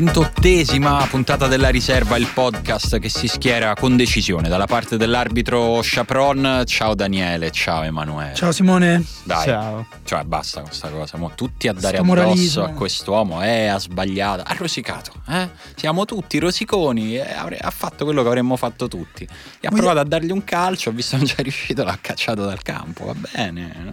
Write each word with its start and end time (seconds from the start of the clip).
ventottesima 0.00 1.06
puntata 1.08 1.46
della 1.46 1.70
riserva, 1.70 2.18
il 2.18 2.26
podcast 2.34 2.98
che 2.98 3.08
si 3.08 3.28
schiera 3.28 3.72
con 3.74 3.96
decisione 3.96 4.46
dalla 4.46 4.66
parte 4.66 4.98
dell'arbitro 4.98 5.80
Chapron. 5.82 6.64
Ciao 6.66 6.94
Daniele, 6.94 7.50
ciao 7.50 7.82
Emanuele. 7.82 8.34
Ciao 8.34 8.52
Simone. 8.52 9.02
Dai, 9.24 9.44
Ciao. 9.46 9.86
cioè 10.04 10.22
basta 10.24 10.60
questa 10.60 10.90
cosa, 10.90 11.06
siamo 11.06 11.32
tutti 11.34 11.66
a 11.66 11.72
dare 11.72 11.96
Sto 11.96 12.02
addosso 12.04 12.04
moralismo. 12.04 12.64
a 12.64 12.68
quest'uomo, 12.72 13.42
eh, 13.42 13.68
ha 13.68 13.78
sbagliato, 13.78 14.42
ha 14.44 14.54
rosicato, 14.58 15.12
eh? 15.30 15.48
Siamo 15.76 16.04
tutti 16.04 16.38
rosiconi, 16.38 17.16
eh, 17.16 17.32
avre- 17.32 17.56
ha 17.56 17.70
fatto 17.70 18.04
quello 18.04 18.20
che 18.20 18.28
avremmo 18.28 18.56
fatto 18.56 18.88
tutti. 18.88 19.22
E 19.24 19.28
ha 19.66 19.70
Voglio- 19.70 19.76
provato 19.76 20.00
a 20.00 20.04
dargli 20.04 20.30
un 20.30 20.44
calcio, 20.44 20.90
ho 20.90 20.92
visto 20.92 21.12
che 21.12 21.22
non 21.22 21.26
ci 21.26 21.34
è 21.38 21.42
riuscito, 21.42 21.84
l'ha 21.84 21.96
cacciato 21.98 22.44
dal 22.44 22.60
campo, 22.60 23.06
va 23.06 23.14
bene. 23.14 23.92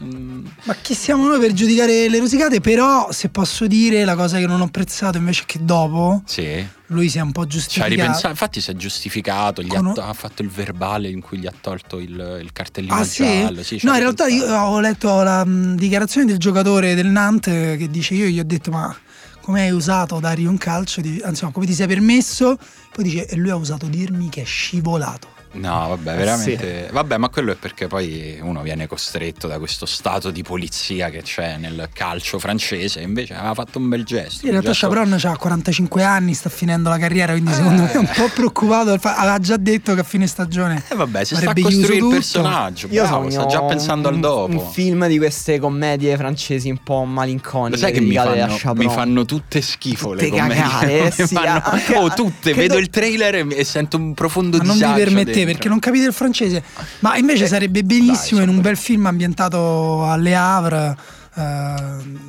Ma 0.66 0.76
chi 0.76 0.94
siamo 0.96 1.28
noi 1.28 1.40
per 1.40 1.52
giudicare 1.52 2.08
le 2.08 2.20
rosicate? 2.20 2.62
Però, 2.62 3.12
se 3.12 3.28
posso 3.30 3.68
dire, 3.68 4.06
la 4.06 4.16
cosa 4.16 4.38
che 4.38 4.48
non 4.48 4.62
ho 4.62 4.66
apprezzato 4.66 5.18
invece 5.18 5.42
è 5.42 5.46
che 5.46 5.60
dopo 5.62 6.22
Sì. 6.26 6.66
lui 6.88 7.10
si 7.10 7.18
è 7.18 7.22
un 7.22 7.34
po' 7.34 7.46
giustificato. 7.46 8.28
infatti 8.30 8.62
si 8.62 8.72
è 8.72 8.74
giustificato, 8.74 9.62
gli 9.62 9.76
ha, 9.76 9.80
Con- 9.82 9.94
ha 9.98 10.14
fatto 10.14 10.42
il 10.42 10.50
verbale 10.50 11.10
in 11.10 11.20
cui 11.22 11.38
gli 11.40 11.46
ha 11.48 11.54
tolto 11.60 12.00
il, 12.00 12.40
il 12.42 12.52
cartellino 12.54 12.94
Ah 12.96 13.04
sì? 13.04 13.24
giallo. 13.24 13.62
Sì, 13.62 13.78
ci 13.80 13.86
no, 13.86 13.94
in 13.94 14.00
realtà 14.00 14.28
io 14.28 14.46
ho 14.46 14.80
letto 14.80 15.22
la 15.22 15.44
mh, 15.44 15.76
dichiarazione 15.76 16.26
del 16.28 16.38
giocatore 16.38 16.96
del 16.96 17.08
Nantes 17.08 17.78
che 17.78 17.90
dice 17.90 18.14
io 18.14 18.28
gli 18.28 18.40
ho 18.40 18.46
detto 18.46 18.72
ma 18.72 18.96
come 19.42 19.64
hai 19.64 19.72
usato 19.72 20.20
dargli 20.22 20.46
un 20.46 20.58
calcio, 20.58 21.02
Di- 21.02 21.20
anzi 21.26 21.44
no, 21.44 21.52
come 21.52 21.66
ti 21.66 21.74
sei 21.74 21.88
permesso? 21.88 22.58
Poi 22.94 23.04
dice 23.04 23.26
e 23.28 23.36
lui 23.36 23.50
ha 23.50 23.56
usato 23.56 23.88
dirmi 23.88 24.30
che 24.30 24.44
è 24.44 24.46
scivolato. 24.46 25.28
No, 25.54 25.88
vabbè, 25.90 26.16
veramente. 26.16 26.90
Vabbè, 26.92 27.18
ma 27.18 27.30
quello 27.30 27.52
è 27.52 27.56
perché 27.56 27.88
poi 27.88 28.40
uno 28.42 28.62
viene 28.62 28.88
costretto 28.88 29.48
da 29.48 29.60
questo 29.60 29.86
stato 29.86 30.32
di 30.32 30.42
polizia 30.42 31.10
che 31.10 31.22
c'è 31.22 31.58
nel 31.58 31.90
calcio 31.94 32.40
francese. 32.40 33.02
Invece 33.02 33.36
aveva 33.36 33.54
fatto 33.54 33.78
un 33.78 33.88
bel 33.90 34.04
gesto. 34.04 34.46
In 34.46 34.52
realtà 34.52 34.72
gesto- 34.72 34.88
Chabron 34.90 35.18
ha 35.22 35.38
45 35.38 36.04
anni, 36.04 36.34
sta 36.34 36.50
finendo 36.50 36.90
la 36.90 36.98
carriera, 36.98 37.34
quindi 37.34 37.54
secondo 37.54 37.84
me 37.84 37.92
è 37.92 37.98
un 37.98 38.10
po' 38.16 38.30
preoccupato. 38.34 38.92
Aveva 39.04 39.40
già 39.40 39.58
detto 39.58 39.94
che 39.94 40.00
a 40.00 40.04
fine 40.04 40.26
stagione 40.28 40.84
Eh, 40.90 40.96
vabbè, 40.96 41.24
si 41.24 41.36
sta 41.36 41.54
costruire 41.54 41.96
il 41.96 42.08
personaggio. 42.10 42.88
Io 42.90 43.04
bravo, 43.04 43.30
sta 43.30 43.46
già 43.46 43.62
pensando 43.64 44.08
un, 44.10 44.16
al 44.16 44.20
dopo. 44.20 44.52
Un 44.58 44.72
film 44.72 45.08
di 45.08 45.18
queste 45.18 45.60
commedie 45.60 46.18
francesi 46.18 46.70
un 46.70 46.78
po' 46.84 47.04
malinconiche. 47.04 47.76
Lo 47.76 47.78
sai 47.78 47.92
che 47.94 48.02
mi 48.02 48.16
fanno, 48.16 48.74
mi 48.74 48.90
fanno 48.90 49.26
tutte 49.26 49.62
schifo 49.62 50.14
le 50.14 50.24
Tutte 50.26 50.40
commedie. 50.40 50.62
cagare, 50.64 51.04
Mi 51.18 51.28
sì, 51.28 51.36
fanno- 51.36 51.62
anche- 51.64 51.96
oh, 51.96 52.10
tutte, 52.10 52.52
credo- 52.54 52.60
vedo 52.60 52.78
il 52.78 52.90
trailer 52.90 53.36
e, 53.36 53.48
e 53.50 53.64
sento 53.64 53.98
un 53.98 54.14
profondo 54.16 54.58
Ma 54.58 54.64
non 54.64 54.74
vi 54.74 54.80
disagio 54.80 54.98
permettete 55.04 55.42
perché 55.46 55.70
non 55.70 55.80
capite 55.80 56.06
il 56.06 56.14
francese. 56.14 56.64
Ma 57.00 57.18
invece 57.18 57.46
Eh, 57.46 57.48
sarebbe 57.48 57.84
benissimo 57.84 58.42
in 58.42 58.50
un 58.50 58.62
bel 58.62 58.78
film 58.78 59.06
ambientato 59.06 60.06
alle 60.10 60.36
Havre, 60.36 60.98
eh, 61.36 61.74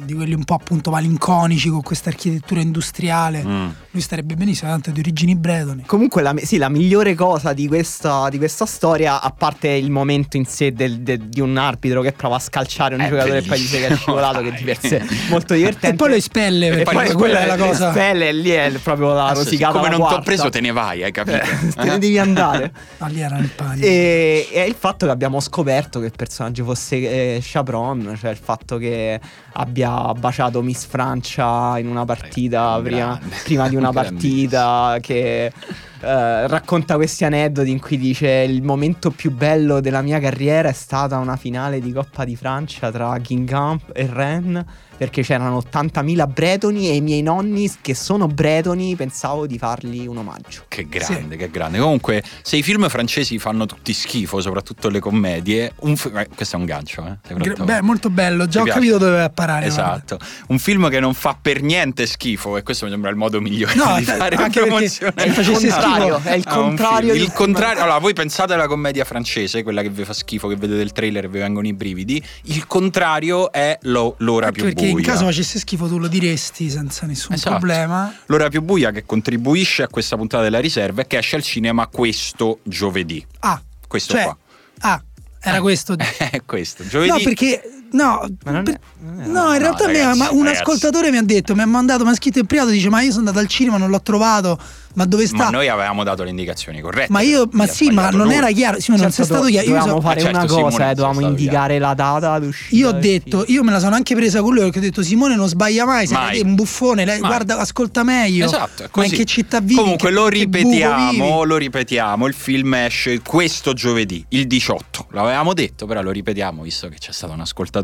di 0.04 0.12
quelli 0.14 0.34
un 0.34 0.44
po' 0.44 0.54
appunto 0.54 0.90
malinconici 0.90 1.68
con 1.68 1.82
questa 1.82 2.08
architettura 2.10 2.60
industriale. 2.60 3.42
Mm. 3.44 3.68
Lui 3.90 4.02
starebbe 4.02 4.34
benissimo, 4.34 4.70
tanto 4.70 4.90
è 4.90 4.92
di 4.92 5.00
origini 5.00 5.34
bretoni. 5.36 5.84
Comunque, 5.86 6.22
la, 6.22 6.34
sì, 6.42 6.56
la 6.56 6.68
migliore 6.68 7.14
cosa 7.14 7.52
di 7.52 7.66
questa, 7.68 8.28
di 8.28 8.38
questa 8.38 8.66
storia, 8.66 9.20
a 9.20 9.30
parte 9.30 9.68
il 9.68 9.90
momento 9.90 10.36
in 10.36 10.44
sé 10.46 10.72
del- 10.72 11.00
de- 11.00 11.28
di 11.28 11.40
un 11.40 11.56
arbitro 11.56 12.00
che 12.02 12.12
prova 12.12 12.36
a 12.36 12.38
scalciare 12.40 12.94
un 12.96 13.02
È 13.02 13.08
giocatore 13.08 13.38
e 13.38 13.42
poi 13.42 13.58
dice 13.58 13.70
che 13.78 13.84
è 13.84 13.88
bellissimo, 13.88 14.14
scivolato, 14.16 14.40
che 14.40 14.48
dai. 14.50 14.58
di 14.58 14.64
per 14.64 14.78
sé 14.80 14.98
è 14.98 15.04
molto 15.30 15.54
divertente. 15.54 15.88
E 15.88 15.94
poi 15.94 16.08
lo 16.08 16.14
espelle, 16.16 16.68
perché 16.70 16.82
poi 16.84 17.12
quella 17.12 17.38
è 17.38 17.42
espelle, 17.42 17.46
la 17.62 17.66
cosa. 17.68 17.90
Spelle, 17.90 18.32
lì 18.32 18.50
è 18.50 18.70
proprio 18.82 19.12
la 19.12 19.26
Adesso, 19.26 19.44
rosicata. 19.44 19.72
siccome 19.72 19.88
alla 19.94 19.96
non 19.98 20.08
ti 20.08 20.14
ho 20.14 20.20
preso, 20.22 20.48
te 20.50 20.60
ne 20.60 20.72
vai, 20.72 21.02
hai 21.04 21.12
capito? 21.12 21.36
Eh, 21.36 21.68
te 21.74 21.84
ne 21.84 21.94
Eh? 21.94 21.98
devi 21.98 22.18
andare. 22.18 22.72
Ah, 22.98 23.08
lì 23.08 23.20
era 23.20 23.36
il 23.38 23.48
panico. 23.54 23.84
E, 23.86 24.48
e 24.50 24.62
il 24.64 24.74
fatto 24.78 25.04
che 25.04 25.12
abbiamo 25.12 25.38
scoperto 25.40 25.98
che 26.00 26.06
il 26.06 26.12
personaggio 26.16 26.64
fosse 26.64 26.96
eh, 26.96 27.40
Chabron, 27.42 28.16
cioè 28.18 28.30
il 28.30 28.38
fatto 28.42 28.78
che 28.78 28.93
yeah. 28.94 29.18
Abbia 29.54 30.12
baciato 30.12 30.62
Miss 30.62 30.86
Francia 30.86 31.78
in 31.78 31.88
una 31.88 32.04
partita 32.04 32.76
Un 32.76 32.82
prima, 32.82 33.20
prima 33.44 33.68
di 33.68 33.76
una 33.76 33.92
partita, 33.92 34.98
che 35.00 35.46
eh, 35.46 36.46
racconta 36.46 36.96
questi 36.96 37.24
aneddoti 37.24 37.70
in 37.70 37.80
cui 37.80 37.96
dice 37.96 38.28
il 38.28 38.62
momento 38.62 39.10
più 39.10 39.30
bello 39.30 39.80
della 39.80 40.02
mia 40.02 40.20
carriera 40.20 40.68
è 40.68 40.72
stata 40.72 41.18
una 41.18 41.36
finale 41.36 41.80
di 41.80 41.92
Coppa 41.92 42.24
di 42.24 42.36
Francia 42.36 42.90
tra 42.90 43.18
Guingamp 43.18 43.90
e 43.92 44.08
Rennes 44.10 44.64
perché 44.96 45.22
c'erano 45.22 45.58
80.000 45.58 46.32
bretoni 46.32 46.88
e 46.88 46.94
i 46.94 47.00
miei 47.00 47.22
nonni 47.22 47.70
che 47.80 47.94
sono 47.94 48.28
bretoni 48.28 48.94
pensavo 48.94 49.46
di 49.46 49.58
fargli 49.58 50.06
un 50.06 50.18
omaggio. 50.18 50.64
Che 50.68 50.86
grande, 50.88 51.36
che 51.36 51.50
grande. 51.50 51.78
Comunque, 51.78 52.22
se 52.42 52.56
i 52.56 52.62
film 52.62 52.88
francesi 52.88 53.38
fanno 53.38 53.66
tutti 53.66 53.92
schifo, 53.92 54.40
soprattutto 54.40 54.88
le 54.88 55.00
commedie, 55.00 55.72
un 55.80 55.96
fi- 55.96 56.12
eh, 56.14 56.28
questo 56.32 56.56
è 56.56 56.58
un 56.60 56.64
gancio, 56.64 57.04
eh? 57.06 57.64
Beh, 57.64 57.82
molto 57.82 58.08
bello, 58.08 58.44
già 58.46 58.50
Ti 58.50 58.58
ho 58.58 58.62
piace? 58.62 58.78
capito 58.78 58.98
dove 58.98 59.22
apparare. 59.44 59.66
Esatto, 59.66 60.18
un 60.48 60.58
film 60.58 60.88
che 60.90 61.00
non 61.00 61.14
fa 61.14 61.36
per 61.40 61.62
niente 61.62 62.06
schifo, 62.06 62.56
e 62.56 62.62
questo 62.62 62.84
mi 62.86 62.90
sembra 62.90 63.10
il 63.10 63.16
modo 63.16 63.40
migliore 63.40 63.74
No, 63.74 63.96
di 63.98 64.04
fare 64.04 64.36
anche 64.36 64.60
perché 64.60 64.60
promozione. 64.60 65.12
se 65.16 65.30
facesse 65.30 65.68
contrario, 65.68 66.14
schifo- 66.14 66.28
è 66.28 66.34
il 66.34 66.44
contrario 66.44 67.12
di 67.12 67.20
Il 67.20 67.32
contrario, 67.32 67.82
allora 67.82 67.98
voi 67.98 68.12
pensate 68.12 68.52
alla 68.54 68.66
commedia 68.66 69.04
francese, 69.04 69.62
quella 69.62 69.82
che 69.82 69.90
vi 69.90 70.04
fa 70.04 70.12
schifo, 70.12 70.48
che 70.48 70.56
vedete 70.56 70.80
il 70.82 70.92
trailer 70.92 71.24
e 71.24 71.28
vi 71.28 71.38
vengono 71.38 71.66
i 71.66 71.72
brividi. 71.74 72.22
Il 72.44 72.66
contrario 72.66 73.52
è 73.52 73.78
lo- 73.82 74.14
l'ora 74.18 74.46
Anche 74.46 74.62
più 74.62 74.72
perché 74.72 74.90
buia. 74.90 74.98
in 74.98 75.04
caso 75.06 75.24
facesse 75.24 75.58
schifo 75.58 75.86
tu 75.88 75.98
lo 75.98 76.08
diresti 76.08 76.68
senza 76.70 77.06
nessun 77.06 77.34
Esatto. 77.34 77.50
problema. 77.56 78.14
L'ora 78.26 78.48
più 78.48 78.62
buia 78.62 78.90
che 78.90 79.04
contribuisce 79.04 79.82
a 79.82 79.88
questa 79.88 80.16
puntata 80.16 80.42
della 80.42 80.60
riserva 80.60 81.02
e 81.02 81.06
che 81.06 81.18
esce 81.18 81.36
al 81.36 81.42
cinema 81.42 81.86
questo 81.86 82.58
giovedì. 82.62 83.24
Ah, 83.40 83.60
Questo 83.86 84.14
cioè, 84.14 84.22
qua. 84.24 84.36
ah, 84.80 85.02
era 85.40 85.60
questo. 85.60 85.94
È 85.96 86.40
questo, 86.46 86.86
giovedì. 86.86 87.10
No, 87.10 87.18
perché 87.22 87.60
no, 87.94 88.26
Ma 88.44 88.50
non 88.50 88.60
è- 88.60 88.62
per- 88.64 88.78
non 89.00 89.20
è- 89.20 89.26
no, 89.26 89.52
in 89.54 89.58
realtà 89.58 89.84
ha- 89.84 89.86
ragazzi, 89.86 90.18
ma 90.18 90.30
un 90.30 90.44
ragazzi. 90.44 90.60
ascoltatore 90.60 91.10
mi 91.10 91.16
ha 91.16 91.22
detto, 91.22 91.54
mi 91.54 91.62
ha 91.62 91.66
mandato, 91.66 92.04
mi 92.04 92.10
ha 92.10 92.14
scritto 92.14 92.38
in 92.38 92.46
privato, 92.46 92.70
dice 92.70 92.88
"Ma 92.90 93.00
io 93.00 93.08
sono 93.10 93.20
andato 93.20 93.38
al 93.38 93.46
cinema, 93.48 93.76
non 93.76 93.90
l'ho 93.90 94.00
trovato, 94.02 94.58
ma 94.94 95.04
dove 95.06 95.26
sta?" 95.26 95.36
Ma 95.44 95.50
noi 95.50 95.68
avevamo 95.68 96.04
dato 96.04 96.22
le 96.24 96.30
indicazioni 96.30 96.80
corrette. 96.80 97.12
Ma 97.12 97.20
io, 97.20 97.48
ma 97.52 97.64
ha 97.64 97.66
sì, 97.66 97.90
ma 97.90 98.10
non 98.10 98.26
lui. 98.26 98.34
era 98.34 98.50
chiaro, 98.50 98.80
sì, 98.80 98.90
ma 98.90 98.96
non 98.98 99.10
sei 99.10 99.24
Certo, 99.24 99.34
stato 99.40 99.48
chiaro. 99.50 99.66
Io, 99.66 99.72
Dovevamo 99.74 100.00
so- 100.00 100.06
fare 100.06 100.20
Eh, 100.20 100.22
certo, 100.22 100.38
una 100.38 100.46
Simone 100.48 100.62
cosa, 100.64 100.76
non 100.78 100.82
eh, 100.82 100.86
sei 100.86 100.94
dovevamo 100.94 101.26
indicare 101.28 101.78
la 101.78 101.94
data 101.94 102.38
d'uscita. 102.38 102.76
io 102.76 102.88
ho 102.88 102.92
detto, 102.92 103.44
io 103.48 103.62
me 103.62 103.70
la 103.72 103.78
sono 103.78 103.94
anche 103.94 104.14
presa 104.14 104.40
con 104.42 104.52
lui 104.54 104.62
perché 104.64 104.78
ho 104.78 104.82
detto 104.82 105.02
Simone 105.02 105.36
non 105.36 105.48
sbaglia 105.48 105.84
mai, 105.86 106.06
sei 106.06 106.16
Mai. 106.16 106.40
un 106.40 106.54
buffone, 106.54 107.04
lei, 107.04 107.20
Mai. 107.20 107.28
guarda, 107.28 107.58
ascolta 107.58 108.02
meglio. 108.02 108.46
Esatto, 108.46 108.88
ma 108.94 109.04
in 109.04 109.10
che 109.10 109.24
città 109.24 109.60
vivi? 109.60 109.74
Comunque 109.76 110.08
Che- 110.08 110.14
lo 110.14 110.28
ripetiamo, 110.28 111.44
lo 111.44 111.56
ripetiamo, 111.56 112.26
il 112.26 112.34
film 112.34 112.74
esce 112.74 113.20
questo 113.20 113.72
giovedì, 113.72 114.24
il 114.30 114.46
18. 114.46 115.06
L'avevamo 115.10 115.52
detto, 115.54 115.86
però 115.86 116.02
lo 116.02 116.10
ripetiamo 116.10 116.62
visto 116.62 116.88
che 116.88 116.96
c'è 116.98 117.12
stato 117.12 117.32
un 117.32 117.40
ascoltatore 117.40 117.82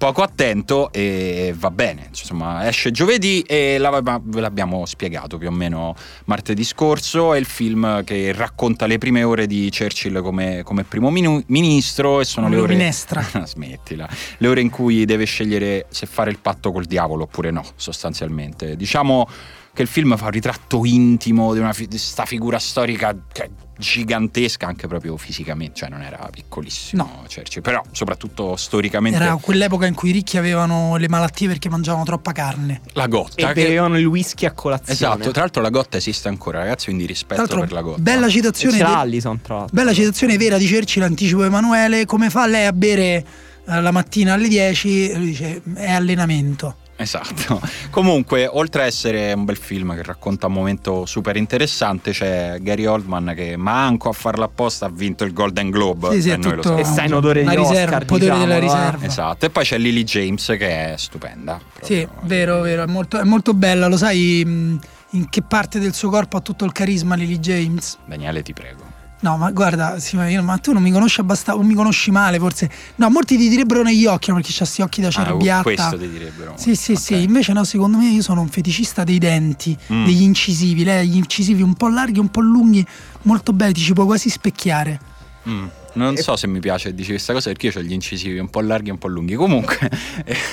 poco 0.00 0.22
attento 0.22 0.90
e 0.92 1.54
va 1.54 1.70
bene. 1.70 2.06
Insomma, 2.08 2.66
esce 2.66 2.90
giovedì 2.90 3.42
e 3.42 3.76
ve 3.78 4.40
l'abbiamo 4.40 4.86
spiegato 4.86 5.36
più 5.36 5.48
o 5.48 5.50
meno 5.50 5.94
martedì 6.24 6.64
scorso. 6.64 7.34
È 7.34 7.38
il 7.38 7.44
film 7.44 8.02
che 8.04 8.32
racconta 8.32 8.86
le 8.86 8.96
prime 8.96 9.22
ore 9.22 9.46
di 9.46 9.70
Churchill 9.70 10.22
come, 10.22 10.62
come 10.64 10.84
primo 10.84 11.10
minu- 11.10 11.44
ministro 11.48 12.20
e 12.20 12.24
sono 12.24 12.48
le 12.48 12.56
ore 12.56 12.72
minestra. 12.72 13.22
Smettila. 13.44 14.08
Le 14.38 14.48
ore 14.48 14.62
in 14.62 14.70
cui 14.70 15.04
deve 15.04 15.26
scegliere 15.26 15.84
se 15.90 16.06
fare 16.06 16.30
il 16.30 16.38
patto 16.38 16.72
col 16.72 16.86
diavolo 16.86 17.24
oppure 17.24 17.50
no, 17.50 17.62
sostanzialmente. 17.76 18.76
Diciamo 18.76 19.28
che 19.72 19.82
il 19.82 19.88
film 19.88 20.16
fa 20.16 20.24
un 20.26 20.30
ritratto 20.32 20.84
intimo 20.84 21.52
di 21.54 21.60
una 21.60 21.72
fi- 21.72 21.86
di 21.86 21.96
sta 21.98 22.24
figura 22.24 22.58
storica 22.58 23.14
che 23.32 23.44
è 23.44 23.50
gigantesca 23.80 24.66
anche 24.66 24.86
proprio 24.86 25.16
fisicamente, 25.16 25.74
cioè 25.80 25.88
non 25.88 26.02
era 26.02 26.28
piccolissimo 26.30 27.02
No. 27.02 27.24
Churchill, 27.34 27.62
però 27.62 27.80
soprattutto 27.92 28.54
storicamente 28.56 29.18
Era 29.22 29.36
quell'epoca 29.36 29.86
in 29.86 29.94
cui 29.94 30.10
i 30.10 30.12
ricchi 30.12 30.36
avevano 30.36 30.96
le 30.96 31.08
malattie 31.08 31.48
perché 31.48 31.70
mangiavano 31.70 32.04
troppa 32.04 32.32
carne. 32.32 32.82
la 32.92 33.06
gotta 33.06 33.50
E 33.50 33.52
che- 33.54 33.62
bevevano 33.62 33.98
il 33.98 34.04
whisky 34.04 34.44
a 34.44 34.52
colazione. 34.52 34.92
Esatto, 34.92 35.30
tra 35.30 35.40
l'altro 35.42 35.62
la 35.62 35.70
gotta 35.70 35.96
esiste 35.96 36.28
ancora, 36.28 36.58
ragazzi, 36.58 36.86
quindi 36.86 37.06
rispetto 37.06 37.46
per 37.58 37.72
la 37.72 37.80
gotta. 37.80 38.00
bella 38.02 38.28
citazione, 38.28 38.76
c'era 38.76 38.88
de- 38.90 38.94
Allison, 38.96 39.40
tra 39.40 39.54
l'altro. 39.56 39.74
bella 39.74 39.94
citazione 39.94 40.36
vera 40.36 40.58
di 40.58 40.68
Churchill, 40.68 41.02
anticipo 41.02 41.42
Emanuele. 41.44 42.04
Come 42.04 42.28
fa 42.28 42.46
lei 42.46 42.66
a 42.66 42.72
bere 42.74 43.24
eh, 43.66 43.80
la 43.80 43.90
mattina 43.92 44.34
alle 44.34 44.48
10? 44.48 45.14
Lui 45.16 45.26
dice: 45.26 45.62
È 45.74 45.90
allenamento. 45.90 46.76
Esatto. 47.00 47.60
Comunque, 47.90 48.46
oltre 48.46 48.82
a 48.82 48.86
essere 48.86 49.32
un 49.32 49.44
bel 49.44 49.56
film 49.56 49.94
che 49.94 50.02
racconta 50.02 50.46
un 50.48 50.52
momento 50.52 51.06
super 51.06 51.36
interessante, 51.36 52.12
c'è 52.12 52.58
Gary 52.60 52.84
Oldman 52.84 53.32
che 53.34 53.56
manco 53.56 54.10
a 54.10 54.12
farlo 54.12 54.44
apposta 54.44 54.86
ha 54.86 54.90
vinto 54.90 55.24
il 55.24 55.32
Golden 55.32 55.70
Globe. 55.70 56.10
Sì, 56.12 56.22
sì, 56.22 56.30
e 56.30 56.36
noi 56.36 56.54
lo 56.56 56.60
E 56.60 56.64
sappiamo. 56.64 56.92
sta 56.92 57.02
in 57.04 57.14
odore 57.14 57.42
di 57.42 57.48
riserva, 57.48 57.68
Oscar, 57.96 58.00
il 58.00 58.06
potere 58.06 58.38
della 58.38 58.58
diciamolo, 58.58 58.58
eh. 58.58 58.60
riserva. 58.90 59.06
Esatto. 59.06 59.46
E 59.46 59.50
poi 59.50 59.64
c'è 59.64 59.78
Lily 59.78 60.04
James 60.04 60.46
che 60.46 60.92
è 60.92 60.94
stupenda. 60.96 61.60
Sì, 61.80 62.02
proprio. 62.06 62.28
vero, 62.28 62.60
vero, 62.60 62.82
è 62.82 62.86
molto, 62.86 63.18
è 63.18 63.24
molto 63.24 63.54
bella. 63.54 63.86
Lo 63.88 63.96
sai 63.96 64.42
mh, 64.44 64.78
in 65.12 65.28
che 65.28 65.42
parte 65.42 65.78
del 65.78 65.94
suo 65.94 66.10
corpo 66.10 66.36
ha 66.36 66.40
tutto 66.40 66.64
il 66.64 66.72
carisma 66.72 67.14
Lily 67.14 67.38
James? 67.38 67.96
Daniele, 68.04 68.42
ti 68.42 68.52
prego. 68.52 68.89
No, 69.22 69.36
ma 69.36 69.50
guarda, 69.50 69.98
sì, 69.98 70.16
ma, 70.16 70.28
io- 70.30 70.42
ma 70.42 70.56
tu 70.56 70.72
non 70.72 70.82
mi 70.82 70.90
conosci 70.90 71.20
abbastanza, 71.20 71.60
o 71.60 71.62
mi 71.62 71.74
conosci 71.74 72.10
male 72.10 72.38
forse. 72.38 72.70
No, 72.96 73.10
molti 73.10 73.36
ti 73.36 73.48
direbbero 73.50 73.82
negli 73.82 74.06
occhi, 74.06 74.32
perché 74.32 74.48
c'ha 74.50 74.58
questi 74.58 74.80
occhi 74.80 75.00
da 75.02 75.08
Ah, 75.08 75.10
cerbiatta. 75.10 75.62
questo 75.62 75.98
ti 75.98 76.08
direbbero. 76.08 76.54
Sì, 76.56 76.74
sì, 76.74 76.92
Ok. 76.92 76.98
sì, 76.98 77.22
invece 77.22 77.52
no, 77.52 77.62
secondo 77.64 77.98
me 77.98 78.08
io 78.08 78.22
sono 78.22 78.40
un 78.40 78.48
feticista 78.48 79.04
dei 79.04 79.18
denti, 79.18 79.76
Mm. 79.92 80.04
degli 80.06 80.22
incisivi, 80.22 80.84
lei 80.84 80.98
ha 81.00 81.02
gli 81.02 81.16
incisivi 81.16 81.60
un 81.60 81.74
po' 81.74 81.88
larghi, 81.88 82.18
un 82.18 82.28
po' 82.30 82.40
lunghi, 82.40 82.84
molto 83.22 83.52
belli, 83.52 83.74
ti 83.74 83.80
ci 83.82 83.92
puoi 83.92 84.06
quasi 84.06 84.30
specchiare. 84.30 85.00
Mm, 85.48 85.66
non 85.94 86.16
so 86.16 86.36
se 86.36 86.46
mi 86.46 86.60
piace 86.60 86.94
dici 86.94 87.10
questa 87.10 87.32
cosa 87.32 87.48
perché 87.48 87.68
io 87.68 87.72
ho 87.76 87.80
gli 87.82 87.92
incisivi 87.92 88.38
un 88.38 88.50
po' 88.50 88.60
larghi 88.60 88.88
e 88.88 88.92
un 88.92 88.98
po' 88.98 89.08
lunghi. 89.08 89.34
Comunque, 89.34 89.90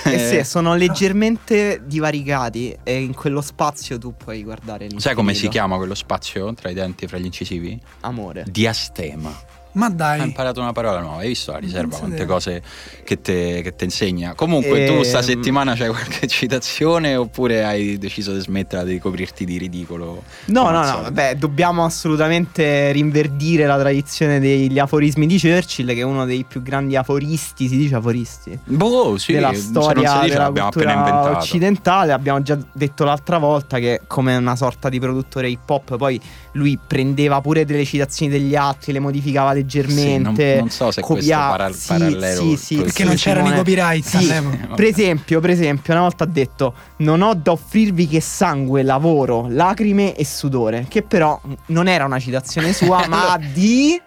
Eh 0.05 0.19
sì, 0.29 0.43
sono 0.49 0.75
leggermente 0.75 1.81
divaricati 1.85 2.77
e 2.83 3.01
in 3.01 3.13
quello 3.13 3.41
spazio 3.41 3.97
tu 3.97 4.15
puoi 4.15 4.43
guardare 4.43 4.87
sai 4.97 5.13
come 5.13 5.33
si 5.33 5.41
l'infinito. 5.41 5.49
chiama 5.51 5.77
quello 5.77 5.93
spazio 5.95 6.53
tra 6.53 6.69
i 6.69 6.73
denti 6.73 7.05
e 7.05 7.07
fra 7.07 7.17
gli 7.17 7.25
incisivi? 7.25 7.79
Amore. 8.01 8.45
Diastema. 8.49 9.55
Ma 9.77 9.89
dai. 9.89 10.19
Hai 10.19 10.25
imparato 10.27 10.59
una 10.59 10.71
parola 10.71 10.99
nuova, 10.99 11.21
hai 11.21 11.27
visto 11.27 11.51
la 11.51 11.59
riserva 11.59 11.95
quante 11.97 12.17
te. 12.17 12.25
cose 12.25 12.61
che 13.03 13.21
te, 13.21 13.61
che 13.61 13.75
te 13.75 13.83
insegna. 13.85 14.33
Comunque, 14.33 14.85
tu 14.85 15.03
sta 15.03 15.19
Ehm. 15.19 15.23
settimana 15.23 15.75
c'hai 15.75 15.89
qualche 15.89 16.25
citazione 16.27 17.15
oppure 17.15 17.63
hai 17.63 17.97
deciso 17.97 18.33
di 18.33 18.39
smetterla 18.39 18.83
di 18.83 18.97
coprirti 18.99 19.45
di 19.45 19.57
ridicolo? 19.57 20.23
No, 20.45 20.69
no, 20.71 20.83
no, 20.83 21.01
vabbè, 21.03 21.35
dobbiamo 21.35 21.85
assolutamente 21.85 22.91
rinverdire 22.91 23.65
la 23.67 23.77
tradizione 23.77 24.39
degli 24.39 24.79
aforismi 24.79 25.27
di 25.27 25.39
Churchill, 25.39 25.87
che 25.93 25.99
è 25.99 26.03
uno 26.03 26.25
dei 26.25 26.43
più 26.43 26.61
grandi 26.63 26.95
aforisti, 26.95 27.67
si 27.67 27.77
dice 27.77 27.95
aforisti, 27.95 28.57
Boh, 28.65 29.17
sì, 29.17 29.33
della 29.33 29.53
se 29.53 29.59
storia 29.59 30.11
non 30.11 30.19
si 30.21 30.25
dice 30.25 30.33
della 30.37 30.51
cultura 30.51 31.37
occidentale. 31.37 32.11
Abbiamo 32.11 32.41
già 32.41 32.57
detto 32.73 33.03
l'altra 33.03 33.37
volta 33.37 33.77
che 33.79 34.01
come 34.07 34.35
una 34.35 34.55
sorta 34.55 34.89
di 34.89 34.99
produttore 34.99 35.49
hip 35.49 35.69
hop, 35.69 35.97
poi 35.97 36.19
lui 36.57 36.77
prendeva 36.85 37.39
pure 37.39 37.63
delle 37.63 37.85
citazioni 37.85 38.31
degli 38.31 38.55
altri, 38.55 38.91
le 38.91 38.99
modificava 38.99 39.53
leggermente. 39.53 40.43
Sì, 40.43 40.53
non, 40.53 40.59
non 40.59 40.69
so 40.69 40.91
se 40.91 41.01
questo 41.01 41.31
copia- 41.31 41.47
para- 41.49 41.71
sì, 41.71 41.87
parallelo 41.87 42.41
sì, 42.41 42.55
sì, 42.57 42.75
Perché 42.77 42.91
sì, 42.91 43.03
non 43.03 43.15
c'erano 43.15 43.53
i 43.53 43.55
copyright 43.55 44.03
Sì, 44.05 44.33
per 44.75 44.85
esempio, 44.85 45.39
per 45.39 45.49
esempio, 45.51 45.93
una 45.93 46.01
volta 46.01 46.23
ha 46.23 46.27
detto: 46.27 46.73
Non 46.97 47.21
ho 47.21 47.33
da 47.35 47.51
offrirvi 47.51 48.07
che 48.07 48.19
sangue, 48.19 48.83
lavoro, 48.83 49.47
lacrime 49.49 50.15
e 50.15 50.25
sudore. 50.25 50.85
Che 50.89 51.03
però 51.03 51.39
non 51.67 51.87
era 51.87 52.05
una 52.05 52.19
citazione 52.19 52.73
sua, 52.73 53.05
ma 53.07 53.39
di. 53.53 54.01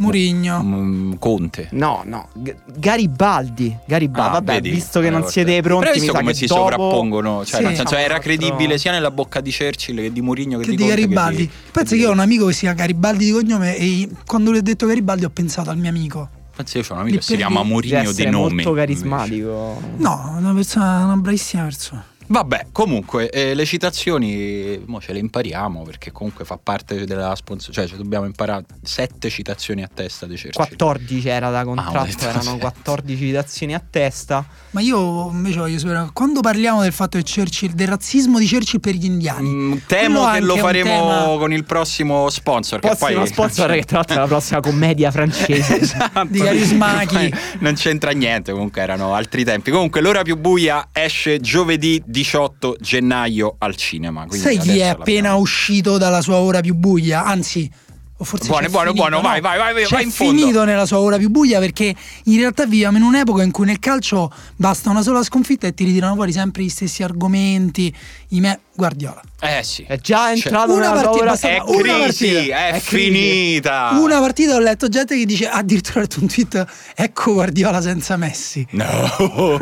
Murigno. 0.00 0.62
Mm, 0.62 1.12
Conte. 1.18 1.68
No, 1.72 2.02
no, 2.04 2.28
G- 2.34 2.54
Garibaldi. 2.76 3.76
Garibaldi. 3.86 4.28
Ah, 4.28 4.32
Vabbè, 4.32 4.52
vedi? 4.54 4.70
visto 4.70 5.00
che 5.00 5.10
non 5.10 5.26
siete 5.28 5.60
pronti, 5.62 5.84
Però 5.86 5.96
visto 5.98 6.12
come 6.12 6.34
si 6.34 6.46
dopo- 6.46 6.60
sovrappongono? 6.60 7.44
Cioè, 7.44 7.60
Sì. 7.60 7.66
nel 7.66 7.76
senso, 7.76 7.96
era 7.96 8.18
credibile 8.18 8.78
sia 8.78 8.92
nella 8.92 9.10
bocca 9.10 9.40
di 9.40 9.54
Churchill 9.56 9.96
che 10.00 10.12
di 10.12 10.20
Mourinho 10.20 10.58
che, 10.58 10.64
Che 10.64 10.70
di 10.70 10.76
Conte 10.78 10.94
Garibaldi. 10.94 11.46
Che 11.46 11.52
Pensa 11.70 11.94
che 11.94 12.00
io 12.02 12.08
ho 12.08 12.12
un 12.12 12.18
amico 12.20 12.46
che 12.46 12.52
si 12.52 12.60
chiama 12.60 12.76
Garibaldi 12.76 13.24
di 13.26 13.30
cognome 13.32 13.76
e 13.76 14.08
quando 14.26 14.50
lui 14.50 14.58
ha 14.58 14.62
detto 14.62 14.86
Garibaldi 14.86 15.24
ho 15.24 15.30
pensato 15.30 15.70
al 15.70 15.76
mio 15.78 15.90
amico. 15.90 16.28
Pensa, 16.56 16.78
io 16.78 16.84
ho 16.88 16.92
un 16.94 16.98
amico 17.00 17.16
che 17.18 17.22
si 17.22 17.36
chiama 17.36 17.62
Mourinho 17.62 18.12
di 18.12 18.24
nome. 18.24 18.32
molto 18.64 18.68
invece. 18.70 18.74
carismatico. 18.74 19.80
No, 19.98 20.34
una 20.38 20.52
persona, 20.54 21.04
una 21.04 21.16
bravissima 21.16 21.62
persona. 21.64 22.04
Vabbè, 22.30 22.66
comunque, 22.70 23.28
eh, 23.28 23.54
le 23.54 23.64
citazioni 23.64 24.80
mo 24.86 25.00
ce 25.00 25.12
le 25.12 25.18
impariamo 25.18 25.82
perché 25.82 26.12
comunque 26.12 26.44
fa 26.44 26.58
parte 26.62 27.04
della 27.04 27.34
sponsor. 27.34 27.74
Cioè, 27.74 27.88
ci 27.88 27.96
dobbiamo 27.96 28.24
imparare 28.24 28.64
sette 28.82 29.28
citazioni 29.28 29.82
a 29.82 29.90
testa 29.92 30.26
di 30.26 30.34
Churchill. 30.34 30.52
14 30.52 31.28
era 31.28 31.50
da 31.50 31.58
Ah, 31.60 31.64
contratto, 31.64 32.04
detto 32.06 32.24
erano 32.28 32.42
sette. 32.42 32.58
14 32.60 33.26
citazioni 33.26 33.74
a 33.74 33.82
testa. 33.90 34.46
Ma 34.70 34.80
io 34.80 35.28
invece 35.32 35.58
voglio 35.58 35.78
sapere, 35.80 36.10
quando 36.12 36.40
parliamo 36.40 36.82
del 36.82 36.92
fatto 36.92 37.18
che 37.18 37.24
Churchill, 37.24 37.72
del 37.72 37.88
razzismo 37.88 38.38
di 38.38 38.48
Churchill 38.48 38.78
per 38.78 38.94
gli 38.94 39.06
indiani, 39.06 39.48
Mm, 39.50 39.72
temo 39.88 40.30
che 40.30 40.40
lo 40.40 40.56
faremo 40.56 40.88
tema- 40.88 41.36
con 41.36 41.52
il 41.52 41.64
prossimo 41.64 42.30
sponsor. 42.30 42.78
Poi 42.78 42.90
che 42.90 42.96
poi 42.96 43.14
uno 43.14 43.26
sponsor 43.26 43.72
che 43.72 43.82
tra 43.82 43.96
l'altro 43.96 44.14
è 44.14 44.18
la 44.20 44.26
prossima 44.26 44.60
commedia 44.60 45.10
francese. 45.10 45.78
Esatto. 45.80 46.26
Di 46.28 46.38
Carismachi. 46.38 47.14
Poi 47.16 47.34
Non 47.58 47.74
c'entra 47.74 48.12
niente, 48.12 48.52
comunque 48.52 48.82
erano 48.82 49.14
altri 49.14 49.42
tempi. 49.42 49.72
Comunque 49.72 50.00
l'ora 50.00 50.22
più 50.22 50.36
buia 50.36 50.88
esce 50.92 51.40
giovedì 51.40 52.00
18 52.22 52.76
gennaio 52.80 53.56
al 53.58 53.76
cinema. 53.76 54.26
sai 54.30 54.58
chi 54.58 54.78
è 54.78 54.88
appena 54.88 55.34
uscito 55.36 55.96
dalla 55.98 56.20
sua 56.20 56.36
ora 56.36 56.60
più 56.60 56.74
buia? 56.74 57.24
Anzi, 57.24 57.70
o 58.18 58.24
forse 58.24 58.48
Buono, 58.48 58.68
buono, 58.68 58.90
finito, 58.90 59.08
buono, 59.08 59.22
vai, 59.22 59.40
vai, 59.40 59.56
vai, 59.58 59.72
vai, 59.72 59.84
C'è 59.84 59.94
vai 59.94 60.04
in 60.04 60.10
fondo. 60.10 60.38
finito 60.38 60.64
nella 60.64 60.84
sua 60.84 60.98
ora 60.98 61.16
più 61.16 61.30
buia 61.30 61.58
perché 61.58 61.94
in 62.24 62.36
realtà 62.36 62.66
viviamo 62.66 62.98
in 62.98 63.02
un'epoca 63.02 63.42
in 63.42 63.50
cui 63.50 63.64
nel 63.64 63.78
calcio 63.78 64.30
basta 64.56 64.90
una 64.90 65.00
sola 65.02 65.22
sconfitta 65.22 65.66
e 65.66 65.72
ti 65.72 65.84
ritirano 65.84 66.14
fuori 66.14 66.30
sempre 66.32 66.62
gli 66.62 66.68
stessi 66.68 67.02
argomenti. 67.02 67.94
I 68.28 68.40
me- 68.40 68.60
Guardiola. 68.74 69.20
Eh 69.40 69.62
sì. 69.62 69.84
È 69.86 69.98
già 69.98 70.26
Cioè, 70.26 70.34
entrato 70.36 70.72
una 70.72 70.88
nella 70.90 71.02
partita 71.10 71.48
È 71.48 71.58
una 71.64 71.82
crisi, 71.82 72.26
partita. 72.32 72.56
è, 72.56 72.68
È 72.72 72.80
crisi. 72.80 73.10
finita. 73.10 73.90
Una 73.94 74.20
partita 74.20 74.54
ho 74.54 74.58
letto 74.58 74.88
gente 74.88 75.16
che 75.18 75.24
dice 75.26 75.48
addirittura 75.48 75.98
ho 75.98 76.00
letto 76.02 76.20
un 76.20 76.26
tweet 76.28 76.66
ecco 76.94 77.32
Guardiola 77.34 77.80
senza 77.82 78.16
Messi. 78.16 78.66
No, 78.70 78.84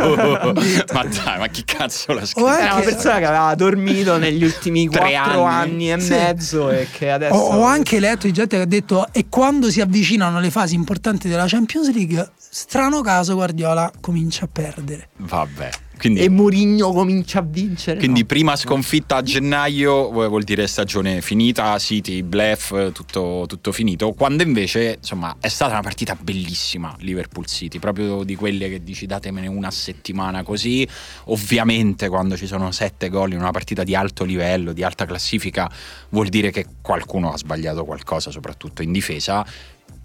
ma 0.93 1.05
dai, 1.05 1.39
ma 1.39 1.47
chi 1.49 1.65
cazzo 1.65 2.13
l'ha 2.13 2.25
scritto? 2.25 2.47
O 2.47 2.53
Era 2.55 2.75
una 2.75 2.83
persona 2.85 3.19
che 3.19 3.25
aveva 3.25 3.55
dormito 3.55 4.19
negli 4.19 4.45
ultimi 4.45 4.87
quattro 4.87 5.43
anni. 5.45 5.91
anni, 5.91 5.93
e 5.93 6.01
Sì. 6.01 6.11
mezzo 6.13 6.71
e 6.71 6.87
che 6.93 7.11
adesso... 7.11 7.35
Ho, 7.35 7.57
ho 7.59 7.63
anche 7.65 7.99
letto 8.01 8.27
di 8.27 8.33
gente 8.33 8.57
che 8.57 8.63
ha 8.63 8.67
detto 8.67 9.07
e 9.13 9.27
quando 9.29 9.71
si 9.71 9.81
avvicinano 9.81 10.39
le 10.41 10.51
fasi 10.51 10.75
importanti 10.75 11.29
della 11.29 11.47
Champions 11.47 11.93
League, 11.93 12.31
strano 12.37 13.01
caso 13.01 13.35
Guardiola 13.35 13.91
comincia 14.01 14.45
a 14.45 14.49
perdere. 14.53 15.09
Vabbè. 15.17 15.71
Quindi, 15.99 16.21
E 16.21 16.29
Murigno 16.29 16.93
comincia 16.93 17.41
a 17.41 17.43
vincere. 17.43 17.99
quindi 17.99 18.21
no. 18.21 18.27
prima 18.27 18.57
sconfitta 18.57 19.17
a 19.17 19.23
gennaio 19.23 20.11
vuol 20.11 20.45
dire 20.45 20.67
stagione 20.67 21.21
finita, 21.21 21.77
City, 21.79 22.23
bluff, 22.23 22.93
tutto, 22.93 23.45
tutto 23.47 23.73
finito. 23.73 24.13
Quando 24.13 24.43
invece, 24.43 24.97
insomma, 24.99 25.37
è 25.41 25.49
stata 25.49 25.73
una 25.73 25.83
partita 25.83 26.17
bellissima 26.19 26.95
Liverpool-City, 26.99 27.79
proprio 27.79 28.23
di 28.23 28.35
quelle 28.37 28.69
che 28.69 28.83
dici 28.83 29.07
datemene 29.07 29.49
una 29.49 29.71
settimana 29.71 30.43
così. 30.43 30.87
Ovviamente 31.25 32.09
quando 32.09 32.37
ci 32.37 32.47
sono 32.47 32.71
sette 32.71 33.09
gol 33.09 33.33
in 33.33 33.39
una 33.39 33.51
partita 33.51 33.83
di 33.83 33.95
alto 33.95 34.25
livello, 34.25 34.73
di 34.73 34.83
alta 34.83 35.05
classifica, 35.05 35.71
vuol 36.11 36.29
dire 36.29 36.51
che 36.51 36.67
qualcuno 36.81 37.33
ha 37.33 37.37
sbagliato 37.37 37.85
qualcosa, 37.85 38.31
soprattutto 38.31 38.83
in 38.83 38.93
difesa. 38.93 39.45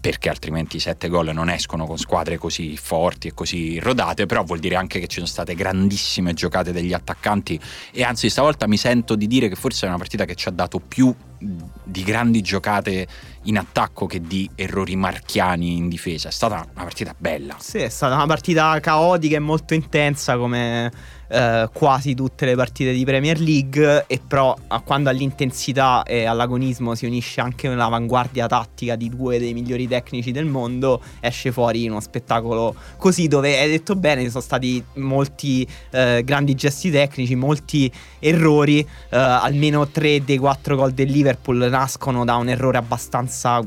Perché 0.04 0.28
altrimenti 0.28 0.76
i 0.76 0.80
sette 0.80 1.08
gol 1.08 1.30
non 1.32 1.48
escono 1.48 1.86
con 1.86 1.96
squadre 1.96 2.36
così 2.36 2.76
forti 2.76 3.28
e 3.28 3.32
così 3.32 3.78
rodate, 3.78 4.26
però 4.26 4.44
vuol 4.44 4.58
dire 4.58 4.76
anche 4.76 5.00
che 5.00 5.06
ci 5.06 5.14
sono 5.14 5.26
state 5.26 5.54
grandissime 5.54 6.34
giocate 6.34 6.72
degli 6.72 6.92
attaccanti 6.92 7.58
e 7.90 8.02
anzi 8.02 8.28
stavolta 8.28 8.66
mi 8.66 8.76
sento 8.76 9.14
di 9.14 9.26
dire 9.26 9.48
che 9.48 9.54
forse 9.54 9.86
è 9.86 9.88
una 9.88 9.96
partita 9.96 10.26
che 10.26 10.34
ci 10.34 10.46
ha 10.46 10.50
dato 10.50 10.78
più 10.78 11.14
di 11.38 12.02
grandi 12.02 12.42
giocate 12.42 13.06
in 13.44 13.56
attacco 13.56 14.04
che 14.04 14.20
di 14.20 14.48
errori 14.54 14.94
marchiani 14.94 15.76
in 15.76 15.88
difesa. 15.88 16.28
È 16.28 16.32
stata 16.32 16.56
una 16.56 16.84
partita 16.84 17.14
bella. 17.16 17.56
Sì, 17.58 17.78
è 17.78 17.88
stata 17.88 18.14
una 18.14 18.26
partita 18.26 18.78
caotica 18.80 19.36
e 19.36 19.40
molto 19.40 19.72
intensa 19.72 20.36
come 20.36 20.92
eh, 21.28 21.68
quasi 21.72 22.14
tutte 22.14 22.46
le 22.46 22.54
partite 22.54 22.92
di 22.92 23.04
Premier 23.04 23.38
League 23.38 24.04
e 24.06 24.20
però 24.26 24.56
quando 24.84 25.10
all'intensità 25.10 26.02
e 26.02 26.24
all'agonismo 26.24 26.94
si 26.94 27.06
unisce 27.06 27.40
anche 27.40 27.68
l'avanguardia 27.68 28.46
tattica 28.46 28.96
di 28.96 29.08
due 29.08 29.38
dei 29.38 29.52
migliori 29.52 29.86
tecnici 29.88 30.32
del 30.32 30.46
mondo 30.46 31.00
esce 31.20 31.52
fuori 31.52 31.88
uno 31.88 32.00
spettacolo 32.00 32.74
così 32.96 33.28
dove 33.28 33.58
hai 33.58 33.70
detto 33.70 33.94
bene 33.96 34.22
ci 34.22 34.30
sono 34.30 34.42
stati 34.42 34.82
molti 34.94 35.66
eh, 35.90 36.22
grandi 36.24 36.54
gesti 36.54 36.90
tecnici 36.90 37.34
molti 37.34 37.90
errori 38.18 38.80
eh, 38.80 39.16
almeno 39.16 39.88
tre 39.88 40.24
dei 40.24 40.38
quattro 40.38 40.76
gol 40.76 40.92
del 40.92 41.10
Liverpool 41.10 41.66
nascono 41.70 42.24
da 42.24 42.36
un 42.36 42.48
errore 42.48 42.78
abbastanza 42.78 43.62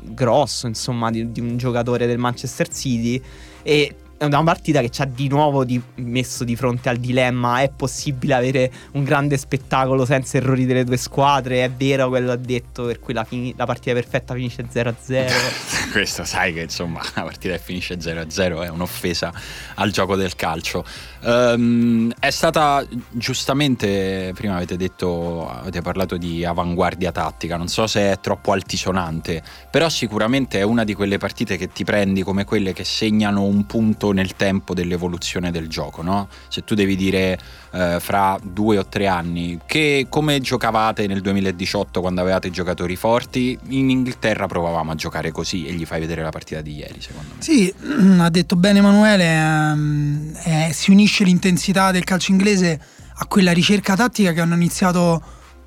grosso 0.00 0.66
insomma 0.66 1.10
di, 1.10 1.30
di 1.32 1.40
un 1.40 1.56
giocatore 1.56 2.06
del 2.06 2.18
Manchester 2.18 2.68
City 2.68 3.20
e 3.62 3.94
è 4.18 4.24
una 4.24 4.42
partita 4.42 4.80
che 4.80 4.90
ci 4.90 5.00
ha 5.00 5.04
di 5.04 5.28
nuovo 5.28 5.64
di- 5.64 5.80
messo 5.96 6.42
di 6.42 6.56
fronte 6.56 6.88
al 6.88 6.96
dilemma. 6.96 7.62
È 7.62 7.70
possibile 7.74 8.34
avere 8.34 8.72
un 8.92 9.04
grande 9.04 9.36
spettacolo 9.36 10.04
senza 10.04 10.38
errori 10.38 10.66
delle 10.66 10.82
due 10.82 10.96
squadre? 10.96 11.62
È 11.62 11.70
vero 11.70 12.08
quello 12.08 12.32
ha 12.32 12.36
detto 12.36 12.84
per 12.84 12.98
cui 12.98 13.14
la, 13.14 13.22
fini- 13.22 13.54
la 13.56 13.64
partita 13.64 13.94
perfetta 13.94 14.34
finisce 14.34 14.66
0-0 14.70 15.26
Questo 15.92 16.24
sai 16.24 16.52
che 16.52 16.62
insomma 16.62 17.00
la 17.14 17.22
partita 17.22 17.54
che 17.54 17.60
finisce 17.60 17.96
0-0 17.96 18.64
è 18.64 18.68
un'offesa 18.68 19.32
al 19.76 19.90
gioco 19.92 20.16
del 20.16 20.34
calcio. 20.34 20.84
Ehm, 21.20 22.12
è 22.18 22.30
stata 22.30 22.84
giustamente, 23.10 24.32
prima 24.34 24.56
avete 24.56 24.76
detto, 24.76 25.48
avete 25.48 25.82
parlato 25.82 26.16
di 26.16 26.44
avanguardia 26.44 27.12
tattica, 27.12 27.56
non 27.56 27.68
so 27.68 27.86
se 27.86 28.12
è 28.12 28.20
troppo 28.20 28.52
altisonante, 28.52 29.42
però 29.70 29.88
sicuramente 29.88 30.58
è 30.58 30.62
una 30.62 30.84
di 30.84 30.94
quelle 30.94 31.18
partite 31.18 31.56
che 31.56 31.68
ti 31.68 31.84
prendi 31.84 32.22
come 32.22 32.44
quelle 32.44 32.72
che 32.72 32.84
segnano 32.84 33.42
un 33.42 33.66
punto 33.66 34.12
nel 34.12 34.36
tempo 34.36 34.74
dell'evoluzione 34.74 35.50
del 35.50 35.68
gioco, 35.68 36.02
no? 36.02 36.28
Se 36.48 36.64
tu 36.64 36.74
devi 36.74 36.96
dire 36.96 37.38
eh, 37.72 37.98
fra 38.00 38.38
due 38.42 38.78
o 38.78 38.86
tre 38.86 39.06
anni 39.06 39.58
che 39.66 40.06
come 40.08 40.40
giocavate 40.40 41.06
nel 41.06 41.20
2018 41.20 42.00
quando 42.00 42.20
avevate 42.20 42.50
giocatori 42.50 42.96
forti, 42.96 43.58
in 43.68 43.90
Inghilterra 43.90 44.46
provavamo 44.46 44.92
a 44.92 44.94
giocare 44.94 45.32
così 45.32 45.66
e 45.66 45.72
gli 45.72 45.84
fai 45.84 46.00
vedere 46.00 46.22
la 46.22 46.30
partita 46.30 46.60
di 46.60 46.76
ieri, 46.76 47.00
secondo 47.00 47.34
me. 47.34 47.42
Sì, 47.42 47.72
ha 48.18 48.30
detto 48.30 48.56
bene 48.56 48.78
Emanuele, 48.78 49.24
ehm, 49.24 50.32
eh, 50.44 50.70
si 50.72 50.90
unisce 50.90 51.07
l'intensità 51.24 51.90
del 51.90 52.04
calcio 52.04 52.32
inglese 52.32 52.80
a 53.20 53.26
quella 53.26 53.52
ricerca 53.52 53.96
tattica 53.96 54.32
che 54.32 54.40
hanno 54.40 54.54
iniziato 54.54 55.22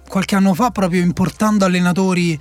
qualche 0.08 0.36
anno 0.36 0.54
fa 0.54 0.72
proprio 0.72 1.02
importando 1.02 1.66
allenatori, 1.66 2.40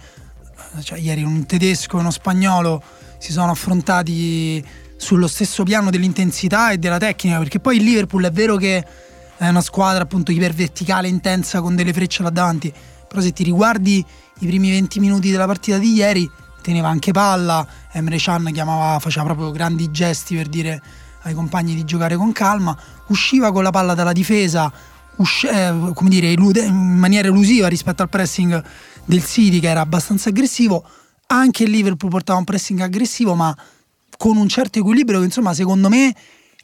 cioè 0.82 0.98
ieri 0.98 1.22
un 1.22 1.46
tedesco 1.46 1.96
e 1.96 2.00
uno 2.00 2.10
spagnolo 2.10 2.82
si 3.18 3.32
sono 3.32 3.50
affrontati 3.50 4.64
sullo 4.96 5.26
stesso 5.26 5.62
piano 5.62 5.90
dell'intensità 5.90 6.72
e 6.72 6.78
della 6.78 6.98
tecnica, 6.98 7.38
perché 7.38 7.60
poi 7.60 7.76
il 7.76 7.84
Liverpool 7.84 8.24
è 8.24 8.30
vero 8.30 8.56
che 8.56 8.84
è 9.36 9.48
una 9.48 9.60
squadra 9.62 10.02
appunto 10.02 10.30
iperverticale, 10.32 11.08
intensa 11.08 11.60
con 11.60 11.74
delle 11.74 11.92
frecce 11.92 12.22
là 12.22 12.30
davanti, 12.30 12.72
però 13.08 13.20
se 13.20 13.32
ti 13.32 13.42
riguardi 13.42 14.04
i 14.40 14.46
primi 14.46 14.70
20 14.70 15.00
minuti 15.00 15.30
della 15.30 15.46
partita 15.46 15.78
di 15.78 15.94
ieri 15.94 16.30
teneva 16.62 16.88
anche 16.88 17.12
palla, 17.12 17.66
Emre 17.92 18.18
Can 18.18 18.50
chiamava, 18.52 18.98
faceva 18.98 19.24
proprio 19.24 19.50
grandi 19.50 19.90
gesti 19.90 20.36
per 20.36 20.48
dire 20.48 20.82
ai 21.22 21.34
compagni 21.34 21.74
di 21.74 21.84
giocare 21.84 22.16
con 22.16 22.32
calma, 22.32 22.76
usciva 23.08 23.52
con 23.52 23.62
la 23.62 23.70
palla 23.70 23.94
dalla 23.94 24.12
difesa, 24.12 24.72
usci- 25.16 25.46
eh, 25.46 25.92
come 25.94 26.08
dire, 26.08 26.30
in 26.30 26.98
maniera 26.98 27.28
elusiva 27.28 27.68
rispetto 27.68 28.02
al 28.02 28.08
pressing 28.08 28.62
del 29.04 29.24
City 29.24 29.60
che 29.60 29.68
era 29.68 29.80
abbastanza 29.80 30.28
aggressivo, 30.28 30.84
anche 31.26 31.64
il 31.64 31.70
Liverpool 31.70 32.10
portava 32.10 32.38
un 32.38 32.44
pressing 32.44 32.80
aggressivo 32.80 33.34
ma 33.34 33.56
con 34.16 34.36
un 34.36 34.48
certo 34.48 34.78
equilibrio 34.78 35.18
che 35.20 35.26
insomma 35.26 35.54
secondo 35.54 35.88
me 35.88 36.14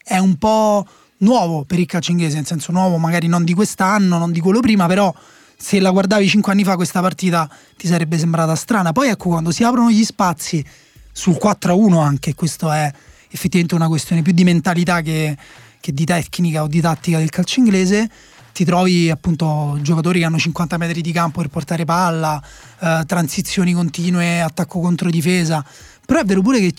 è 0.03 0.17
un 0.17 0.35
po' 0.35 0.85
nuovo 1.19 1.63
per 1.63 1.79
il 1.79 1.85
calcio 1.85 2.11
inglese, 2.11 2.35
nel 2.35 2.45
senso 2.45 2.71
nuovo 2.71 2.97
magari 2.97 3.27
non 3.27 3.43
di 3.43 3.53
quest'anno, 3.53 4.17
non 4.17 4.31
di 4.31 4.39
quello 4.39 4.59
prima, 4.59 4.85
però 4.87 5.13
se 5.57 5.79
la 5.79 5.89
guardavi 5.89 6.27
cinque 6.27 6.51
anni 6.51 6.63
fa 6.63 6.75
questa 6.75 7.01
partita 7.01 7.49
ti 7.75 7.87
sarebbe 7.87 8.17
sembrata 8.17 8.55
strana. 8.55 8.91
Poi 8.91 9.09
ecco 9.09 9.29
quando 9.29 9.51
si 9.51 9.63
aprono 9.63 9.89
gli 9.89 10.03
spazi 10.03 10.63
sul 11.11 11.37
4-1 11.41 11.99
anche, 11.99 12.35
questo 12.35 12.71
è 12.71 12.91
effettivamente 13.37 13.75
una 13.75 13.87
questione 13.87 14.23
più 14.23 14.33
di 14.33 14.43
mentalità 14.43 15.01
che, 15.01 15.37
che 15.79 15.93
di 15.93 16.03
tecnica 16.03 16.63
o 16.63 16.67
di 16.67 16.81
tattica 16.81 17.19
del 17.19 17.29
calcio 17.29 17.59
inglese, 17.59 18.09
ti 18.51 18.65
trovi 18.65 19.11
appunto 19.11 19.77
giocatori 19.81 20.19
che 20.19 20.25
hanno 20.25 20.39
50 20.39 20.77
metri 20.77 21.01
di 21.01 21.11
campo 21.11 21.41
per 21.41 21.49
portare 21.49 21.85
palla, 21.85 22.41
eh, 22.81 23.03
transizioni 23.05 23.73
continue, 23.73 24.41
attacco 24.41 24.79
contro 24.79 25.11
difesa. 25.11 25.63
Però 26.03 26.19
è 26.19 26.25
vero 26.25 26.41
pure 26.41 26.59
che 26.59 26.73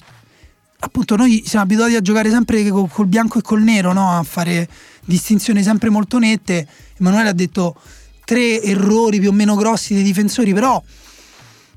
appunto 0.80 1.14
noi 1.14 1.44
siamo 1.46 1.64
abituati 1.64 1.94
a 1.94 2.00
giocare 2.00 2.30
sempre 2.30 2.68
col, 2.68 2.90
col 2.90 3.06
bianco 3.06 3.38
e 3.38 3.42
col 3.42 3.62
nero, 3.62 3.92
no? 3.92 4.10
a 4.10 4.24
fare 4.24 4.68
distinzioni 5.04 5.62
sempre 5.62 5.88
molto 5.88 6.18
nette. 6.18 6.66
Emanuele 6.98 7.28
ha 7.28 7.32
detto 7.32 7.76
tre 8.24 8.60
errori 8.60 9.20
più 9.20 9.28
o 9.28 9.32
meno 9.32 9.54
grossi 9.54 9.94
dei 9.94 10.02
difensori, 10.02 10.52
però 10.52 10.82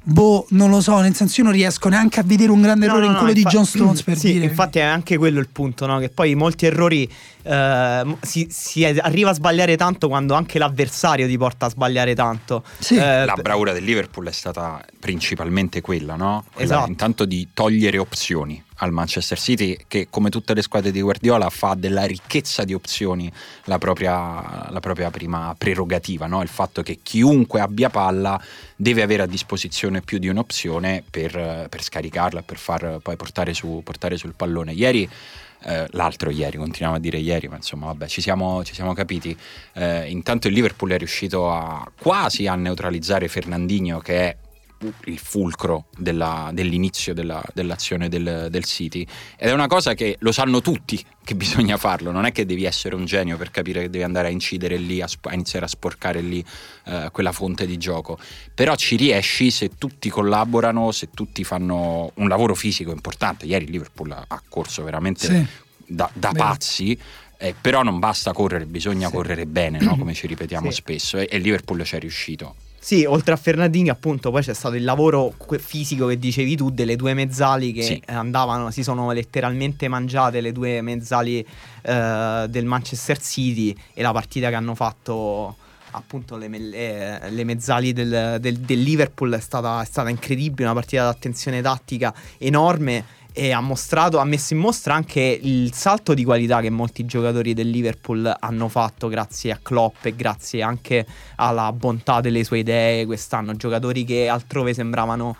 boh, 0.03 0.45
non 0.49 0.69
lo 0.69 0.81
so, 0.81 0.99
nel 0.99 1.13
senso 1.15 1.41
io 1.41 1.47
non 1.47 1.55
riesco 1.55 1.87
neanche 1.89 2.19
a 2.19 2.23
vedere 2.23 2.51
un 2.51 2.61
grande 2.61 2.85
No, 2.87 2.93
errore 2.93 3.05
no, 3.07 3.11
in 3.11 3.17
quello 3.17 3.33
no, 3.33 3.33
di 3.33 3.41
infa- 3.41 3.51
John 3.55 3.65
Stones 3.65 4.03
per 4.03 4.17
sì, 4.17 4.33
dire. 4.33 4.45
infatti 4.45 4.79
è 4.79 4.83
anche 4.83 5.17
quello 5.17 5.39
il 5.39 5.49
punto, 5.49 5.85
no? 5.85 5.99
Che 5.99 6.09
poi 6.09 6.35
molti 6.35 6.65
errori 6.65 7.09
eh, 7.43 8.17
si, 8.21 8.47
si 8.49 8.85
arriva 8.85 9.29
a 9.29 9.33
sbagliare 9.33 9.77
tanto 9.77 10.07
quando 10.07 10.33
anche 10.33 10.57
l'avversario 10.59 11.27
ti 11.27 11.37
porta 11.37 11.67
a 11.67 11.69
sbagliare 11.69 12.15
tanto. 12.15 12.63
Sì. 12.79 12.95
Eh, 12.95 13.25
La 13.25 13.35
bravura 13.41 13.73
del 13.73 13.83
Liverpool 13.83 14.27
è 14.27 14.31
stata 14.31 14.83
principalmente 14.99 15.81
quella, 15.81 16.15
no? 16.15 16.45
Quella 16.51 16.73
Esatto. 16.73 16.89
Intanto 16.89 17.25
di 17.25 17.47
togliere 17.53 17.97
opzioni 17.97 18.63
al 18.81 18.91
Manchester 18.91 19.39
City, 19.39 19.77
che 19.87 20.07
come 20.09 20.29
tutte 20.29 20.53
le 20.53 20.61
squadre 20.61 20.91
di 20.91 21.01
Guardiola 21.01 21.49
fa 21.49 21.75
della 21.75 22.03
ricchezza 22.05 22.63
di 22.63 22.73
opzioni 22.73 23.31
la 23.65 23.77
propria, 23.77 24.69
la 24.69 24.79
propria 24.79 25.11
prima 25.11 25.53
prerogativa, 25.57 26.25
no? 26.25 26.41
Il 26.41 26.47
fatto 26.47 26.81
che 26.81 26.99
chiunque 27.01 27.59
abbia 27.59 27.89
palla 27.89 28.41
deve 28.75 29.03
avere 29.03 29.23
a 29.23 29.27
disposizione 29.27 30.01
più 30.01 30.17
di 30.17 30.27
un'opzione 30.27 31.03
per, 31.09 31.67
per 31.69 31.83
scaricarla, 31.83 32.41
per 32.41 32.57
far 32.57 32.99
poi 33.01 33.15
portare, 33.15 33.53
su, 33.53 33.81
portare 33.83 34.17
sul 34.17 34.33
pallone. 34.35 34.73
Ieri 34.73 35.09
eh, 35.63 35.85
l'altro 35.91 36.31
ieri, 36.31 36.57
continuiamo 36.57 36.95
a 36.95 36.99
dire 36.99 37.19
ieri, 37.19 37.47
ma 37.47 37.57
insomma 37.57 37.85
vabbè 37.87 38.07
ci 38.07 38.21
siamo, 38.21 38.63
ci 38.63 38.73
siamo 38.73 38.93
capiti. 38.93 39.37
Eh, 39.73 40.09
intanto 40.09 40.47
il 40.47 40.53
Liverpool 40.53 40.91
è 40.91 40.97
riuscito 40.97 41.51
a 41.51 41.89
quasi 41.99 42.47
a 42.47 42.55
neutralizzare 42.55 43.27
Fernandinho 43.27 43.99
che 43.99 44.17
è 44.27 44.37
il 45.05 45.19
fulcro 45.19 45.85
della- 45.97 46.49
dell'inizio 46.53 47.13
della- 47.13 47.43
dell'azione 47.53 48.09
del, 48.09 48.47
del 48.49 48.63
City 48.65 49.05
ed 49.37 49.49
è 49.49 49.51
una 49.53 49.67
cosa 49.67 49.93
che 49.93 50.15
lo 50.19 50.31
sanno 50.31 50.61
tutti 50.61 51.03
che 51.23 51.35
bisogna 51.35 51.77
farlo, 51.77 52.11
non 52.11 52.25
è 52.25 52.31
che 52.31 52.45
devi 52.45 52.63
essere 52.63 52.95
un 52.95 53.05
genio 53.05 53.37
per 53.37 53.51
capire 53.51 53.81
che 53.81 53.89
devi 53.89 54.03
andare 54.03 54.27
a 54.27 54.31
incidere 54.31 54.77
lì, 54.77 55.01
a, 55.01 55.07
a 55.21 55.33
iniziare 55.33 55.65
a 55.65 55.67
sporcare 55.67 56.21
lì 56.21 56.43
eh, 56.85 57.09
quella 57.11 57.31
fonte 57.31 57.65
di 57.65 57.77
gioco, 57.77 58.17
però 58.55 58.75
ci 58.75 58.95
riesci 58.95 59.51
se 59.51 59.71
tutti 59.77 60.09
collaborano, 60.09 60.91
se 60.91 61.09
tutti 61.13 61.43
fanno 61.43 62.11
un 62.15 62.27
lavoro 62.27 62.55
fisico 62.55 62.91
importante, 62.91 63.45
ieri 63.45 63.65
il 63.65 63.71
Liverpool 63.71 64.11
ha- 64.11 64.41
corso 64.49 64.83
veramente 64.83 65.27
Sì. 65.27 65.45
da, 65.85 66.09
da 66.13 66.31
pazzi. 66.35 66.97
eh, 67.37 67.55
però 67.59 67.81
non 67.81 67.97
basta 67.97 68.33
correre, 68.33 68.65
bisogna 68.65 69.07
Sì. 69.07 69.13
correre 69.15 69.45
bene, 69.47 69.79
no? 69.79 69.97
come 69.97 70.13
ci 70.13 70.27
ripetiamo 70.27 70.69
Sì. 70.69 70.75
spesso, 70.75 71.17
e, 71.17 71.27
e 71.31 71.37
Liverpool 71.39 71.83
ci 71.83 71.95
è 71.95 71.99
riuscito. 71.99 72.55
Sì, 72.83 73.05
oltre 73.05 73.33
a 73.33 73.37
Fernandini, 73.37 73.89
appunto, 73.89 74.31
poi 74.31 74.41
c'è 74.41 74.55
stato 74.55 74.73
il 74.73 74.83
lavoro 74.83 75.35
fisico 75.59 76.07
che 76.07 76.17
dicevi 76.17 76.55
tu 76.55 76.71
delle 76.71 76.95
due 76.95 77.13
mezzali 77.13 77.71
che 77.73 77.83
Sì. 77.83 78.01
andavano, 78.07 78.71
si 78.71 78.81
sono 78.81 79.11
letteralmente 79.11 79.87
mangiate 79.87 80.41
le 80.41 80.51
due 80.51 80.81
mezzali 80.81 81.45
eh, 81.83 82.45
del 82.49 82.65
Manchester 82.65 83.19
City 83.21 83.75
e 83.93 84.01
la 84.01 84.11
partita 84.11 84.49
che 84.49 84.55
hanno 84.55 84.73
fatto 84.73 85.57
appunto 85.91 86.37
le, 86.37 86.47
me- 86.47 86.71
eh, 86.71 87.29
le 87.29 87.43
mezzali 87.43 87.93
del, 87.93 88.37
del- 88.39 88.57
del 88.59 88.81
Liverpool 88.81 89.33
è 89.33 89.39
stata, 89.39 89.81
è 89.81 89.85
stata 89.85 90.09
incredibile, 90.09 90.63
una 90.63 90.73
partita 90.73 91.03
d'attenzione 91.03 91.61
tattica 91.61 92.11
enorme 92.39 93.03
e 93.33 93.51
ha 93.51 93.61
mostrato, 93.61 94.17
ha 94.17 94.25
messo 94.25 94.53
in 94.53 94.59
mostra 94.59 94.93
anche 94.93 95.39
il 95.41 95.73
salto 95.73 96.13
di 96.13 96.23
qualità 96.23 96.59
che 96.61 96.69
molti 96.69 97.05
giocatori 97.05 97.53
del 97.53 97.69
Liverpool 97.69 98.33
hanno 98.39 98.67
fatto 98.67 99.07
grazie 99.07 99.51
a 99.51 99.59
Klopp 99.61 100.05
e 100.05 100.15
grazie 100.15 100.61
anche 100.61 101.05
alla 101.37 101.71
bontà 101.71 102.19
delle 102.21 102.43
sue 102.43 102.59
idee 102.59 103.05
quest'anno. 103.05 103.55
Giocatori 103.55 104.03
che 104.03 104.27
altrove 104.27 104.73
sembravano 104.73 105.35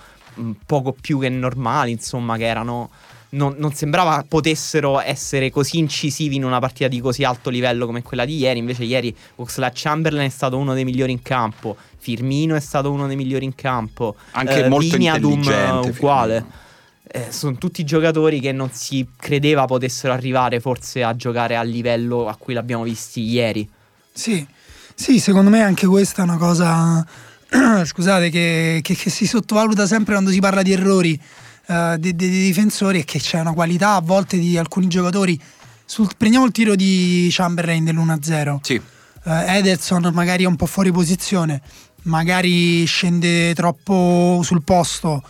poco 0.66 0.96
più 1.00 1.20
che 1.20 1.30
normali, 1.30 1.92
insomma, 1.92 2.38
che 2.38 2.46
erano. 2.46 2.90
Non, 3.34 3.56
non 3.58 3.72
sembrava 3.74 4.26
potessero 4.28 5.00
essere 5.00 5.50
così 5.52 5.78
incisivi 5.78 6.36
in 6.36 6.44
una 6.44 6.60
partita 6.60 6.90
di 6.90 7.00
così 7.00 7.24
alto 7.24 7.50
livello 7.50 7.86
come 7.86 8.02
quella 8.02 8.26
di 8.26 8.36
ieri. 8.36 8.60
Invece, 8.60 8.84
ieri 8.84 9.16
Oxlade 9.36 9.74
Chamberlain 9.74 10.28
è 10.28 10.30
stato 10.30 10.58
uno 10.58 10.74
dei 10.74 10.84
migliori 10.84 11.14
in 11.14 11.22
campo. 11.22 11.78
Firmino 11.98 12.56
è 12.56 12.60
stato 12.60 12.92
uno 12.92 13.08
dei 13.08 13.16
migliori 13.16 13.46
in 13.46 13.56
campo. 13.56 14.16
Anche 14.32 14.66
Eh, 14.66 14.68
molto 14.68 14.96
Wijnaldum, 14.96 15.32
intelligente. 15.32 15.90
uguale. 15.90 16.34
Firmino. 16.34 16.60
Eh, 17.14 17.28
sono 17.32 17.58
tutti 17.58 17.84
giocatori 17.84 18.40
che 18.40 18.54
non 18.54 18.70
si 18.72 19.06
credeva 19.18 19.66
potessero 19.66 20.14
arrivare 20.14 20.62
forse 20.62 21.04
a 21.04 21.14
giocare 21.16 21.58
al 21.58 21.68
livello 21.68 22.28
a 22.30 22.36
cui 22.36 22.54
l'abbiamo 22.54 22.84
visti 22.84 23.22
ieri. 23.24 23.70
Sì, 24.14 24.46
sì, 24.96 25.20
secondo 25.20 25.50
me 25.50 25.62
anche 25.62 25.88
questa 25.88 26.22
è 26.22 26.24
una 26.24 26.38
cosa, 26.38 27.06
scusate, 27.84 28.30
che, 28.30 28.80
che- 28.82 28.96
che 28.96 29.10
si 29.10 29.28
sottovaluta 29.28 29.86
sempre 29.88 30.14
quando 30.14 30.32
si 30.32 30.40
parla 30.40 30.62
di 30.62 30.72
errori 30.72 31.20
eh, 31.68 31.96
dei, 32.00 32.16
dei 32.16 32.30
difensori 32.30 33.00
e 33.00 33.04
che 33.04 33.20
c'è 33.20 33.42
una 33.42 33.52
qualità 33.54 33.96
a 33.96 34.02
volte 34.02 34.38
di 34.40 34.58
alcuni 34.58 34.88
giocatori. 34.88 35.38
Sul- 35.84 36.10
prendiamo 36.16 36.46
il 36.46 36.54
tiro 36.54 36.76
di 36.76 37.28
Chamberlain 37.30 37.84
dell'1-0. 37.84 38.58
Sì, 38.62 38.82
Eh, 39.24 39.58
Ederson 39.58 40.10
magari 40.14 40.46
è 40.46 40.48
un 40.48 40.56
po' 40.56 40.66
fuori 40.66 40.92
posizione, 40.94 41.62
magari 42.04 42.86
scende 42.86 43.54
troppo 43.54 44.40
sul 44.44 44.64
posto, 44.64 45.22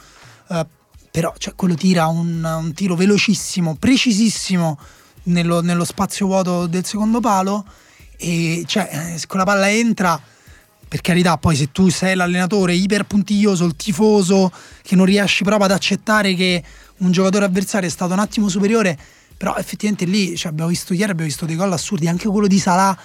eh, 0.49 0.65
però 1.11 1.33
cioè, 1.37 1.53
quello 1.55 1.75
tira 1.75 2.07
un, 2.07 2.43
un 2.43 2.73
tiro 2.73 2.95
velocissimo, 2.95 3.75
precisissimo 3.75 4.79
nello, 5.23 5.61
nello 5.61 5.83
spazio 5.83 6.25
vuoto 6.25 6.65
del 6.65 6.85
secondo 6.85 7.19
palo 7.19 7.65
e 8.17 8.63
cioè, 8.65 9.13
eh, 9.13 9.17
se 9.17 9.27
quella 9.27 9.43
palla 9.43 9.69
entra, 9.69 10.19
per 10.87 11.01
carità, 11.01 11.37
poi 11.37 11.55
se 11.55 11.71
tu 11.71 11.89
sei 11.89 12.15
l'allenatore 12.15 12.73
iperpuntiglioso, 12.73 13.65
il 13.65 13.75
tifoso, 13.75 14.51
che 14.83 14.95
non 14.95 15.05
riesci 15.05 15.43
proprio 15.43 15.65
ad 15.65 15.71
accettare 15.71 16.33
che 16.35 16.63
un 16.97 17.11
giocatore 17.11 17.45
avversario 17.45 17.87
è 17.87 17.91
stato 17.91 18.13
un 18.13 18.19
attimo 18.19 18.47
superiore, 18.47 18.97
però 19.35 19.55
effettivamente 19.55 20.05
lì 20.05 20.37
cioè, 20.37 20.51
abbiamo 20.51 20.69
visto 20.69 20.93
ieri, 20.93 21.11
abbiamo 21.11 21.29
visto 21.29 21.45
dei 21.45 21.55
gol 21.55 21.71
assurdi, 21.71 22.07
anche 22.07 22.27
quello 22.27 22.47
di 22.47 22.59
Salah 22.59 22.97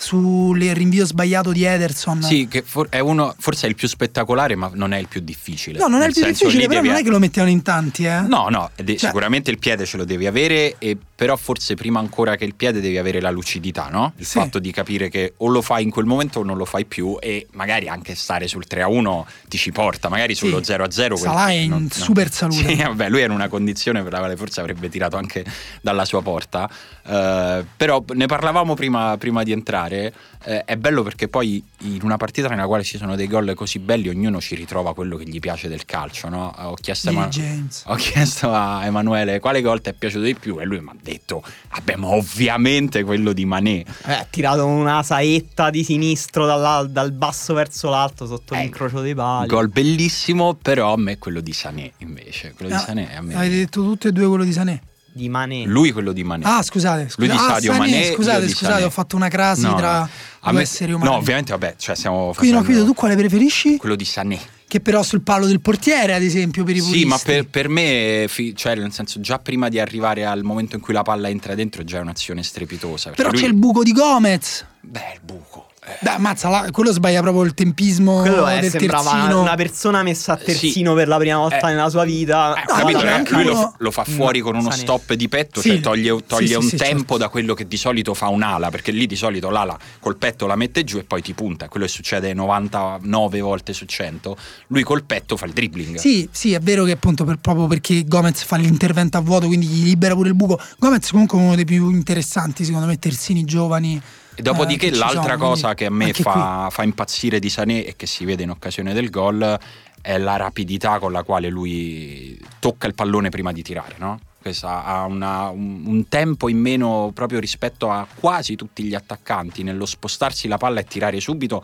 sul 0.00 0.58
rinvio 0.58 1.04
sbagliato 1.04 1.52
di 1.52 1.62
Ederson. 1.64 2.22
Sì, 2.22 2.48
che 2.48 2.62
for- 2.62 2.88
è 2.88 3.00
uno, 3.00 3.34
forse 3.38 3.66
è 3.66 3.68
il 3.68 3.74
più 3.74 3.86
spettacolare, 3.86 4.54
ma 4.56 4.70
non 4.72 4.92
è 4.94 4.98
il 4.98 5.08
più 5.08 5.20
difficile. 5.20 5.78
No, 5.78 5.88
non 5.88 6.00
è 6.00 6.06
il 6.06 6.12
più 6.14 6.22
senso, 6.22 6.44
difficile, 6.46 6.66
però 6.68 6.80
devi- 6.80 6.92
non 6.92 7.00
è 7.00 7.04
che 7.04 7.10
lo 7.10 7.18
mettevano 7.18 7.52
in 7.52 7.60
tanti, 7.62 8.04
eh. 8.04 8.20
No, 8.22 8.48
no, 8.48 8.70
de- 8.76 8.96
Cioè- 8.96 9.10
sicuramente 9.10 9.50
il 9.50 9.58
piede 9.58 9.84
ce 9.84 9.98
lo 9.98 10.04
devi 10.04 10.26
avere, 10.26 10.76
e- 10.78 10.96
però 11.14 11.36
forse 11.36 11.74
prima 11.74 11.98
ancora 12.00 12.36
che 12.36 12.46
il 12.46 12.54
piede 12.54 12.80
devi 12.80 12.96
avere 12.96 13.20
la 13.20 13.30
lucidità, 13.30 13.88
no? 13.90 14.14
Il 14.16 14.24
Sì. 14.24 14.38
fatto 14.38 14.58
di 14.58 14.70
capire 14.72 15.10
che 15.10 15.34
o 15.36 15.48
lo 15.48 15.60
fai 15.60 15.82
in 15.82 15.90
quel 15.90 16.06
momento 16.06 16.40
o 16.40 16.42
non 16.44 16.56
lo 16.56 16.64
fai 16.64 16.86
più 16.86 17.18
e 17.20 17.46
magari 17.52 17.86
anche 17.88 18.14
stare 18.14 18.48
sul 18.48 18.66
3-1 18.66 19.26
ti 19.48 19.58
ci 19.58 19.70
porta, 19.70 20.08
magari 20.08 20.34
Sì. 20.34 20.46
sullo 20.46 20.62
0-0. 20.62 21.16
quel- 21.16 21.28
Salah 21.30 21.48
è 21.48 21.52
in 21.52 21.68
non- 21.70 21.90
super 21.90 22.32
salute. 22.32 22.66
Sì, 22.66 22.76
vabbè, 22.82 23.10
lui 23.10 23.18
era 23.20 23.30
in 23.32 23.38
una 23.38 23.48
condizione 23.48 24.02
per 24.02 24.12
la 24.12 24.18
quale 24.18 24.36
forse 24.36 24.60
avrebbe 24.60 24.88
tirato 24.88 25.18
anche 25.18 25.44
dalla 25.82 26.06
sua 26.06 26.22
porta, 26.22 26.70
eh, 27.06 27.64
però 27.76 28.02
ne 28.14 28.26
parlavamo 28.26 28.72
prima, 28.74 29.16
prima 29.18 29.42
di 29.42 29.52
entrare, 29.52 29.89
eh, 29.92 30.64
è 30.64 30.76
bello 30.76 31.02
perché 31.02 31.28
poi 31.28 31.62
in 31.82 32.00
una 32.02 32.16
partita 32.16 32.48
nella 32.48 32.66
quale 32.66 32.82
ci 32.84 32.96
sono 32.98 33.16
dei 33.16 33.26
gol 33.26 33.52
così 33.54 33.78
belli 33.78 34.08
ognuno 34.08 34.40
ci 34.40 34.54
ritrova 34.54 34.94
quello 34.94 35.16
che 35.16 35.24
gli 35.24 35.38
piace 35.38 35.68
del 35.68 35.84
calcio, 35.84 36.28
no? 36.28 36.52
Ho 36.58 36.74
chiesto 36.74 37.08
a 37.08 37.12
Di 37.12 37.16
Ema- 37.16 37.28
James. 37.28 37.82
ho 37.86 37.94
chiesto 37.94 38.52
a 38.52 38.84
Emanuele 38.84 39.40
quale 39.40 39.60
gol 39.60 39.80
ti 39.80 39.90
è 39.90 39.92
piaciuto 39.92 40.24
di 40.24 40.34
più 40.34 40.58
e 40.60 40.64
lui 40.64 40.80
mi 40.80 40.88
ha 40.90 40.96
detto, 41.00 41.42
vabbè 41.70 41.96
ma 41.96 42.08
ovviamente 42.08 43.02
quello 43.04 43.32
di 43.32 43.44
Mané. 43.44 43.84
Eh, 44.06 44.12
ha 44.12 44.26
tirato 44.28 44.66
una 44.66 45.02
saetta 45.02 45.70
di 45.70 45.84
sinistro 45.84 46.46
dal 46.46 47.12
basso 47.12 47.54
verso 47.54 47.88
l'alto 47.90 48.26
sotto 48.26 48.54
Eh, 48.54 48.60
l'incrocio 48.60 49.00
dei 49.00 49.14
pali. 49.14 49.46
Gol 49.48 49.68
bellissimo, 49.68 50.54
però 50.54 50.92
a 50.92 50.96
me 50.96 51.18
quello 51.18 51.40
di 51.40 51.52
Sané 51.52 51.92
invece. 51.98 52.52
Quello 52.56 52.74
Ah, 52.74 52.78
di 52.78 52.84
Sané 52.84 53.16
a 53.16 53.20
me... 53.22 53.34
Avete 53.34 53.54
detto 53.56 53.82
tutti 53.82 54.06
e 54.08 54.12
due 54.12 54.26
quello 54.28 54.44
di 54.44 54.52
Sané. 54.52 54.82
Di 55.12 55.28
Mané. 55.28 55.64
Lui 55.64 55.90
quello 55.92 56.12
di 56.12 56.22
Mané. 56.24 56.44
Ah, 56.46 56.62
scusate, 56.62 57.08
Lui 57.16 57.26
scusate. 57.28 57.32
di 57.32 57.36
ah, 57.38 57.54
Sadio 57.54 57.72
Sané, 57.72 57.78
Mané, 57.90 58.04
scusate, 58.12 58.48
scusate, 58.48 58.72
Sané. 58.74 58.84
ho 58.84 58.90
fatto 58.90 59.16
una 59.16 59.28
crasi 59.28 59.62
No, 59.62 59.74
tra 59.74 59.98
no. 60.00 60.08
A 60.42 60.48
due 60.50 60.52
me- 60.58 60.62
esseri 60.62 60.92
umani. 60.92 61.10
No, 61.10 61.16
ovviamente, 61.16 61.50
vabbè, 61.52 61.74
cioè 61.76 61.94
stiamo 61.96 62.32
Quindi, 62.34 62.52
no, 62.52 62.58
facendo 62.62 62.64
quindi 62.64 62.84
tu 62.84 62.94
quale 62.94 63.16
preferisci? 63.16 63.76
quello 63.76 63.96
di 63.96 64.04
Sané. 64.04 64.38
che 64.68 64.80
però 64.80 65.02
sul 65.02 65.22
palo 65.22 65.46
del 65.46 65.60
portiere, 65.60 66.14
ad 66.14 66.22
esempio, 66.22 66.62
per 66.62 66.76
i 66.76 66.80
Sì, 66.80 66.86
puristi. 66.86 67.06
ma 67.08 67.18
per, 67.18 67.46
per 67.48 67.68
me, 67.68 68.26
cioè, 68.54 68.76
nel 68.76 68.92
senso, 68.92 69.18
già 69.20 69.40
prima 69.40 69.68
di 69.68 69.80
arrivare 69.80 70.24
al 70.24 70.44
momento 70.44 70.76
in 70.76 70.80
cui 70.80 70.94
la 70.94 71.02
palla 71.02 71.28
entra 71.28 71.56
dentro, 71.56 71.82
è 71.82 71.84
già 71.84 71.98
un'azione 72.00 72.42
strepitosa. 72.44 73.10
Però 73.10 73.30
lui- 73.30 73.40
c'è 73.40 73.46
il 73.46 73.54
buco 73.54 73.82
di 73.82 73.90
Gomez. 73.92 74.64
Beh, 74.80 75.14
il 75.14 75.20
buco. 75.24 75.69
Dai, 76.00 76.14
ammazza, 76.14 76.48
là, 76.48 76.68
quello 76.70 76.92
sbaglia 76.92 77.20
proprio 77.20 77.42
il 77.42 77.54
tempismo 77.54 78.20
Quello 78.20 78.46
è, 78.46 78.60
del 78.60 78.70
sembrava 78.70 79.10
terzino. 79.10 79.40
una 79.40 79.54
persona 79.54 80.02
messa 80.02 80.34
a 80.34 80.38
Sì. 80.38 80.44
terzino 80.44 80.94
per 80.94 81.08
la 81.08 81.16
prima 81.18 81.36
volta 81.38 81.68
Eh. 81.68 81.72
nella 81.74 81.88
sua 81.88 82.04
vita. 82.04 82.54
Eh, 82.54 82.64
No, 82.68 82.74
capito, 82.78 83.02
eh, 83.02 83.08
anche 83.10 83.32
lui 83.34 83.44
lo, 83.44 83.52
uno- 83.56 83.74
lo 83.78 83.90
fa 83.90 84.04
fuori 84.04 84.38
No, 84.38 84.44
con 84.46 84.56
uno 84.56 84.70
stop 84.70 85.12
di 85.14 85.28
petto, 85.28 85.60
Sì. 85.60 85.68
cioè 85.70 85.80
toglie, 85.80 86.24
toglie 86.26 86.46
Sì, 86.46 86.52
sì, 86.52 86.54
un 86.58 86.62
sì, 86.68 86.76
tempo 86.76 86.96
certo. 86.98 87.16
da 87.18 87.28
quello 87.28 87.54
che 87.54 87.66
di 87.66 87.76
solito 87.76 88.14
fa 88.14 88.28
un'ala, 88.28 88.70
perché 88.70 88.90
lì 88.92 89.06
di 89.06 89.16
solito 89.16 89.50
l'ala 89.50 89.76
col 90.00 90.16
petto 90.16 90.46
la 90.46 90.56
mette 90.56 90.84
giù 90.84 90.98
e 90.98 91.04
poi 91.04 91.22
ti 91.22 91.32
punta, 91.34 91.68
quello 91.68 91.86
che 91.86 91.92
succede 91.92 92.32
99 92.34 93.40
volte 93.40 93.72
su 93.72 93.84
100, 93.84 94.36
lui 94.68 94.82
col 94.82 95.04
petto 95.04 95.36
fa 95.36 95.46
il 95.46 95.52
dribbling. 95.52 95.96
Sì, 95.96 96.28
sì, 96.30 96.52
è 96.52 96.60
vero 96.60 96.84
che 96.84 96.92
appunto 96.92 97.24
per- 97.24 97.38
proprio 97.38 97.66
perché 97.66 98.04
Gomez 98.06 98.42
fa 98.42 98.56
l'intervento 98.56 99.16
a 99.16 99.20
vuoto, 99.20 99.46
quindi 99.46 99.66
gli 99.66 99.84
libera 99.84 100.14
pure 100.14 100.28
il 100.28 100.34
buco. 100.34 100.60
Gomez 100.78 101.10
comunque 101.10 101.38
è 101.38 101.42
uno 101.42 101.54
dei 101.54 101.64
più 101.64 101.90
interessanti, 101.90 102.64
secondo 102.64 102.86
me, 102.86 102.98
terzini 102.98 103.44
giovani. 103.44 104.00
Dopodiché 104.42 104.86
eh, 104.88 104.94
l'altra 104.96 105.36
cosa 105.36 105.74
che 105.74 105.86
a 105.86 105.90
me 105.90 106.12
fa, 106.12 106.68
fa 106.70 106.82
impazzire 106.82 107.38
di 107.38 107.48
Sané 107.50 107.84
e 107.84 107.94
che 107.96 108.06
si 108.06 108.24
vede 108.24 108.42
in 108.42 108.50
occasione 108.50 108.92
del 108.92 109.10
gol 109.10 109.58
è 110.02 110.16
la 110.18 110.36
rapidità 110.36 110.98
con 110.98 111.12
la 111.12 111.22
quale 111.22 111.48
lui 111.48 112.38
tocca 112.58 112.86
il 112.86 112.94
pallone 112.94 113.28
prima 113.28 113.52
di 113.52 113.62
tirare, 113.62 113.94
no? 113.98 114.18
Questa 114.40 114.84
ha 114.84 115.04
una- 115.04 115.50
un, 115.50 115.82
un 115.84 116.08
tempo 116.08 116.48
in 116.48 116.58
meno 116.58 117.10
proprio 117.14 117.38
rispetto 117.40 117.90
a 117.90 118.06
quasi 118.14 118.56
tutti 118.56 118.82
gli 118.84 118.94
attaccanti 118.94 119.62
nello 119.62 119.84
spostarsi 119.84 120.48
la 120.48 120.56
palla 120.56 120.80
e 120.80 120.84
tirare 120.84 121.20
subito 121.20 121.62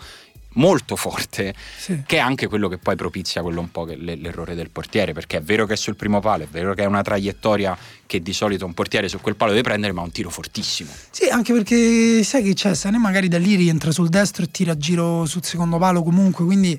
molto 0.57 0.97
forte 0.97 1.55
Sì. 1.79 2.03
che 2.07 2.17
è 2.17 2.21
anche 2.21 2.47
quello 2.47 2.69
che 2.69 2.79
poi 2.79 2.97
propizia 2.97 3.43
quello 3.43 3.61
un 3.61 3.71
po' 3.71 3.85
l'errore 3.87 4.55
del 4.55 4.71
portiere 4.71 5.13
perché 5.13 5.39
è 5.39 5.43
vero 5.43 5.67
che 5.67 5.75
è 5.75 5.77
sul 5.77 5.97
primo 5.97 6.21
palo 6.21 6.45
è 6.45 6.49
vero 6.51 6.75
che 6.75 6.83
è 6.83 6.87
una 6.87 7.03
traiettoria 7.03 7.77
che 8.07 8.21
di 8.21 8.33
solito 8.33 8.65
un 8.67 8.73
portiere 8.75 9.09
su 9.09 9.19
quel 9.21 9.37
palo 9.37 9.51
deve 9.53 9.63
prendere 9.63 9.93
ma 9.93 10.03
è 10.03 10.05
un 10.05 10.13
tiro 10.13 10.31
fortissimo 10.31 10.91
Sì, 11.11 11.29
anche 11.29 11.53
perché 11.53 12.23
sai 12.23 12.43
che 12.43 12.55
c'è, 12.55 12.75
Sané 12.75 12.99
magari 12.99 13.29
da 13.29 13.39
lì 13.39 13.55
rientra 13.55 13.91
sul 13.91 14.09
destro 14.09 14.45
e 14.45 14.51
tira 14.51 14.73
a 14.73 14.77
giro 14.77 15.25
sul 15.27 15.45
secondo 15.45 15.79
palo 15.79 16.03
comunque, 16.03 16.45
quindi 16.45 16.79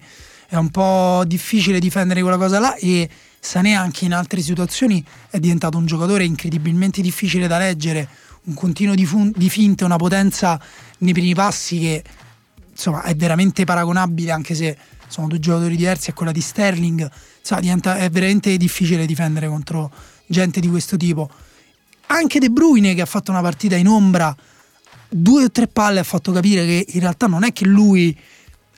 è 0.50 0.56
un 0.56 0.70
po' 0.70 1.24
difficile 1.26 1.80
difendere 1.80 2.22
quella 2.22 2.38
cosa 2.38 2.60
là 2.60 2.76
e 2.76 3.10
Sané 3.40 3.76
anche 3.76 4.06
in 4.06 4.14
altre 4.14 4.42
situazioni 4.42 5.04
è 5.30 5.40
diventato 5.40 5.78
un 5.78 5.86
giocatore 5.86 6.24
incredibilmente 6.24 7.02
difficile 7.02 7.48
da 7.48 7.58
leggere, 7.58 8.08
un 8.46 8.54
continuo 8.54 8.96
di, 8.96 9.06
fun- 9.06 9.32
di 9.36 9.50
finte, 9.50 9.84
una 9.84 9.98
potenza 9.98 10.60
nei 11.00 11.14
primi 11.14 11.36
passi 11.36 11.80
che 11.80 12.04
insomma 12.78 13.02
è 13.02 13.16
veramente 13.16 13.64
paragonabile 13.66 14.32
anche 14.32 14.54
se 14.54 14.78
sono 15.08 15.28
due 15.28 15.40
giocatori 15.40 15.76
diversi 15.76 16.12
a 16.12 16.14
quella 16.14 16.32
di 16.32 16.42
Sterling, 16.42 17.10
insomma, 17.40 17.62
diventa, 17.62 17.98
è 17.98 18.10
veramente 18.10 18.56
difficile 18.58 19.06
difendere 19.06 19.48
contro 19.48 19.92
gente 20.28 20.60
di 20.60 20.70
questo 20.70 20.96
tipo. 20.96 21.30
Anche 22.08 22.40
De 22.40 22.50
Bruyne 22.50 22.94
che 22.94 23.02
ha 23.02 23.06
fatto 23.06 23.32
una 23.32 23.42
partita 23.42 23.76
in 23.76 23.88
ombra, 23.88 24.36
due 25.10 25.46
o 25.46 25.52
tre 25.52 25.68
palle 25.68 26.00
ha 26.00 26.04
fatto 26.04 26.32
capire 26.32 26.66
che 26.66 26.86
in 26.90 27.00
realtà 27.00 27.28
non 27.28 27.44
è 27.44 27.52
che 27.52 27.66
lui 27.66 28.18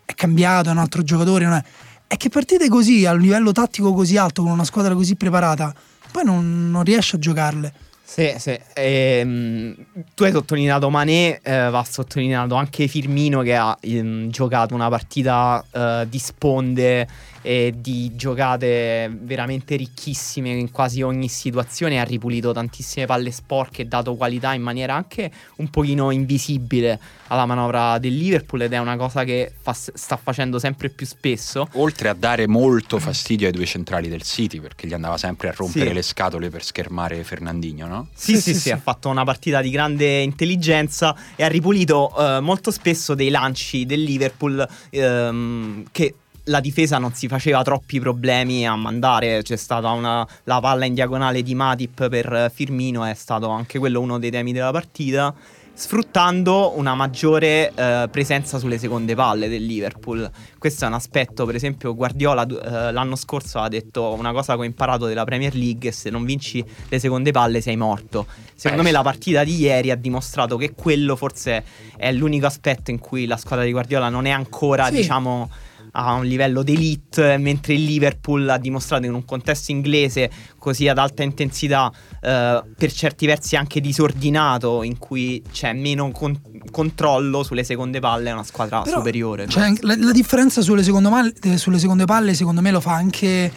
è 0.05 0.13
cambiato, 0.13 0.69
è 0.69 0.71
un 0.71 0.77
altro 0.77 1.03
giocatore, 1.03 1.45
non 1.45 1.55
è, 1.55 1.63
è 2.07 2.17
che 2.17 2.29
partite 2.29 2.69
così, 2.69 3.05
a 3.05 3.11
un 3.11 3.19
livello 3.19 3.51
tattico 3.51 3.93
così 3.93 4.17
alto, 4.17 4.43
con 4.43 4.51
una 4.51 4.63
squadra 4.63 4.93
così 4.93 5.15
preparata, 5.15 5.75
poi 6.11 6.23
non, 6.23 6.71
non 6.71 6.83
riesce 6.83 7.17
a 7.17 7.19
giocarle. 7.19 7.73
Sì, 8.11 8.33
sì. 8.39 8.59
Ehm, 8.73 9.75
tu 10.15 10.23
hai 10.23 10.31
sottolineato 10.31 10.89
Mané, 10.89 11.39
eh, 11.43 11.69
va 11.69 11.83
sottolineato 11.87 12.55
anche 12.55 12.87
Firmino 12.87 13.41
che 13.41 13.53
ha 13.55 13.77
ehm, 13.79 14.29
giocato 14.31 14.73
una 14.73 14.89
partita 14.89 15.63
eh, 15.71 16.07
di 16.09 16.17
sponde 16.17 17.07
e 17.49 17.73
di 17.75 18.15
giocate 18.15 19.09
veramente 19.23 19.75
ricchissime 19.75 20.49
in 20.51 20.69
quasi 20.69 21.01
ogni 21.01 21.27
situazione, 21.29 21.99
ha 21.99 22.03
ripulito 22.03 22.51
tantissime 22.51 23.07
palle 23.07 23.31
sporche 23.31 23.81
e 23.81 23.85
dato 23.85 24.13
qualità 24.13 24.53
in 24.53 24.61
maniera 24.61 24.93
anche 24.93 25.31
un 25.55 25.67
pochino 25.71 26.11
invisibile 26.11 26.99
alla 27.29 27.47
manovra 27.47 27.97
del 27.97 28.15
Liverpool 28.15 28.61
ed 28.61 28.73
è 28.73 28.77
una 28.77 28.97
cosa 28.97 29.23
che 29.23 29.51
fa- 29.59 29.73
sta 29.73 30.15
facendo 30.15 30.59
sempre 30.59 30.89
più 30.89 31.07
spesso. 31.07 31.67
oltre 31.73 32.09
a 32.09 32.13
dare 32.13 32.45
molto 32.45 32.99
fastidio 32.99 33.47
ai 33.47 33.53
due 33.53 33.65
centrali 33.65 34.09
del 34.09 34.21
City 34.21 34.59
perché 34.59 34.85
gli 34.85 34.93
andava 34.93 35.17
sempre 35.17 35.49
a 35.49 35.53
rompere 35.55 35.87
Sì. 35.87 35.93
le 35.93 36.01
scatole 36.03 36.49
per 36.51 36.63
schermare 36.63 37.23
Fernandinho 37.23 37.87
no? 37.87 38.07
Sì, 38.13 38.35
Sì, 38.35 38.41
sì, 38.41 38.41
sì, 38.41 38.53
sì, 38.53 38.59
sì. 38.59 38.71
ha 38.71 38.77
fatto 38.77 39.09
una 39.09 39.23
partita 39.23 39.59
di 39.61 39.71
grande 39.71 40.19
intelligenza 40.19 41.15
e 41.35 41.43
ha 41.43 41.47
ripulito 41.47 42.13
eh, 42.15 42.39
molto 42.41 42.69
spesso 42.69 43.15
dei 43.15 43.29
lanci 43.29 43.87
del 43.87 44.03
Liverpool 44.03 44.67
ehm, 44.91 45.85
che 45.91 46.13
la 46.49 46.59
difesa 46.59 46.97
non 46.97 47.13
si 47.13 47.27
faceva 47.27 47.61
troppi 47.61 47.99
problemi 47.99 48.67
a 48.67 48.75
mandare. 48.75 49.41
C'è 49.43 49.55
stata 49.55 49.91
una, 49.91 50.27
la 50.45 50.59
palla 50.59 50.85
in 50.85 50.93
diagonale 50.93 51.41
di 51.43 51.55
Matip 51.55 52.09
per 52.09 52.51
Firmino, 52.53 53.05
è 53.05 53.13
stato 53.13 53.49
anche 53.49 53.79
quello 53.79 54.01
uno 54.01 54.19
dei 54.19 54.31
temi 54.31 54.51
della 54.51 54.71
partita. 54.71 55.33
Sfruttando 55.79 56.77
una 56.77 56.93
maggiore 56.93 57.71
eh, 57.73 58.09
presenza 58.11 58.59
sulle 58.59 58.77
seconde 58.77 59.15
palle 59.15 59.47
del 59.47 59.63
Liverpool. 59.65 60.29
Questo 60.57 60.83
è 60.83 60.87
un 60.89 60.93
aspetto, 60.93 61.45
per 61.45 61.55
esempio, 61.55 61.95
Guardiola 61.95 62.45
eh, 62.45 62.91
l'anno 62.91 63.15
scorso 63.15 63.59
ha 63.59 63.69
detto 63.69 64.11
una 64.13 64.33
cosa 64.33 64.55
che 64.55 64.59
ho 64.59 64.63
imparato 64.65 65.05
della 65.05 65.23
Premier 65.23 65.55
League: 65.55 65.89
se 65.93 66.09
non 66.09 66.25
vinci 66.25 66.61
le 66.89 66.99
seconde 66.99 67.31
palle 67.31 67.61
sei 67.61 67.77
morto. 67.77 68.25
Secondo 68.55 68.81
Eh, 68.81 68.85
me 68.87 68.91
la 68.91 69.03
partita 69.03 69.45
di 69.45 69.55
ieri 69.55 69.89
ha 69.89 69.95
dimostrato 69.95 70.57
che 70.57 70.73
quello 70.73 71.15
forse 71.15 71.63
è 71.95 72.11
l'unico 72.11 72.47
aspetto 72.47 72.91
in 72.91 72.99
cui 72.99 73.25
la 73.25 73.37
squadra 73.37 73.63
di 73.63 73.71
Guardiola 73.71 74.09
non 74.09 74.25
è 74.25 74.31
ancora, 74.31 74.87
Sì. 74.87 74.95
diciamo, 74.95 75.49
a 75.91 76.13
un 76.13 76.25
livello 76.25 76.63
d'elite, 76.63 77.37
mentre 77.37 77.73
il 77.73 77.83
Liverpool 77.83 78.47
ha 78.49 78.57
dimostrato 78.57 79.05
in 79.05 79.13
un 79.13 79.25
contesto 79.25 79.71
inglese 79.71 80.29
così 80.57 80.87
ad 80.87 80.97
alta 80.97 81.23
intensità, 81.23 81.91
eh, 82.21 82.63
per 82.77 82.91
certi 82.91 83.25
versi 83.25 83.55
anche 83.55 83.81
disordinato, 83.81 84.83
in 84.83 84.97
cui 84.97 85.41
c'è 85.51 85.73
meno 85.73 86.11
con- 86.11 86.39
controllo 86.71 87.43
sulle 87.43 87.63
seconde 87.63 87.99
palle, 87.99 88.29
è 88.29 88.33
una 88.33 88.43
squadra 88.43 88.81
Però, 88.81 88.97
superiore. 88.97 89.47
Cioè, 89.47 89.73
la, 89.81 89.95
la 89.97 90.11
differenza 90.11 90.61
sulle 90.61 90.83
seconde, 90.83 91.09
mal- 91.09 91.33
eh, 91.41 91.57
sulle 91.57 91.79
seconde 91.79 92.05
palle, 92.05 92.33
secondo 92.33 92.61
me, 92.61 92.71
lo 92.71 92.79
fa 92.79 92.93
anche 92.93 93.51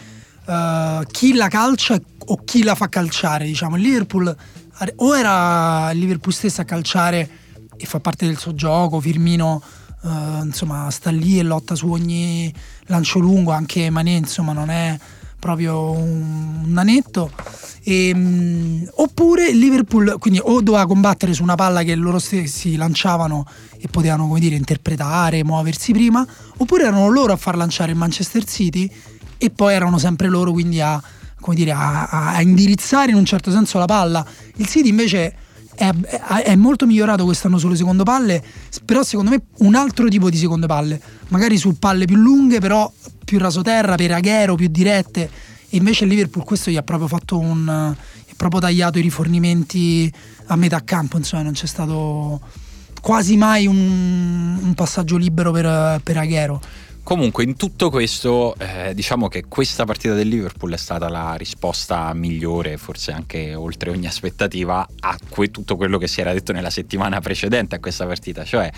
eh, 0.45 1.07
chi 1.11 1.33
la 1.33 1.47
calcia 1.47 1.99
o 2.25 2.41
chi 2.43 2.63
la 2.63 2.75
fa 2.75 2.89
calciare. 2.89 3.45
Diciamo, 3.45 3.75
il 3.75 3.81
Liverpool 3.81 4.35
o 4.95 5.17
era 5.17 5.91
il 5.91 5.99
Liverpool 5.99 6.33
stesso 6.33 6.61
a 6.61 6.63
calciare 6.63 7.29
e 7.77 7.85
fa 7.85 7.99
parte 7.99 8.25
del 8.25 8.37
suo 8.37 8.53
gioco. 8.55 8.99
Firmino, 8.99 9.61
eh, 10.03 10.39
insomma, 10.43 10.89
sta 10.91 11.09
lì 11.09 11.39
e 11.39 11.43
lotta 11.43 11.75
su 11.75 11.87
ogni 11.89 12.53
lancio 12.85 13.19
lungo. 13.19 13.51
Anche 13.51 13.89
Mané, 13.89 14.11
insomma, 14.11 14.53
non 14.53 14.69
è 14.69 14.97
proprio 15.39 15.91
un, 15.91 16.63
nanetto. 16.67 17.31
E, 17.83 18.15
mh, 18.15 18.91
oppure 18.95 19.51
Liverpool 19.51 20.15
quindi 20.17 20.39
o 20.41 20.61
doveva 20.61 20.85
combattere 20.85 21.33
su 21.33 21.43
una 21.43 21.55
palla 21.55 21.83
che 21.83 21.95
loro 21.95 22.17
stessi 22.17 22.77
lanciavano 22.77 23.45
e 23.77 23.89
potevano 23.89 24.27
come 24.27 24.39
dire 24.39 24.55
interpretare, 24.55 25.43
muoversi 25.43 25.91
prima, 25.91 26.25
oppure 26.57 26.83
erano 26.83 27.09
loro 27.09 27.33
a 27.33 27.35
far 27.37 27.57
lanciare 27.57 27.91
il 27.91 27.97
Manchester 27.97 28.45
City 28.45 28.89
e 29.37 29.49
poi 29.49 29.73
erano 29.73 29.97
sempre 29.97 30.29
loro 30.29 30.53
quindi 30.53 30.79
a, 30.79 31.01
come 31.41 31.55
dire, 31.57 31.71
a- 31.71 32.07
a 32.07 32.41
indirizzare 32.41 33.11
in 33.11 33.17
un 33.17 33.25
certo 33.25 33.51
senso 33.51 33.77
la 33.77 33.85
palla. 33.85 34.25
Il 34.55 34.67
City 34.67 34.87
invece 34.87 35.35
è, 35.75 35.89
è- 36.43 36.55
molto 36.55 36.85
migliorato 36.85 37.23
quest'anno 37.25 37.57
sulle 37.57 37.75
seconde 37.75 38.03
palle, 38.03 38.43
però 38.85 39.03
secondo 39.03 39.31
me 39.31 39.41
un 39.59 39.75
altro 39.75 40.07
tipo 40.07 40.29
di 40.29 40.37
seconde 40.37 40.67
palle, 40.67 40.99
magari 41.29 41.57
su 41.57 41.77
palle 41.77 42.05
più 42.05 42.15
lunghe, 42.15 42.59
però 42.59 42.91
più 43.23 43.39
rasoterra, 43.39 43.95
per 43.95 44.11
aghero, 44.11 44.55
più 44.55 44.67
dirette. 44.67 45.29
E 45.69 45.77
invece 45.77 46.03
il 46.03 46.11
Liverpool 46.11 46.45
questo 46.45 46.69
gli 46.69 46.77
ha 46.77 46.83
proprio 46.83 47.07
fatto 47.07 47.39
un. 47.39 47.95
è 48.25 48.33
proprio 48.35 48.61
tagliato 48.61 48.99
i 48.99 49.01
rifornimenti 49.01 50.11
a 50.47 50.55
metà 50.55 50.83
campo, 50.83 51.17
insomma, 51.17 51.43
non 51.43 51.53
c'è 51.53 51.65
stato 51.65 52.39
quasi 53.01 53.35
mai 53.35 53.67
un, 53.67 54.57
un 54.61 54.73
passaggio 54.75 55.17
libero 55.17 55.51
per, 55.51 55.99
per 56.03 56.17
Aghero. 56.17 56.61
Comunque, 57.03 57.43
in 57.43 57.57
tutto 57.57 57.89
questo, 57.89 58.55
eh, 58.57 58.93
diciamo 58.95 59.27
che 59.27 59.43
questa 59.49 59.83
partita 59.83 60.13
del 60.13 60.29
Liverpool 60.29 60.73
è 60.73 60.77
stata 60.77 61.09
la 61.09 61.35
risposta 61.35 62.13
migliore, 62.13 62.77
forse 62.77 63.11
anche 63.11 63.55
oltre 63.55 63.89
ogni 63.89 64.07
aspettativa, 64.07 64.87
a 65.01 65.17
que- 65.27 65.51
tutto 65.51 65.75
quello 65.75 65.97
che 65.97 66.07
si 66.07 66.21
era 66.21 66.31
detto 66.31 66.53
nella 66.53 66.69
settimana 66.69 67.19
precedente 67.19 67.75
a 67.75 67.79
questa 67.79 68.05
partita. 68.05 68.45
Cioè, 68.45 68.71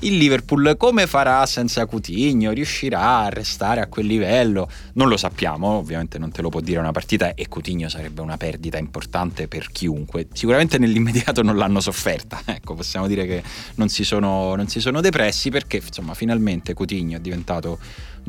il 0.00 0.16
Liverpool 0.16 0.76
come 0.76 1.06
farà 1.06 1.44
senza 1.46 1.86
Coutinho? 1.86 2.52
Riuscirà 2.52 3.18
a 3.18 3.28
restare 3.28 3.80
a 3.80 3.86
quel 3.86 4.06
livello? 4.06 4.70
Non 4.94 5.08
lo 5.08 5.16
sappiamo, 5.16 5.68
ovviamente 5.68 6.18
non 6.18 6.30
te 6.30 6.40
lo 6.40 6.50
può 6.50 6.60
dire 6.60 6.78
una 6.78 6.92
partita 6.92 7.34
e 7.34 7.48
Coutinho 7.48 7.88
sarebbe 7.88 8.20
una 8.20 8.36
perdita 8.36 8.78
importante 8.78 9.48
per 9.48 9.70
chiunque. 9.72 10.28
Sicuramente 10.32 10.78
nell'immediato 10.78 11.42
non 11.42 11.56
l'hanno 11.56 11.80
sofferta, 11.80 12.40
ecco, 12.46 12.74
possiamo 12.74 13.08
dire 13.08 13.26
che 13.26 13.42
non 13.74 13.88
si 13.88 14.04
sono, 14.04 14.54
non 14.54 14.68
si 14.68 14.80
sono 14.80 15.00
depressi 15.00 15.50
perché 15.50 15.82
insomma 15.84 16.14
finalmente 16.14 16.74
Coutinho 16.74 17.16
è 17.16 17.20
diventato 17.20 17.78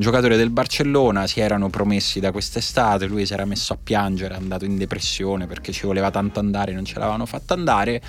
giocatore 0.00 0.38
del 0.38 0.48
Barcellona, 0.48 1.26
si 1.26 1.40
erano 1.40 1.68
promessi 1.68 2.20
da 2.20 2.32
quest'estate, 2.32 3.04
lui 3.04 3.26
si 3.26 3.34
era 3.34 3.44
messo 3.44 3.74
a 3.74 3.78
piangere, 3.80 4.32
è 4.32 4.38
andato 4.38 4.64
in 4.64 4.78
depressione 4.78 5.46
perché 5.46 5.72
ci 5.72 5.84
voleva 5.84 6.10
tanto 6.10 6.40
andare, 6.40 6.72
non 6.72 6.86
ce 6.86 6.98
l'avevano 6.98 7.26
fatto 7.26 7.52
andare, 7.52 7.96
è 7.96 8.02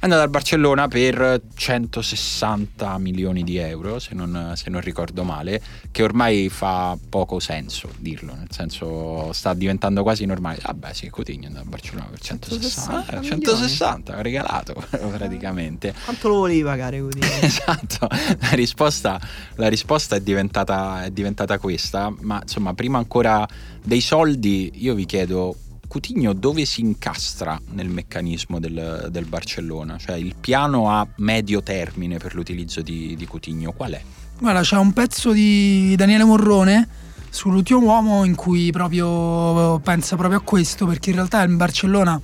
andato 0.00 0.20
al 0.20 0.28
Barcellona 0.28 0.88
per 0.88 1.40
160 1.54 2.98
milioni 2.98 3.44
di 3.44 3.56
euro, 3.56 3.98
se 3.98 4.14
non, 4.14 4.52
se 4.56 4.68
non 4.68 4.82
ricordo 4.82 5.24
male, 5.24 5.62
che 5.90 6.02
ormai 6.02 6.50
fa 6.50 6.96
poco 7.08 7.40
senso 7.40 7.88
dirlo, 7.96 8.34
nel 8.34 8.48
senso 8.50 9.32
sta 9.32 9.54
diventando 9.54 10.02
quasi 10.02 10.26
normale. 10.26 10.58
Vabbè 10.62 10.92
sì, 10.92 11.08
Coutinho 11.08 11.44
è 11.44 11.46
andato 11.46 11.64
al 11.64 11.70
Barcellona 11.70 12.08
per 12.10 12.20
160, 12.20 13.22
160, 13.22 13.22
160 13.22 14.20
regalato 14.20 14.74
praticamente. 15.16 15.94
Quanto 16.04 16.28
lo 16.28 16.34
volevi 16.40 16.62
pagare 16.62 17.00
Coutinho? 17.00 17.26
esatto, 17.40 18.06
la 18.10 18.50
risposta, 18.50 19.18
la 19.54 19.68
risposta 19.68 20.14
è, 20.14 20.20
diventata, 20.20 21.04
è 21.04 21.10
diventata 21.10 21.36
questa, 21.58 22.12
ma 22.20 22.40
insomma 22.42 22.74
prima 22.74 22.98
ancora 22.98 23.46
dei 23.84 24.00
soldi 24.00 24.72
io 24.74 24.94
vi 24.94 25.06
chiedo 25.06 25.56
Coutinho 25.88 26.34
dove 26.34 26.64
si 26.64 26.82
incastra 26.82 27.60
nel 27.70 27.88
meccanismo 27.88 28.60
del, 28.60 29.08
del, 29.10 29.24
Barcellona? 29.24 29.96
Cioè 29.96 30.16
il 30.16 30.34
piano 30.38 30.90
a 30.90 31.06
medio 31.16 31.62
termine 31.62 32.18
per 32.18 32.34
l'utilizzo 32.34 32.82
di, 32.82 33.16
di 33.16 33.26
Coutinho 33.26 33.72
qual 33.72 33.92
è? 33.92 34.02
Guarda, 34.38 34.60
c'è 34.60 34.76
un 34.76 34.92
pezzo 34.92 35.32
di 35.32 35.94
Daniele 35.96 36.24
Morrone 36.24 36.88
sull'ultimo 37.30 37.80
uomo 37.80 38.24
in 38.24 38.34
cui 38.34 38.70
proprio 38.70 39.78
pensa 39.80 40.16
proprio 40.16 40.38
a 40.38 40.42
questo, 40.42 40.86
perché 40.86 41.10
in 41.10 41.16
realtà 41.16 41.42
il 41.42 41.56
Barcellona 41.56 42.20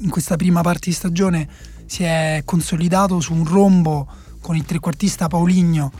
in 0.00 0.10
questa 0.10 0.36
prima 0.36 0.62
parte 0.62 0.88
di 0.88 0.92
stagione 0.92 1.48
si 1.86 2.02
è 2.02 2.42
consolidato 2.44 3.20
su 3.20 3.32
un 3.34 3.46
rombo 3.46 4.06
con 4.40 4.56
il 4.56 4.64
trequartista 4.64 5.28
Pauligno 5.28 5.92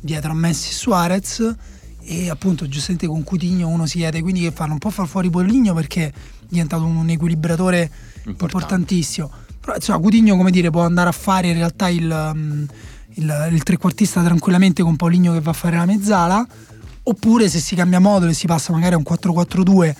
dietro 0.00 0.32
a 0.32 0.34
Messi 0.34 0.70
e 0.70 0.72
Suarez 0.72 1.54
e 2.02 2.30
appunto 2.30 2.66
giustamente 2.66 3.06
con 3.06 3.22
Coutinho 3.22 3.68
uno 3.68 3.86
si 3.86 3.98
chiede 3.98 4.22
quindi 4.22 4.40
che 4.40 4.50
fanno 4.50 4.72
un 4.72 4.78
po' 4.78 4.90
far 4.90 5.06
fuori 5.06 5.28
Pauligno 5.28 5.74
perché 5.74 6.06
è 6.06 6.12
diventato 6.48 6.84
un 6.84 7.08
equilibratore 7.08 7.90
Importante. 8.24 8.42
importantissimo 8.42 9.30
però 9.60 9.74
insomma 9.74 9.98
Coutinho 9.98 10.36
come 10.36 10.50
dire 10.50 10.70
può 10.70 10.82
andare 10.82 11.08
a 11.10 11.12
fare 11.12 11.48
in 11.48 11.54
realtà 11.54 11.88
il, 11.88 12.32
mm, 12.34 12.64
il, 13.14 13.48
il 13.52 13.62
trequartista 13.62 14.22
tranquillamente 14.22 14.82
con 14.82 14.96
Pauligno 14.96 15.32
che 15.32 15.40
va 15.40 15.50
a 15.50 15.54
fare 15.54 15.76
la 15.76 15.84
mezzala 15.84 16.46
oppure 17.02 17.48
se 17.48 17.60
si 17.60 17.74
cambia 17.74 18.00
modulo 18.00 18.30
e 18.30 18.34
si 18.34 18.46
passa 18.46 18.72
magari 18.72 18.94
a 18.94 18.96
un 18.96 19.04
4-4-2 19.06 19.94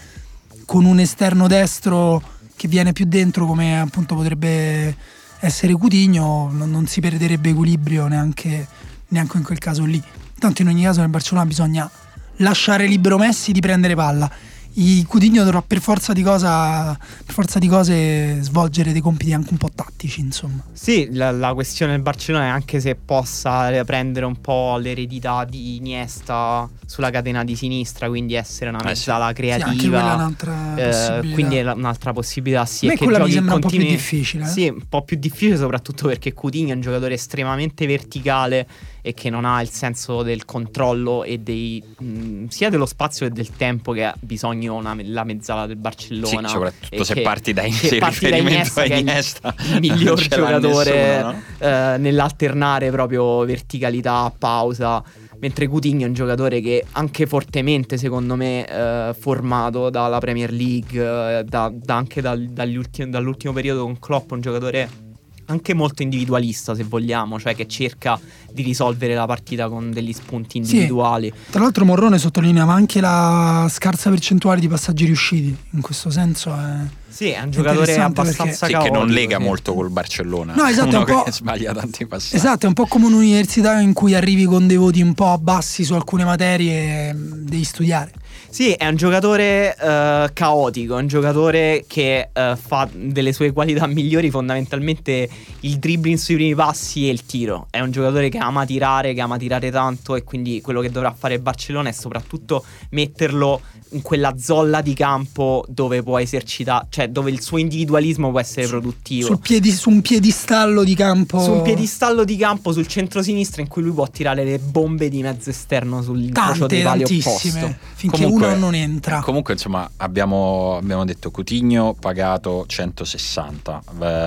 con 0.65 0.85
un 0.85 1.01
esterno 1.01 1.47
destro 1.47 2.23
che 2.57 2.69
viene 2.69 2.93
più 2.93 3.05
dentro 3.07 3.47
come 3.47 3.79
appunto 3.81 4.15
potrebbe 4.15 4.97
essere 5.41 5.73
Coutinho 5.73 6.51
non, 6.53 6.71
non 6.71 6.87
si 6.87 7.01
perderebbe 7.01 7.51
equilibrio 7.51 8.07
neanche, 8.07 8.67
neanche 9.11 9.37
in 9.37 9.45
quel 9.45 9.59
caso 9.59 9.85
lì 9.85 10.03
Tanto 10.41 10.63
in 10.63 10.69
ogni 10.69 10.85
caso 10.85 11.01
nel 11.01 11.11
Barcellona 11.11 11.45
bisogna 11.45 11.89
lasciare 12.37 12.87
libero 12.87 13.19
Messi 13.19 13.53
di 13.53 13.61
prendere 13.61 13.95
palla. 13.95 14.31
I 14.73 15.05
Coutinho 15.07 15.43
dovrà 15.45 15.61
per 15.61 15.81
forza, 15.81 16.15
cosa, 16.23 16.97
per 16.97 17.35
forza 17.35 17.59
di 17.59 17.69
cose 17.69 18.41
svolgere 18.41 18.93
dei 18.93 19.03
compiti 19.03 19.35
anche 19.35 19.51
un 19.51 19.59
po' 19.59 19.69
tattici, 19.75 20.21
insomma. 20.21 20.65
Sì, 20.73 21.09
la, 21.13 21.31
la, 21.31 21.53
questione 21.53 21.93
del 21.93 22.01
Barcellona 22.01 22.45
è 22.45 22.49
anche 22.49 22.81
se 22.81 22.95
possa 22.95 23.85
prendere 23.85 24.25
un 24.25 24.41
po' 24.41 24.79
l'eredità 24.79 25.45
di 25.45 25.77
Iniesta 25.77 26.67
sulla 26.87 27.11
catena 27.11 27.45
di 27.45 27.55
sinistra, 27.55 28.09
quindi 28.09 28.33
essere 28.33 28.71
una 28.71 28.81
mezzala 28.83 29.27
eh 29.27 29.29
sì. 29.29 29.35
creativa. 29.35 30.01
Sì, 30.01 30.07
è 30.07 30.15
un'altra 30.15 30.75
eh, 30.77 30.87
possibilità. 30.87 31.35
Quindi 31.35 31.57
è 31.57 31.73
un'altra 31.73 32.13
possibilità, 32.15 32.65
sì. 32.65 32.87
A 32.87 32.89
me 32.91 32.97
quella 32.97 33.25
mi 33.25 33.31
sembra 33.33 33.59
continui... 33.59 33.85
un 33.85 33.91
po' 33.91 33.97
più 33.97 33.97
difficile. 33.99 34.45
Eh? 34.45 34.49
Sì, 34.49 34.69
un 34.69 34.89
po' 34.89 35.03
più 35.03 35.19
difficile 35.19 35.59
soprattutto 35.59 36.07
perché 36.07 36.33
Coutinho 36.33 36.71
è 36.71 36.75
un 36.75 36.81
giocatore 36.81 37.13
estremamente 37.13 37.87
verticale 37.87 38.67
e 39.03 39.15
che 39.15 39.31
non 39.31 39.45
ha 39.45 39.61
il 39.63 39.71
senso 39.71 40.23
del 40.23 40.45
controllo 40.45 41.25
e 41.25 41.39
dei, 41.39 41.83
mh, 41.99 42.47
sia 42.47 42.69
dello 42.71 42.87
spazio 42.87 43.27
che 43.27 43.33
del 43.33 43.51
tempo 43.57 43.93
che 43.93 44.05
ha 44.05 44.15
bisogno 44.19 44.75
una, 44.75 44.97
la 45.03 45.25
mezzala 45.25 45.67
del 45.67 45.77
Barcellona. 45.77 46.49
Sì, 46.49 46.55
soprattutto 46.55 47.05
se 47.05 47.15
che, 47.15 47.23
parti 47.23 47.53
da, 47.53 47.63
in, 47.63 47.73
se 47.73 47.99
parti 47.99 48.29
da 48.31 48.37
Iniesta, 48.37 48.85
Iniesta 48.85 49.55
il 49.73 49.81
miglior 49.81 50.21
giocatore 50.27 50.93
nessuno, 50.93 51.33
no? 51.33 51.43
eh, 51.59 51.97
nell'alternare 51.99 52.91
proprio 52.91 53.45
verticalità 53.45 54.33
pausa. 54.37 55.03
Mentre 55.41 55.69
Coutinho 55.69 56.05
è 56.05 56.07
un 56.07 56.13
giocatore 56.13 56.61
che 56.61 56.85
anche 56.93 57.27
fortemente, 57.27 57.97
secondo 57.97 58.37
me, 58.37 58.67
eh, 58.67 59.15
formato 59.19 59.89
dalla 59.89 60.19
Premier 60.19 60.53
League, 60.53 61.39
eh, 61.39 61.45
da, 61.45 61.73
da 61.75 61.97
anche 61.97 62.21
dal, 62.21 62.47
ultimi, 62.77 63.09
dall'ultimo 63.09 63.55
periodo 63.55 63.85
con 63.85 63.99
Klopp, 63.99 64.33
un 64.33 64.43
giocatore 64.43 65.09
anche 65.51 65.75
molto 65.75 66.03
individualista 66.03 66.75
se 66.75 66.85
vogliamo, 66.85 67.39
cioè 67.39 67.55
che 67.55 67.67
cerca 67.67 68.19
di 68.53 68.63
risolvere 68.63 69.15
la 69.15 69.27
partita 69.27 69.69
con 69.69 69.91
degli 69.91 70.13
spunti 70.13 70.59
individuali. 70.59 71.33
Sì. 71.35 71.51
Tra 71.51 71.61
l'altro 71.61 71.85
Morrone 71.85 72.19
sottolineava 72.19 72.73
anche 72.73 73.01
la 73.01 73.67
scarsa 73.71 74.11
percentuale 74.11 74.61
di 74.61 74.69
passaggi 74.69 75.05
riusciti, 75.05 75.57
in 75.71 75.81
questo 75.81 76.11
senso 76.11 76.55
è... 76.55 76.99
Sì, 77.09 77.31
è 77.31 77.41
un 77.41 77.51
giocatore 77.51 77.97
abbastanza 77.97 78.67
perché... 78.67 78.83
sì, 78.83 78.89
che 78.89 78.97
non 78.97 79.09
lega 79.09 79.39
sì. 79.39 79.43
molto 79.43 79.75
col 79.75 79.91
Barcellona. 79.91 80.55
No, 80.55 80.65
esatto, 80.67 80.89
Uno 80.97 81.07
è 81.07 81.11
un 81.11 81.17
po'... 81.19 81.23
che 81.25 81.33
sbaglia 81.33 81.73
tanti 81.73 82.07
passaggi. 82.07 82.37
Esatto, 82.37 82.65
è 82.65 82.69
un 82.69 82.75
po' 82.75 82.87
come 82.87 83.07
un'università 83.07 83.81
in 83.81 83.93
cui 83.93 84.15
arrivi 84.15 84.45
con 84.45 84.67
dei 84.67 84.77
voti 84.77 85.03
un 85.03 85.15
po' 85.15 85.37
bassi 85.39 85.85
su 85.85 85.95
alcune 85.95 86.25
materie 86.25 87.09
e 87.09 87.15
devi 87.15 87.65
studiare. 87.65 88.13
Sì, 88.51 88.73
è 88.73 88.85
un 88.89 88.97
giocatore 88.97 89.77
uh, 89.79 90.33
caotico, 90.33 90.99
è 90.99 91.01
un 91.01 91.07
giocatore 91.07 91.85
che 91.87 92.31
uh, 92.35 92.57
fa 92.57 92.89
delle 92.93 93.33
sue 93.33 93.53
qualità 93.53 93.87
migliori 93.89 94.29
fondamentalmente 94.29 95.29
il 95.61 95.79
dribbling 95.79 96.19
sui 96.19 96.35
primi 96.35 96.55
passi 96.57 97.07
e 97.07 97.13
il 97.13 97.25
tiro. 97.25 97.69
È 97.71 97.79
un 97.79 97.93
giocatore 97.93 98.29
che 98.29 98.39
ama 98.39 98.67
tirare, 98.67 99.15
che 99.15 99.21
ama 99.21 99.39
tirare 99.39 99.71
tanto 99.71 100.17
e 100.17 100.25
quindi 100.25 100.61
quello 100.61 100.81
che 100.81 100.91
dovrà 100.91 101.13
fare 101.13 101.39
Barcellona 101.39 101.91
è 101.91 101.93
soprattutto 101.93 102.65
metterlo 102.91 103.61
in 103.91 104.03
quella 104.03 104.35
zolla 104.39 104.81
di 104.81 104.95
campo 104.95 105.65
dove 105.69 106.03
può 106.03 106.19
esercitare, 106.19 106.87
cioè 106.91 107.09
dove 107.09 107.31
il 107.31 107.41
suo 107.41 107.59
individualismo 107.59 108.31
può 108.31 108.41
essere 108.41 108.65
su, 108.65 108.71
produttivo. 108.71 109.37
Piedi, 109.39 109.71
su 109.73 109.91
un 109.91 110.01
piedistallo 110.01 110.85
di 110.85 110.95
campo. 110.95 111.41
Su 111.41 111.53
un 111.53 111.63
piedistallo 111.63 112.25
di 112.25 112.37
campo 112.37 112.73
sul 112.73 112.87
centro-sinistra 112.87 113.63
in 113.63 113.69
cui 113.69 113.83
lui 113.83 113.93
può 113.93 114.09
tirare 114.09 114.45
le 114.45 114.59
bombe 114.59 115.09
di 115.09 115.23
mezzo 115.23 115.51
esterno 115.51 116.03
sull'incrocio 116.03 116.67
dei 116.67 116.83
pali 116.83 117.05
opposto. 117.05 117.75
Finché 117.95 118.23
comunque, 118.23 118.47
uno 118.49 118.57
non 118.57 118.75
entra. 118.75 119.21
Comunque, 119.21 119.55
insomma, 119.55 119.91
abbiamo, 119.97 120.77
abbiamo 120.77 121.05
detto 121.05 121.31
Coutinho 121.31 121.95
pagato 121.99 122.65
160. 122.67 123.83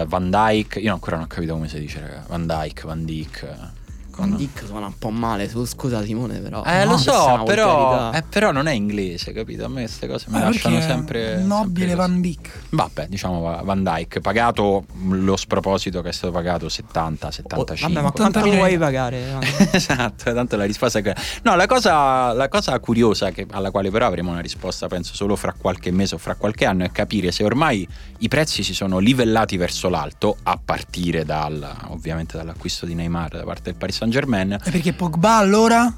Van 0.08 0.30
Dyke, 0.30 0.80
io 0.80 0.94
ancora 0.94 1.16
non 1.16 1.26
ho 1.26 1.28
capito 1.28 1.54
come 1.54 1.68
si 1.68 1.80
dice, 1.80 2.00
raga. 2.00 2.26
Van 2.28 2.46
Dyke, 2.46 2.86
Van 2.86 3.06
Dyke. 3.06 3.82
Con 4.14 4.36
Dick 4.36 4.64
suona 4.68 4.86
un 4.86 4.98
po' 5.00 5.10
male, 5.10 5.50
scusa 5.66 6.04
Simone 6.04 6.38
però. 6.38 6.64
Eh 6.64 6.86
no, 6.86 6.92
lo 6.92 6.98
so, 6.98 7.42
però, 7.48 8.12
eh, 8.12 8.22
però 8.22 8.52
non 8.52 8.68
è 8.68 8.72
inglese, 8.74 9.34
capito? 9.34 9.66
A 9.66 9.68
me 9.68 9.82
queste 9.82 10.08
cose 10.08 10.26
mi 10.30 10.38
eh, 10.38 10.42
lasciano 10.42 10.80
sempre... 10.82 11.42
Nobile 11.42 11.88
sempre 11.88 11.96
Van 11.96 12.22
Dyck. 12.22 12.60
Vabbè, 12.70 13.08
diciamo 13.08 13.42
Van 13.64 13.84
Dyke, 13.84 14.22
pagato 14.22 14.86
lo 15.10 15.36
sproposito 15.36 16.04
che 16.04 16.10
è 16.10 16.12
stato 16.12 16.32
pagato 16.32 16.70
70, 16.70 17.32
75. 17.32 17.94
vabbè, 17.94 18.06
ma 18.06 18.12
quanto 18.12 18.42
mi 18.42 18.56
vuoi 18.56 18.78
pagare? 18.78 19.40
esatto, 19.74 20.32
tanto 20.32 20.58
la 20.58 20.66
risposta 20.66 21.00
è 21.00 21.02
quella. 21.02 21.20
No, 21.42 21.56
la 21.56 21.66
cosa, 21.66 22.34
la 22.34 22.50
cosa 22.50 22.80
curiosa 22.80 23.32
che, 23.32 23.48
alla 23.50 23.72
quale 23.72 23.90
però 23.90 24.06
avremo 24.06 24.30
una 24.30 24.42
risposta 24.42 24.88
penso 24.88 25.16
solo 25.16 25.36
fra 25.36 25.56
qualche 25.58 25.90
mese 25.90 26.14
o 26.14 26.18
fra 26.20 26.36
qualche 26.36 26.66
anno 26.66 26.84
è 26.84 26.92
capire 26.92 27.32
se 27.32 27.44
ormai 27.44 27.88
i 28.20 28.28
prezzi 28.28 28.62
si 28.62 28.76
sono 28.76 29.00
livellati 29.00 29.58
verso 29.58 29.90
l'alto 29.90 30.38
a 30.44 30.60
partire 30.64 31.26
dal, 31.26 31.68
ovviamente 31.88 32.38
dall'acquisto 32.38 32.86
di 32.86 32.94
Neymar 32.94 33.30
da 33.38 33.44
parte 33.44 33.72
del 33.72 33.76
Paris 33.76 34.02
Saint 34.04 34.12
Germain. 34.12 34.52
E 34.52 34.72
perché 34.72 34.94
Pogba 34.94 35.38
allora? 35.38 35.92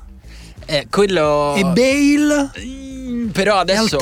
Eh, 0.65 0.87
quello... 0.89 1.55
E 1.55 1.63
Bale? 1.63 2.84
Però 3.35 3.57
adesso, 3.57 3.97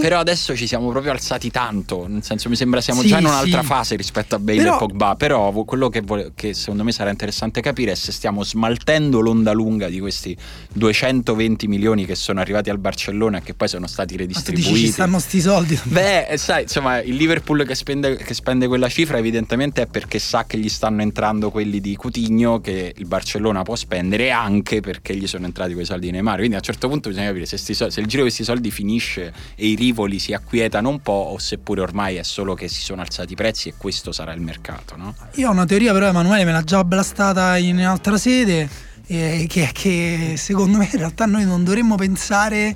però 0.00 0.18
adesso 0.18 0.56
ci 0.56 0.66
siamo 0.66 0.88
proprio 0.88 1.12
alzati 1.12 1.52
tanto. 1.52 2.06
Nel 2.08 2.24
senso, 2.24 2.48
mi 2.48 2.56
sembra 2.56 2.80
siamo 2.80 3.02
sì, 3.02 3.06
già 3.06 3.20
in 3.20 3.26
un'altra 3.26 3.60
sì. 3.60 3.66
fase 3.66 3.94
rispetto 3.94 4.34
a 4.34 4.40
Bale 4.40 4.58
però, 4.58 4.74
e 4.74 4.78
Pogba. 4.78 5.14
Però 5.14 5.52
quello 5.62 5.88
che, 5.88 6.00
vole, 6.00 6.32
che, 6.34 6.52
secondo 6.52 6.82
me 6.82 6.90
sarà 6.90 7.10
interessante 7.10 7.60
capire 7.60 7.92
è 7.92 7.94
se 7.94 8.10
stiamo 8.10 8.42
smaltendo 8.42 9.20
l'onda 9.20 9.52
lunga 9.52 9.88
di 9.88 10.00
questi 10.00 10.36
220 10.72 11.68
milioni 11.68 12.04
che 12.06 12.16
sono 12.16 12.40
arrivati 12.40 12.70
al 12.70 12.78
Barcellona 12.78 13.38
e 13.38 13.42
che 13.42 13.54
poi 13.54 13.68
sono 13.68 13.86
stati 13.86 14.16
redistribuiti. 14.16 14.68
Ma 14.68 14.74
dici, 14.74 14.86
ci 14.86 14.92
stanno 14.92 15.18
sti 15.20 15.40
soldi. 15.40 15.80
Beh, 15.84 16.26
eh, 16.26 16.36
sai, 16.36 16.62
insomma, 16.62 17.00
il 17.00 17.14
Liverpool 17.14 17.64
che 17.64 17.76
spende, 17.76 18.16
che 18.16 18.34
spende 18.34 18.66
quella 18.66 18.88
cifra, 18.88 19.16
evidentemente 19.16 19.82
è 19.82 19.86
perché 19.86 20.18
sa 20.18 20.44
che 20.44 20.58
gli 20.58 20.68
stanno 20.68 21.02
entrando 21.02 21.52
quelli 21.52 21.80
di 21.80 21.94
Coutinho 21.94 22.60
che 22.60 22.92
il 22.96 23.06
Barcellona 23.06 23.62
può 23.62 23.76
spendere, 23.76 24.32
anche 24.32 24.80
perché 24.80 25.14
gli 25.14 25.28
sono 25.28 25.44
entrati 25.44 25.72
quei 25.72 25.84
soldi 25.84 26.06
di 26.06 26.12
Neymar. 26.12 26.38
Quindi 26.38 26.54
a 26.54 26.58
un 26.58 26.64
certo 26.64 26.88
punto 26.88 27.10
bisogna 27.10 27.28
capire 27.28 27.46
se, 27.46 27.56
sti, 27.56 27.74
se 27.74 27.84
il 27.84 28.06
giro 28.06 28.24
di 28.24 28.28
questi 28.28 28.42
soldi 28.42 28.70
finisce 28.72 29.32
e 29.54 29.68
i 29.68 29.76
rivoli 29.76 30.18
si 30.18 30.32
acquietano 30.32 30.88
un 30.88 31.00
po' 31.00 31.12
o 31.12 31.38
seppure 31.38 31.82
ormai 31.82 32.16
è 32.16 32.24
solo 32.24 32.54
che 32.54 32.66
si 32.66 32.80
sono 32.80 33.02
alzati 33.02 33.34
i 33.34 33.36
prezzi 33.36 33.68
e 33.68 33.74
questo 33.76 34.10
sarà 34.10 34.32
il 34.32 34.40
mercato. 34.40 34.96
No? 34.96 35.14
Io 35.34 35.48
ho 35.48 35.52
una 35.52 35.66
teoria 35.66 35.92
però 35.92 36.08
Emanuele 36.08 36.44
me 36.44 36.52
l'ha 36.52 36.64
già 36.64 36.82
blastata 36.82 37.56
in 37.58 37.84
altra 37.84 38.16
sede 38.16 38.68
eh, 39.06 39.46
che, 39.48 39.70
che 39.72 40.34
secondo 40.36 40.78
me 40.78 40.88
in 40.90 40.98
realtà 40.98 41.26
noi 41.26 41.44
non 41.44 41.62
dovremmo 41.62 41.96
pensare 41.96 42.74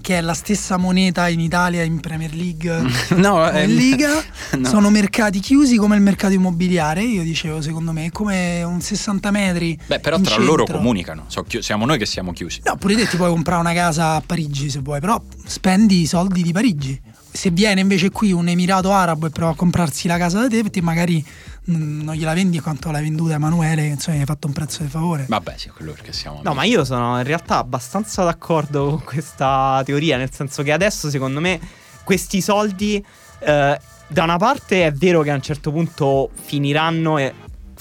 che 0.00 0.18
è 0.18 0.20
la 0.20 0.34
stessa 0.34 0.76
moneta 0.76 1.28
in 1.28 1.40
Italia 1.40 1.82
in 1.82 2.00
Premier 2.00 2.32
League 2.34 2.82
no, 3.16 3.34
o 3.34 3.50
eh, 3.50 3.64
in 3.64 3.74
Liga. 3.74 4.22
no. 4.56 4.68
Sono 4.68 4.90
mercati 4.90 5.40
chiusi 5.40 5.76
come 5.76 5.96
il 5.96 6.02
mercato 6.02 6.32
immobiliare. 6.32 7.02
Io 7.02 7.22
dicevo, 7.22 7.60
secondo 7.60 7.92
me, 7.92 8.06
è 8.06 8.10
come 8.10 8.62
un 8.62 8.80
60 8.80 9.30
metri. 9.30 9.78
Beh, 9.86 10.00
però 10.00 10.16
in 10.16 10.22
tra 10.22 10.36
loro 10.38 10.64
centro. 10.64 10.76
comunicano. 10.76 11.24
So 11.26 11.42
chi- 11.42 11.62
siamo 11.62 11.84
noi 11.84 11.98
che 11.98 12.06
siamo 12.06 12.32
chiusi. 12.32 12.60
No, 12.64 12.76
pure 12.76 12.94
te 12.94 13.06
ti 13.06 13.16
puoi 13.16 13.30
comprare 13.30 13.60
una 13.60 13.72
casa 13.74 14.14
a 14.14 14.22
Parigi 14.24 14.70
se 14.70 14.80
vuoi, 14.80 15.00
però 15.00 15.20
spendi 15.44 16.00
i 16.00 16.06
soldi 16.06 16.42
di 16.42 16.52
Parigi. 16.52 17.00
Se 17.30 17.50
viene 17.50 17.80
invece 17.80 18.10
qui 18.10 18.32
un 18.32 18.48
Emirato 18.48 18.90
Arabo 18.92 19.26
e 19.26 19.30
prova 19.30 19.52
a 19.52 19.54
comprarsi 19.54 20.08
la 20.08 20.16
casa 20.16 20.40
da 20.40 20.48
te, 20.48 20.62
te 20.70 20.80
magari 20.80 21.24
non 21.68 22.14
gliela 22.14 22.34
vendi 22.34 22.60
quanto 22.60 22.90
l'hai 22.90 23.02
venduta 23.02 23.34
Emanuele, 23.34 23.82
che 23.82 23.88
insomma 23.88 24.16
gli 24.16 24.20
hai 24.20 24.26
fatto 24.26 24.46
un 24.46 24.52
prezzo 24.52 24.82
di 24.82 24.88
favore. 24.88 25.26
Vabbè, 25.28 25.54
sì, 25.56 25.68
quello 25.70 25.92
perché 25.92 26.12
siamo. 26.12 26.40
No, 26.42 26.54
ma 26.54 26.64
io 26.64 26.84
sono 26.84 27.18
in 27.18 27.24
realtà 27.24 27.58
abbastanza 27.58 28.24
d'accordo 28.24 28.88
con 28.88 29.04
questa 29.04 29.82
teoria, 29.84 30.16
nel 30.16 30.32
senso 30.32 30.62
che 30.62 30.72
adesso 30.72 31.10
secondo 31.10 31.40
me 31.40 31.60
questi 32.04 32.40
soldi 32.40 33.04
eh, 33.40 33.80
da 34.06 34.22
una 34.22 34.38
parte 34.38 34.86
è 34.86 34.92
vero 34.92 35.20
che 35.22 35.30
a 35.30 35.34
un 35.34 35.42
certo 35.42 35.70
punto 35.70 36.30
finiranno 36.32 37.18
e 37.18 37.34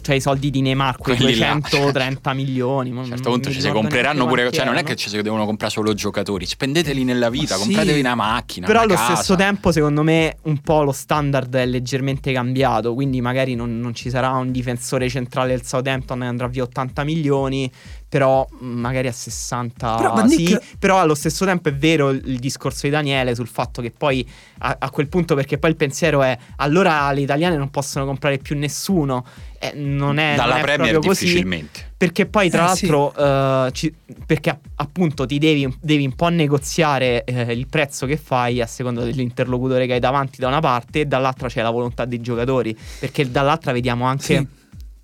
cioè 0.08 0.15
i 0.15 0.22
soldi 0.22 0.50
di 0.50 0.62
Neymar, 0.62 0.96
quei 0.98 1.17
Quelli 1.17 1.38
là. 1.38 1.58
230 1.60 2.34
milioni. 2.34 2.91
ma 2.91 3.02
A 3.02 3.04
un 3.04 3.10
certo 3.10 3.30
punto 3.30 3.52
ci 3.52 3.60
si 3.60 3.70
compreranno 3.70 4.26
pure. 4.26 4.50
Cioè, 4.52 4.63
non 4.63 4.78
è 4.78 4.84
che 4.84 4.96
ci 4.96 5.10
si 5.10 5.22
devono 5.22 5.46
comprare 5.46 5.74
solo 5.74 5.93
giocatori. 5.93 6.46
Spendeteli 6.46 7.04
nella 7.04 7.30
vita, 7.30 7.56
sì. 7.56 7.63
compratevi 7.63 8.00
una 8.00 8.15
macchina. 8.15 8.67
Però 8.67 8.84
una 8.84 8.88
allo 8.88 8.98
casa. 8.98 9.15
stesso 9.15 9.36
tempo, 9.36 9.74
secondo 9.74 10.04
me, 10.04 10.38
un 10.43 10.60
po' 10.60 10.84
lo 10.84 10.93
standard 10.93 11.54
è 11.56 11.65
leggermente 11.65 12.32
cambiato. 12.32 12.93
Quindi 12.93 13.20
magari 13.20 13.56
non, 13.56 13.82
non 13.82 13.93
ci 13.93 14.10
sarà 14.10 14.30
un 14.32 14.50
difensore 14.50 15.10
centrale 15.10 15.50
del 15.50 15.65
Southampton 15.65 16.20
che 16.20 16.26
andrà 16.26 16.48
via 16.48 16.63
80 16.63 17.04
milioni. 17.04 17.70
Però 18.08 18.48
mh, 18.50 18.65
magari 18.65 19.10
a 19.10 19.12
60 19.12 19.96
Però 19.98 20.28
sì. 20.28 20.58
Però 20.80 21.00
allo 21.00 21.15
stesso 21.15 21.43
tempo 21.43 21.67
è 21.67 21.74
vero 21.74 22.12
il, 22.12 22.22
il 22.26 22.39
discorso 22.39 22.86
di 22.86 22.91
Daniele 22.91 23.36
sul 23.36 23.50
fatto 23.50 23.82
che 23.82 23.91
poi 23.91 24.26
a, 24.60 24.78
a 24.80 24.89
quel 24.89 25.10
punto, 25.10 25.36
perché 25.36 25.58
poi 25.58 25.72
il 25.72 25.76
pensiero 25.76 26.24
è 26.24 26.38
allora 26.58 27.12
le 27.12 27.20
italiane 27.20 27.58
non 27.58 27.70
possono 27.70 28.06
comprare 28.06 28.38
più 28.38 28.58
nessuno. 28.58 29.26
Eh, 29.60 29.72
non 29.74 30.17
è, 30.20 30.36
Dalla 30.36 30.52
non 30.54 30.60
è 30.60 30.63
Premier 30.63 30.91
proprio 30.91 31.12
così. 31.12 31.26
difficilmente. 31.26 31.91
Perché 31.98 32.26
poi, 32.28 32.50
tra 32.50 32.72
Eh, 32.72 32.76
sì. 32.76 32.86
l'altro, 32.88 33.65
eh, 33.67 33.72
ci- 33.72 33.93
perché 34.26 34.52
app- 34.52 34.65
appunto 34.76 35.26
ti 35.26 35.39
devi, 35.39 35.67
devi 35.82 36.06
un 36.06 36.13
po' 36.13 36.30
negoziare 36.30 37.24
eh, 37.24 37.54
il 37.54 37.65
prezzo 37.67 38.06
che 38.06 38.17
fai 38.17 38.62
a 38.62 38.67
seconda 38.67 39.04
dell'interlocutore 39.04 39.88
che 39.88 39.93
hai 39.93 40.00
davanti 40.00 40.39
da 40.39 40.48
una 40.48 40.60
parte, 40.60 41.02
e 41.02 41.06
dall'altra 41.06 41.48
c'è 41.48 41.62
la 41.63 41.72
volontà 41.72 42.06
dei 42.06 42.22
giocatori. 42.22 42.78
Perché 43.00 43.30
dall'altra 43.32 43.72
vediamo 43.72 44.06
anche, 44.06 44.36
Sì. 44.38 44.48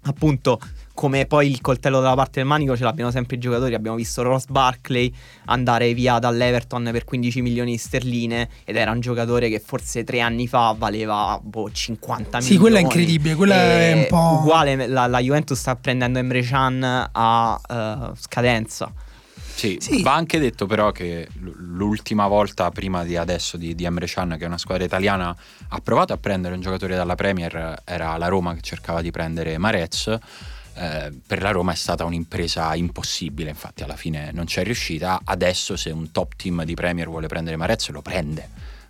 appunto, 0.03 0.59
come 0.93 1.25
poi 1.25 1.49
il 1.49 1.59
coltello 1.61 1.99
dalla 2.01 2.15
parte 2.15 2.39
del 2.39 2.47
manico 2.47 2.77
ce 2.77 2.83
l'abbiamo 2.83 3.09
sempre 3.11 3.35
i 3.35 3.39
giocatori. 3.39 3.73
Abbiamo 3.73 3.97
visto 3.97 4.21
Ross 4.21 4.45
Barkley 4.45 5.11
andare 5.45 5.93
via 5.93 6.19
dall'Everton 6.19 6.89
per 6.91 7.03
15 7.03 7.41
milioni 7.41 7.71
di 7.71 7.77
sterline 7.77 8.47
ed 8.63 8.75
era 8.75 8.91
un 8.91 8.99
giocatore 8.99 9.49
che 9.49 9.59
forse 9.59 10.03
tre 10.03 10.19
anni 10.19 10.47
fa 10.47 10.75
valeva 10.77 11.39
boh, 11.41 11.71
50 11.71 12.39
Sì, 12.41 12.53
milioni. 12.53 12.59
quella 12.61 12.77
è 12.77 12.81
incredibile, 12.81 13.35
quella 13.35 13.55
è 13.55 13.93
un 13.93 14.05
po'- 14.07 14.39
Uguale, 14.41 14.87
la, 14.87 15.07
la 15.07 15.19
Juventus 15.19 15.57
sta 15.59 15.75
prendendo 15.75 16.19
Emre 16.19 16.41
Can 16.43 17.09
a 17.11 17.59
eh, 17.69 18.11
scadenza. 18.19 18.91
Sì, 19.55 19.77
Sì. 19.79 20.01
va 20.01 20.15
anche 20.15 20.39
detto 20.39 20.65
però 20.65 20.91
che 20.91 21.27
l'ultima 21.35 22.25
volta 22.27 22.71
prima 22.71 23.03
di 23.03 23.15
adesso 23.17 23.55
di, 23.55 23.75
di 23.75 23.83
Emre 23.85 24.07
Can, 24.07 24.35
che 24.37 24.43
è 24.45 24.47
una 24.47 24.57
squadra 24.57 24.83
italiana, 24.83 25.35
ha 25.69 25.79
provato 25.79 26.11
a 26.11 26.17
prendere 26.17 26.55
un 26.55 26.61
giocatore 26.61 26.95
dalla 26.95 27.13
Premier, 27.15 27.81
era 27.85 28.17
la 28.17 28.27
Roma 28.27 28.53
che 28.55 28.61
cercava 28.61 29.01
di 29.01 29.11
prendere 29.11 29.57
Marez. 29.59 30.17
Eh, 30.75 31.11
per 31.25 31.41
la 31.41 31.51
Roma 31.51 31.71
è 31.71 31.75
stata 31.75 32.03
un'impresa 32.03 32.73
impossibile, 32.75 33.49
infatti 33.49 33.83
alla 33.83 33.95
fine 33.95 34.31
non 34.31 34.45
c'è 34.45 34.63
riuscita. 34.63 35.21
Adesso 35.23 35.75
se 35.75 35.91
un 35.91 36.11
top 36.11 36.35
team 36.35 36.63
di 36.63 36.73
Premier 36.73 37.07
vuole 37.07 37.27
prendere 37.27 37.55
Marez 37.57 37.89
lo 37.89 38.01
prende. 38.01 38.49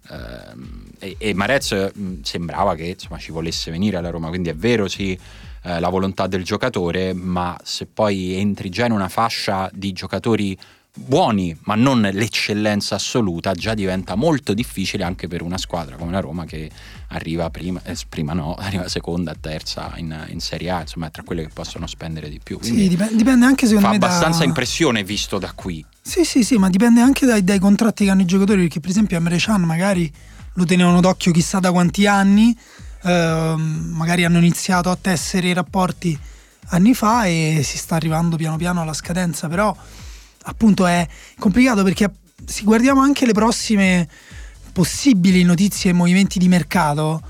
Ehm, 0.10 0.86
e, 1.00 1.16
e 1.18 1.34
Marez 1.34 1.92
mh, 1.94 2.22
sembrava 2.22 2.76
che 2.76 2.86
insomma, 2.86 3.18
ci 3.20 3.32
volesse 3.32 3.72
venire 3.72 3.98
alla 3.98 4.10
Roma, 4.10 4.30
quindi 4.30 4.50
è 4.50 4.56
vero 4.56 4.88
sì 4.88 5.18
eh, 5.64 5.80
la 5.80 5.90
volontà 5.90 6.28
del 6.28 6.44
giocatore, 6.44 7.14
ma 7.14 7.58
se 7.64 7.86
poi 7.86 8.34
entri 8.34 8.70
già 8.70 8.86
in 8.86 8.92
una 8.92 9.10
fascia 9.10 9.70
di 9.74 9.94
giocatori 9.94 10.58
buoni, 10.96 11.58
ma 11.64 11.76
non 11.76 12.02
l'eccellenza 12.02 12.96
assoluta, 12.96 13.54
già 13.54 13.74
diventa 13.74 14.16
molto 14.16 14.54
difficile 14.54 15.04
anche 15.04 15.28
per 15.28 15.42
una 15.42 15.58
squadra 15.58 15.96
come 15.96 16.12
la 16.12 16.20
Roma 16.20 16.46
che 16.46 16.70
arriva 17.10 17.50
prima, 17.50 17.82
eh, 17.84 17.96
prima 18.08 18.34
no, 18.34 18.54
arriva 18.60 18.88
seconda, 18.88 19.36
terza 19.40 19.94
in, 19.96 20.28
in 20.30 20.40
Serie 20.40 20.70
A, 20.70 20.82
insomma 20.82 21.10
tra 21.10 21.24
quelle 21.24 21.44
che 21.44 21.50
possono 21.52 21.88
spendere 21.88 22.30
di 22.30 22.40
più. 22.42 22.60
Quindi 22.60 22.84
Sì, 22.84 22.88
dipende, 22.90 23.16
dipende 23.16 23.46
anche 23.46 23.66
secondo 23.66 23.88
fa 23.88 23.98
me 23.98 23.98
abbastanza 23.98 24.40
da... 24.40 24.46
impressione 24.46 25.04
visto 25.04 25.40
da 25.40 25.52
qui. 25.54 25.84
Sì, 26.02 26.24
sì, 26.24 26.44
sì, 26.44 26.58
ma 26.58 26.70
dipende 26.70 27.02
anche 27.02 27.26
dai, 27.26 27.44
dai 27.44 27.60
contratti 27.60 28.06
che 28.06 28.12
hanno 28.12 28.22
i 28.22 28.26
giocatori, 28.26 28.62
perché 28.62 28.80
per 28.80 28.90
esempio 28.90 29.18
Emre 29.18 29.38
Can 29.38 29.64
magari 29.64 30.12
lo 30.56 30.66
tenevano 30.66 31.02
d'occhio 31.02 31.32
chissà 31.32 31.60
da 31.60 31.72
quanti 31.72 32.06
anni, 32.06 32.56
ehm, 33.04 33.92
magari 33.94 34.26
hanno 34.26 34.38
iniziato 34.38 34.92
a 34.92 34.98
tessere 35.00 35.48
i 35.48 35.54
rapporti 35.54 36.18
anni 36.68 36.94
fa 36.94 37.26
e 37.26 37.62
si 37.64 37.78
sta 37.78 37.96
arrivando 37.96 38.36
piano 38.36 38.58
piano 38.58 38.82
alla 38.82 38.94
scadenza, 38.94 39.48
però 39.48 39.76
appunto 40.44 40.86
è 40.86 41.08
complicato 41.38 41.84
perché 41.84 42.12
se 42.46 42.64
guardiamo 42.64 43.02
anche 43.02 43.26
le 43.26 43.34
prossime 43.34 44.08
possibili 44.72 45.44
notizie 45.44 45.92
e 45.92 45.94
movimenti 45.94 46.40
di 46.40 46.48
mercato, 46.48 47.22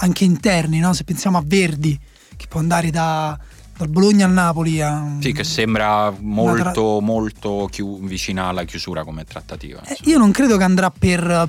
anche 0.00 0.24
interni, 0.24 0.78
no? 0.80 0.92
se 0.92 1.04
pensiamo 1.04 1.38
a 1.38 1.42
Verdi, 1.44 1.98
che 2.36 2.46
può 2.48 2.60
andare 2.60 2.90
da, 2.90 3.38
dal 3.76 3.88
Bologna 3.88 4.26
al 4.26 4.32
Napoli 4.32 4.80
a... 4.82 5.16
Sì, 5.20 5.32
che 5.32 5.44
sembra 5.44 6.14
molto, 6.18 6.96
tra- 6.98 7.06
molto 7.06 7.68
chiu- 7.70 8.04
vicina 8.04 8.46
alla 8.46 8.64
chiusura 8.64 9.04
come 9.04 9.24
trattativa. 9.24 9.80
Eh, 9.84 9.96
io 10.04 10.18
non 10.18 10.32
credo 10.32 10.56
che 10.56 10.64
andrà 10.64 10.90
per 10.90 11.48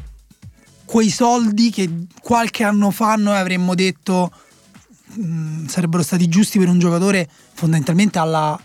quei 0.85 1.09
soldi 1.09 1.69
che 1.69 2.07
qualche 2.21 2.63
anno 2.63 2.89
fa 2.91 3.15
noi 3.15 3.37
avremmo 3.37 3.75
detto 3.75 4.31
mh, 5.13 5.65
sarebbero 5.65 6.01
stati 6.03 6.27
giusti 6.27 6.57
per 6.57 6.67
un 6.67 6.79
giocatore 6.79 7.29
fondamentalmente 7.53 8.17
alla 8.17 8.59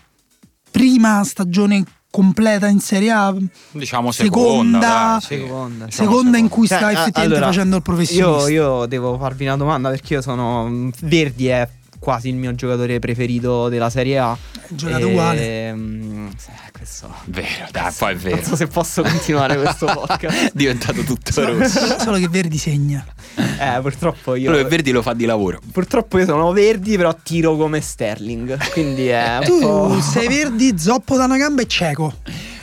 prima 0.71 1.23
stagione 1.23 1.83
completa 2.15 2.67
in 2.67 2.79
Serie 2.79 3.11
A, 3.11 3.35
Diciamo 3.71 4.11
seconda- 4.13 4.79
seconda. 4.79 4.79
dai, 4.79 5.21
sì. 5.21 5.27
seconda. 5.43 5.85
Diciamo 5.85 6.09
seconda 6.09 6.37
in 6.37 6.47
cui 6.47 6.67
Cioè, 6.67 6.77
sta 6.77 6.87
a- 6.87 6.91
effettivamente 6.91 7.35
allora, 7.37 7.51
facendo 7.51 7.75
il 7.75 7.81
professionista. 7.81 8.49
Io, 8.49 8.79
io 8.79 8.85
devo 8.85 9.17
farvi 9.17 9.45
una 9.45 9.57
domanda 9.57 9.89
perché 9.89 10.13
io 10.13 10.21
sono. 10.21 10.65
mm, 10.67 10.89
Verdi 11.01 11.47
è 11.47 11.67
quasi 12.05 12.29
il 12.29 12.35
mio 12.35 12.53
giocatore 12.53 12.99
preferito 12.99 13.67
della 13.67 13.89
Serie 13.89 14.19
A. 14.19 14.37
Giocato 14.67 15.07
E, 15.07 15.09
uguale. 15.09 15.73
mm, 15.73 16.27
eh, 16.27 16.71
questo. 16.71 17.11
Vero, 17.25 17.65
dai, 17.71 17.91
poi 17.97 18.13
è 18.13 18.15
vero. 18.15 18.35
Non 18.35 18.45
so 18.45 18.55
se 18.55 18.67
posso 18.67 19.01
continuare 19.01 19.57
questo 19.57 19.87
podcast. 19.91 20.45
È 20.45 20.51
diventato 20.53 21.01
tutto 21.01 21.31
rosso. 21.43 21.97
Solo 21.99 22.17
che 22.19 22.27
Verdi 22.27 22.59
segna. 22.59 23.03
Eh, 23.35 23.79
purtroppo 23.81 24.35
io. 24.35 24.49
Quello 24.51 24.63
che 24.63 24.69
Verdi 24.69 24.91
lo 24.91 25.01
fa 25.01 25.13
di 25.13 25.25
lavoro. 25.25 25.59
Purtroppo 25.71 26.19
io 26.19 26.25
sono 26.25 26.51
Verdi, 26.51 26.95
però 26.95 27.15
tiro 27.23 27.55
come 27.57 27.81
Sterling. 27.81 28.69
Quindi 28.71 29.07
è 29.07 29.37
un 29.39 29.45
Tu 29.45 29.59
po'. 29.59 29.99
sei 29.99 30.27
Verdi, 30.27 30.77
zoppo 30.77 31.17
da 31.17 31.25
una 31.25 31.37
gamba 31.37 31.63
e 31.63 31.67
cieco. 31.67 32.13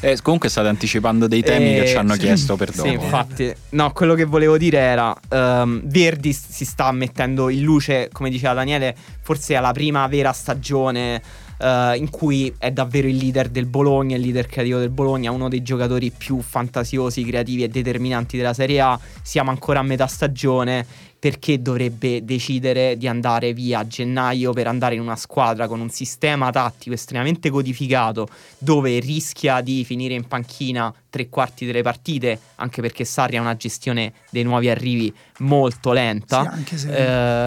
Eh, 0.04 0.20
comunque 0.20 0.48
state 0.48 0.66
anticipando 0.66 1.28
dei 1.28 1.42
temi 1.44 1.76
Eh, 1.76 1.80
che 1.80 1.86
ci 1.86 1.96
hanno 1.96 2.14
sì. 2.14 2.18
chiesto 2.20 2.56
per 2.56 2.72
dopo. 2.72 2.88
Sì, 2.88 2.94
infatti. 2.94 3.54
No, 3.70 3.92
quello 3.92 4.14
che 4.14 4.24
volevo 4.24 4.58
dire 4.58 4.78
era: 4.78 5.14
ehm, 5.28 5.82
Verdi 5.84 6.32
si 6.32 6.64
sta 6.64 6.90
mettendo 6.90 7.48
in 7.48 7.62
luce, 7.62 8.08
come 8.12 8.28
diceva 8.28 8.52
Daniele, 8.52 8.96
forse 9.20 9.54
è 9.54 9.60
la 9.60 9.70
prima 9.72 10.04
vera 10.08 10.32
stagione 10.32 11.22
eh, 11.62 11.96
in 11.96 12.11
cui 12.11 12.53
è 12.59 12.70
davvero 12.72 13.07
il 13.09 13.16
leader 13.16 13.48
del 13.48 13.66
Bologna, 13.66 14.16
il 14.16 14.22
leader 14.22 14.46
creativo 14.46 14.79
del 14.79 14.90
Bologna, 14.90 15.31
uno 15.31 15.48
dei 15.48 15.62
giocatori 15.62 16.11
più 16.11 16.40
fantasiosi, 16.40 17.25
creativi 17.25 17.62
e 17.62 17.68
determinanti 17.68 18.37
della 18.37 18.55
Serie 18.55 18.81
A. 18.81 18.98
Siamo 19.22 19.51
ancora 19.51 19.81
a 19.81 19.83
metà 19.83 20.07
stagione. 20.07 20.87
Perché 21.22 21.62
dovrebbe 21.62 22.25
decidere 22.25 22.96
di 22.96 23.07
andare 23.07 23.53
via 23.53 23.79
a 23.79 23.87
gennaio 23.87 24.53
per 24.53 24.66
andare 24.66 24.96
in 24.96 25.01
una 25.01 25.14
squadra 25.14 25.68
con 25.68 25.79
un 25.79 25.88
sistema 25.88 26.51
tattico 26.51 26.96
estremamente 26.96 27.48
codificato 27.48 28.27
dove 28.59 28.98
rischia 28.98 29.61
di 29.61 29.85
finire 29.85 30.14
in 30.14 30.27
panchina 30.27 30.92
tre 31.09 31.29
quarti 31.29 31.64
delle 31.64 31.83
partite, 31.83 32.40
anche 32.57 32.81
perché 32.81 33.05
Sarri 33.05 33.37
ha 33.37 33.40
una 33.40 33.55
gestione 33.57 34.14
dei 34.31 34.42
nuovi 34.42 34.68
arrivi 34.68 35.14
molto 35.38 35.90
Sì, 35.90 35.94
lenta. 35.94 36.38
anche 36.40 36.77
se 36.77 36.88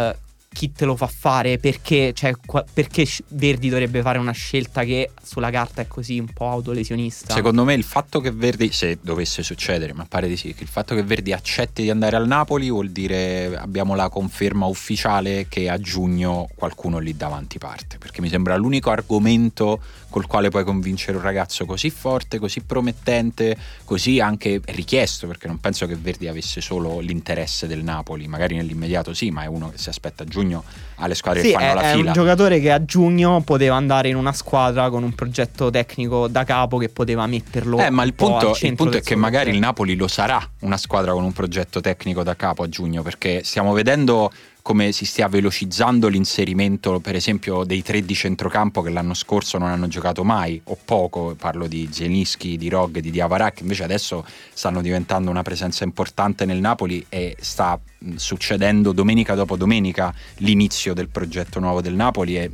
Eh, 0.10 0.15
chi 0.55 0.71
te 0.71 0.85
lo 0.85 0.95
fa 0.95 1.07
fare? 1.07 1.57
Perché, 1.57 2.13
cioè, 2.13 2.33
qua- 2.45 2.63
perché 2.71 3.05
Verdi 3.27 3.67
dovrebbe 3.67 4.01
fare 4.01 4.17
una 4.17 4.31
scelta 4.31 4.85
che 4.85 5.11
sulla 5.21 5.49
carta 5.49 5.81
è 5.81 5.87
così 5.87 6.17
un 6.17 6.31
po' 6.31 6.47
autolesionista? 6.47 7.33
Secondo 7.33 7.65
me 7.65 7.73
il 7.73 7.83
fatto 7.83 8.21
che 8.21 8.31
Verdi, 8.31 8.71
se 8.71 8.99
dovesse 9.01 9.43
succedere, 9.43 9.91
ma 9.91 10.05
pare 10.07 10.29
di 10.29 10.37
sì, 10.37 10.53
che 10.53 10.63
il 10.63 10.69
fatto 10.69 10.95
che 10.95 11.03
Verdi 11.03 11.33
accetti 11.33 11.81
di 11.81 11.89
andare 11.89 12.15
al 12.15 12.25
Napoli 12.25 12.69
vuol 12.69 12.89
dire 12.91 13.57
abbiamo 13.57 13.95
la 13.95 14.07
conferma 14.07 14.65
ufficiale 14.65 15.47
che 15.49 15.69
a 15.69 15.77
giugno 15.77 16.47
qualcuno 16.55 16.99
lì 16.99 17.17
davanti 17.17 17.57
parte, 17.57 17.97
perché 17.97 18.21
mi 18.21 18.29
sembra 18.29 18.55
l'unico 18.55 18.91
argomento 18.91 19.81
col 20.09 20.27
quale 20.27 20.47
puoi 20.47 20.63
convincere 20.63 21.17
un 21.17 21.23
ragazzo 21.23 21.65
così 21.65 21.89
forte, 21.89 22.39
così 22.39 22.61
promettente, 22.61 23.57
così 23.83 24.21
anche 24.21 24.61
richiesto, 24.67 25.27
perché 25.27 25.47
non 25.47 25.59
penso 25.59 25.85
che 25.85 25.95
Verdi 25.95 26.29
avesse 26.29 26.61
solo 26.61 26.99
l'interesse 26.99 27.67
del 27.67 27.83
Napoli, 27.83 28.25
magari 28.27 28.55
nell'immediato 28.55 29.13
sì, 29.13 29.31
ma 29.31 29.43
è 29.43 29.47
uno 29.47 29.69
che 29.71 29.77
si 29.77 29.89
aspetta 29.89 30.23
a 30.23 30.25
giugno 30.25 30.43
giugno 30.45 30.63
alle 30.97 31.15
squadre 31.15 31.41
Sì, 31.41 31.47
che 31.47 31.53
fanno 31.53 31.65
è, 31.65 31.73
la 31.73 31.81
è 31.81 31.95
fila. 31.95 32.08
un 32.08 32.13
giocatore 32.13 32.60
che 32.60 32.71
a 32.71 32.86
giugno 32.86 33.41
poteva 33.41 33.75
andare 33.75 34.10
in 34.10 34.15
una 34.15 34.31
squadra 34.31 34.89
con 34.89 35.03
un 35.03 35.13
progetto 35.13 35.69
tecnico 35.69 36.27
da 36.27 36.43
capo 36.43 36.77
che 36.77 36.89
poteva 36.89 37.25
metterlo. 37.27 37.79
Eh, 37.79 37.89
ma 37.89 38.03
il 38.03 38.13
punto, 38.13 38.55
il 38.62 38.75
punto 38.75 38.97
è 38.97 39.01
che 39.01 39.15
magari 39.15 39.51
il. 39.51 39.60
Napoli 39.60 39.95
lo 39.95 40.08
sarà 40.08 40.39
una 40.62 40.77
squadra 40.77 41.12
con 41.12 41.23
un 41.23 41.34
progetto 41.34 41.81
tecnico 41.81 42.23
da 42.23 42.36
capo 42.36 42.63
a 42.63 42.69
giugno, 42.69 43.01
perché 43.01 43.41
stiamo 43.43 43.73
vedendo 43.73 44.31
come 44.62 44.91
si 44.91 45.05
stia 45.05 45.27
velocizzando 45.27 46.08
l'inserimento, 46.08 46.99
per 46.99 47.15
esempio, 47.15 47.63
dei 47.65 47.84
tre 47.84 48.03
di 48.03 48.15
centrocampo 48.15 48.81
che 48.81 48.89
l'anno 48.89 49.13
scorso 49.13 49.60
non 49.60 49.69
hanno 49.69 49.88
giocato 49.88 50.23
mai, 50.23 50.60
o 50.65 50.77
poco, 50.84 51.36
parlo 51.38 51.67
di 51.67 51.88
Zelinski, 51.91 52.58
di 52.58 52.67
Rog, 52.67 52.97
di 52.97 53.12
Diavara, 53.12 53.51
che 53.51 53.62
invece 53.62 53.84
adesso 53.84 54.25
stanno 54.53 54.81
diventando 54.81 55.29
una 55.29 55.43
presenza 55.43 55.84
importante 55.84 56.45
nel 56.45 56.60
Napoli 56.60 57.05
e 57.10 57.36
sta 57.39 57.79
succedendo 58.15 58.91
domenica 58.91 59.35
dopo 59.35 59.55
domenica 59.55 60.13
l'inizio 60.37 60.93
del 60.93 61.09
progetto 61.09 61.59
nuovo 61.59 61.81
del 61.81 61.93
Napoli 61.93 62.37
e 62.37 62.51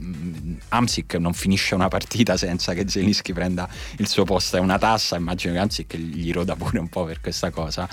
Amsic 0.70 1.16
non 1.16 1.34
finisce 1.34 1.76
una 1.76 1.88
partita 1.88 2.38
senza 2.38 2.74
che 2.74 2.88
Zelinski 2.88 3.34
prenda 3.34 3.68
il 3.98 4.08
suo 4.08 4.24
posto, 4.24 4.58
è 4.58 4.60
una 4.60 4.78
tassa, 4.78 5.16
immagino 5.16 5.54
che 5.54 5.60
Amsic 5.60 5.96
gli 5.96 6.32
roda 6.32 6.56
pure 6.56 6.80
un 6.80 6.88
po' 6.88 7.06
per 7.06 7.22
questa 7.22 7.50
cosa. 7.50 7.88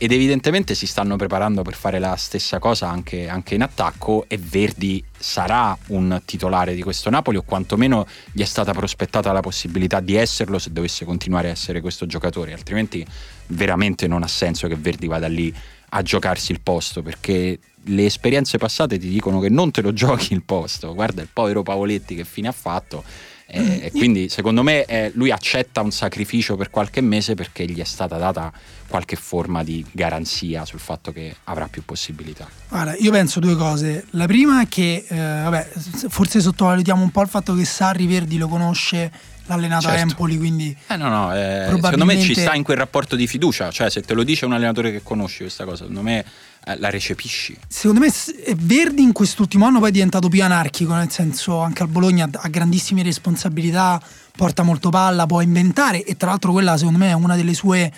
Ed 0.00 0.12
evidentemente 0.12 0.76
si 0.76 0.86
stanno 0.86 1.16
preparando 1.16 1.62
per 1.62 1.74
fare 1.74 1.98
la 1.98 2.14
stessa 2.14 2.60
cosa 2.60 2.88
anche, 2.88 3.28
anche 3.28 3.56
in 3.56 3.62
attacco 3.62 4.26
e 4.28 4.38
Verdi 4.38 5.02
sarà 5.18 5.76
un 5.88 6.22
titolare 6.24 6.74
di 6.76 6.82
questo 6.82 7.10
Napoli 7.10 7.36
o 7.36 7.42
quantomeno 7.42 8.06
gli 8.30 8.42
è 8.42 8.44
stata 8.44 8.72
prospettata 8.72 9.32
la 9.32 9.40
possibilità 9.40 9.98
di 9.98 10.14
esserlo 10.14 10.60
se 10.60 10.72
dovesse 10.72 11.04
continuare 11.04 11.48
a 11.48 11.50
essere 11.50 11.80
questo 11.80 12.06
giocatore, 12.06 12.52
altrimenti 12.52 13.04
veramente 13.48 14.06
non 14.06 14.22
ha 14.22 14.28
senso 14.28 14.68
che 14.68 14.76
Verdi 14.76 15.08
vada 15.08 15.26
lì 15.26 15.52
a 15.90 16.02
giocarsi 16.02 16.52
il 16.52 16.60
posto 16.60 17.02
perché 17.02 17.58
le 17.84 18.04
esperienze 18.04 18.58
passate 18.58 18.98
ti 18.98 19.08
dicono 19.08 19.40
che 19.40 19.48
non 19.48 19.70
te 19.70 19.80
lo 19.82 19.92
giochi 19.94 20.32
il 20.32 20.42
posto, 20.42 20.94
guarda 20.94 21.22
il 21.22 21.28
povero 21.32 21.62
Pavoletti 21.62 22.14
che 22.14 22.24
fine 22.24 22.48
ha 22.48 22.52
fatto 22.52 23.04
e 23.50 23.78
e 23.80 23.90
quindi 23.90 24.28
secondo 24.28 24.62
me 24.62 24.84
eh, 24.84 25.10
lui 25.14 25.30
accetta 25.30 25.80
un 25.80 25.90
sacrificio 25.90 26.56
per 26.56 26.68
qualche 26.68 27.00
mese 27.00 27.34
perché 27.34 27.64
gli 27.64 27.80
è 27.80 27.84
stata 27.84 28.18
data 28.18 28.52
qualche 28.86 29.16
forma 29.16 29.64
di 29.64 29.84
garanzia 29.90 30.64
sul 30.66 30.78
fatto 30.78 31.12
che 31.12 31.36
avrà 31.44 31.66
più 31.68 31.82
possibilità. 31.84 32.48
Guarda, 32.68 32.94
io 32.96 33.10
penso 33.10 33.40
due 33.40 33.56
cose. 33.56 34.06
La 34.10 34.26
prima 34.26 34.62
è 34.62 34.68
che, 34.68 35.04
eh, 35.08 35.16
vabbè, 35.16 35.68
forse 36.08 36.40
sottovalutiamo 36.40 37.02
un 37.02 37.10
po' 37.10 37.22
il 37.22 37.28
fatto 37.28 37.54
che 37.54 37.64
Sarri 37.64 38.06
Verdi 38.06 38.36
lo 38.36 38.48
conosce, 38.48 39.10
l'ha 39.48 39.54
allenato 39.54 39.86
a 39.88 39.90
Certo. 39.90 40.08
Empoli, 40.10 40.38
quindi 40.38 40.76
Eh 40.86 40.96
no, 40.96 41.08
no, 41.08 41.34
eh, 41.34 41.64
secondo 41.64 41.74
me 41.74 41.78
Probabilmente- 41.80 42.22
ci 42.24 42.34
sta 42.40 42.54
in 42.54 42.62
quel 42.62 42.76
rapporto 42.76 43.16
di 43.16 43.26
fiducia, 43.26 43.70
cioè 43.70 43.90
se 43.90 44.02
te 44.02 44.14
lo 44.14 44.22
dice 44.22 44.44
un 44.44 44.52
allenatore 44.52 44.92
che 44.92 45.02
conosci 45.02 45.38
questa 45.38 45.64
cosa, 45.64 45.78
secondo 45.78 46.02
me 46.02 46.24
eh, 46.66 46.78
la 46.78 46.90
recepisci. 46.90 47.56
secondo 47.66 48.00
me 48.00 48.08
eh, 48.08 48.54
Verdi 48.58 49.02
in 49.02 49.12
quest'ultimo 49.12 49.64
anno 49.66 49.78
poi 49.80 49.88
è 49.88 49.92
diventato 49.92 50.28
più 50.28 50.42
anarchico, 50.44 50.94
nel 50.94 51.10
senso 51.10 51.58
anche 51.60 51.82
al 51.82 51.88
Bologna 51.88 52.28
ha- 52.32 52.48
grandissime 52.48 53.02
responsabilità, 53.02 54.00
porta 54.36 54.62
molto 54.62 54.90
palla, 54.90 55.26
può 55.26 55.40
inventare 55.40 56.04
e 56.04 56.16
tra 56.16 56.28
l'altro 56.30 56.52
quella 56.52 56.76
secondo 56.76 56.98
me 56.98 57.08
è 57.10 57.14
una 57.14 57.34
delle 57.36 57.54
sue 57.54 57.90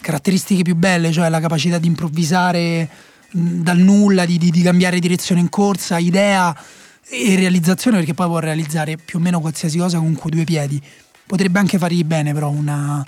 caratteristiche 0.00 0.62
più 0.62 0.74
belle, 0.74 1.12
cioè 1.12 1.28
la 1.28 1.40
capacità 1.40 1.78
di 1.78 1.86
improvvisare 1.86 2.88
dal 3.30 3.78
nulla, 3.78 4.24
di, 4.26 4.36
di- 4.36 4.50
di 4.50 4.62
cambiare 4.62 4.98
direzione 4.98 5.40
in 5.40 5.48
corsa, 5.48 5.98
idea 5.98 6.54
e 7.08 7.36
realizzazione, 7.36 7.98
perché 7.98 8.14
poi 8.14 8.26
può 8.26 8.38
realizzare 8.38 8.96
più 8.96 9.18
o 9.18 9.22
meno 9.22 9.40
qualsiasi 9.40 9.78
cosa 9.78 9.98
con 9.98 10.14
quei 10.14 10.32
due 10.32 10.44
piedi. 10.44 10.80
Potrebbe 11.26 11.58
anche 11.58 11.78
fargli 11.78 12.04
bene 12.04 12.32
però 12.32 12.48
una- 12.50 13.04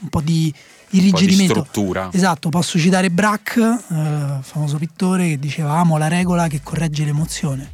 un 0.00 0.08
po' 0.08 0.20
di 0.20 0.52
irrigidimento. 0.90 1.52
struttura. 1.54 2.08
Esatto, 2.12 2.48
posso 2.48 2.78
citare 2.78 3.10
Braque, 3.10 3.62
eh, 3.90 4.38
famoso 4.42 4.76
pittore, 4.78 5.28
che 5.30 5.38
diceva 5.38 5.78
amo 5.78 5.96
la 5.98 6.08
regola 6.08 6.46
che 6.48 6.60
corregge 6.62 7.04
l'emozione. 7.04 7.72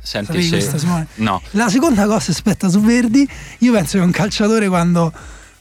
Senti 0.00 0.42
se... 0.42 0.48
questa, 0.48 0.78
Simone? 0.78 1.06
No, 1.16 1.40
La 1.52 1.68
seconda 1.68 2.06
cosa, 2.06 2.32
aspetta, 2.32 2.68
su 2.68 2.80
Verdi, 2.80 3.28
io 3.58 3.72
penso 3.72 3.98
che 3.98 4.04
un 4.04 4.10
calciatore 4.10 4.68
quando 4.68 5.12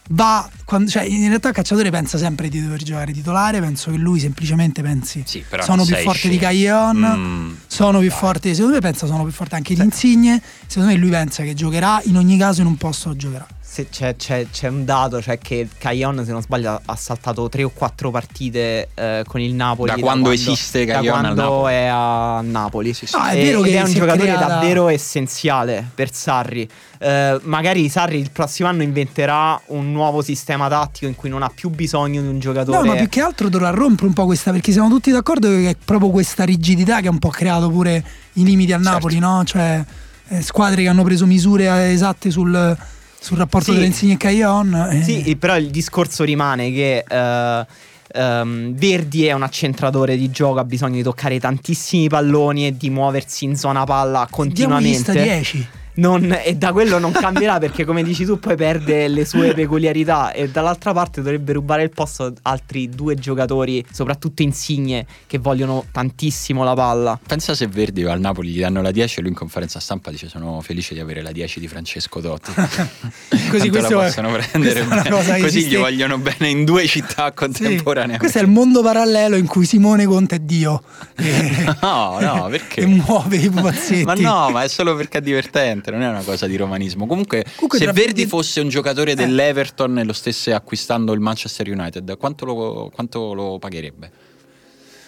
va, 0.10 0.50
quando- 0.66 0.90
cioè 0.90 1.04
in 1.04 1.28
realtà 1.28 1.50
il 1.50 1.54
calciatore 1.54 1.90
pensa 1.90 2.18
sempre 2.18 2.50
di 2.50 2.62
dover 2.62 2.82
giocare 2.84 3.14
titolare, 3.14 3.60
penso 3.60 3.92
che 3.92 3.98
lui 3.98 4.20
semplicemente 4.20 4.82
pensi 4.82 5.24
sì, 5.26 5.44
sono 5.62 5.86
più 5.86 5.96
forte 6.04 6.28
di 6.30 6.38
scemo. 6.38 6.40
Caillon, 6.52 6.98
Mm, 7.18 7.52
sono 7.68 8.00
più 8.00 8.10
dai. 8.10 8.18
forte, 8.18 8.54
secondo 8.54 8.76
me 8.76 8.82
pensa 8.82 9.06
sono 9.08 9.24
più 9.24 9.32
forte 9.32 9.56
anche 9.56 9.74
di 9.76 9.82
Insigne, 9.82 10.42
secondo 10.68 10.92
me 10.92 10.98
lui 10.98 11.10
pensa 11.10 11.44
che 11.44 11.54
giocherà, 11.54 12.02
in 12.06 12.18
ogni 12.18 12.38
caso 12.38 12.62
in 12.62 12.68
un 12.68 12.78
posto 12.78 13.16
giocherà. 13.16 13.48
Se 13.74 13.88
c'è, 13.88 14.18
c'è- 14.18 14.48
c'è 14.52 14.68
un 14.68 14.84
dato, 14.84 15.22
cioè 15.22 15.38
che 15.38 15.66
Caillon, 15.78 16.26
se 16.26 16.34
non 16.34 16.42
sbaglio, 16.42 16.82
ha 16.84 16.96
saltato 16.98 17.48
tre 17.48 17.64
o 17.64 17.70
quattro 17.70 18.12
partite 18.12 18.90
eh, 18.94 19.24
con 19.26 19.40
il 19.40 19.54
Napoli. 19.54 19.92
Da 19.92 19.98
quando 19.98 20.30
esiste 20.32 20.84
da 20.84 20.96
Caillon 20.96 21.24
al 21.24 21.34
quando 21.36 21.68
è 21.70 21.86
a 21.86 22.42
Napoli. 22.42 22.94
Sì, 22.94 23.06
sì. 23.06 23.16
No, 23.16 23.24
è 23.28 23.38
E- 23.38 23.42
vero 23.42 23.64
ed 23.64 23.72
che 23.72 23.78
è 23.78 23.82
un 23.84 23.94
giocatore 23.94 24.24
creata- 24.24 24.46
davvero 24.48 24.90
essenziale 24.90 25.90
per 25.96 26.12
Sarri. 26.14 26.68
Eh, 27.00 27.40
magari 27.44 27.88
Sarri 27.88 28.20
il 28.20 28.30
prossimo 28.32 28.68
anno 28.68 28.84
inventerà 28.84 29.58
un 29.68 29.90
nuovo 29.94 30.22
sistema 30.22 30.68
tattico 30.68 31.06
in 31.06 31.16
cui 31.16 31.30
non 31.30 31.42
ha 31.42 31.50
più 31.50 31.70
bisogno 31.70 32.22
di 32.22 32.28
un 32.28 32.40
giocatore. 32.40 32.78
No, 32.78 32.84
ma 32.84 32.96
più 32.96 33.08
che 33.08 33.22
altro 33.22 33.48
dovrà 33.48 33.70
rompere 33.70 34.08
un 34.08 34.14
po' 34.14 34.26
questa, 34.26 34.52
perché 34.52 34.74
siamo 34.74 34.90
tutti 34.90 35.12
d'accordo 35.12 35.48
che 35.48 35.70
è 35.70 35.76
proprio 35.86 36.10
questa 36.10 36.44
rigidità 36.44 37.00
che 37.00 37.08
ha 37.08 37.12
un 37.12 37.20
po' 37.20 37.30
creato 37.30 37.70
pure 37.70 38.04
i 38.34 38.44
limiti 38.44 38.74
al 38.74 38.82
Certo. 38.84 38.96
Napoli, 38.98 39.18
no? 39.20 39.44
Cioè 39.46 39.82
eh, 40.28 40.42
squadre 40.42 40.82
che 40.82 40.90
hanno 40.90 41.04
preso 41.04 41.26
misure 41.26 41.68
eh, 41.68 41.94
esatte 41.94 42.30
sul, 42.32 42.78
sul 43.22 43.38
rapporto 43.38 43.72
Sì. 43.72 43.78
tra 43.78 43.86
Insigne 43.86 44.14
e 44.14 44.18
Caillon. 44.18 44.74
eh. 44.94 45.04
Sì, 45.04 45.36
però 45.36 45.56
il 45.56 45.70
discorso 45.70 46.24
rimane 46.24 46.72
che 46.72 47.04
eh, 47.08 47.66
ehm, 48.14 48.74
Verdi 48.74 49.26
è 49.28 49.34
un 49.34 49.44
accentratore 49.44 50.18
di 50.18 50.32
gioco, 50.32 50.58
ha 50.60 50.64
bisogno 50.64 50.96
di 50.96 51.04
toccare 51.04 51.40
tantissimi 51.40 52.10
palloni 52.10 52.66
e 52.68 52.76
di 52.76 52.90
muoversi 52.90 53.46
in 53.46 53.56
zona 53.56 53.84
palla 53.84 54.28
Diamo 54.30 54.80
lista 54.80 55.12
continuamente. 55.14 55.14
10. 55.14 55.68
Non- 55.94 56.38
e 56.44 56.56
da 56.56 56.72
quello 56.72 57.00
non 57.00 57.12
cambierà 57.12 57.58
perché, 57.60 57.84
come 57.86 58.04
dici 58.04 58.26
tu, 58.26 58.40
poi 58.40 58.56
perde 58.56 59.08
le 59.08 59.26
sue 59.26 59.54
peculiarità. 59.54 60.32
E 60.32 60.50
dall'altra 60.50 60.94
parte 60.94 61.22
dovrebbe 61.22 61.54
rubare 61.54 61.84
il 61.84 61.90
posto 61.90 62.24
ad 62.26 62.38
altri 62.44 62.90
due 62.90 63.16
giocatori, 63.16 63.84
soprattutto 63.92 64.42
insigne, 64.42 65.06
che 65.28 65.38
vogliono 65.38 65.86
tantissimo 65.92 66.64
la 66.64 66.74
palla. 66.74 67.20
Pensa 67.26 67.54
se 67.56 67.68
Verdi 67.68 68.04
va 68.04 68.14
al 68.14 68.20
Napoli, 68.20 68.50
gli 68.50 68.60
danno 68.60 68.82
la 68.82 68.92
10 68.92 69.20
e 69.20 69.22
lui 69.22 69.32
in 69.32 69.36
conferenza 69.38 69.80
stampa 69.80 70.12
dice 70.12 70.30
sono 70.30 70.62
felice 70.62 70.94
di 70.94 71.00
avere 71.00 71.22
la 71.22 71.32
10 71.32 71.60
di 71.60 71.68
Francesco 71.68 72.20
Totti. 72.22 72.52
Così 73.50 73.70
questo 73.70 73.96
la 73.98 74.04
possono 74.06 74.32
prendere 74.32 74.80
è 74.80 74.84
una 74.84 75.02
bene. 75.02 75.10
Così 75.10 75.32
esiste- 75.46 75.70
gli 75.70 75.78
vogliono 75.78 76.18
bene 76.18 76.48
in 76.50 76.64
due 76.66 76.86
città 76.88 77.28
Sì. 77.28 77.34
contemporaneamente. 77.34 78.20
Questo 78.20 78.38
è 78.40 78.42
il 78.42 78.48
mondo 78.50 78.82
parallelo 78.82 79.36
in 79.36 79.46
cui 79.48 79.66
Simone 79.66 80.06
Conte 80.06 80.36
è 80.36 80.40
Dio. 80.40 80.82
No, 81.82 82.18
no, 82.20 82.48
perché? 82.50 82.82
e 82.82 82.86
muove 82.86 83.38
i 83.38 83.50
pupazzetti. 83.50 84.04
Ma 84.04 84.14
no, 84.14 84.50
ma 84.52 84.64
è 84.64 84.68
solo 84.68 84.96
perché 84.96 85.18
è 85.20 85.22
divertente, 85.22 85.81
non 85.90 86.04
è 86.04 86.08
una 86.10 86.22
cosa 86.22 86.46
di 86.46 86.56
romanismo. 86.56 87.08
Comunque, 87.08 87.44
Comunque 87.56 87.80
se 87.80 87.92
Verdi 87.92 88.28
fosse 88.28 88.60
un 88.62 88.70
giocatore 88.70 89.16
dell'Everton 89.16 89.98
e 89.98 90.04
lo 90.04 90.14
stesse 90.14 90.54
acquistando 90.54 91.14
il 91.14 91.20
Manchester 91.20 91.68
United, 91.72 92.16
quanto 92.18 92.46
lo, 92.46 92.92
quanto 92.94 93.34
lo 93.34 93.58
pagherebbe? 93.58 94.12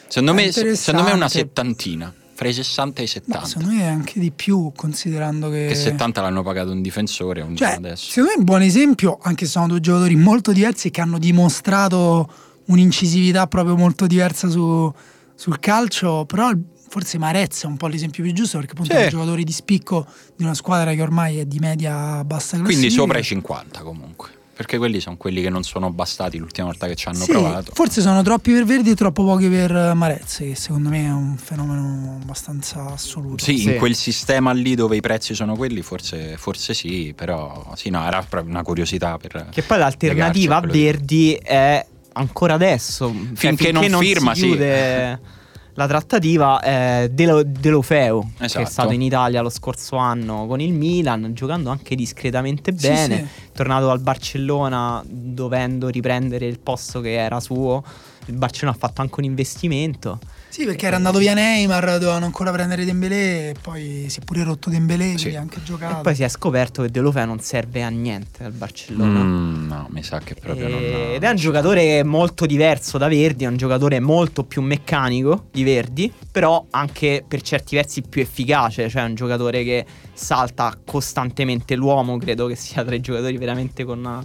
Secondo 0.07 0.33
me, 0.33 0.51
secondo 0.51 1.03
me 1.07 1.12
una 1.12 1.29
settantina, 1.29 2.13
fra 2.36 2.47
i 2.47 2.53
60 2.53 3.01
e 3.01 3.03
i 3.03 3.05
Ma 3.05 3.12
70. 3.12 3.45
secondo 3.45 3.73
me 3.73 3.81
è 3.81 3.86
anche 3.86 4.19
di 4.19 4.31
più, 4.31 4.71
considerando 4.75 5.49
che. 5.49 5.65
Che 5.67 5.75
70 5.75 6.21
l'hanno 6.21 6.43
pagato 6.43 6.71
un 6.71 6.81
difensore, 6.81 7.41
un 7.41 7.55
Cioè, 7.55 7.73
adesso. 7.73 8.09
secondo 8.09 8.29
me 8.29 8.36
è 8.36 8.38
un 8.39 8.43
buon 8.45 8.62
esempio, 8.62 9.17
anche 9.21 9.45
se 9.45 9.51
sono 9.51 9.67
due 9.67 9.79
giocatori 9.79 10.15
molto 10.15 10.51
diversi 10.51 10.89
che 10.91 11.01
hanno 11.01 11.17
dimostrato 11.17 12.31
un'incisività 12.65 13.47
proprio 13.47 13.75
molto 13.75 14.05
diversa 14.07 14.49
su- 14.49 14.91
sul 15.36 15.59
calcio, 15.59 16.25
però 16.25 16.51
forse 16.93 17.17
Marezza 17.17 17.65
è 17.65 17.69
un 17.71 17.77
po' 17.77 17.88
l'esempio 17.88 18.21
più 18.21 18.32
giusto 18.34 18.58
perché 18.60 18.73
appunto 18.73 18.93
Sì. 18.93 18.99
è 18.99 19.03
un 19.06 19.10
giocatore 19.10 19.43
di 19.43 19.51
spicco 19.51 20.06
di 20.36 20.43
una 20.43 20.53
squadra 20.53 20.93
che 20.93 21.01
ormai 21.01 21.39
è 21.39 21.45
di 21.45 21.58
media 21.58 22.23
bassa 22.23 22.56
classifica. 22.58 22.63
Quindi 22.65 22.89
sopra 22.91 23.17
i 23.17 23.23
50 23.23 23.82
comunque. 23.82 24.29
Perché 24.56 24.77
quelli 24.77 24.99
sono 24.99 25.17
quelli 25.17 25.41
che 25.41 25.49
non 25.49 25.63
sono 25.63 25.89
bastati 25.91 26.38
l'ultima 26.38 26.67
volta 26.67 26.86
che 26.86 26.93
ci 26.93 27.08
hanno 27.08 27.23
Sì, 27.23 27.32
provato. 27.32 27.71
Forse 27.73 28.01
sono 28.01 28.21
troppi 28.21 28.51
per 28.53 28.65
Verdi 28.65 28.91
e 28.91 28.95
troppo 28.95 29.23
pochi 29.23 29.49
per 29.49 29.71
Marezza, 29.95 30.43
che 30.43 30.53
secondo 30.53 30.89
me 30.89 31.06
è 31.06 31.12
un 31.12 31.36
fenomeno 31.38 32.19
abbastanza 32.21 32.86
assoluto. 32.91 33.43
Sì, 33.43 33.58
Sì. 33.58 33.71
in 33.71 33.77
quel 33.77 33.95
sistema 33.95 34.51
lì 34.51 34.75
dove 34.75 34.95
i 34.95 35.01
prezzi 35.01 35.34
sono 35.34 35.56
quelli, 35.56 35.82
forse, 35.82 36.36
forse 36.38 36.75
sì, 36.75 37.13
però 37.15 37.73
sì, 37.75 37.89
no, 37.89 38.06
era 38.06 38.21
proprio 38.29 38.51
una 38.51 38.62
curiosità 38.62 39.17
per... 39.17 39.47
Che 39.49 39.63
poi 39.63 39.79
l'alternativa 39.79 40.58
a 40.58 40.60
quello 40.60 40.73
di- 40.73 40.84
Verdi 40.84 41.34
è 41.34 41.84
ancora 42.13 42.53
adesso. 42.53 43.12
Cioè, 43.12 43.34
Finché 43.34 43.71
non 43.71 43.99
firma, 44.01 44.36
si 44.36 44.41
sì. 44.41 44.58
la 45.75 45.88
trattativa 45.88 46.59
è 46.59 47.09
Delo, 47.12 47.41
Delofeu, 47.43 48.21
che 48.38 48.41
è 48.41 48.45
Esatto. 48.45 48.65
stato 48.69 48.91
in 48.93 49.01
Italia 49.01 49.41
lo 49.41 49.49
scorso 49.49 49.95
anno 49.95 50.45
con 50.45 50.59
il 50.59 50.71
Milan, 50.73 51.31
giocando 51.33 51.69
anche 51.71 51.95
discretamente 51.95 52.73
Sì, 52.77 52.88
bene. 52.88 53.17
sì. 53.17 53.51
Tornato 53.53 53.89
al 53.89 53.99
Barcellona 53.99 55.03
dovendo 55.05 55.88
riprendere 55.88 56.45
il 56.45 56.59
posto 56.59 57.01
che 57.01 57.13
era 57.13 57.39
suo. 57.39 57.83
Il 58.27 58.36
Barcellona 58.36 58.76
ha 58.76 58.80
fatto 58.80 59.01
anche 59.01 59.15
un 59.17 59.26
investimento. 59.26 60.19
Sì, 60.54 60.66
perché 60.66 60.86
era 60.86 60.97
andato 60.97 61.18
via 61.18 61.34
Neymar, 61.34 61.84
dovevano 61.97 62.26
ancora 62.26 62.51
prendere 62.51 62.86
Dembélé 62.86 63.49
e 63.49 63.56
poi 63.60 64.06
si 64.08 64.20
è 64.20 64.24
pure 64.24 64.43
rotto 64.43 64.70
Dembélé, 64.70 65.14
Sì. 65.18 65.22
quindi 65.22 65.36
ha 65.38 65.39
anche 65.41 65.64
giocato. 65.64 65.97
E 65.97 66.01
poi 66.04 66.14
si 66.14 66.22
è 66.22 66.30
scoperto 66.30 66.84
che 66.84 66.91
Deulofeu 66.91 67.26
non 67.26 67.39
serve 67.39 67.82
a 67.82 67.89
niente 67.89 68.43
al 68.43 68.51
Barcellona. 68.51 69.24
Mm, 69.24 69.68
no, 69.68 69.88
mi 69.89 70.04
sa 70.04 70.20
che 70.20 70.36
proprio 70.36 70.68
non. 70.68 70.78
Eh, 70.80 71.14
Ed 71.16 71.24
è 71.24 71.30
un 71.30 71.36
giocatore 71.38 72.04
molto 72.04 72.45
diverso 72.45 72.99
da 72.99 73.08
Verdi, 73.08 73.45
è 73.45 73.47
un 73.47 73.58
giocatore 73.58 73.99
molto 73.99 74.43
più 74.43 74.62
meccanico 74.62 75.47
di 75.51 75.64
Verdi, 75.64 76.14
però 76.32 76.64
anche 76.70 77.26
per 77.28 77.41
certi 77.41 77.76
versi 77.76 78.04
più 78.04 78.22
efficace, 78.22 78.88
cioè 78.89 79.01
un 79.06 79.16
giocatore 79.16 79.64
che 79.64 79.84
salta 80.14 80.78
costantemente 80.86 81.74
l'uomo, 81.76 82.20
credo 82.20 82.45
che 82.45 82.56
sia 82.56 82.84
tra 82.86 82.93
i 82.93 83.01
giocatori 83.01 83.38
veramente 83.38 83.84
con 83.86 83.97
una, 83.97 84.24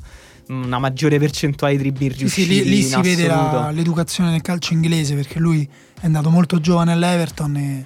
una 0.49 0.79
maggiore 0.79 1.19
percentuale 1.19 1.75
di 1.79 1.83
dribbling 1.85 2.13
Sì, 2.13 2.29
sì, 2.29 2.45
riusciti 2.45 2.65
lì, 2.69 2.77
lì 2.77 2.83
si 2.83 3.01
vede 3.01 3.27
la- 3.27 3.71
l'educazione 3.71 4.31
nel 4.31 4.43
calcio 4.43 4.75
inglese 4.75 5.15
perché 5.15 5.39
lui 5.39 5.67
è 6.01 6.07
andato 6.07 6.31
molto 6.31 6.61
giovane 6.61 6.93
all'Everton 6.93 7.57
e 7.57 7.85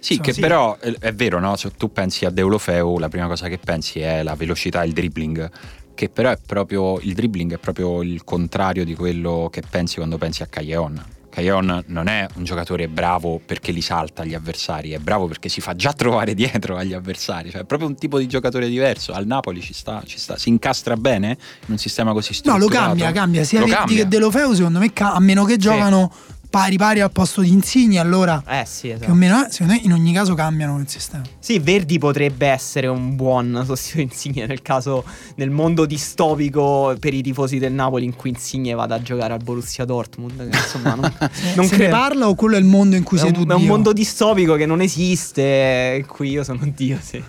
Sì, 0.00 0.20
che 0.20 0.32
Sì. 0.34 0.40
però 0.40 0.76
eh, 0.80 0.96
è 1.00 1.14
vero, 1.14 1.40
no? 1.40 1.56
Se 1.56 1.70
tu 1.76 1.90
pensi 1.90 2.24
a 2.26 2.30
Deulofeu, 2.30 2.98
la 2.98 3.08
prima 3.08 3.26
cosa 3.26 3.48
che 3.48 3.58
pensi 3.58 4.00
è 4.00 4.22
la 4.22 4.34
velocità 4.34 4.82
e 4.82 4.86
il 4.86 4.92
dribbling. 4.92 5.50
Che 5.94 6.08
però 6.08 6.30
è 6.30 6.38
proprio 6.44 6.98
il 7.00 7.14
dribbling 7.14 7.54
è 7.54 7.58
proprio 7.58 8.02
il 8.02 8.24
contrario 8.24 8.84
di 8.84 8.94
quello 8.94 9.48
che 9.50 9.62
pensi 9.68 9.96
quando 9.96 10.18
pensi 10.18 10.42
a 10.42 10.46
Calleon. 10.46 11.02
Calleon 11.30 11.84
non 11.86 12.06
è 12.08 12.26
un 12.34 12.44
giocatore 12.44 12.86
bravo 12.88 13.40
perché 13.44 13.72
li 13.72 13.80
salta 13.80 14.22
agli 14.22 14.34
avversari, 14.34 14.90
è 14.90 14.98
bravo 14.98 15.26
perché 15.26 15.48
si 15.48 15.60
fa 15.60 15.74
già 15.74 15.92
trovare 15.92 16.34
dietro 16.34 16.76
agli 16.76 16.92
avversari. 16.92 17.50
Cioè, 17.50 17.62
è 17.62 17.64
proprio 17.64 17.88
un 17.88 17.94
tipo 17.96 18.18
di 18.18 18.26
giocatore 18.26 18.68
diverso. 18.68 19.12
Al 19.12 19.26
Napoli 19.26 19.60
ci 19.62 19.72
sta, 19.72 20.02
ci 20.04 20.18
sta, 20.18 20.36
si 20.36 20.48
incastra 20.48 20.96
bene 20.96 21.30
in 21.66 21.72
un 21.72 21.78
sistema 21.78 22.12
così 22.12 22.28
No, 22.30 22.34
strutturato. 22.56 22.64
lo 22.68 22.68
cambia, 22.86 23.12
cambia. 23.12 23.42
Sia 23.44 23.60
Lo 23.60 23.66
Verdi 23.66 23.78
cambia. 23.80 24.02
che 24.02 24.08
Delofeu, 24.08 24.52
secondo 24.52 24.78
me, 24.80 24.92
a 24.94 25.20
meno 25.20 25.44
che 25.44 25.56
giocano 25.56 26.12
pari 26.54 26.76
pari 26.76 27.00
al 27.00 27.10
posto 27.10 27.40
di 27.40 27.50
Insigne, 27.50 27.98
allora 27.98 28.40
Eh 28.46 28.64
sì, 28.64 28.88
esatto. 28.90 29.06
più 29.06 29.12
o 29.12 29.16
meno, 29.16 29.44
eh, 29.44 29.50
secondo 29.50 29.72
me, 29.72 29.80
in 29.82 29.92
ogni 29.92 30.12
caso 30.12 30.34
cambiano 30.34 30.78
il 30.78 30.88
sistema. 30.88 31.24
Sì, 31.40 31.58
Verdi 31.58 31.98
potrebbe 31.98 32.46
essere 32.46 32.86
un 32.86 33.16
buon 33.16 33.62
sostituto 33.66 34.02
Insigne 34.02 34.46
nel 34.46 34.62
caso 34.62 35.04
nel 35.34 35.50
mondo 35.50 35.84
distopico 35.84 36.94
per 37.00 37.12
i 37.12 37.22
tifosi 37.22 37.58
del 37.58 37.72
Napoli 37.72 38.04
in 38.04 38.14
cui 38.14 38.30
Insigne 38.30 38.72
vada 38.74 38.94
a 38.94 39.02
giocare 39.02 39.32
al 39.32 39.42
Borussia 39.42 39.84
Dortmund. 39.84 40.48
insomma, 40.52 40.94
non, 40.94 41.12
non 41.56 41.64
Se 41.66 41.72
ne 41.72 41.76
credo. 41.76 41.90
parla 41.96 42.28
o 42.28 42.34
quello 42.36 42.54
è 42.54 42.58
il 42.60 42.64
mondo 42.66 42.94
in 42.94 43.02
cui 43.02 43.16
È 43.16 43.20
sei 43.20 43.30
un, 43.30 43.34
tu 43.34 43.46
è 43.50 43.52
un 43.54 43.58
Dio? 43.60 43.68
mondo 43.68 43.92
distopico 43.92 44.54
che 44.54 44.66
non 44.66 44.80
esiste, 44.80 45.96
in 45.98 46.06
cui 46.06 46.30
io 46.30 46.44
sono 46.44 46.60
Dio, 46.72 46.98
sì. 47.02 47.20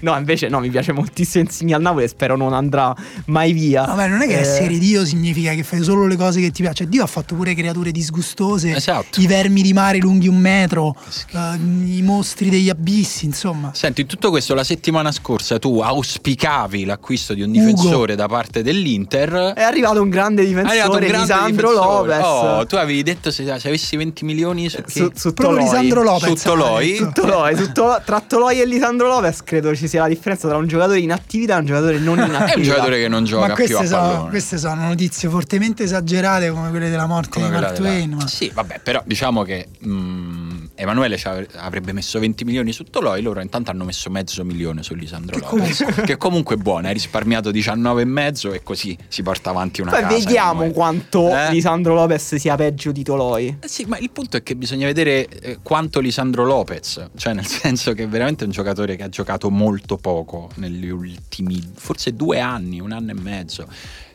No, 0.00 0.16
invece 0.16 0.48
no, 0.48 0.60
mi 0.60 0.70
piace 0.70 0.92
moltissimo 0.92 1.44
Insigne 1.44 1.74
al 1.74 1.80
Napoli 1.82 2.04
e 2.04 2.08
spero 2.08 2.36
non 2.36 2.52
andrà 2.52 2.94
mai 3.26 3.52
via. 3.52 3.84
Vabbè, 3.84 4.08
non 4.08 4.22
è 4.22 4.26
che 4.26 4.34
Eh, 4.36 4.40
essere 4.40 4.78
Dio 4.78 5.04
significa 5.04 5.52
che 5.54 5.62
fai 5.62 5.82
solo 5.82 6.06
le 6.06 6.16
cose 6.16 6.40
che 6.40 6.50
ti 6.50 6.62
piacciono. 6.62 6.90
Dio 6.90 7.02
ha 7.02 7.06
fatto 7.06 7.34
pure 7.34 7.54
creature 7.54 7.90
disgustose. 7.90 8.74
Esatto. 8.74 9.20
I 9.20 9.26
vermi 9.26 9.62
di 9.62 9.72
mare 9.72 9.98
lunghi 9.98 10.28
un 10.28 10.36
metro, 10.38 10.94
eh, 11.32 11.54
i 11.56 12.02
mostri 12.02 12.50
degli 12.50 12.68
abissi, 12.68 13.24
insomma. 13.26 13.70
Senti, 13.74 14.02
in 14.02 14.06
tutto 14.06 14.30
questo 14.30 14.54
la 14.54 14.64
settimana 14.64 15.10
scorsa 15.12 15.58
tu 15.58 15.80
auspicavi 15.80 16.84
l'acquisto 16.84 17.34
di 17.34 17.42
un 17.42 17.50
Ugo. 17.50 17.58
difensore 17.58 18.14
da 18.14 18.26
parte 18.28 18.62
dell'Inter. 18.62 19.52
È 19.54 19.62
arrivato 19.62 20.00
un 20.02 20.08
grande 20.10 20.42
È 20.42 20.46
difensore, 20.46 20.78
arrivato 20.80 20.98
un 21.00 21.06
grande 21.06 21.32
Lisandro 21.34 21.68
difensore. 21.70 22.16
Lopez. 22.18 22.24
Oh, 22.24 22.66
tu 22.66 22.76
avevi 22.76 23.02
detto 23.02 23.30
se, 23.30 23.44
se 23.58 23.68
avessi 23.68 23.96
20 23.96 24.24
milioni 24.24 24.68
su, 24.68 24.82
chi? 24.82 24.98
su, 25.00 25.10
su 25.14 25.32
Proprio 25.34 25.58
Toloi. 25.58 25.62
Lisandro 25.64 26.02
Lopez. 26.02 26.38
Su 26.38 26.44
Toloi. 26.48 27.08
Toloi, 27.12 27.56
su 27.56 27.72
Tolo- 27.72 28.00
tra 28.04 28.20
Toloi 28.20 28.60
e 28.60 28.66
Lisandro 28.66 29.08
Lopez 29.08 29.42
credo 29.42 29.63
ci 29.74 29.88
sia 29.88 30.02
la 30.02 30.08
differenza 30.08 30.48
tra 30.48 30.56
un 30.56 30.66
giocatore 30.66 30.98
in 30.98 31.12
attività 31.12 31.56
e 31.56 31.60
un 31.60 31.66
giocatore 31.66 31.98
non 31.98 32.18
in 32.18 32.24
attività. 32.34 32.44
È 32.52 32.56
un 32.56 32.62
giocatore 32.62 32.98
che 33.00 33.08
non 33.08 33.24
gioca 33.24 33.46
Ma 33.48 33.54
più 33.54 33.64
a 33.64 33.66
queste 33.68 33.86
sono, 33.86 34.00
pallone. 34.08 34.28
queste 34.30 34.58
sono 34.58 34.86
notizie 34.88 35.28
fortemente 35.28 35.82
esagerate 35.84 36.50
come 36.50 36.70
quelle 36.70 36.90
della 36.90 37.06
morte 37.06 37.30
Come 37.30 37.46
di 37.46 37.52
Mark 37.52 37.72
della- 37.72 37.78
Twain. 37.78 38.12
Ma... 38.12 38.26
Sì, 38.26 38.50
vabbè, 38.52 38.80
però 38.82 39.02
diciamo 39.06 39.42
che 39.42 39.68
mh, 39.78 40.43
Emanuele 40.76 41.18
avrebbe 41.56 41.92
messo 41.92 42.18
20 42.18 42.44
milioni 42.44 42.72
su 42.72 42.84
Toloi, 42.84 43.22
loro 43.22 43.40
intanto 43.40 43.70
hanno 43.70 43.84
messo 43.84 44.10
mezzo 44.10 44.44
milione 44.44 44.82
su 44.82 44.94
Lisandro 44.94 45.38
Che 45.38 45.44
Lopez, 45.56 45.84
che 46.04 46.16
comunque 46.16 46.56
è 46.56 46.58
buono, 46.58 46.88
hai 46.88 46.92
risparmiato 46.92 47.50
19 47.50 48.02
e 48.02 48.04
mezzo 48.04 48.52
e 48.52 48.62
così 48.62 48.96
si 49.08 49.22
porta 49.22 49.50
avanti 49.50 49.80
una 49.80 49.92
Poi 49.92 50.00
casa. 50.02 50.16
vediamo 50.16 50.70
quanto 50.70 51.28
Eh? 51.28 51.52
Lisandro 51.52 51.94
Lopez 51.94 52.34
sia 52.36 52.56
peggio 52.56 52.90
di 52.90 53.02
Toloi. 53.04 53.58
Eh 53.60 53.68
sì, 53.68 53.84
ma 53.84 53.98
il 53.98 54.10
punto 54.10 54.36
è 54.36 54.42
che 54.42 54.56
bisogna 54.56 54.86
vedere 54.86 55.28
eh, 55.28 55.58
quanto 55.62 56.00
Lisandro 56.00 56.44
Lopez, 56.44 57.10
cioè 57.16 57.34
nel 57.34 57.46
senso 57.46 57.92
che 57.92 58.04
è 58.04 58.08
veramente 58.08 58.44
un 58.44 58.50
giocatore 58.50 58.96
che 58.96 59.04
ha 59.04 59.08
giocato 59.08 59.50
molto 59.50 59.96
poco 59.96 60.50
negli 60.56 60.88
ultimi, 60.88 61.62
forse 61.74 62.14
due 62.14 62.40
anni, 62.40 62.80
un 62.80 62.90
anno 62.92 63.12
e 63.12 63.14
mezzo. 63.14 63.68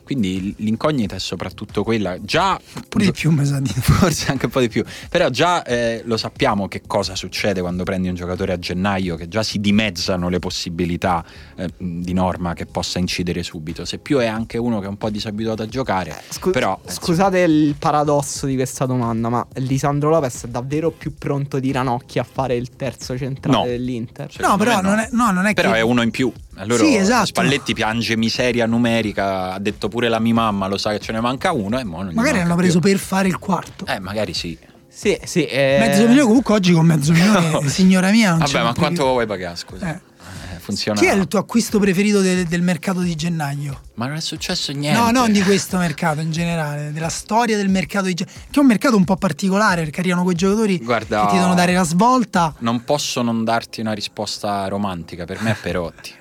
Quindi 0.10 0.56
l'incognita 0.58 1.16
è 1.16 1.20
soprattutto 1.20 1.84
quella. 1.84 2.18
Già 2.20 2.60
Pure 2.90 3.06
di 3.06 3.12
più, 3.12 3.30
mi 3.30 3.46
sa 3.46 3.60
di 3.60 3.70
Forse 3.80 4.32
anche 4.32 4.46
un 4.48 4.52
po' 4.52 4.60
di 4.60 4.68
più. 4.68 4.84
Però 5.08 5.30
già 5.30 5.62
eh, 5.62 6.02
lo 6.04 6.18
sappiamo 6.18 6.68
che 6.68 6.82
cosa 6.88 7.14
succede 7.14 7.62
quando 7.62 7.84
prendi 7.84 8.08
un 8.10 8.16
giocatore 8.16 8.54
a 8.54 8.58
gennaio, 8.58 9.16
che 9.16 9.28
già 9.28 9.44
si 9.44 9.60
dimezzano 9.60 10.28
le 10.30 10.40
possibilità 10.40 11.24
eh, 11.56 11.70
di 11.78 12.12
norma 12.14 12.56
che 12.56 12.66
possa 12.66 12.98
incidere 12.98 13.44
subito. 13.44 13.86
Se 13.86 14.00
più 14.00 14.18
è 14.18 14.26
anche 14.26 14.58
uno 14.58 14.80
che 14.80 14.88
è 14.88 14.90
un 14.90 14.98
po' 14.98 15.12
disabituato 15.12 15.62
a 15.62 15.68
giocare. 15.68 16.20
Scu- 16.30 16.54
però, 16.54 16.80
eh, 16.84 16.92
scusate 16.92 17.38
il 17.42 17.76
paradosso 17.78 18.48
di 18.48 18.56
questa 18.56 18.88
domanda, 18.88 19.30
ma 19.30 19.46
Lisandro 19.58 20.10
Lopez 20.10 20.46
è 20.46 20.48
davvero 20.48 20.90
più 20.90 21.14
pronto 21.14 21.60
di 21.60 21.72
Ranocchi 21.72 22.18
a 22.18 22.24
fare 22.24 22.56
il 22.56 22.72
terzo 22.76 23.16
centrale 23.16 23.58
No. 23.60 23.64
dell'Inter? 23.66 24.28
Cioè, 24.32 24.44
No, 24.48 24.58
però 24.58 24.78
me 24.78 24.82
non 24.82 24.98
è, 24.98 25.10
no, 25.12 25.30
non 25.32 25.46
è 25.46 25.54
Però 25.54 25.72
che... 25.72 25.78
è 25.78 25.82
uno 25.82 26.02
in 26.02 26.10
più. 26.10 26.34
Allora 26.60 26.84
Sì, 26.84 26.96
esatto. 26.96 27.26
Spalletti 27.28 27.74
piange 27.74 28.16
miseria 28.18 28.66
numerica, 28.66 29.54
ha 29.54 29.60
detto 29.60 29.88
pure 29.88 30.10
la 30.10 30.20
mia 30.20 30.34
mamma, 30.34 30.68
lo 30.68 30.78
sa 30.78 30.92
che 30.92 31.00
ce 31.00 31.12
ne 31.12 31.20
manca 31.22 31.52
uno 31.54 31.80
e 31.80 31.84
mo 31.84 32.04
non 32.04 32.14
Magari 32.14 32.40
hanno 32.40 32.54
più. 32.54 32.64
preso 32.64 32.80
per 32.80 32.98
fare 32.98 33.28
il 33.28 33.40
quarto. 33.40 33.86
Eh, 33.86 34.00
magari 34.00 34.34
sì. 34.34 34.58
Sì, 34.92 35.18
sì. 35.24 35.46
eh, 35.46 35.78
Mezzo 35.80 36.02
milione, 36.08 36.24
comunque 36.28 36.54
oggi 36.56 36.74
con 36.74 36.86
mezzo 36.86 37.14
milione, 37.14 37.68
signora 37.70 38.10
mia, 38.12 38.32
non 38.32 38.40
Vabbè, 38.40 38.62
ma 38.64 38.72
più- 38.74 38.82
quanto 38.82 39.04
vuoi 39.06 39.26
pagare, 39.26 39.56
scusa? 39.56 39.88
Eh. 39.94 40.08
Eh, 40.56 40.60
funziona. 40.60 41.00
Chi 41.00 41.06
è 41.06 41.14
il 41.14 41.28
tuo 41.28 41.40
acquisto 41.40 41.80
preferito 41.80 42.20
del, 42.20 42.44
del 42.46 42.62
mercato 42.62 43.00
di 43.00 43.16
gennaio? 43.16 43.80
Ma 43.94 44.08
non 44.08 44.18
è 44.18 44.20
successo 44.22 44.74
niente. 44.74 45.00
No, 45.00 45.12
non 45.12 45.32
di 45.32 45.42
questo 45.42 45.78
mercato 45.78 46.20
in 46.20 46.32
generale, 46.32 46.92
della 46.92 47.08
storia 47.10 47.56
del 47.56 47.70
mercato 47.70 48.08
di 48.08 48.14
gennaio. 48.16 48.38
Che 48.50 48.58
è 48.58 48.60
un 48.60 48.66
mercato 48.68 48.98
un 48.98 49.06
po' 49.06 49.16
particolare 49.16 49.84
perché 49.84 50.02
arrivano 50.02 50.24
quei 50.24 50.36
giocatori 50.36 50.78
Guarda- 50.80 51.22
che 51.22 51.28
ti 51.28 51.34
devono 51.36 51.54
dare 51.56 51.74
la 51.74 51.84
svolta. 51.84 52.54
Non 52.60 52.84
posso 52.84 53.22
non 53.22 53.44
darti 53.46 53.80
una 53.80 53.94
risposta 53.94 54.68
romantica, 54.68 55.24
per 55.26 55.42
me 55.42 55.52
è 55.52 55.56
Perotti. 55.56 56.14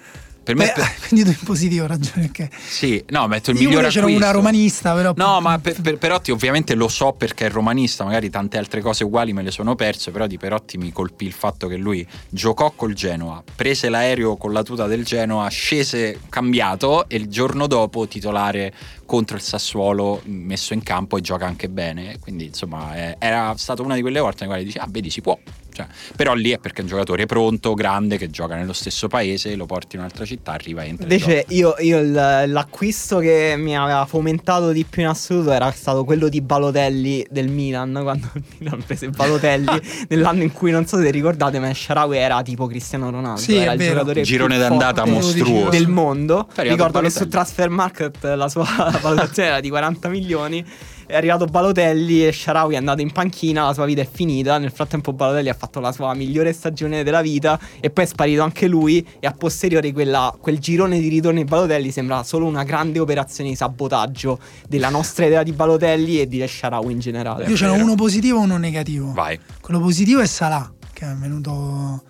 Per 0.49 0.57
me 0.57 0.65
Beh, 0.65 0.73
per- 0.73 0.95
quindi 1.09 1.25
tu 1.31 1.37
in 1.39 1.45
positivo 1.45 1.87
ragione, 1.87 2.25
ok. 2.35 2.49
Sì, 2.67 3.05
no, 3.11 3.29
metto 3.29 3.51
il 3.51 3.57
Io 3.57 3.65
miglior 3.65 3.81
pure 3.83 3.93
c'era 3.93 4.07
acquisto. 4.07 4.25
una 4.25 4.33
romanista, 4.33 4.95
però. 4.95 5.13
No, 5.15 5.41
ma 5.43 5.59
per, 5.59 5.79
per- 5.79 5.99
Perotti 5.99 6.31
ovviamente 6.31 6.75
lo 6.75 6.89
so 6.89 7.13
perché 7.13 7.49
è 7.49 7.51
romanista, 7.51 8.03
magari 8.05 8.31
tante 8.31 8.57
altre 8.57 8.81
cose 8.81 9.05
uguali 9.05 9.35
me 9.35 9.43
le 9.43 9.51
sono 9.51 9.75
perse, 9.75 10.11
però 10.11 10.27
di 10.27 10.39
Perotti 10.39 10.79
mi 10.79 10.91
colpì 10.91 11.27
il 11.27 11.33
fatto 11.35 11.67
che 11.69 11.77
lui 11.77 12.07
giocò 12.31 12.71
col 12.75 12.95
Genoa, 12.95 13.45
prese 13.55 13.91
l'aereo 13.91 14.39
con 14.39 14.55
la 14.55 14.63
tuta 14.63 14.87
del 14.87 15.05
Genoa, 15.05 15.47
scese 15.49 16.19
cambiato 16.31 17.07
e 17.11 17.17
il 17.17 17.29
giorno 17.29 17.67
dopo 17.67 18.09
titolare 18.09 18.73
contro 19.05 19.37
il 19.37 19.43
Sassuolo 19.43 20.23
messo 20.25 20.73
in 20.73 20.83
campo 20.83 21.19
e 21.19 21.21
gioca 21.21 21.45
anche 21.45 21.69
bene, 21.69 22.19
quindi 22.21 22.47
insomma 22.47 22.97
eh, 22.97 23.17
era 23.19 23.55
stata 23.59 23.83
una 23.83 23.95
di 23.95 24.01
quelle 24.01 24.21
volte 24.21 24.45
nelle 24.47 24.49
quali 24.53 24.65
dici 24.65 24.79
ah 24.79 24.87
vedi 24.89 25.11
si 25.11 25.21
può, 25.21 25.39
Cioè, 25.79 25.87
però 26.17 26.35
lì 26.35 26.51
è 26.51 26.59
perché 26.59 26.79
è 26.79 26.83
un 26.83 26.89
giocatore 26.89 27.27
pronto, 27.27 27.75
grande, 27.75 28.19
che 28.19 28.31
gioca 28.31 28.57
nello 28.57 28.73
stesso 28.73 29.07
paese, 29.07 29.55
lo 29.55 29.65
porti 29.67 29.95
in 29.95 30.03
un'altra 30.03 30.25
città, 30.25 30.53
arriva 30.53 30.83
e 30.83 30.89
entra. 30.89 31.07
e 31.07 31.13
Invece 31.15 31.45
io, 31.51 31.77
io 31.79 32.01
l'acquisto 32.03 33.19
che 33.19 33.55
mi 33.57 33.77
aveva 33.77 34.05
fomentato 34.07 34.73
di 34.73 34.85
più 34.85 35.03
in 35.03 35.09
assoluto 35.09 35.53
era 35.53 35.71
stato 35.71 36.05
quello 36.05 36.29
di 36.29 36.41
Balotelli 36.41 37.25
del 37.31 37.49
Milan, 37.49 37.93
quando 38.03 38.29
il 38.35 38.43
Milan 38.59 38.83
prese 38.85 39.09
Balotelli 39.11 39.81
nell'anno 40.09 40.43
in 40.43 40.53
cui 40.53 40.71
non 40.73 40.85
so 40.87 41.01
se 41.01 41.11
ricordate, 41.11 41.61
ma 41.61 41.73
Sharawi 41.73 42.17
era 42.17 42.43
tipo 42.43 42.67
Cristiano 42.67 43.11
Ronaldo, 43.11 43.41
Sì, 43.41 43.55
era 43.55 43.73
il 43.73 43.79
vero. 43.79 43.93
giocatore 43.93 44.23
Girone 44.23 44.55
più 44.57 44.63
d'andata 44.65 45.05
forte 45.05 45.11
mostruoso. 45.13 45.69
del 45.71 45.87
mondo. 45.89 46.49
Ricordo 46.57 47.01
che 47.01 47.11
su 47.11 47.29
Transfer 47.29 47.69
Market 47.69 48.25
la 48.35 48.49
sua 48.49 48.67
valutazione 49.01 49.49
era 49.49 49.61
di 49.61 49.69
40 49.69 50.09
milioni. 50.09 50.65
È 51.09 51.17
arrivato 51.17 51.47
Balotelli 51.47 52.27
e 52.27 52.33
Sharawi 52.33 52.75
è 52.75 52.77
andato 52.77 53.01
in 53.01 53.11
panchina, 53.11 53.65
la 53.65 53.73
sua 53.73 53.87
vita 53.87 54.03
è 54.03 54.09
finita. 54.11 54.59
Nel 54.59 54.71
frattempo 54.71 55.15
Balotelli 55.15 55.49
ha 55.49 55.55
fatto 55.55 55.81
la 55.81 55.91
sua 55.91 56.13
migliore 56.13 56.53
stagione 56.53 57.03
della 57.03 57.23
vita 57.23 57.59
e 57.81 57.89
poi 57.89 58.05
è 58.05 58.07
sparito 58.07 58.43
anche 58.43 58.67
lui 58.69 58.99
e 59.19 59.27
a 59.27 59.33
posteriori 59.33 59.91
quella- 59.93 60.37
quel 60.39 60.59
girone 60.59 61.01
di 61.01 61.09
ritorno 61.09 61.39
di 61.39 61.47
Balotelli 61.47 61.91
sembra 61.93 62.23
solo 62.25 62.45
una 62.45 62.63
grande 62.63 62.99
operazione 62.99 63.49
di 63.49 63.57
sabotaggio 63.57 64.39
della 64.69 64.91
nostra 64.91 65.25
idea 65.25 65.43
di 65.43 65.53
Balotelli 65.53 66.21
e 66.21 66.29
di 66.29 66.47
Sharawi 66.47 66.93
in 66.93 66.99
generale. 66.99 67.47
Io 67.47 67.57
ce 67.57 67.65
n'ho 67.65 67.73
vero. 67.73 67.85
uno 67.85 67.95
positivo 67.95 68.41
e 68.41 68.43
uno 68.43 68.59
negativo. 68.59 69.11
Vai. 69.13 69.41
Quello 69.63 69.81
positivo 69.81 70.21
è 70.21 70.27
Salah, 70.27 70.71
che 70.93 71.11
è 71.11 71.15
venuto 71.15 72.03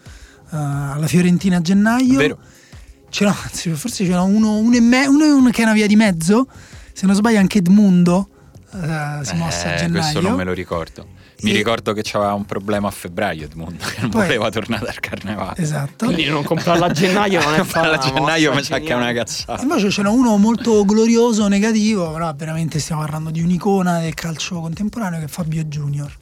eh, 0.51 0.57
alla 0.57 1.07
Fiorentina 1.07 1.59
a 1.59 1.61
gennaio. 1.61 2.19
Vero. 2.19 2.39
Ce 3.11 3.25
n'ho, 3.25 3.33
anzi, 3.45 3.71
forse 3.71 4.05
ce 4.05 4.11
n'ho 4.11 4.25
uno, 4.25 4.57
uno, 4.57 4.75
e 4.75 4.81
me- 4.81 5.07
uno 5.07 5.25
e 5.25 5.31
uno 5.31 5.51
che 5.51 5.61
è 5.61 5.65
una 5.65 5.75
via 5.75 5.87
di 5.87 5.95
mezzo. 5.95 6.49
Se 6.93 7.07
non 7.07 7.15
sbaglio, 7.15 7.39
anche 7.39 7.59
Edmundo 7.59 8.31
eh, 8.73 9.25
si 9.25 9.35
mossa 9.37 9.69
a 9.69 9.73
Eh, 9.75 9.77
gennaio. 9.79 10.01
questo 10.01 10.21
non 10.21 10.35
me 10.35 10.45
lo 10.45 10.53
ricordo. 10.53 11.07
Mi 11.41 11.51
E- 11.53 11.55
ricordo 11.55 11.93
che 11.93 12.03
c'aveva 12.03 12.33
un 12.35 12.45
problema 12.45 12.89
a 12.89 12.91
febbraio 12.91 13.45
Edmundo, 13.45 13.85
che 13.95 14.01
non 14.01 14.11
Poi- 14.11 14.23
voleva 14.27 14.51
tornare 14.51 14.85
dal 14.85 14.99
carnevale. 15.01 15.55
Esatto. 15.63 16.07
Quindi 16.07 16.25
non 16.27 16.43
comprarla 16.43 16.87
a 16.87 16.91
gennaio 16.91 17.41
non 17.43 17.55
è 17.55 17.63
Farla 17.65 17.95
a 17.95 17.99
gennaio 17.99 18.51
mi 18.51 18.57
mossa 18.57 18.75
sa 18.75 18.79
che 18.81 18.89
è 18.89 18.95
una. 18.95 19.11
E 19.11 19.15
cazzata. 19.15 19.63
Invece 19.63 19.91
ce 19.91 20.03
n'è 20.03 20.09
uno 20.09 20.37
molto 20.37 20.85
glorioso, 20.85 21.47
negativo, 21.49 22.11
però 22.13 22.33
veramente 22.35 22.79
stiamo 22.81 23.03
parlando 23.03 23.31
di 23.31 23.41
un'icona 23.41 24.01
del 24.01 24.15
calcio 24.15 24.61
contemporaneo 24.61 25.19
che 25.21 25.25
è 25.27 25.29
Fabio 25.29 25.63
Junior. 25.65 26.13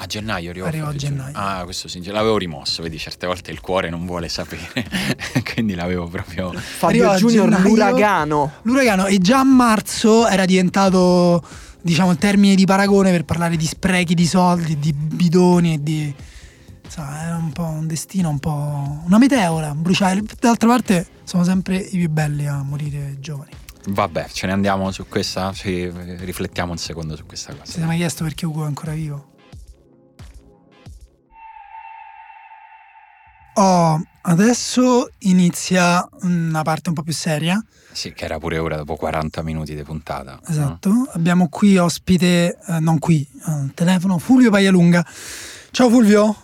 A 0.00 0.06
gennaio 0.06 0.50
arrivò. 0.50 0.66
Arrivò 0.66 0.86
a 0.86 0.94
gennaio. 0.94 1.36
Ah, 1.36 1.64
questo 1.64 1.88
sì, 1.88 2.04
l'avevo 2.04 2.38
rimosso, 2.38 2.82
vedi, 2.82 2.98
certe 2.98 3.26
volte 3.26 3.50
il 3.50 3.60
cuore 3.60 3.90
non 3.90 4.06
vuole 4.06 4.28
sapere, 4.28 4.84
quindi 5.52 5.74
l'avevo 5.74 6.06
proprio... 6.06 6.52
Fabio 6.52 7.14
Junior 7.16 7.48
gennaio. 7.48 7.68
l'uragano. 7.68 8.52
L'uragano 8.62 9.06
e 9.06 9.18
già 9.18 9.40
a 9.40 9.44
marzo 9.44 10.28
era 10.28 10.44
diventato 10.44 11.42
diciamo 11.80 12.12
il 12.12 12.18
termine 12.18 12.54
di 12.54 12.64
paragone 12.64 13.10
per 13.10 13.24
parlare 13.24 13.56
di 13.56 13.66
sprechi 13.66 14.14
di 14.14 14.26
soldi, 14.26 14.78
di 14.78 14.92
bidoni 14.92 15.74
e 15.74 15.82
di 15.82 16.14
insomma, 16.84 17.24
era 17.24 17.36
un 17.36 17.50
po' 17.52 17.64
un 17.64 17.88
destino, 17.88 18.28
un 18.28 18.38
po' 18.38 19.02
una 19.04 19.18
meteora, 19.18 19.74
bruciare. 19.74 20.22
D'altra 20.38 20.68
parte 20.68 21.06
sono 21.24 21.42
sempre 21.42 21.76
i 21.76 21.98
più 21.98 22.08
belli 22.08 22.46
a 22.46 22.62
morire 22.62 23.16
giovani. 23.18 23.50
Vabbè, 23.88 24.28
ce 24.30 24.46
ne 24.46 24.52
andiamo 24.52 24.92
su 24.92 25.08
questa, 25.08 25.52
ci 25.52 25.90
riflettiamo 25.90 26.70
un 26.70 26.78
secondo 26.78 27.16
su 27.16 27.26
questa 27.26 27.52
cosa. 27.52 27.64
Si 27.64 27.72
siete 27.72 27.86
mai 27.86 27.96
chiesto 27.96 28.22
perché 28.22 28.46
Ugo 28.46 28.62
è 28.62 28.66
ancora 28.66 28.92
vivo? 28.92 29.36
Oh, 33.60 34.00
adesso 34.22 35.08
inizia 35.20 36.06
una 36.22 36.62
parte 36.62 36.90
un 36.90 36.94
po' 36.94 37.02
più 37.02 37.12
seria. 37.12 37.60
Sì, 37.90 38.12
che 38.12 38.24
era 38.24 38.38
pure 38.38 38.58
ora 38.58 38.76
dopo 38.76 38.94
40 38.94 39.42
minuti 39.42 39.74
di 39.74 39.82
puntata. 39.82 40.38
Esatto. 40.46 41.08
Abbiamo 41.14 41.48
qui 41.48 41.76
ospite, 41.76 42.56
eh, 42.68 42.78
non 42.78 43.00
qui, 43.00 43.26
al 43.46 43.72
telefono, 43.74 44.18
Fulvio 44.18 44.50
Paialunga. 44.50 45.04
Ciao 45.72 45.88
Fulvio. 45.90 46.36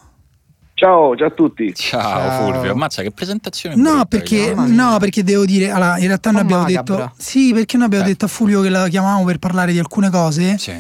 Ciao, 0.74 1.14
ciao 1.16 1.28
a 1.28 1.30
tutti. 1.30 1.72
Ciao, 1.72 2.00
Ciao. 2.00 2.42
Fulvio, 2.52 2.72
ammazza 2.72 3.00
che 3.02 3.12
presentazione 3.12 3.76
No 3.76 3.82
brutta, 3.90 4.06
perché, 4.06 4.52
no, 4.56 4.96
perché 4.98 5.22
devo 5.22 5.44
dire, 5.44 5.70
allora, 5.70 5.98
in 5.98 6.06
realtà 6.08 6.32
noi 6.32 6.40
Un 6.42 6.48
po' 6.48 6.54
abbiamo 6.56 6.72
macabra. 6.82 7.04
detto, 7.12 7.22
sì, 7.22 7.52
perché 7.54 7.76
noi 7.76 7.86
abbiamo 7.86 8.04
Eh. 8.04 8.08
detto 8.08 8.24
a 8.24 8.28
Fulvio 8.28 8.60
che 8.60 8.70
la 8.70 8.88
chiamavamo 8.88 9.22
per 9.24 9.38
parlare 9.38 9.70
di 9.70 9.78
alcune 9.78 10.10
cose. 10.10 10.58
Sì. 10.58 10.72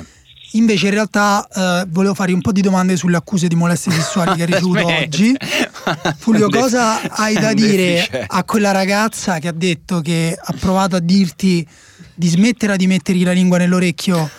Invece 0.54 0.86
in 0.86 0.92
realtà 0.92 1.46
eh, 1.52 1.86
volevo 1.88 2.14
fare 2.14 2.32
un 2.32 2.40
po' 2.40 2.52
di 2.52 2.60
domande 2.60 2.96
sulle 2.96 3.16
accuse 3.16 3.48
di 3.48 3.54
molestie 3.56 3.92
sessuali 3.92 4.36
che 4.36 4.42
hai 4.42 4.46
ricevuto 4.52 4.86
oggi. 4.86 5.34
Fulvio, 6.18 6.48
cosa 6.48 7.00
hai 7.10 7.34
da 7.34 7.52
dire 7.54 8.26
a 8.26 8.44
quella 8.44 8.70
ragazza 8.70 9.38
che 9.38 9.48
ha 9.48 9.52
detto 9.52 10.00
che 10.00 10.36
ha 10.40 10.54
provato 10.58 10.96
a 10.96 11.00
dirti 11.00 11.66
di 12.14 12.28
smettere 12.28 12.76
di 12.76 12.86
mettergli 12.86 13.24
la 13.24 13.32
lingua 13.32 13.58
nell'orecchio 13.58 14.30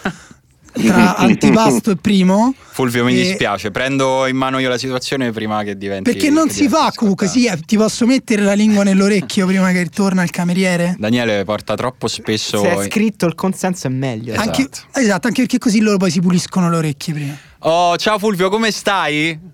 tra 0.75 1.15
antipasto 1.17 1.91
e 1.91 1.95
primo? 1.95 2.53
Fulvio, 2.57 3.03
mi 3.05 3.13
E- 3.13 3.23
dispiace, 3.23 3.71
prendo 3.71 4.27
in 4.27 4.35
mano 4.35 4.59
io 4.59 4.69
la 4.69 4.77
situazione 4.77 5.31
prima 5.31 5.63
che 5.63 5.77
diventi... 5.77 6.11
Perché 6.11 6.29
non 6.29 6.49
si 6.49 6.67
fa 6.67 6.91
comunque, 6.93 7.27
sì, 7.27 7.45
eh, 7.45 7.57
ti 7.59 7.77
posso 7.77 8.05
mettere 8.05 8.41
la 8.41 8.53
lingua 8.53 8.83
nell'orecchio 8.83 9.45
prima 9.47 9.71
che 9.71 9.85
torna 9.87 10.23
il 10.23 10.29
cameriere? 10.29 10.95
Daniele 10.97 11.43
porta 11.45 11.75
troppo 11.75 12.07
spesso... 12.07 12.61
Se 12.61 12.69
è 12.69 12.83
scritto 12.89 13.25
il 13.25 13.35
consenso 13.35 13.87
è 13.87 13.89
meglio. 13.89 14.33
Esatto. 14.33 14.49
Anche, 14.49 14.69
esatto, 14.93 15.27
anche 15.27 15.41
perché 15.41 15.57
così 15.57 15.79
loro 15.79 15.97
poi 15.97 16.11
si 16.11 16.19
puliscono 16.19 16.69
le 16.69 16.77
orecchie 16.77 17.13
prima. 17.13 17.37
Oh, 17.59 17.97
ciao 17.97 18.19
Fulvio, 18.19 18.49
come 18.49 18.71
stai? 18.71 19.53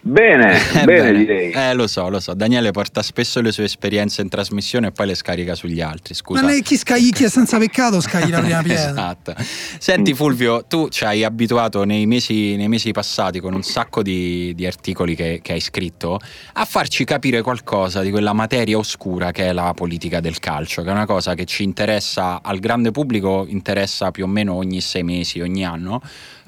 Bene, 0.00 0.56
Eh, 0.78 0.84
bene, 0.84 1.12
direi. 1.12 1.50
Eh, 1.52 1.74
lo 1.74 1.86
so, 1.86 2.08
lo 2.08 2.20
so. 2.20 2.34
Daniele 2.34 2.70
porta 2.70 3.02
spesso 3.02 3.40
le 3.40 3.52
sue 3.52 3.64
esperienze 3.64 4.22
in 4.22 4.28
trasmissione 4.28 4.88
e 4.88 4.92
poi 4.92 5.08
le 5.08 5.14
scarica 5.14 5.54
sugli 5.54 5.80
altri. 5.80 6.14
Scusa. 6.14 6.42
Ma 6.42 6.50
ne- 6.50 6.62
chi, 6.62 6.76
scagli, 6.76 7.10
chi 7.10 7.24
è 7.24 7.28
senza 7.28 7.58
peccato 7.58 8.00
scagli 8.00 8.30
la 8.30 8.40
prima 8.40 8.62
pietra. 8.62 8.90
Esatto. 8.90 9.34
Senti 9.78 10.14
Fulvio, 10.14 10.64
tu 10.66 10.88
ci 10.88 11.04
hai 11.04 11.24
abituato 11.24 11.84
nei 11.84 12.06
mesi, 12.06 12.56
nei 12.56 12.68
mesi 12.68 12.92
passati 12.92 13.40
con 13.40 13.54
un 13.54 13.62
sacco 13.62 14.02
di, 14.02 14.54
di 14.54 14.66
articoli 14.66 15.14
che, 15.14 15.40
che 15.42 15.52
hai 15.52 15.60
scritto 15.60 16.20
a 16.54 16.64
farci 16.64 17.04
capire 17.04 17.42
qualcosa 17.42 18.00
di 18.00 18.10
quella 18.10 18.32
materia 18.32 18.78
oscura 18.78 19.30
che 19.32 19.48
è 19.48 19.52
la 19.52 19.72
politica 19.74 20.20
del 20.20 20.38
calcio, 20.38 20.82
che 20.82 20.88
è 20.88 20.92
una 20.92 21.06
cosa 21.06 21.34
che 21.34 21.44
ci 21.44 21.62
interessa 21.64 22.40
al 22.42 22.58
grande 22.60 22.90
pubblico, 22.92 23.46
interessa 23.48 24.10
più 24.10 24.24
o 24.24 24.28
meno 24.28 24.54
ogni 24.54 24.80
sei 24.80 25.02
mesi, 25.02 25.40
ogni 25.40 25.64
anno. 25.64 26.00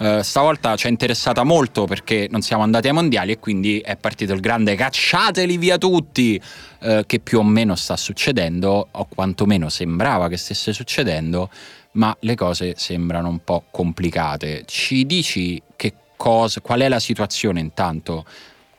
Eh, 0.02 0.22
stavolta 0.22 0.76
ci 0.76 0.86
è 0.86 0.90
interessata 0.90 1.44
molto 1.44 1.84
perché 1.84 2.26
non 2.30 2.40
siamo 2.40 2.62
andati 2.62 2.86
ai 2.88 2.94
mondiali 2.94 3.32
e 3.32 3.38
quindi 3.38 3.80
è 3.80 3.96
partito 3.96 4.32
il 4.32 4.40
grande 4.40 4.74
cacciateli 4.74 5.58
via 5.58 5.76
tutti 5.76 6.40
eh, 6.80 7.04
che 7.06 7.20
più 7.20 7.38
o 7.40 7.42
meno 7.44 7.74
sta 7.74 7.98
succedendo 7.98 8.88
o 8.90 9.06
quantomeno 9.14 9.68
sembrava 9.68 10.28
che 10.28 10.38
stesse 10.38 10.72
succedendo 10.72 11.50
ma 11.92 12.16
le 12.20 12.34
cose 12.34 12.74
sembrano 12.76 13.28
un 13.28 13.44
po' 13.44 13.64
complicate. 13.70 14.62
Ci 14.64 15.04
dici 15.04 15.60
che 15.76 15.92
cosa, 16.16 16.62
qual 16.62 16.80
è 16.80 16.88
la 16.88 17.00
situazione 17.00 17.60
intanto? 17.60 18.24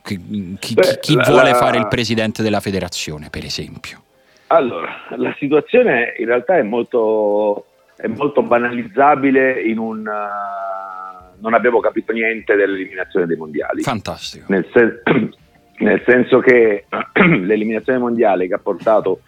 Chi, 0.02 0.56
chi- 0.58 0.74
Beh, 0.74 0.98
chi 1.00 1.14
la- 1.14 1.22
vuole 1.28 1.50
la- 1.50 1.56
fare 1.56 1.78
il 1.78 1.86
presidente 1.86 2.42
della 2.42 2.58
federazione, 2.58 3.30
per 3.30 3.44
esempio? 3.44 4.02
Allora, 4.48 4.90
la 5.16 5.34
situazione 5.38 6.14
in 6.18 6.26
realtà 6.26 6.56
è 6.56 6.62
molto, 6.62 7.66
è 8.02 8.08
molto 8.08 8.42
banalizzabile 8.42 9.62
in 9.62 9.78
un... 9.78 10.00
uh, 10.00 11.40
non 11.40 11.54
abbiamo 11.54 11.78
capito 11.78 12.12
niente 12.12 12.56
dell'eliminazione 12.56 13.26
dei 13.26 13.36
mondiali. 13.36 13.82
Fantastico. 13.82 14.46
Nel, 14.48 14.66
sen- 14.72 15.00
nel 15.78 16.02
senso 16.04 16.40
che 16.40 16.86
l'eliminazione 17.14 18.00
mondiale 18.00 18.48
che 18.48 18.54
ha 18.54 18.58
portato 18.58 19.20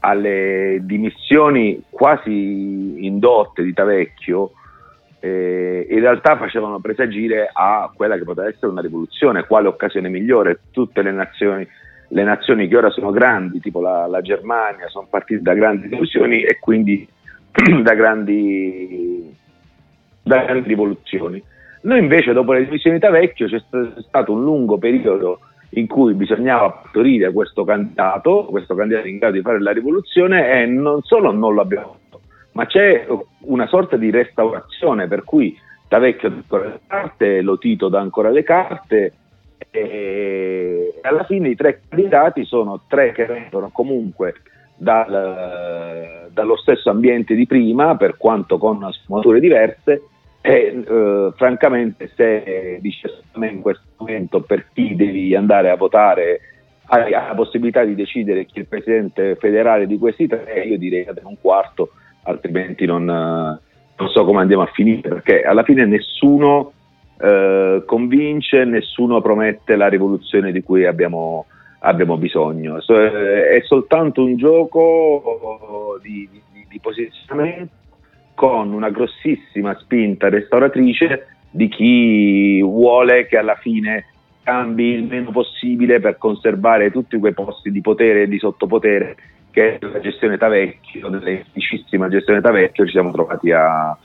alle 0.00 0.80
dimissioni 0.82 1.84
quasi 1.88 3.06
indotte 3.06 3.62
di 3.62 3.72
Tavecchio 3.72 4.50
eh, 5.20 5.86
in 5.88 6.00
realtà 6.00 6.36
facevano 6.36 6.80
presagire 6.80 7.48
a 7.52 7.92
quella 7.94 8.16
che 8.16 8.24
poteva 8.24 8.48
essere 8.48 8.72
una 8.72 8.80
rivoluzione, 8.80 9.46
quale 9.46 9.68
occasione 9.68 10.08
migliore. 10.08 10.62
Tutte 10.72 11.00
le 11.00 11.12
nazioni, 11.12 11.66
le 12.08 12.24
nazioni 12.24 12.66
che 12.66 12.76
ora 12.76 12.90
sono 12.90 13.12
grandi, 13.12 13.60
tipo 13.60 13.80
la, 13.80 14.08
la 14.08 14.20
Germania, 14.20 14.88
sono 14.88 15.06
partite 15.08 15.42
da 15.42 15.54
grandi 15.54 15.88
delusioni 15.88 16.42
e 16.42 16.58
quindi 16.58 17.14
da 17.82 17.94
grandi, 17.94 19.34
da 20.22 20.44
grandi 20.44 20.68
rivoluzioni. 20.68 21.42
Noi 21.82 21.98
invece 22.00 22.32
dopo 22.32 22.52
le 22.52 22.64
dimissioni 22.64 22.96
di 22.96 23.02
Tavecchio 23.02 23.46
c'è 23.46 23.58
st- 23.58 24.00
stato 24.00 24.32
un 24.32 24.42
lungo 24.42 24.76
periodo 24.76 25.40
in 25.70 25.86
cui 25.86 26.14
bisognava 26.14 26.70
partorire 26.70 27.32
questo 27.32 27.64
candidato, 27.64 28.46
questo 28.46 28.74
candidato 28.74 29.08
in 29.08 29.18
grado 29.18 29.34
di 29.34 29.42
fare 29.42 29.60
la 29.60 29.72
rivoluzione 29.72 30.62
e 30.62 30.66
non 30.66 31.02
solo 31.02 31.32
non 31.32 31.54
lo 31.54 31.60
abbiamo 31.60 31.96
fatto, 32.08 32.20
ma 32.52 32.66
c'è 32.66 33.06
una 33.40 33.66
sorta 33.66 33.96
di 33.96 34.10
restaurazione 34.10 35.06
per 35.06 35.24
cui 35.24 35.56
Tavecchio 35.88 36.28
dà 36.28 36.36
ancora 36.36 36.68
le 36.68 36.80
carte, 36.86 37.40
Lotito 37.42 37.88
dà 37.88 38.00
ancora 38.00 38.30
le 38.30 38.42
carte 38.42 39.12
e 39.70 40.98
alla 41.02 41.24
fine 41.24 41.48
i 41.48 41.56
tre 41.56 41.82
candidati 41.88 42.44
sono 42.44 42.82
tre 42.88 43.12
che 43.12 43.26
vengono 43.26 43.70
comunque 43.72 44.34
dal- 44.76 46.28
dallo 46.32 46.56
stesso 46.56 46.90
ambiente 46.90 47.34
di 47.34 47.46
prima, 47.46 47.96
per 47.96 48.16
quanto 48.16 48.58
con 48.58 48.86
sfumature 48.92 49.40
diverse, 49.40 50.02
e 50.40 50.84
eh, 50.86 51.32
francamente 51.34 52.12
se 52.14 52.78
dice 52.80 53.22
a 53.32 53.38
me 53.38 53.48
in 53.48 53.62
questo 53.62 53.82
momento 53.96 54.42
per 54.42 54.66
chi 54.72 54.94
devi 54.94 55.34
andare 55.34 55.70
a 55.70 55.76
votare 55.76 56.40
hai 56.88 57.10
la 57.10 57.32
possibilità 57.34 57.82
di 57.84 57.96
decidere 57.96 58.44
chi 58.44 58.58
è 58.58 58.60
il 58.60 58.68
presidente 58.68 59.34
federale 59.36 59.86
di 59.86 59.98
questi 59.98 60.28
tre, 60.28 60.62
io 60.64 60.78
direi 60.78 61.04
che 61.04 61.14
un 61.24 61.36
quarto, 61.40 61.90
altrimenti 62.22 62.86
non, 62.86 63.08
eh, 63.08 63.60
non 63.96 64.08
so 64.10 64.24
come 64.24 64.40
andiamo 64.40 64.62
a 64.62 64.70
finire, 64.72 65.08
perché 65.08 65.42
alla 65.42 65.64
fine 65.64 65.84
nessuno 65.84 66.72
eh, 67.18 67.82
convince, 67.84 68.64
nessuno 68.64 69.20
promette 69.20 69.74
la 69.74 69.88
rivoluzione 69.88 70.52
di 70.52 70.62
cui 70.62 70.84
abbiamo, 70.84 71.46
abbiamo 71.80 72.16
bisogno. 72.16 72.80
So- 72.80 72.98
eh, 72.98 73.48
è 73.56 73.62
soltanto 73.62 74.22
un 74.22 74.36
gioco 74.36 75.98
di, 76.02 76.28
di- 76.30 76.66
di 76.68 76.80
posizionamento 76.80 77.84
con 78.34 78.72
una 78.72 78.90
grossissima 78.90 79.76
spinta 79.78 80.28
restauratrice 80.28 81.26
di 81.50 81.68
chi 81.68 82.60
vuole 82.60 83.26
che 83.26 83.38
alla 83.38 83.54
fine 83.56 84.04
cambi 84.42 84.90
il 84.90 85.04
meno 85.04 85.30
possibile 85.30 86.00
per 86.00 86.18
conservare 86.18 86.90
tutti 86.90 87.18
quei 87.18 87.32
posti 87.32 87.70
di 87.70 87.80
potere 87.80 88.22
e 88.22 88.28
di 88.28 88.38
sottopotere 88.38 89.16
che 89.50 89.78
la 89.80 90.00
gestione 90.00 90.36
Tavecchio, 90.36 91.08
nell'efficissima 91.08 92.08
gestione 92.08 92.42
Tavecchio 92.42 92.84
ci 92.84 92.92
siamo 92.92 93.10
trovati 93.10 93.50
a 93.52 93.96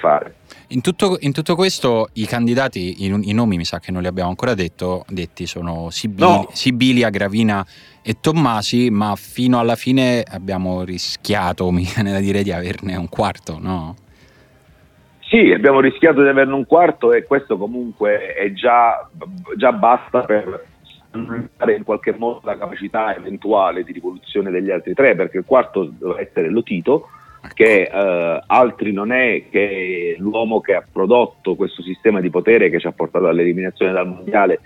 fare. 0.00 0.34
In 0.68 0.80
tutto, 0.80 1.16
in 1.20 1.32
tutto 1.32 1.54
questo 1.54 2.08
i 2.14 2.26
candidati, 2.26 3.04
i, 3.04 3.06
i 3.06 3.32
nomi 3.32 3.56
mi 3.56 3.64
sa 3.64 3.78
che 3.78 3.92
non 3.92 4.02
li 4.02 4.08
abbiamo 4.08 4.30
ancora 4.30 4.54
detto, 4.54 5.04
detti 5.08 5.46
sono 5.46 5.90
Sibili, 5.90 6.28
No. 6.28 6.48
Sibilia, 6.52 7.10
Gravina 7.10 7.64
e 8.02 8.16
Tommasi, 8.20 8.90
ma 8.90 9.14
fino 9.16 9.58
alla 9.58 9.76
fine 9.76 10.22
abbiamo 10.22 10.82
rischiato, 10.82 11.70
mi 11.72 11.86
viene 11.92 12.12
da 12.12 12.20
dire, 12.20 12.42
di 12.42 12.52
averne 12.52 12.96
un 12.96 13.08
quarto, 13.08 13.58
no? 13.60 13.96
Sì, 15.20 15.52
abbiamo 15.52 15.80
rischiato 15.80 16.22
di 16.22 16.28
averne 16.28 16.54
un 16.54 16.66
quarto 16.66 17.12
e 17.12 17.24
questo 17.24 17.56
comunque 17.56 18.34
è 18.34 18.52
già, 18.52 19.08
già 19.56 19.70
basta 19.70 20.22
per 20.22 20.66
annullare 21.12 21.76
in 21.76 21.84
qualche 21.84 22.14
modo 22.16 22.40
la 22.44 22.56
capacità 22.56 23.14
eventuale 23.14 23.84
di 23.84 23.92
rivoluzione 23.92 24.50
degli 24.50 24.70
altri 24.70 24.94
tre, 24.94 25.14
perché 25.14 25.38
il 25.38 25.44
quarto 25.44 25.84
doveva 25.84 26.20
essere 26.20 26.50
Lotito, 26.50 27.08
che 27.54 27.82
eh, 27.82 28.42
altri 28.46 28.92
non 28.92 29.12
è 29.12 29.44
che 29.50 30.14
l'uomo 30.18 30.60
che 30.60 30.74
ha 30.74 30.84
prodotto 30.90 31.54
questo 31.54 31.82
sistema 31.82 32.20
di 32.20 32.30
potere 32.30 32.70
che 32.70 32.78
ci 32.78 32.86
ha 32.86 32.92
portato 32.92 33.28
all'eliminazione 33.28 33.92
dal 33.92 34.08
mondiale 34.08 34.60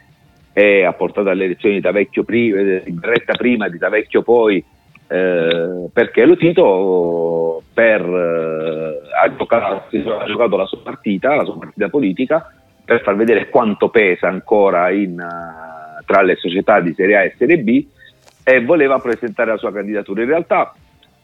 e 0.52 0.84
ha 0.84 0.92
portato 0.92 1.28
alle 1.28 1.44
elezioni 1.44 1.76
di 1.76 1.80
Tavecchio 1.80 2.24
prima, 2.24 2.60
di 2.62 2.92
Berretta 2.92 3.34
prima, 3.34 3.68
di 3.68 3.78
Tavecchio 3.78 4.22
poi, 4.22 4.64
eh, 5.08 5.88
perché 5.92 6.24
Lotito 6.24 7.62
per, 7.72 8.00
eh, 8.00 9.00
ha, 9.20 9.36
giocato, 9.36 9.74
ha 9.74 10.24
giocato 10.26 10.56
la 10.56 10.66
sua 10.66 10.78
partita, 10.82 11.34
la 11.34 11.44
sua 11.44 11.58
partita 11.58 11.88
politica, 11.88 12.52
per 12.84 13.02
far 13.02 13.16
vedere 13.16 13.48
quanto 13.48 13.88
pesa 13.88 14.28
ancora 14.28 14.90
in, 14.90 15.12
uh, 15.12 16.04
tra 16.04 16.22
le 16.22 16.36
società 16.36 16.80
di 16.80 16.92
Serie 16.92 17.16
A 17.16 17.22
e 17.22 17.34
Serie 17.38 17.58
B 17.58 17.86
e 18.44 18.62
voleva 18.62 18.98
presentare 18.98 19.52
la 19.52 19.56
sua 19.56 19.72
candidatura. 19.72 20.20
In 20.20 20.28
realtà 20.28 20.74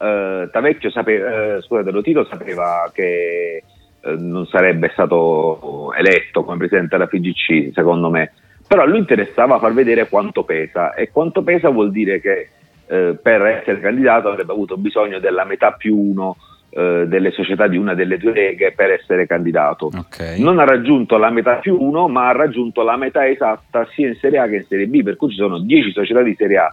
uh, 0.00 0.50
Tavecchio 0.50 0.90
sapeva, 0.90 1.56
uh, 1.56 1.60
scusate, 1.60 1.90
Lotito 1.90 2.24
sapeva 2.24 2.90
che 2.92 3.62
non 4.02 4.46
sarebbe 4.46 4.88
stato 4.94 5.92
eletto 5.92 6.42
come 6.42 6.56
presidente 6.56 6.96
della 6.96 7.06
FIGC, 7.06 7.74
secondo 7.74 8.08
me, 8.08 8.32
però 8.66 8.82
a 8.82 8.86
lui 8.86 8.96
interessava 8.98 9.58
far 9.58 9.74
vedere 9.74 10.08
quanto 10.08 10.42
pesa 10.42 10.94
e 10.94 11.10
quanto 11.10 11.42
pesa 11.42 11.68
vuol 11.68 11.90
dire 11.90 12.18
che 12.18 12.48
per 12.90 13.46
essere 13.46 13.78
candidato 13.78 14.28
avrebbe 14.28 14.52
avuto 14.52 14.76
bisogno 14.76 15.20
della 15.20 15.44
metà 15.44 15.72
più 15.72 15.96
uno 15.96 16.36
eh, 16.72 17.06
delle 17.08 17.32
società 17.32 17.66
di 17.66 17.76
una 17.76 17.94
delle 17.94 18.16
due 18.16 18.30
leghe 18.30 18.70
per 18.70 18.92
essere 18.92 19.26
candidato. 19.26 19.86
Okay. 19.86 20.40
Non 20.40 20.60
ha 20.60 20.64
raggiunto 20.64 21.16
la 21.16 21.30
metà 21.30 21.56
più 21.56 21.76
uno, 21.76 22.06
ma 22.06 22.28
ha 22.28 22.32
raggiunto 22.32 22.84
la 22.84 22.96
metà 22.96 23.28
esatta 23.28 23.88
sia 23.92 24.06
in 24.06 24.14
Serie 24.20 24.38
A 24.38 24.46
che 24.46 24.56
in 24.56 24.64
Serie 24.68 24.86
B, 24.86 25.02
per 25.02 25.16
cui 25.16 25.30
ci 25.30 25.36
sono 25.36 25.58
10 25.58 25.90
società 25.90 26.22
di 26.22 26.32
Serie 26.38 26.58
A 26.58 26.72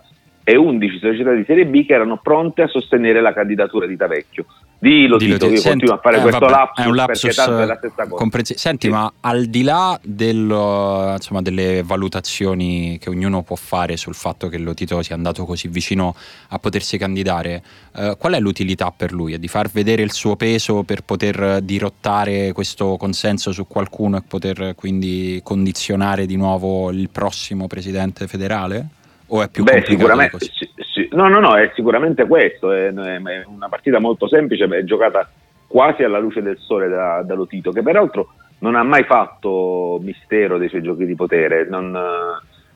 e 0.50 0.56
11 0.56 1.00
società 1.00 1.34
di 1.34 1.44
Serie 1.46 1.66
B 1.66 1.86
che 1.86 1.94
erano 1.94 2.22
pronte 2.24 2.62
a 2.62 2.68
sostenere 2.68 3.20
la 3.20 3.34
candidatura 3.34 3.86
di 3.86 3.98
Tavecchio. 3.98 4.46
Dillo, 4.80 5.18
Dillo 5.18 5.34
Tito, 5.34 5.48
io 5.48 5.58
Senti, 5.58 5.68
continuo 5.68 5.96
a 5.96 5.98
fare 5.98 6.18
eh, 6.20 6.22
questo 6.22 6.40
vabbè, 6.40 6.52
lapsus, 6.52 6.86
è 6.86 6.88
un 6.88 6.96
lapsus 6.96 7.36
tanto 7.36 7.60
è 7.60 7.66
la 7.66 7.76
stessa 7.76 8.04
cosa. 8.04 8.16
Comprensi- 8.16 8.58
Senti, 8.58 8.88
sì. 8.88 8.94
ma 8.94 9.12
al 9.20 9.48
di 9.48 9.64
là 9.64 10.00
dello, 10.02 11.12
insomma, 11.16 11.42
delle 11.42 11.84
valutazioni 11.84 12.98
che 12.98 13.10
ognuno 13.10 13.42
può 13.42 13.58
fare 13.58 13.98
sul 13.98 14.14
fatto 14.16 14.48
che 14.48 14.58
Lotito 14.58 15.02
sia 15.02 15.16
andato 15.16 15.44
così 15.44 15.68
vicino 15.68 16.16
a 16.48 16.60
potersi 16.60 16.98
candidare, 16.98 17.62
eh, 17.98 18.16
qual 18.18 18.32
è 18.32 18.40
l'utilità 18.40 18.94
per 18.96 19.12
lui? 19.12 19.34
È 19.34 19.40
di 19.40 19.50
far 19.50 19.70
vedere 19.70 20.02
il 20.02 20.14
suo 20.14 20.38
peso 20.38 20.84
per 20.84 21.02
poter 21.02 21.60
dirottare 21.62 22.54
questo 22.54 22.96
consenso 22.96 23.52
su 23.52 23.68
qualcuno 23.68 24.16
e 24.16 24.22
poter 24.26 24.76
quindi 24.78 25.42
condizionare 25.44 26.26
di 26.26 26.38
nuovo 26.38 26.90
il 26.90 27.10
prossimo 27.10 27.68
presidente 27.68 28.28
federale? 28.28 28.92
O 29.28 29.42
è 29.42 29.50
più 29.50 29.64
Beh, 29.64 29.84
sicuramente, 29.86 30.38
sì, 30.40 30.70
sì, 30.76 31.08
no, 31.12 31.28
no, 31.28 31.40
no, 31.40 31.56
è 31.56 31.72
sicuramente 31.76 32.26
questo. 32.26 32.72
È, 32.72 32.94
è, 32.94 33.44
una 33.46 33.68
partita 33.70 34.00
molto 34.00 34.28
semplice, 34.28 34.66
è 34.66 34.84
giocata 34.84 35.30
quasi 35.68 36.04
alla 36.04 36.20
luce 36.20 36.42
del 36.42 36.58
sole 36.58 36.88
da, 36.88 37.22
da 37.24 37.34
Lotito, 37.34 37.72
che 37.72 37.82
peraltro 37.82 38.30
non 38.60 38.76
ha 38.76 38.84
mai 38.84 39.04
fatto 39.04 40.00
mistero 40.02 40.58
dei 40.58 40.70
suoi 40.70 40.82
giochi 40.82 41.06
di 41.06 41.16
potere, 41.16 41.68
non, 41.70 41.92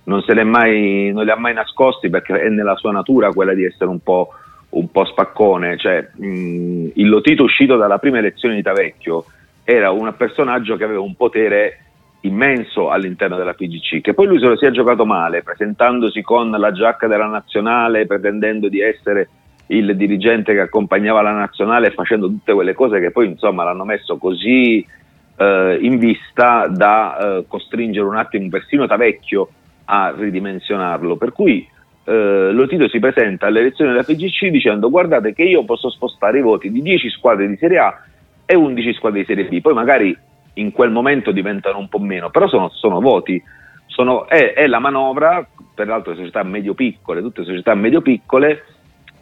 non, 0.04 0.22
se 0.22 0.44
mai, 0.44 1.12
non 1.14 1.24
li 1.24 1.32
ha 1.32 1.38
mai 1.38 1.54
nascosti 1.54 2.10
perché 2.10 2.40
è 2.42 2.50
nella 2.50 2.76
sua 2.76 2.92
natura 2.92 3.32
quella 3.32 3.54
di 3.54 3.64
essere 3.64 3.90
un 3.90 4.00
po', 4.02 4.34
un 4.70 4.92
po 4.92 5.06
spaccone. 5.06 5.78
Cioè, 5.78 6.10
mh, 6.16 6.92
il 6.96 7.10
Lotito 7.10 7.44
uscito 7.44 7.78
dalla 7.78 7.98
prima 7.98 8.18
elezione 8.18 8.56
di 8.56 8.62
Tavecchio 8.62 9.26
era 9.64 9.92
un 9.92 10.14
personaggio 10.18 10.76
che 10.76 10.84
aveva 10.84 11.02
un 11.02 11.16
potere 11.16 11.91
immenso 12.22 12.90
all'interno 12.90 13.36
della 13.36 13.54
PGC, 13.54 14.02
che 14.02 14.14
poi 14.14 14.28
lui 14.28 14.40
se 14.40 14.48
lo 14.48 14.58
sia 14.58 14.72
giocato 14.72 15.06
male, 15.06 15.44
presentandosi 15.44 16.22
con 16.22 16.50
la 16.52 16.72
giacca 16.72 17.08
della 17.08 17.28
nazionale, 17.28 18.06
pretendendo 18.06 18.68
di 18.70 18.80
essere 18.80 19.30
il 19.68 19.96
dirigente 19.96 20.54
che 20.54 20.60
accompagnava 20.60 21.22
la 21.22 21.32
nazionale 21.32 21.92
facendo 21.92 22.28
tutte 22.28 22.54
quelle 22.54 22.74
cose 22.74 23.00
che 23.00 23.12
poi 23.12 23.28
insomma 23.28 23.64
l'hanno 23.64 23.86
messo 23.86 24.18
così 24.18 24.86
eh, 25.38 25.78
in 25.82 25.98
vista 25.98 26.68
da 26.68 27.18
eh, 27.18 27.46
costringere 27.48 28.06
un 28.06 28.18
attimo 28.18 28.50
persino 28.50 28.86
Tavecchio 28.86 29.50
a 29.86 30.14
ridimensionarlo. 30.16 31.16
Per 31.16 31.32
cui 31.32 31.68
eh, 32.04 32.52
Lotito 32.52 32.88
si 32.90 33.00
presenta 33.00 33.48
alle 33.48 33.62
elezioni 33.62 33.92
della 33.92 34.04
PGC 34.04 34.48
dicendo 34.48 34.90
guardate 34.90 35.34
che 35.34 35.44
io 35.44 35.64
posso 35.64 35.90
spostare 35.90 36.40
i 36.40 36.42
voti 36.42 36.72
di 36.72 36.82
10 36.82 37.10
squadre 37.10 37.48
di 37.48 37.58
Serie 37.58 37.78
A 37.80 38.02
e 38.46 38.56
11 38.56 38.94
squadre 38.94 39.20
di 39.20 39.26
Serie 39.26 39.46
B, 39.46 39.62
poi 39.62 39.74
magari 39.74 40.18
in 40.56 40.72
quel 40.72 40.92
momento 40.92 41.32
diventano 41.32 41.78
un 41.78 41.88
po' 41.88 42.00
meno, 42.00 42.30
però 42.30 42.48
sono, 42.48 42.70
sono 42.70 43.00
voti, 43.00 43.42
sono, 43.86 44.28
è, 44.28 44.54
è, 44.54 44.68
la 44.68 44.80
manovra, 44.80 45.46
peraltro 45.74 46.16
società 46.16 46.44
medio-piccole, 46.44 47.22
tutte 47.22 47.44
società 47.44 47.76
medio-piccole, 47.76 48.64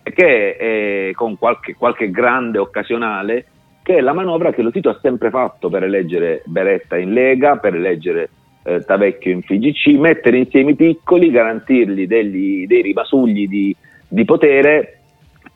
che 0.03 0.55
è, 0.55 1.11
con 1.13 1.38
qualche, 1.38 1.75
qualche, 1.75 2.09
grande 2.09 2.57
occasionale, 2.57 3.45
che 3.84 3.97
è 3.97 4.01
la 4.01 4.13
manovra 4.13 4.51
che 4.51 4.61
lo 4.61 4.71
Tito 4.71 4.89
ha 4.89 4.99
sempre 5.01 5.30
fatto 5.30 5.69
per 5.69 5.84
eleggere 5.84 6.43
Beretta 6.45 6.97
in 6.97 7.13
Lega, 7.13 7.57
per 7.57 7.75
eleggere 7.75 8.30
eh, 8.63 8.84
Tavecchio 8.84 9.32
in 9.32 9.41
FIGC, 9.41 9.97
mettere 9.97 10.38
insieme 10.38 10.71
i 10.71 10.75
piccoli, 10.75 11.32
garantirgli 11.32 12.07
degli, 12.07 12.67
dei 12.67 12.82
rimasugli 12.82 13.47
di, 13.47 13.75
di 14.07 14.25
potere 14.25 14.99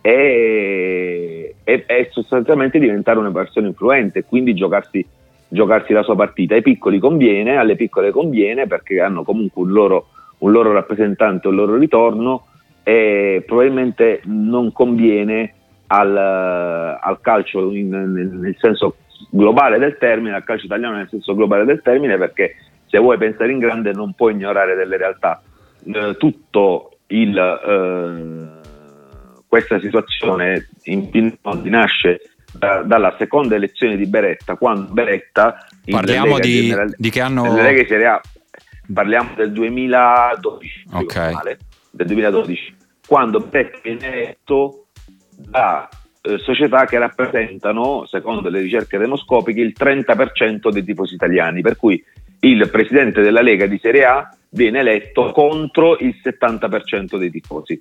e, 0.02 1.56
e, 1.64 1.84
e, 1.86 2.08
sostanzialmente 2.12 2.80
diventare 2.80 3.20
una 3.20 3.32
persona 3.32 3.68
influente, 3.68 4.26
quindi 4.26 4.54
giocarsi 4.54 5.06
giocarsi 5.54 5.94
la 5.94 6.04
sua 6.04 6.16
partita. 6.16 6.56
Ai 6.56 6.62
piccoli 6.62 7.00
conviene, 7.00 7.58
alle 7.58 7.76
piccole 7.76 8.12
conviene 8.12 8.68
perché 8.68 9.00
hanno 9.00 9.24
comunque 9.24 9.62
un 9.62 9.72
loro, 9.72 10.08
un 10.40 10.52
loro 10.52 10.72
rappresentante, 10.72 11.48
un 11.48 11.56
loro 11.56 11.78
ritorno 11.78 12.48
e 12.84 13.44
probabilmente 13.46 14.22
non 14.26 14.72
conviene 14.72 15.54
al, 15.88 16.18
al 16.18 17.20
calcio 17.22 17.72
in, 17.72 17.90
nel, 17.90 18.28
nel 18.28 18.56
senso 18.60 18.98
globale 19.30 19.78
del 19.78 19.98
termine, 19.98 20.36
al 20.36 20.44
calcio 20.44 20.66
italiano 20.66 20.98
nel 20.98 21.08
senso 21.10 21.36
globale 21.36 21.66
del 21.66 21.82
termine 21.82 22.18
perché 22.18 22.56
se 22.88 22.98
vuoi 22.98 23.18
pensare 23.18 23.52
in 23.52 23.60
grande 23.60 23.92
non 23.92 24.14
puoi 24.14 24.34
ignorare 24.34 24.76
delle 24.76 24.98
realtà. 24.98 25.42
Eh, 25.86 26.16
tutto 26.18 26.98
il, 27.08 27.38
eh, 27.38 28.62
questa 29.48 29.80
situazione 29.80 30.70
in, 30.86 31.10
in, 31.12 31.38
nasce 31.64 32.33
da, 32.54 32.84
dalla 32.84 33.16
seconda 33.18 33.56
elezione 33.56 33.98
di 33.98 34.06
Beretta, 34.06 34.56
quando 34.56 34.92
Beretta 34.92 35.66
parliamo 35.86 36.40
di, 36.40 36.62
general, 36.62 36.94
di, 36.98 37.10
che 37.10 37.22
anno? 37.22 37.44
A, 37.44 38.22
parliamo 38.92 39.32
del 39.36 39.52
2012, 39.52 40.86
okay. 40.92 41.34
del 41.92 42.08
2012, 42.08 42.76
quando 43.08 43.40
Beretta 43.40 43.80
viene 43.82 44.14
eletto 44.14 44.86
da 45.36 45.90
eh, 46.22 46.38
società 46.38 46.86
che 46.86 46.98
rappresentano, 46.98 48.06
secondo 48.06 48.50
le 48.50 48.62
ricerche 48.62 48.98
demoscopiche, 48.98 49.62
il 49.62 49.74
30% 49.78 50.70
dei 50.70 50.84
tifosi 50.84 51.16
italiani, 51.16 51.62
per 51.62 51.76
cui 51.76 52.02
il 52.42 52.70
presidente 52.70 53.22
della 53.22 53.42
Lega 53.42 53.66
di 53.66 53.80
Serie 53.82 54.06
A 54.06 54.36
viene 54.50 54.80
eletto 54.80 55.32
contro 55.32 55.98
il 55.98 56.16
70% 56.24 57.18
dei 57.18 57.32
tifosi. 57.32 57.78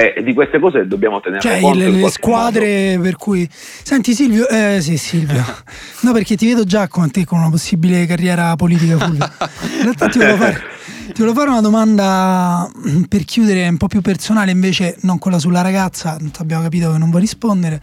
Eh, 0.00 0.22
di 0.22 0.32
queste 0.32 0.60
cose 0.60 0.86
dobbiamo 0.86 1.18
tenere 1.18 1.40
cioè, 1.40 1.58
conto. 1.58 1.76
Le, 1.76 1.90
le 1.90 2.08
squadre 2.08 2.90
modo. 2.90 3.02
per 3.02 3.16
cui. 3.16 3.48
Senti 3.50 4.14
Silvio, 4.14 4.46
eh, 4.48 4.78
sì, 4.80 4.96
Silvio. 4.96 5.44
no, 6.02 6.12
perché 6.12 6.36
ti 6.36 6.46
vedo 6.46 6.62
già 6.62 6.86
con 6.86 7.10
te 7.10 7.24
con 7.24 7.40
una 7.40 7.50
possibile 7.50 8.06
carriera 8.06 8.54
politica. 8.54 9.06
In 9.06 9.82
realtà 9.82 10.06
ti 10.06 10.18
volevo, 10.18 10.36
fare, 10.36 10.62
ti 11.06 11.20
volevo 11.20 11.34
fare 11.34 11.50
una 11.50 11.60
domanda 11.60 12.70
mm, 12.88 13.02
per 13.04 13.24
chiudere 13.24 13.66
un 13.66 13.76
po' 13.76 13.88
più 13.88 14.00
personale, 14.00 14.52
invece 14.52 14.98
non 15.00 15.18
quella 15.18 15.40
sulla 15.40 15.62
ragazza. 15.62 16.16
Abbiamo 16.38 16.62
capito 16.62 16.92
che 16.92 16.98
non 16.98 17.10
vuoi 17.10 17.22
rispondere. 17.22 17.80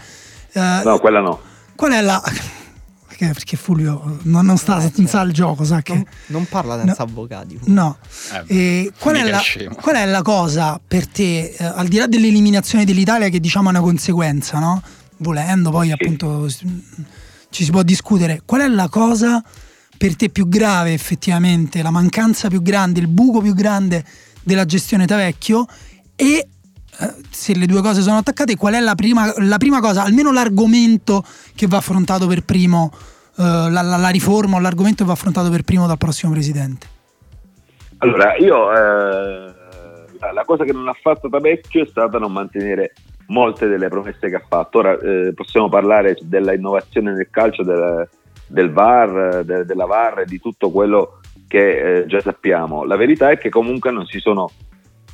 Eh, 0.54 0.82
no, 0.86 0.98
quella 1.00 1.20
no. 1.20 1.42
Qual 1.76 1.92
è 1.92 2.00
la 2.00 2.24
perché, 3.16 3.34
perché 3.34 3.58
Fulvio 3.58 4.20
non, 4.24 4.46
non 4.46 4.58
sta 4.58 4.92
non 4.96 5.08
sa 5.08 5.22
il 5.22 5.32
gioco, 5.32 5.64
sa 5.64 5.82
che... 5.82 5.94
Non, 5.94 6.06
non 6.28 6.46
parla 6.46 6.78
senza 6.78 7.04
no, 7.04 7.10
avvocati. 7.10 7.60
No. 7.66 7.98
Eh, 8.48 8.92
qual, 9.00 9.16
è 9.16 9.30
la, 9.30 9.42
qual, 9.80 9.96
è 9.96 10.06
la, 10.06 10.22
cosa 10.22 10.80
per 10.86 11.08
te, 11.08 11.56
eh, 11.58 11.64
al 11.64 11.88
di 11.88 11.98
là 11.98 12.08
dell'eliminazione 12.08 12.84
dell'Italia, 12.84 13.30
che 13.30 13.40
diciamo 13.40 13.68
è 13.68 13.72
una 13.72 13.82
conseguenza, 13.82 14.60
no? 14.60 14.82
Volendo, 15.18 15.72
poi 15.72 15.92
appunto 15.92 16.50
ci 16.50 17.64
si 17.64 17.72
può 17.72 17.84
discutere. 17.84 18.42
Qual 18.46 18.62
è 18.62 18.68
la 18.68 18.90
cosa 18.90 19.42
per 19.98 20.16
te 20.18 20.30
più 20.30 20.50
grave 20.50 20.92
effettivamente, 20.92 21.82
la 21.82 21.92
mancanza 21.92 22.50
più 22.50 22.62
grande, 22.62 23.00
il 23.00 23.08
buco 23.08 23.40
più 23.40 23.54
grande 23.54 24.04
della 24.44 24.66
gestione 24.66 25.06
Tavecchio 25.06 25.66
e 26.16 26.26
eh, 26.26 26.48
se 27.30 27.56
le 27.56 27.66
due 27.66 27.82
cose 27.82 28.02
sono 28.02 28.18
attaccate, 28.18 28.56
qual 28.56 28.74
è 28.74 28.80
la 28.80 28.96
prima, 28.96 29.34
la 29.38 29.58
prima 29.58 29.80
cosa, 29.80 30.04
almeno 30.04 30.32
l'argomento 30.32 31.24
che 31.56 31.68
va 31.68 31.78
affrontato 31.78 32.28
per 32.28 32.44
primo, 32.44 32.92
uh, 33.36 33.42
la, 33.70 33.82
la, 33.82 33.98
la, 33.98 34.10
riforma 34.10 34.58
o 34.58 34.60
l'argomento 34.60 35.04
che 35.04 35.08
va 35.08 35.14
affrontato 35.14 35.50
per 35.50 35.64
primo 35.64 35.88
dal 35.88 35.98
prossimo 35.98 36.32
presidente? 36.32 36.88
Allora, 38.00 38.36
io 38.38 38.72
eh, 38.72 39.54
la 40.34 40.44
cosa 40.46 40.64
che 40.64 40.74
non 40.74 40.88
ha 40.88 40.96
fatto 41.00 41.30
Tabecchio 41.30 41.84
è 41.84 41.88
stata 41.88 42.18
non 42.18 42.32
mantenere 42.32 42.94
molte 43.28 43.68
delle 43.68 43.88
promesse 43.88 44.30
che 44.30 44.36
ha 44.36 44.44
fatto. 44.48 44.80
Ora 44.80 44.98
eh, 45.00 45.34
possiamo 45.34 45.70
parlare 45.70 46.18
della 46.22 46.54
innovazione 46.54 47.14
nel 47.14 47.30
calcio, 47.30 47.64
del, 47.64 48.08
del 48.48 48.72
VAR, 48.72 49.44
de, 49.44 49.66
della 49.66 49.86
VAR 49.86 50.20
e 50.20 50.26
di 50.26 50.40
tutto 50.40 50.72
quello 50.72 51.20
che 51.48 52.00
eh, 52.00 52.06
già 52.06 52.20
sappiamo. 52.20 52.84
La 52.84 52.96
verità 52.96 53.30
è 53.30 53.38
che 53.38 53.50
comunque 53.50 53.92
non 53.92 54.06
si 54.06 54.20
sono 54.20 54.50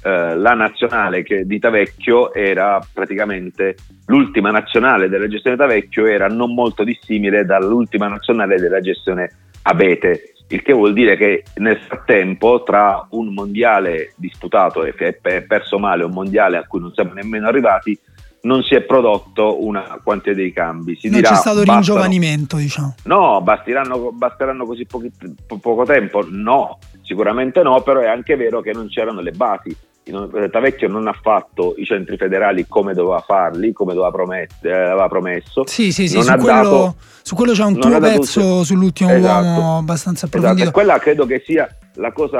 eh, 0.03 0.35
la 0.35 0.53
nazionale 0.53 1.23
che 1.23 1.45
di 1.45 1.59
Tavecchio 1.59 2.33
era 2.33 2.79
praticamente 2.91 3.75
l'ultima 4.07 4.51
nazionale 4.51 5.09
della 5.09 5.27
gestione 5.27 5.57
Tavecchio 5.57 6.05
era 6.05 6.27
non 6.27 6.53
molto 6.53 6.83
dissimile 6.83 7.45
dall'ultima 7.45 8.07
nazionale 8.07 8.57
della 8.57 8.81
gestione 8.81 9.31
Abete, 9.63 10.33
il 10.47 10.63
che 10.63 10.73
vuol 10.73 10.93
dire 10.93 11.15
che 11.15 11.43
nel 11.55 11.77
frattempo 11.77 12.63
tra 12.63 13.05
un 13.11 13.33
mondiale 13.33 14.13
disputato 14.15 14.83
e 14.83 14.93
perso 14.93 15.77
male 15.77 16.03
un 16.03 16.11
mondiale 16.11 16.57
a 16.57 16.65
cui 16.65 16.79
non 16.79 16.91
siamo 16.93 17.13
nemmeno 17.13 17.47
arrivati 17.47 17.97
non 18.41 18.63
si 18.63 18.73
è 18.73 18.81
prodotto 18.81 19.63
una 19.63 19.99
quantità 20.03 20.33
di 20.33 20.51
cambi. 20.51 20.95
Si 20.95 21.09
non 21.09 21.19
dirà, 21.19 21.29
c'è 21.29 21.35
stato 21.35 21.57
bastano- 21.57 21.77
ringiovanimento, 21.77 22.57
diciamo. 22.57 22.95
No, 23.03 23.39
basteranno, 23.41 24.11
basteranno 24.11 24.65
così 24.65 24.85
pochi- 24.85 25.11
po- 25.45 25.59
poco 25.59 25.83
tempo? 25.83 26.25
No, 26.27 26.79
sicuramente 27.03 27.61
no, 27.61 27.81
però 27.81 27.99
è 27.99 28.07
anche 28.07 28.35
vero 28.35 28.61
che 28.61 28.73
non 28.73 28.87
c'erano 28.87 29.21
le 29.21 29.31
basi. 29.31 29.75
Eh, 30.03 30.49
Tavecchio 30.49 30.87
non 30.87 31.07
ha 31.07 31.13
fatto 31.13 31.75
i 31.77 31.85
centri 31.85 32.17
federali 32.17 32.65
come 32.67 32.93
doveva 32.95 33.19
farli, 33.19 33.71
come 33.71 33.93
doveva 33.93 34.11
promet- 34.11 34.65
eh, 34.65 34.71
aveva 34.73 35.07
promesso. 35.07 35.65
Sì, 35.67 35.91
sì, 35.91 36.07
sì, 36.07 36.15
Non 36.15 36.23
su 36.23 36.31
quello, 36.37 36.45
dato- 36.63 36.95
su 37.21 37.35
quello 37.35 37.51
c'è 37.53 37.63
un 37.63 37.79
tuo 37.79 37.99
pezzo 37.99 38.55
un- 38.57 38.65
sull'ultimo 38.65 39.11
Esatto. 39.11 39.45
uomo 39.45 39.77
abbastanza 39.77 40.25
Esatto, 40.25 40.37
approfondito. 40.37 40.69
e 40.69 40.71
quella 40.73 40.97
credo 40.97 41.25
che 41.27 41.43
sia 41.45 41.69
la 41.95 42.11
cosa, 42.11 42.39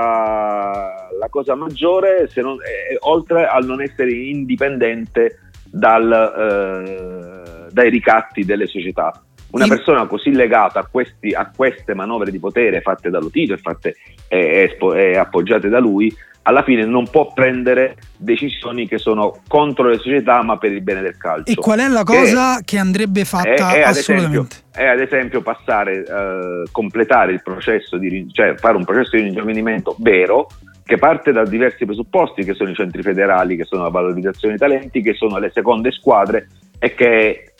la 1.19 1.27
cosa 1.29 1.53
maggiore, 1.55 2.27
se 2.31 2.41
non- 2.41 2.57
eh, 2.61 2.97
oltre 3.01 3.45
al 3.45 3.63
non 3.65 3.79
essere 3.81 4.11
indipendente 4.11 5.39
dal, 5.69 6.11
eh, 6.11 7.69
dai 7.71 7.89
ricatti 7.89 8.43
delle 8.43 8.65
società. 8.65 9.13
Una 9.51 9.67
persona 9.67 10.05
così 10.07 10.31
legata 10.31 10.79
a, 10.79 10.87
questi- 10.89 11.33
a 11.33 11.51
queste 11.55 11.93
manovre 11.93 12.31
di 12.31 12.39
potere 12.39 12.81
fatte 12.81 13.09
da 13.09 13.19
Lotito 13.19 13.53
e, 13.53 13.57
fatte, 13.57 13.95
e- 14.27 14.77
e 14.79 14.97
e 14.97 15.17
appoggiate 15.17 15.69
da 15.69 15.79
lui, 15.79 16.13
alla 16.43 16.63
fine 16.63 16.85
non 16.85 17.07
può 17.09 17.31
prendere 17.33 17.97
decisioni 18.17 18.87
che 18.87 18.97
sono 18.97 19.41
contro 19.47 19.89
le 19.89 19.97
società 19.97 20.41
ma 20.41 20.57
per 20.57 20.71
il 20.71 20.81
bene 20.81 21.01
del 21.01 21.17
calcio. 21.17 21.51
E 21.51 21.55
qual 21.55 21.79
è 21.79 21.87
la 21.87 22.03
cosa 22.03 22.61
che 22.63 22.77
andrebbe 22.77 23.25
fatta 23.25 23.49
è, 23.73 23.75
è 23.75 23.81
ad 23.81 23.95
assolutamente? 23.95 24.55
esempio, 24.55 24.81
è 24.81 24.85
ad 24.87 24.99
esempio 24.99 25.41
passare, 25.41 26.03
eh, 26.03 26.63
completare 26.71 27.33
il 27.33 27.41
processo 27.43 27.97
di, 27.97 28.27
cioè 28.31 28.55
fare 28.55 28.75
un 28.75 28.85
processo 28.85 29.15
di 29.15 29.23
ringiovanimento 29.23 29.95
vero 29.99 30.47
che 30.83 30.97
parte 30.97 31.31
da 31.31 31.45
diversi 31.45 31.85
presupposti 31.85 32.43
che 32.43 32.53
sono 32.53 32.71
i 32.71 32.75
centri 32.75 33.01
federali, 33.01 33.55
che 33.55 33.65
sono 33.65 33.83
la 33.83 33.89
valorizzazione 33.89 34.57
dei 34.57 34.67
talenti, 34.67 35.01
che 35.01 35.13
sono 35.13 35.37
le 35.37 35.51
seconde 35.53 35.91
squadre 35.91 36.47
e 36.79 36.95
che 36.95 37.50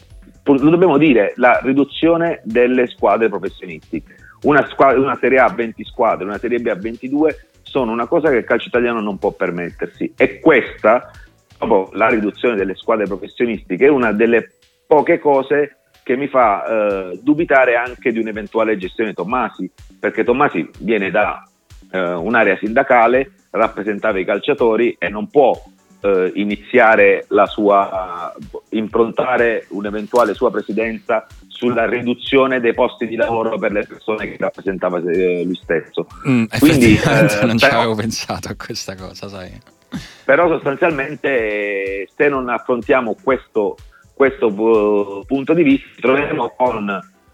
lo 0.44 0.70
dobbiamo 0.70 0.98
dire, 0.98 1.34
la 1.36 1.60
riduzione 1.64 2.42
delle 2.44 2.88
squadre 2.88 3.30
professionistiche. 3.30 4.16
Una, 4.44 4.66
squadra, 4.68 5.00
una 5.00 5.18
Serie 5.18 5.40
A 5.40 5.46
a 5.46 5.54
20 5.54 5.84
squadre, 5.84 6.26
una 6.26 6.40
Serie 6.40 6.60
B 6.60 6.68
a 6.68 6.76
22 6.76 7.48
sono 7.62 7.92
una 7.92 8.08
cosa 8.08 8.30
che 8.30 8.38
il 8.38 8.44
calcio 8.44 8.68
italiano 8.68 9.00
non 9.00 9.18
può 9.18 9.32
permettersi 9.32 10.14
e 10.18 10.40
questa, 10.40 11.12
dopo 11.58 11.90
la 11.94 12.08
riduzione 12.08 12.56
delle 12.56 12.76
squadre 12.76 13.06
professionistiche, 13.06 13.86
è 13.86 13.90
una 13.90 14.12
delle 14.12 14.56
poche 14.88 15.20
cose 15.20 15.78
che 16.04 16.18
mi 16.18 16.28
fa 16.28 16.66
eh, 16.66 17.20
dubitare 17.22 17.76
anche 17.76 18.12
di 18.12 18.20
un'eventuale 18.20 18.78
gestione 18.78 19.14
Tommasi, 19.14 19.72
perché 20.00 20.24
Tommasi 20.24 20.68
viene 20.80 21.12
da 21.12 21.48
eh, 21.92 22.14
un'area 22.14 22.58
sindacale, 22.58 23.32
rappresentava 23.52 24.20
i 24.20 24.26
calciatori 24.26 24.96
e 24.98 25.10
non 25.10 25.30
può 25.30 25.54
eh, 26.02 26.32
iniziare 26.36 27.26
la 27.30 27.46
sua 27.46 28.34
improntare 28.70 29.66
un'eventuale 29.70 30.34
sua 30.34 30.52
presidenza 30.52 31.26
sulla 31.48 31.86
riduzione 31.88 32.60
dei 32.60 32.74
posti 32.74 33.08
di 33.08 33.16
lavoro 33.16 33.58
per 33.58 33.72
le 33.72 33.86
persone 33.86 34.30
che 34.30 34.38
rappresentava 34.40 34.98
eh, 34.98 35.44
lui 35.44 35.56
stesso. 35.56 36.08
Mm, 36.28 36.46
Quindi, 36.60 36.96
eh, 36.96 37.46
non 37.46 37.58
ci 37.58 37.66
avevo 37.66 37.96
pensato 37.96 38.50
a 38.50 38.56
questa 38.56 38.96
cosa, 38.96 39.28
sai. 39.28 39.52
Però 40.26 40.48
sostanzialmente 40.48 41.28
eh, 41.30 42.10
se 42.16 42.30
non 42.30 42.50
affrontiamo 42.50 43.16
questo, 43.22 43.78
questo 44.14 44.48
eh, 44.48 45.26
punto 45.28 45.54
di 45.54 45.64
vista 45.64 45.88
ci 45.94 46.02
troveremo 46.02 46.54
con 46.58 46.90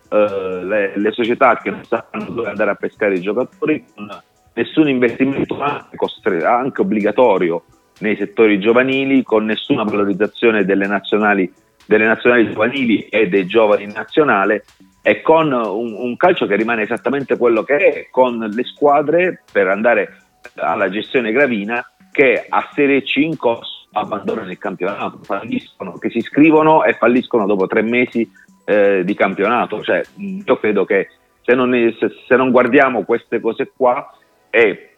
eh, 0.10 0.64
le, 0.64 0.98
le 0.98 1.12
società 1.12 1.58
che 1.58 1.70
non 1.70 1.84
sanno 1.86 2.32
dove 2.32 2.50
andare 2.50 2.72
a 2.72 2.76
pescare 2.76 3.16
i 3.16 3.22
giocatori, 3.22 3.86
con 3.94 4.10
nessun 4.54 4.90
investimento 4.90 5.62
anche, 5.62 5.98
anche 6.44 6.82
obbligatorio 6.82 7.64
nei 8.00 8.16
settori 8.16 8.60
giovanili, 8.60 9.24
con 9.24 9.46
nessuna 9.46 9.84
valorizzazione 9.84 10.66
delle 10.66 10.88
nazionali, 10.88 11.52
delle 11.86 12.06
nazionali 12.06 12.50
giovanili 12.50 13.08
e 13.08 13.28
dei 13.28 13.46
giovani 13.46 13.84
in 13.84 13.92
nazionale 13.94 14.64
e 15.02 15.22
con 15.22 15.52
un, 15.52 15.94
un 15.94 16.18
calcio 16.18 16.48
che 16.48 16.56
rimane 16.56 16.84
esattamente 16.84 17.38
quello 17.38 17.64
che 17.64 17.78
è, 17.78 18.08
con 18.12 18.38
le 18.38 18.64
squadre 18.64 19.44
per 19.52 19.68
andare 19.68 20.18
alla 20.56 20.90
gestione 20.90 21.32
gravina 21.32 21.86
che 22.12 22.46
a 22.48 22.70
Serie 22.74 23.04
C 23.04 23.18
in 23.18 23.38
corso 23.38 23.88
abbandonano 23.94 24.52
il 24.52 24.58
campionato, 24.58 25.20
falliscono, 25.22 25.98
che 25.98 26.10
si 26.10 26.18
iscrivono 26.18 26.84
e 26.84 26.94
falliscono 26.94 27.46
dopo 27.46 27.68
tre 27.68 27.82
mesi 27.82 28.30
eh, 28.66 29.04
di 29.04 29.14
campionato. 29.14 29.82
Cioè, 29.82 30.02
io 30.16 30.58
credo 30.58 30.86
che 30.86 31.10
se 31.42 31.56
non, 31.56 31.72
se- 32.00 32.24
se 32.28 32.36
non 32.36 32.52
guardiamo 32.52 33.04
queste 33.04 33.40
cose 33.40 33.72
qua 33.76 34.14
e 34.50 34.97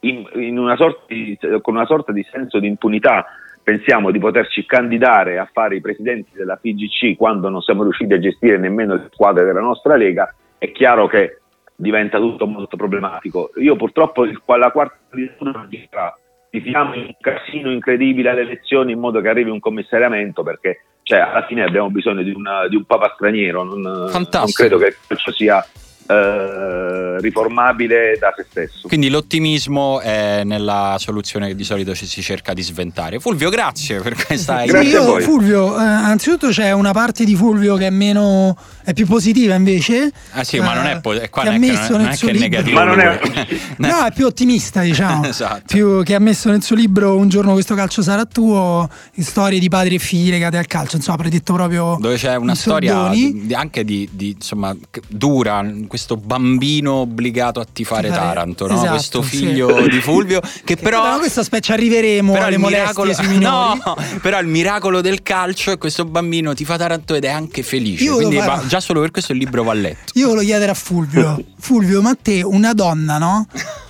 in, 0.00 0.28
in 0.34 0.58
una 0.58 0.76
sorta 0.76 1.02
di- 1.06 1.38
con 1.62 1.74
una 1.74 1.86
sorta 1.86 2.12
di 2.12 2.24
senso 2.30 2.58
di 2.58 2.66
impunità 2.66 3.26
pensiamo 3.62 4.10
di 4.10 4.18
poterci 4.18 4.64
candidare 4.64 5.38
a 5.38 5.48
fare 5.52 5.76
i 5.76 5.80
presidenti 5.80 6.30
della 6.32 6.56
FIGC 6.56 7.16
quando 7.16 7.48
non 7.50 7.60
siamo 7.60 7.82
riusciti 7.82 8.14
a 8.14 8.18
gestire 8.18 8.56
nemmeno 8.56 8.94
le 8.94 9.08
squadre 9.12 9.44
della 9.44 9.60
nostra 9.60 9.94
lega, 9.96 10.32
è 10.56 10.72
chiaro 10.72 11.06
che 11.06 11.40
diventa 11.76 12.18
tutto 12.18 12.46
molto 12.46 12.76
problematico. 12.76 13.50
Io 13.56 13.76
purtroppo 13.76 14.24
la 14.56 14.70
quarta 14.70 14.96
legislatura 15.10 15.50
non 15.52 15.68
ci 15.70 15.86
sarà. 15.90 16.16
Tifiamo 16.50 16.94
in 16.94 17.02
un 17.02 17.14
casino 17.20 17.70
incredibile 17.70 18.30
alle 18.30 18.40
elezioni 18.40 18.92
in 18.92 19.00
modo 19.00 19.20
che 19.20 19.28
arrivi 19.28 19.50
un 19.50 19.60
commissariamento 19.60 20.42
perché 20.42 20.80
cioè, 21.02 21.18
alla 21.20 21.44
fine 21.46 21.62
abbiamo 21.62 21.90
bisogno 21.90 22.22
di, 22.22 22.32
una- 22.32 22.66
di 22.68 22.76
un 22.76 22.84
papa 22.84 23.12
straniero. 23.14 23.64
Non, 23.64 23.80
non 23.82 24.10
credo 24.54 24.78
che 24.78 24.96
calcio 25.06 25.30
sia 25.32 25.62
eh, 26.08 27.20
riformabile 27.20 28.16
da 28.18 28.32
se 28.34 28.46
stesso. 28.48 28.88
Quindi 28.88 29.10
l'ottimismo 29.10 30.00
è 30.00 30.42
nella 30.44 30.96
soluzione 30.98 31.48
che 31.48 31.54
di 31.54 31.64
solito 31.64 31.94
ci 31.94 32.06
si 32.06 32.22
cerca 32.22 32.54
di 32.54 32.62
sventare. 32.62 33.20
Fulvio, 33.20 33.50
grazie 33.50 34.00
per 34.00 34.14
questa 34.14 34.60
Sì, 34.60 34.66
Grazie 34.68 34.96
a 34.96 35.00
io, 35.00 35.04
voi. 35.04 35.22
Fulvio, 35.22 35.78
eh, 35.78 35.82
anzitutto 35.82 36.48
c'è 36.48 36.72
una 36.72 36.92
parte 36.92 37.24
di 37.24 37.34
Fulvio 37.34 37.76
che 37.76 37.88
è 37.88 37.90
meno 37.90 38.56
è 38.82 38.94
più 38.94 39.06
positiva 39.06 39.54
invece. 39.54 40.10
Ah 40.32 40.44
sì, 40.44 40.58
ma 40.60 40.74
non 40.74 40.86
è, 40.86 40.96
eh, 40.96 41.00
po- 41.00 41.14
qua 41.30 41.42
che 41.42 41.48
ha 41.48 41.52
è 41.52 41.58
messo 41.58 41.92
non 41.92 42.00
è, 42.00 42.04
nel 42.04 42.04
non 42.04 42.08
è 42.08 42.16
suo 42.16 42.28
che 42.28 42.32
è 42.32 42.36
libro- 42.38 42.48
negativo. 42.48 42.78
Ma 42.78 42.84
non 42.84 43.00
è-. 43.00 43.56
No, 43.88 44.04
è 44.04 44.12
più 44.12 44.26
ottimista, 44.26 44.80
diciamo. 44.80 45.24
Esatto. 45.24 45.62
Più 45.66 46.02
che 46.02 46.14
ha 46.14 46.18
messo 46.18 46.50
nel 46.50 46.62
suo 46.62 46.74
libro 46.74 47.16
Un 47.16 47.28
giorno 47.28 47.52
questo 47.52 47.74
calcio 47.74 48.02
sarà 48.02 48.24
tuo, 48.24 48.88
storie 49.18 49.58
di 49.58 49.68
padri 49.68 49.96
e 49.96 49.98
figli 49.98 50.30
legate 50.30 50.56
al 50.56 50.66
calcio, 50.66 50.96
insomma, 50.96 51.18
predetto 51.18 51.52
proprio 51.52 51.96
dove 52.00 52.16
c'è 52.16 52.34
una 52.36 52.54
storia 52.54 53.10
anche 53.52 53.84
di, 53.84 54.08
di, 54.10 54.30
insomma 54.30 54.74
dura 55.08 55.62
questo 55.98 56.16
bambino 56.16 56.92
obbligato 56.94 57.58
a 57.58 57.66
tifare 57.70 58.08
Taranto 58.08 58.68
no? 58.68 58.74
esatto, 58.74 58.90
questo 58.90 59.22
sì. 59.22 59.36
figlio 59.36 59.80
di 59.88 60.00
Fulvio 60.00 60.40
che 60.64 60.76
però 60.76 61.02
Però 61.02 61.18
questo 61.18 61.40
aspetta, 61.40 61.62
ci 61.64 61.72
arriveremo 61.72 62.32
però 62.32 62.46
alle 62.46 62.58
miracolo, 62.58 63.12
sui 63.12 63.26
minori. 63.28 63.80
no, 63.84 63.96
però 64.22 64.38
il 64.38 64.46
miracolo 64.46 65.00
del 65.00 65.22
calcio 65.22 65.72
è 65.72 65.78
questo 65.78 66.04
bambino 66.04 66.54
tifa 66.54 66.76
Taranto 66.76 67.14
ed 67.16 67.24
è 67.24 67.28
anche 67.30 67.64
felice 67.64 68.04
Io 68.04 68.14
quindi 68.14 68.36
va- 68.36 68.62
già 68.68 68.78
solo 68.78 69.00
per 69.00 69.10
questo 69.10 69.32
il 69.32 69.38
libro 69.38 69.64
va 69.64 69.72
letto 69.72 70.12
Io 70.14 70.28
volevo 70.28 70.44
chiedere 70.44 70.70
a 70.70 70.74
Fulvio, 70.74 71.42
Fulvio, 71.58 72.00
ma 72.00 72.16
te 72.20 72.42
una 72.42 72.72
donna, 72.72 73.18
no? 73.18 73.46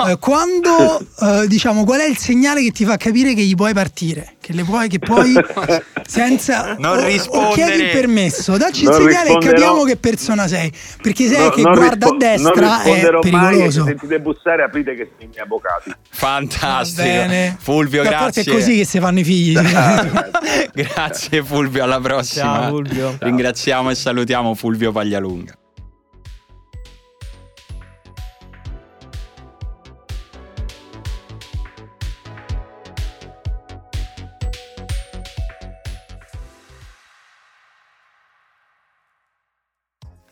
Eh, 0.06 0.16
quando 0.18 0.98
eh, 1.20 1.46
diciamo 1.46 1.84
qual 1.84 2.00
è 2.00 2.06
il 2.08 2.16
segnale 2.16 2.62
che 2.62 2.70
ti 2.70 2.84
fa 2.86 2.96
capire 2.96 3.34
che 3.34 3.42
gli 3.42 3.54
puoi 3.54 3.74
partire? 3.74 4.36
Che 4.48 4.54
le 4.54 4.64
puoi, 4.64 4.88
che 4.88 4.98
puoi 4.98 5.34
senza 6.08 6.74
Non 6.78 6.96
o- 6.96 7.02
o 7.02 7.04
rispondere. 7.04 7.52
chiedi 7.52 7.82
il 7.82 7.90
permesso, 7.90 8.56
dacci 8.56 8.84
il 8.84 8.88
Non 8.88 9.02
segnale 9.02 9.30
e 9.32 9.36
capiamo 9.38 9.84
che 9.84 9.96
persona 9.98 10.48
sei. 10.48 10.72
Perché 11.02 11.26
se 11.28 11.36
è 11.36 11.42
No, 11.42 11.50
che 11.50 11.60
guarda 11.60 11.88
rispo- 11.90 12.08
a 12.08 12.16
destra 12.16 12.54
non 12.54 12.64
è 12.64 12.74
risponderò 12.76 13.20
mai 13.20 13.20
e 13.20 13.20
se 13.20 13.30
pericoloso. 13.30 13.84
sentite 13.84 14.20
bussare 14.20 14.62
aprite 14.62 14.94
che 14.94 15.10
sono 15.10 15.22
i 15.22 15.26
miei 15.26 15.40
avvocati. 15.42 15.92
fantastico. 16.08 17.56
Fulvio 17.58 18.02
parte 18.04 18.16
grazie 18.16 18.42
è 18.42 18.54
così 18.54 18.76
che 18.78 18.84
si 18.86 18.98
fanno 19.00 19.18
i 19.18 19.24
figli. 19.24 19.58
grazie 20.72 21.42
Fulvio 21.44 21.84
alla 21.84 22.00
prossima 22.00 22.44
Ciao, 22.60 22.68
Fulvio. 22.70 23.16
ringraziamo 23.20 23.90
e 23.90 23.94
salutiamo 23.94 24.54
Fulvio 24.54 24.92
Paglialunga 24.92 25.57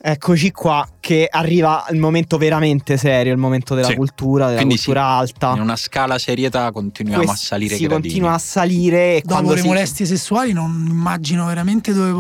Eccoci 0.09 0.53
qua 0.53 0.87
che 1.01 1.27
arriva 1.29 1.85
il 1.91 1.99
momento 1.99 2.39
veramente 2.39 2.97
serio, 2.97 3.33
il 3.33 3.39
momento 3.39 3.75
della 3.75 3.89
Sì. 3.89 3.97
cultura, 3.97 4.45
della 4.47 4.59
Quindi 4.59 4.77
cultura 4.77 5.01
sì, 5.01 5.09
alta. 5.33 5.53
in 5.57 5.61
una 5.63 5.75
scala 5.75 6.17
serietà 6.17 6.71
continuiamo 6.71 7.25
Quest- 7.25 7.43
a 7.43 7.47
salire 7.47 7.75
si 7.75 7.81
gradini 7.87 8.03
continua 8.03 8.33
a 8.35 8.39
salire 8.39 9.17
e 9.17 9.21
Dopo 9.23 9.33
quando 9.35 9.55
le 9.55 9.61
si- 9.63 9.67
molestie 9.67 10.07
sessuali 10.07 10.53
non 10.53 10.87
immagino 10.89 11.47
veramente 11.47 11.93
dove, 11.93 12.13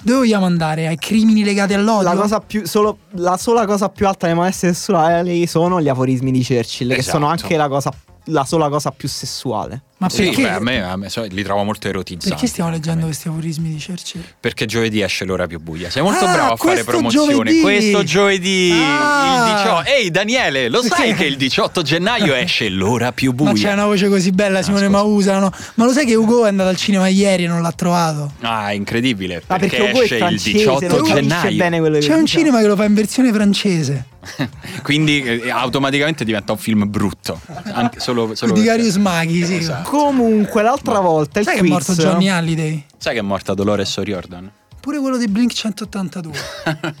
dove 0.00 0.18
vogliamo 0.18 0.46
andare, 0.46 0.86
ai 0.86 0.96
crimini 0.96 1.42
legati 1.42 1.74
all'odio. 1.74 2.08
la, 2.08 2.14
cosa 2.14 2.38
più, 2.38 2.64
solo, 2.68 2.98
la 3.14 3.36
sola 3.36 3.66
cosa 3.66 3.88
più 3.88 4.06
alta 4.06 4.26
delle 4.28 4.38
molestie 4.38 4.72
sessuali 4.72 5.48
sono 5.48 5.80
gli 5.80 5.88
aforismi 5.88 6.30
di 6.30 6.38
Churchill, 6.44 6.90
che 6.90 6.98
Esatto. 6.98 7.16
sono 7.18 7.26
anche 7.30 7.56
la 7.56 7.66
cosa 7.66 7.92
la 8.28 8.44
sola 8.44 8.68
cosa 8.68 8.90
più 8.90 9.08
sessuale. 9.08 9.80
Ma 9.96 10.08
Sì, 10.10 10.24
perché, 10.24 10.42
beh, 10.42 10.50
a 10.50 10.60
me, 10.60 10.82
a 10.82 10.96
me 10.96 11.08
so- 11.08 11.24
li 11.28 11.42
trovo 11.44 11.62
molto 11.62 11.88
erotizzanti. 11.88 12.28
perché 12.30 12.46
stiamo 12.46 12.68
leggendo 12.70 13.06
questi 13.06 13.28
aforismi 13.28 13.68
di 13.70 13.82
Churchill? 13.82 14.22
Perché 14.40 14.66
giovedì 14.66 15.00
esce 15.00 15.24
l'ora 15.24 15.46
più 15.46 15.60
buia. 15.60 15.88
Sei 15.88 16.02
molto 16.02 16.24
Ah, 16.26 16.32
bravo 16.32 16.52
a 16.52 16.56
fare 16.56 16.84
promozione. 16.84 17.32
giovedì! 17.32 17.60
Questo 17.60 18.02
giovedì, 18.02 18.70
Ah! 18.72 19.46
il 19.48 19.54
18. 19.54 19.84
Ehi 19.88 20.10
Daniele, 20.10 20.68
lo 20.68 20.82
sai 20.82 21.14
che 21.14 21.24
il 21.24 21.36
18 21.36 21.82
gennaio 21.82 22.34
esce 22.34 22.68
l'ora 22.68 23.12
più 23.12 23.32
buia? 23.32 23.52
Ma 23.52 23.56
c'è 23.58 23.72
una 23.72 23.86
voce 23.86 24.08
così 24.08 24.30
bella, 24.32 24.62
Simone 24.62 24.86
scusa. 24.86 24.98
Mausa. 24.98 25.38
no? 25.38 25.50
Ma 25.74 25.84
lo 25.84 25.92
sai 25.92 26.04
che 26.06 26.14
Ugo 26.16 26.44
è 26.44 26.48
andato 26.48 26.68
al 26.70 26.76
cinema 26.76 27.06
ieri 27.08 27.44
e 27.44 27.46
non 27.46 27.62
l'ha 27.62 27.72
trovato? 27.72 28.32
Ah, 28.40 28.70
è 28.70 28.74
incredibile. 28.74 29.42
Perché, 29.46 29.68
perché 29.68 29.82
Ugo 29.90 30.00
è 30.00 30.02
esce 30.02 30.14
il 30.16 30.20
francese, 30.20 30.52
18 30.58 30.86
non 30.88 30.96
capisce 30.98 31.14
gennaio. 31.14 31.56
bene 31.56 31.78
quello 31.78 31.94
che 31.98 32.00
C'è 32.06 32.14
un 32.14 32.24
diciamo. 32.24 32.40
cinema 32.44 32.60
che 32.60 32.66
lo 32.66 32.76
fa 32.76 32.84
in 32.84 32.94
versione 32.94 33.32
francese. 33.32 34.04
Quindi 34.82 35.22
eh, 35.22 35.50
automaticamente 35.50 36.24
diventa 36.24 36.52
un 36.52 36.58
film 36.58 36.88
brutto. 36.90 37.40
Anche 37.72 38.00
solo, 38.00 38.34
solo 38.34 38.52
di 38.52 38.60
perché- 38.60 38.76
Darius 38.76 38.96
Maghi, 38.96 39.44
sì. 39.44 39.56
Esatto. 39.56 39.88
Comunque, 39.90 40.62
l'altra 40.62 41.00
volta 41.00 41.40
il 41.40 41.44
Sai 41.44 41.54
che 41.54 41.60
è 41.60 41.62
quiz 41.62 41.72
morto 41.88 42.02
Johnny 42.02 42.28
Halliday? 42.28 42.84
Sai 42.96 43.12
che 43.14 43.18
è 43.20 43.22
morta 43.22 43.54
Dolores 43.54 43.96
O'Riordan? 43.96 44.50
Pure 44.80 44.98
quello 44.98 45.16
di 45.16 45.28
Blink 45.28 45.52
182. 45.52 46.32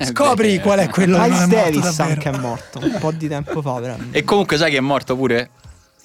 Scopri 0.04 0.58
qual 0.60 0.78
è 0.78 0.88
quello 0.88 1.18
che 1.18 1.28
non 1.28 1.30
è 1.30 1.46
Miles 1.46 1.48
morto 1.48 1.70
Davis 1.80 1.96
davvero. 1.96 2.08
anche 2.10 2.30
è 2.30 2.38
morto 2.40 2.78
un 2.78 2.96
po' 2.98 3.12
di 3.12 3.28
tempo 3.28 3.60
fa 3.60 3.78
veramente. 3.80 4.16
E 4.18 4.24
comunque 4.24 4.56
sai 4.56 4.70
che 4.70 4.78
è 4.78 4.80
morto 4.80 5.16
pure? 5.16 5.50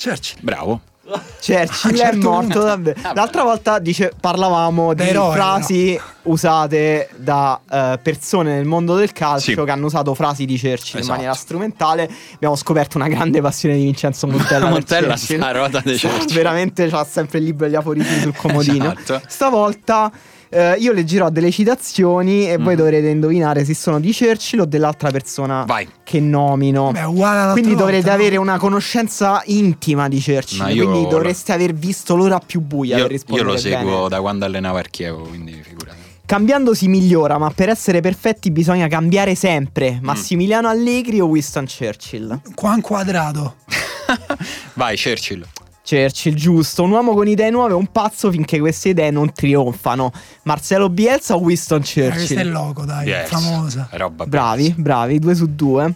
Churchill. 0.01 0.38
Bravo. 0.41 0.82
Churchill 1.10 1.55
A 1.55 1.62
un 1.88 1.91
è 1.93 1.97
certo 1.97 2.30
morto 2.32 2.62
davvero. 2.64 2.99
L'altra 3.14 3.43
volta 3.43 3.80
dice, 3.80 4.12
parlavamo 4.20 4.93
di 4.93 5.03
eroe, 5.03 5.34
frasi 5.36 5.99
usate 6.24 7.10
da 7.16 7.60
eh, 7.70 7.99
persone 8.01 8.55
nel 8.55 8.66
mondo 8.66 8.95
del 8.95 9.12
calcio 9.12 9.51
Sì. 9.51 9.55
che 9.64 9.72
hanno 9.72 9.88
usato 9.88 10.14
frasi 10.14 10.45
di 10.45 10.53
Churchill 10.60 10.93
in 10.93 10.99
Esatto. 10.99 11.07
maniera 11.14 11.34
strumentale. 11.34 12.10
Abbiamo 12.36 12.55
scoperto 12.55 12.97
una 12.97 13.07
grande 13.07 13.41
passione 13.41 13.76
di 13.76 13.84
Vincenzo 13.84 14.28
Montella. 14.28 14.70
Montella 14.70 15.16
sta 15.16 15.51
roda 15.51 15.82
di 15.84 15.97
Churchill. 15.99 16.34
Veramente 16.34 16.88
c'ha 16.88 17.03
sempre 17.03 17.39
il 17.39 17.45
libro 17.45 17.66
degli 17.66 17.76
aforismi 17.76 18.20
sul 18.22 18.36
comodino. 18.36 18.93
Esatto. 18.97 19.22
Stavolta 19.28 20.12
eh, 20.49 20.75
io 20.79 20.91
leggerò 20.93 21.29
delle 21.29 21.51
citazioni 21.51 22.49
e 22.49 22.57
voi 22.57 22.73
Mm. 22.73 22.77
dovrete 22.77 23.07
indovinare 23.09 23.63
se 23.65 23.73
sono 23.75 23.99
di 23.99 24.13
Churchill 24.13 24.61
o 24.61 24.65
dell'altra 24.65 25.11
persona 25.11 25.63
Vai. 25.65 25.87
che 26.03 26.19
nomino. 26.19 26.91
Beh, 26.91 27.03
uguale 27.03 27.51
Quindi 27.51 27.69
volta, 27.71 27.83
dovrete 27.85 28.07
no? 28.07 28.13
avere 28.13 28.37
una 28.37 28.57
conoscenza 28.57 29.41
intima 29.45 30.07
di 30.07 30.21
Churchill. 30.23 30.67
Io 30.69 30.85
Quindi 30.87 31.03
lo- 31.03 31.09
dovreste 31.09 31.51
aver 31.53 31.73
visto 31.73 32.15
l'ora 32.15 32.39
più 32.39 32.61
buia 32.61 32.95
Io, 32.97 33.01
per 33.03 33.11
io 33.11 33.17
rispondere 33.17 33.49
lo 33.49 33.57
seguo 33.57 33.95
bene. 33.95 34.09
da 34.09 34.19
quando 34.21 34.45
allenavo 34.45 34.77
a 34.77 34.81
Chievo, 34.89 35.21
quindi 35.23 35.61
figurati. 35.63 35.97
Cambiando 36.25 36.75
si 36.75 36.87
migliora, 36.87 37.39
ma 37.39 37.49
per 37.49 37.69
essere 37.69 38.01
perfetti 38.01 38.51
bisogna 38.51 38.87
cambiare 38.87 39.31
Mm. 39.31 39.35
sempre. 39.35 39.99
Massimiliano 40.01 40.67
Allegri 40.67 41.19
o 41.19 41.25
Winston 41.25 41.65
Churchill? 41.65 42.41
Qua 42.53 42.73
un 42.73 42.81
quadrato. 42.81 43.55
Vai, 44.75 44.95
Churchill. 44.95 45.43
Churchill, 45.89 46.33
giusto. 46.35 46.83
Un 46.83 46.91
uomo 46.91 47.13
con 47.13 47.27
idee 47.27 47.49
nuove 47.49 47.71
è 47.71 47.75
un 47.75 47.87
pazzo 47.91 48.29
finché 48.31 48.59
queste 48.59 48.89
idee 48.89 49.09
non 49.11 49.31
trionfano. 49.33 50.11
Marcelo 50.43 50.89
Bielsa 50.89 51.35
o 51.35 51.39
Winston 51.39 51.79
Eh, 51.79 51.81
questo 51.81 52.01
è 52.03 52.11
il 52.11 52.27
Churchill? 52.27 52.51
logo, 52.51 52.85
dai, 52.85 53.07
Yes. 53.07 53.29
famosa. 53.29 53.87
Roba 53.91 54.25
Bravi, 54.25 54.61
bellissima. 54.61 54.83
bravi, 54.83 55.19
due 55.19 55.35
su 55.35 55.45
due. 55.55 55.95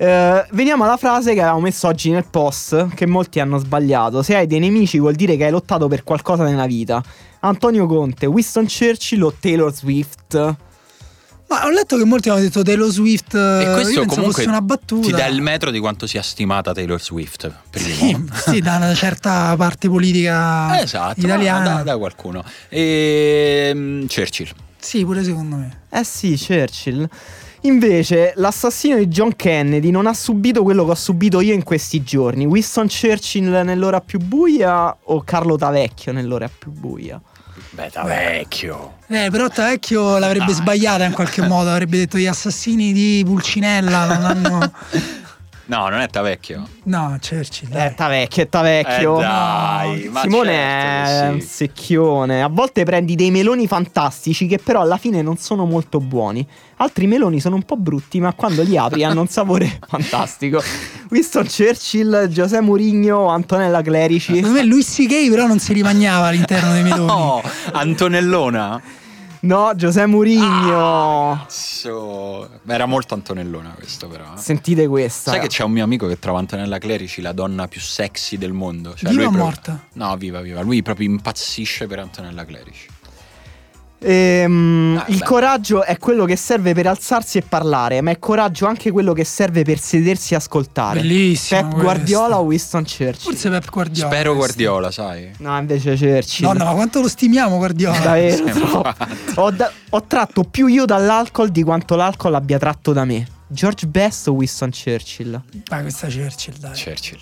Eh, 0.00 0.46
veniamo 0.52 0.84
alla 0.84 0.96
frase 0.96 1.34
che 1.34 1.40
avevamo 1.40 1.60
messo 1.60 1.86
oggi 1.88 2.10
nel 2.10 2.24
post, 2.30 2.88
che 2.94 3.06
molti 3.06 3.40
hanno 3.40 3.58
sbagliato. 3.58 4.22
Se 4.22 4.36
hai 4.36 4.46
dei 4.46 4.60
nemici 4.60 4.98
vuol 4.98 5.14
dire 5.14 5.36
che 5.36 5.44
hai 5.44 5.50
lottato 5.50 5.88
per 5.88 6.04
qualcosa 6.04 6.44
nella 6.44 6.66
vita. 6.66 7.02
Antonio 7.40 7.86
Conte, 7.86 8.26
Winston 8.26 8.66
Churchill 8.66 9.22
o 9.22 9.32
Taylor 9.38 9.72
Swift? 9.74 10.56
Ma 11.48 11.64
ho 11.64 11.70
letto 11.70 11.96
che 11.96 12.04
molti 12.04 12.28
hanno 12.28 12.40
detto 12.40 12.62
Taylor 12.62 12.90
Swift. 12.90 13.34
E 13.34 13.70
questo 13.72 14.04
comunque 14.04 14.32
fosse 14.42 14.48
una 14.48 14.60
battuta. 14.60 15.06
ti 15.06 15.12
dà 15.12 15.26
il 15.26 15.40
metro 15.40 15.70
di 15.70 15.78
quanto 15.78 16.06
sia 16.06 16.20
stimata 16.22 16.72
Taylor 16.72 17.00
Swift. 17.00 17.50
Primo. 17.70 18.26
Sì, 18.34 18.50
sì, 18.50 18.60
da 18.60 18.76
una 18.76 18.94
certa 18.94 19.54
parte 19.56 19.88
politica 19.88 20.80
Esatto, 20.80 21.20
italiana. 21.20 21.76
da, 21.76 21.82
da 21.84 21.96
qualcuno. 21.96 22.44
E, 22.68 24.04
Churchill. 24.06 24.48
Sì, 24.78 25.04
pure 25.04 25.24
secondo 25.24 25.56
me. 25.56 25.80
Eh 25.88 26.04
sì, 26.04 26.38
Churchill. 26.38 27.08
Invece, 27.62 28.34
l'assassino 28.36 28.96
di 28.98 29.08
John 29.08 29.34
Kennedy 29.34 29.90
non 29.90 30.06
ha 30.06 30.14
subito 30.14 30.62
quello 30.62 30.84
che 30.84 30.90
ho 30.92 30.94
subito 30.94 31.40
io 31.40 31.54
in 31.54 31.64
questi 31.64 32.02
giorni. 32.04 32.44
Winston 32.44 32.86
Churchill 32.88 33.62
nell'ora 33.62 34.00
più 34.00 34.20
buia 34.20 34.94
o 35.04 35.22
Carlo 35.24 35.56
Tavecchio 35.56 36.12
nell'ora 36.12 36.48
più 36.48 36.70
buia? 36.70 37.20
Beh, 37.70 37.90
da 37.92 38.02
vecchio. 38.02 38.94
Eh, 39.08 39.28
però 39.30 39.48
Tavecchio 39.48 40.18
l'avrebbe 40.18 40.52
sbagliata 40.52 41.04
in 41.04 41.12
qualche 41.12 41.46
modo, 41.46 41.70
avrebbe 41.70 41.96
detto 41.96 42.18
gli 42.18 42.26
assassini 42.26 42.92
di 42.92 43.22
Pulcinella 43.24 44.04
non 44.06 44.24
hanno... 44.24 44.72
No, 45.68 45.88
non 45.90 46.00
è 46.00 46.08
Tavecchio. 46.08 46.66
No, 46.84 47.18
Churchill. 47.20 47.68
dai. 47.68 47.88
Eh, 47.88 47.94
Tavecchio, 47.94 48.42
è 48.42 48.48
Tavecchio. 48.48 49.18
Eh, 49.18 49.22
dai, 49.22 50.02
No, 50.04 50.10
ma 50.12 50.20
Simone 50.22 50.52
certo 50.52 51.24
è 51.24 51.28
un 51.28 51.40
sì. 51.42 51.46
secchione. 51.46 52.42
A 52.42 52.48
volte 52.48 52.84
prendi 52.84 53.14
dei 53.14 53.30
meloni 53.30 53.66
fantastici 53.66 54.46
che 54.46 54.58
però 54.58 54.80
alla 54.80 54.96
fine 54.96 55.20
non 55.20 55.36
sono 55.36 55.66
molto 55.66 56.00
buoni. 56.00 56.46
Altri 56.76 57.06
meloni 57.06 57.38
sono 57.38 57.56
un 57.56 57.64
po' 57.64 57.76
brutti, 57.76 58.18
ma 58.18 58.32
quando 58.32 58.62
li 58.62 58.78
apri 58.78 59.04
hanno 59.04 59.20
un 59.20 59.28
sapore 59.28 59.78
fantastico. 59.86 60.62
Winston 61.10 61.44
Churchill, 61.46 62.28
Giuseppe 62.28 62.62
Mourinho, 62.62 63.26
Antonella 63.26 63.82
Clerici. 63.82 64.36
Secondo 64.36 64.58
me 64.58 64.64
Luis 64.64 64.94
C.K. 64.94 65.28
però 65.28 65.46
non 65.46 65.58
si 65.58 65.74
rimagnava 65.74 66.28
all'interno 66.28 66.72
dei 66.72 66.82
meloni. 66.84 67.06
No, 67.06 67.42
Antonellona. 67.72 68.80
No, 69.48 69.72
Giuseppe 69.74 70.06
Mourinho. 70.08 71.46
So- 71.48 72.50
Beh, 72.62 72.74
Era 72.74 72.84
molto 72.84 73.14
Antonellona 73.14 73.70
questo 73.70 74.06
però. 74.06 74.34
eh. 74.34 74.38
Sentite 74.38 74.86
questa. 74.86 75.30
Sai 75.30 75.40
che 75.40 75.46
c'è 75.46 75.64
un 75.64 75.72
mio 75.72 75.84
amico 75.84 76.06
che 76.06 76.18
trova 76.18 76.38
Antonella 76.38 76.76
Clerici 76.76 77.22
la 77.22 77.32
donna 77.32 77.66
più 77.66 77.80
sexy 77.80 78.36
del 78.36 78.52
mondo. 78.52 78.94
Cioè, 78.94 79.08
Viva 79.08 79.12
lui 79.14 79.24
o 79.24 79.28
proprio- 79.30 79.44
morta? 79.44 79.84
No, 79.94 80.14
viva, 80.18 80.42
viva. 80.42 80.60
Lui 80.60 80.82
proprio 80.82 81.08
impazzisce 81.08 81.86
per 81.86 81.98
Antonella 82.00 82.44
Clerici. 82.44 82.88
Ehm, 84.00 84.96
Ah, 85.00 85.04
il 85.08 85.18
beh. 85.18 85.24
coraggio 85.24 85.82
è 85.84 85.96
quello 85.98 86.24
che 86.24 86.36
serve 86.36 86.72
per 86.74 86.86
alzarsi 86.86 87.38
e 87.38 87.42
parlare, 87.42 88.00
ma 88.00 88.10
è 88.10 88.18
coraggio 88.18 88.66
anche 88.66 88.90
quello 88.90 89.12
che 89.12 89.24
serve 89.24 89.62
per 89.64 89.78
sedersi 89.78 90.34
e 90.34 90.36
ascoltare. 90.36 91.00
Bellissimo. 91.00 91.60
Pep 91.60 91.70
questo. 91.70 91.84
Guardiola 91.84 92.38
o 92.38 92.42
Winston 92.42 92.82
Churchill? 92.84 93.14
Forse 93.18 93.50
Pep 93.50 93.70
Guardiola. 93.70 94.08
Spero 94.10 94.34
questo. 94.36 94.54
Guardiola, 94.54 94.90
sai. 94.90 95.30
No, 95.38 95.58
invece 95.58 95.96
Churchill. 95.96 96.46
Nonna, 96.46 96.64
ma 96.64 96.72
quanto 96.72 97.00
lo 97.00 97.08
stimiamo 97.08 97.56
Guardiola? 97.56 97.98
Davvero, 97.98 98.44
troppo. 98.44 98.94
ho, 99.36 99.50
da- 99.50 99.72
ho 99.90 100.02
tratto 100.06 100.44
più 100.44 100.66
io 100.66 100.84
dall'alcol 100.84 101.50
di 101.50 101.62
quanto 101.62 101.94
l'alcol 101.96 102.34
abbia 102.34 102.58
tratto 102.58 102.92
da 102.92 103.04
me. 103.04 103.26
George 103.46 103.86
Best 103.86 104.28
o 104.28 104.32
Winston 104.32 104.70
Churchill? 104.70 105.40
Ma 105.70 105.80
questa 105.80 106.06
Churchill, 106.08 106.54
dai. 106.58 106.72
Churchill. 106.72 107.18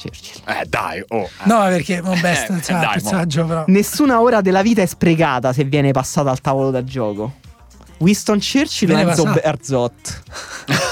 Churchill. 0.00 0.42
Eh, 0.46 0.64
dai, 0.68 1.02
oh. 1.08 1.28
No, 1.44 1.58
perché 1.68 2.00
mo 2.02 2.14
best, 2.20 2.50
Eh, 2.50 2.62
cioè, 2.62 2.76
dai, 2.76 2.84
mo. 2.86 2.90
personaggio 2.92 3.44
però. 3.44 3.64
Nessuna 3.66 4.20
ora 4.20 4.40
della 4.40 4.62
vita 4.62 4.82
è 4.82 4.86
sprecata 4.86 5.52
se 5.52 5.64
viene 5.64 5.90
passata 5.92 6.30
al 6.30 6.40
tavolo 6.40 6.70
da 6.70 6.82
gioco. 6.84 7.34
Winston 7.98 8.38
Churchill 8.38 8.90
o 8.90 8.94
Viene 8.94 9.10
Enzo. 9.10 9.24
Berzot? 9.24 10.22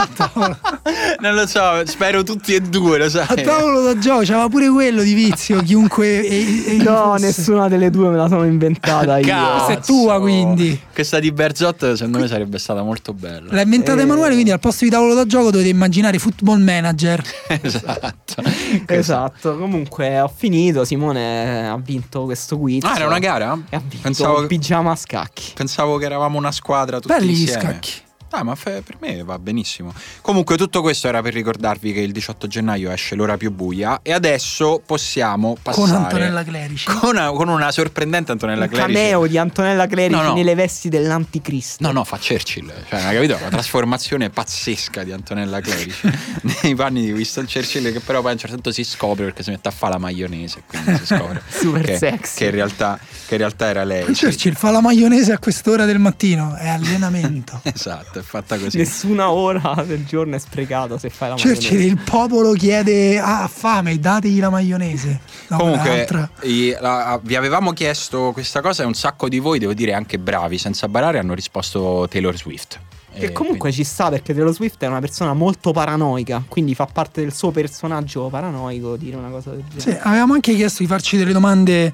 non 1.20 1.34
lo 1.34 1.46
so, 1.46 1.84
spero 1.86 2.22
tutti 2.22 2.54
e 2.54 2.60
due, 2.60 2.98
lo 2.98 3.04
A 3.06 3.08
sai. 3.10 3.42
tavolo 3.42 3.82
da 3.82 3.98
gioco 3.98 4.22
c'era 4.22 4.48
pure 4.48 4.68
quello 4.70 5.02
di 5.02 5.14
vizio, 5.14 5.60
chiunque. 5.62 6.24
e- 6.26 6.64
e- 6.66 6.76
No, 6.82 7.12
fosse. 7.12 7.26
nessuna 7.26 7.68
delle 7.68 7.90
due 7.90 8.08
me 8.08 8.16
la 8.16 8.28
sono 8.28 8.44
inventata 8.44 9.18
io. 9.18 9.24
Questa 9.24 9.72
è 9.72 9.80
tua, 9.80 10.20
quindi. 10.20 10.78
Questa 10.92 11.18
di 11.18 11.30
Berzot 11.32 11.92
secondo 11.94 12.18
me 12.18 12.26
sarebbe 12.28 12.58
stata 12.58 12.82
molto 12.82 13.12
bella. 13.12 13.52
L'ha 13.52 13.62
inventata 13.62 13.98
Eh. 14.00 14.02
Emanuele, 14.04 14.32
quindi 14.32 14.50
al 14.50 14.60
posto 14.60 14.84
di 14.84 14.90
tavolo 14.90 15.14
da 15.14 15.26
gioco 15.26 15.50
dovete 15.50 15.68
immaginare 15.68 16.18
football 16.18 16.60
manager. 16.62 17.22
esatto. 17.62 18.18
Esatto, 18.86 19.56
comunque 19.58 20.20
ho 20.20 20.32
finito. 20.34 20.84
Simone 20.84 21.68
ha 21.68 21.76
vinto 21.76 22.24
questo 22.24 22.58
quiz. 22.58 22.84
Ah, 22.84 22.94
era 22.96 23.06
una 23.06 23.18
gara? 23.18 23.58
E 23.68 23.76
ha 23.76 23.80
vinto 23.80 23.98
Pensavo, 24.02 24.46
pigiama 24.46 24.92
a 24.92 24.96
scacchi. 24.96 25.52
pensavo 25.54 25.96
che 25.96 26.04
eravamo 26.04 26.38
una 26.38 26.52
squadra 26.52 27.00
tutti 27.00 27.12
Belli 27.12 27.32
gli 27.32 27.40
insieme. 27.40 27.62
scacchi. 27.62 27.90
Ah, 28.30 28.42
ma 28.44 28.54
fe- 28.54 28.82
per 28.82 28.96
me 29.00 29.22
va 29.24 29.38
benissimo. 29.38 29.92
Comunque, 30.20 30.56
tutto 30.56 30.82
questo 30.82 31.08
era 31.08 31.20
per 31.22 31.32
ricordarvi 31.34 31.92
che 31.92 32.00
il 32.00 32.12
18 32.12 32.46
gennaio 32.46 32.90
esce 32.90 33.14
l'ora 33.14 33.36
più 33.36 33.50
buia. 33.50 34.00
E 34.02 34.12
adesso 34.12 34.80
possiamo 34.84 35.56
passare 35.60 35.86
Con 35.90 35.96
Antonella 36.02 36.44
Clerici. 36.44 36.86
con 36.86 37.10
una, 37.10 37.30
con 37.30 37.48
una 37.48 37.72
sorprendente 37.72 38.30
Antonella 38.32 38.64
Un 38.64 38.70
Clerici. 38.70 38.92
cameo 39.00 39.26
di 39.26 39.36
Antonella 39.38 39.86
Clerici 39.86 40.20
No, 40.20 40.26
no. 40.28 40.34
nelle 40.34 40.54
vesti 40.54 40.88
dell'anticristo. 40.88 41.84
No, 41.84 41.92
no, 41.92 42.04
fa 42.04 42.18
Churchill. 42.18 42.72
Cioè, 42.88 43.00
hai 43.02 43.14
capito? 43.16 43.36
Una 43.36 43.48
trasformazione 43.48 44.30
pazzesca 44.30 45.02
di 45.02 45.12
Antonella 45.12 45.60
Clerici 45.60 46.08
nei 46.62 46.74
panni 46.74 47.04
di 47.06 47.12
Winston 47.12 47.46
Churchill, 47.52 47.92
che 47.92 48.00
però 48.00 48.20
poi 48.20 48.30
a 48.30 48.32
un 48.34 48.38
certo 48.38 48.54
punto 48.54 48.70
si 48.72 48.84
scopre 48.84 49.24
perché 49.24 49.42
si 49.42 49.50
mette 49.50 49.68
a 49.68 49.72
fare 49.72 49.92
la 49.94 49.98
maionese. 49.98 50.62
Quindi 50.66 50.96
si 50.98 51.06
scopre 51.06 51.42
Super 51.48 51.82
che, 51.82 51.96
sexy. 51.98 52.36
che 52.38 52.44
in 52.46 52.50
realtà, 52.52 52.98
che 53.26 53.34
in 53.34 53.38
realtà 53.40 53.66
era 53.66 53.84
lei. 53.84 54.04
Churchill 54.14 54.54
fa 54.54 54.70
la 54.70 54.80
maionese 54.80 55.32
a 55.32 55.38
quest'ora 55.38 55.84
del 55.84 55.98
mattino, 55.98 56.54
è 56.54 56.68
allenamento. 56.68 57.60
Esatto, 57.72 58.19
è 58.20 58.22
fatta 58.24 58.58
così. 58.58 58.78
Nessuna 58.78 59.30
ora 59.30 59.82
del 59.86 60.04
giorno 60.06 60.36
è 60.36 60.38
sprecata 60.38 60.98
se 60.98 61.10
fai 61.10 61.30
la 61.30 61.34
Churchill, 61.34 61.54
maionese. 61.78 61.84
il 61.88 61.98
popolo 62.04 62.52
chiede, 62.52 63.18
"Ah, 63.18 63.42
ha 63.42 63.48
fame, 63.48 63.98
dategli 63.98 64.38
la 64.40 64.50
maionese. 64.50 65.20
No, 65.48 65.56
Comunque, 65.58 66.06
i- 66.42 66.76
la- 66.80 67.20
vi 67.22 67.36
avevamo 67.36 67.72
chiesto 67.72 68.30
questa 68.32 68.60
cosa 68.60 68.82
e 68.82 68.86
un 68.86 68.94
sacco 68.94 69.28
di 69.28 69.38
voi, 69.38 69.58
devo 69.58 69.74
dire 69.74 69.92
anche 69.92 70.18
bravi, 70.18 70.58
senza 70.58 70.88
barare, 70.88 71.18
hanno 71.18 71.34
risposto 71.34 72.06
Taylor 72.10 72.36
Swift. 72.36 72.78
Che 73.12 73.24
E 73.26 73.32
comunque 73.32 73.58
quindi- 73.70 73.78
ci 73.78 73.84
sta 73.84 74.08
perché 74.08 74.32
Taylor 74.32 74.54
Swift 74.54 74.80
è 74.84 74.86
una 74.86 75.00
persona 75.00 75.34
molto 75.34 75.72
paranoica, 75.72 76.44
quindi 76.46 76.76
fa 76.76 76.86
parte 76.86 77.20
del 77.22 77.34
suo 77.34 77.50
personaggio 77.50 78.28
paranoico 78.28 78.96
dire 78.96 79.16
una 79.16 79.30
cosa 79.30 79.50
del 79.50 79.64
Sì, 79.76 79.78
genere. 79.86 80.00
avevamo 80.04 80.34
anche 80.34 80.54
chiesto 80.54 80.84
di 80.84 80.88
farci 80.88 81.16
delle 81.16 81.32
domande 81.32 81.92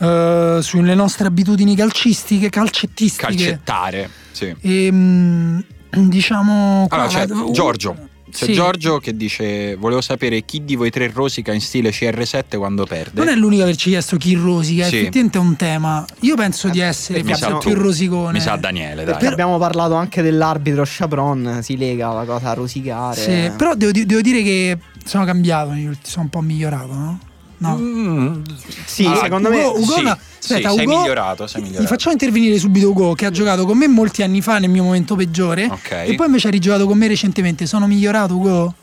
eh, 0.00 0.58
sulle 0.62 0.94
nostre 0.94 1.26
abitudini 1.26 1.76
calcistiche, 1.76 2.48
calcettistiche. 2.48 3.26
calcettare. 3.26 4.10
Sì. 4.32 4.54
E, 4.60 4.88
mm, 4.90 5.58
diciamo. 5.90 6.86
Allora, 6.90 7.08
c'è 7.08 7.26
la- 7.26 7.34
uh, 7.42 7.50
Giorgio. 7.52 8.08
C'è 8.30 8.44
sì. 8.44 8.52
Giorgio 8.52 8.98
che 8.98 9.16
dice: 9.16 9.74
Volevo 9.74 10.00
sapere 10.00 10.42
chi 10.44 10.64
di 10.64 10.76
voi 10.76 10.90
tre 10.90 11.10
rosica 11.12 11.52
in 11.52 11.60
stile 11.60 11.90
CR7 11.90 12.58
quando 12.58 12.86
perde. 12.86 13.18
Non 13.18 13.26
è 13.28 13.34
l'unico 13.34 13.64
che 13.64 13.74
ci 13.76 13.88
ha 13.88 13.92
chiesto 13.92 14.16
chi 14.18 14.34
rosica, 14.34 14.84
Sì. 14.86 14.98
effettivamente 14.98 15.38
è 15.38 15.40
un 15.40 15.56
tema. 15.56 16.04
Io 16.20 16.36
penso 16.36 16.68
di 16.68 16.78
essere 16.78 17.18
sa 17.18 17.24
forse 17.26 17.42
abbiamo- 17.44 17.60
più 17.60 17.74
rosicone. 17.74 18.30
Mi 18.32 18.40
sa 18.40 18.54
Daniele, 18.54 19.02
dai. 19.02 19.14
Perché 19.14 19.26
abbiamo 19.26 19.58
parlato 19.58 19.94
anche 19.94 20.22
dell'arbitro 20.22 20.84
Chabron, 20.86 21.58
si 21.62 21.76
lega 21.76 22.12
la 22.12 22.22
cosa 22.24 22.50
a 22.50 22.54
rosicare. 22.54 23.20
Sì, 23.20 23.50
però 23.56 23.74
devo, 23.74 23.90
devo 23.90 24.20
dire 24.20 24.42
che 24.44 24.78
sono 25.04 25.24
cambiato, 25.24 25.70
sono 26.02 26.22
un 26.22 26.28
po' 26.30 26.40
migliorato, 26.40 26.92
no? 26.94 27.18
No. 27.62 27.76
Mm, 27.76 28.42
Sì, 28.86 29.04
allora, 29.04 29.20
secondo 29.24 29.50
me 29.50 29.62
Ugo, 29.64 29.78
Ugo 29.80 29.92
sì, 29.96 30.02
no. 30.02 30.18
sì, 30.38 30.52
Aspetta, 30.54 30.70
sei 30.72 30.86
Ugo- 30.86 30.98
migliorato, 30.98 31.46
sei 31.46 31.60
Gli 31.60 31.64
migliorato. 31.64 31.88
facciamo 31.90 32.12
intervenire 32.12 32.58
subito 32.58 32.88
Ugo 32.90 33.12
che 33.14 33.26
ha 33.26 33.30
giocato 33.30 33.66
con 33.66 33.76
me 33.76 33.86
molti 33.86 34.22
anni 34.22 34.40
fa 34.40 34.58
nel 34.58 34.70
mio 34.70 34.82
momento 34.82 35.14
peggiore 35.14 35.66
Ok. 35.70 35.90
e 35.90 36.14
poi 36.14 36.26
invece 36.26 36.48
ha 36.48 36.50
rigiocato 36.50 36.86
con 36.86 36.96
me 36.96 37.06
recentemente. 37.06 37.66
Sono 37.66 37.86
migliorato 37.86 38.34
Ugo? 38.36 38.74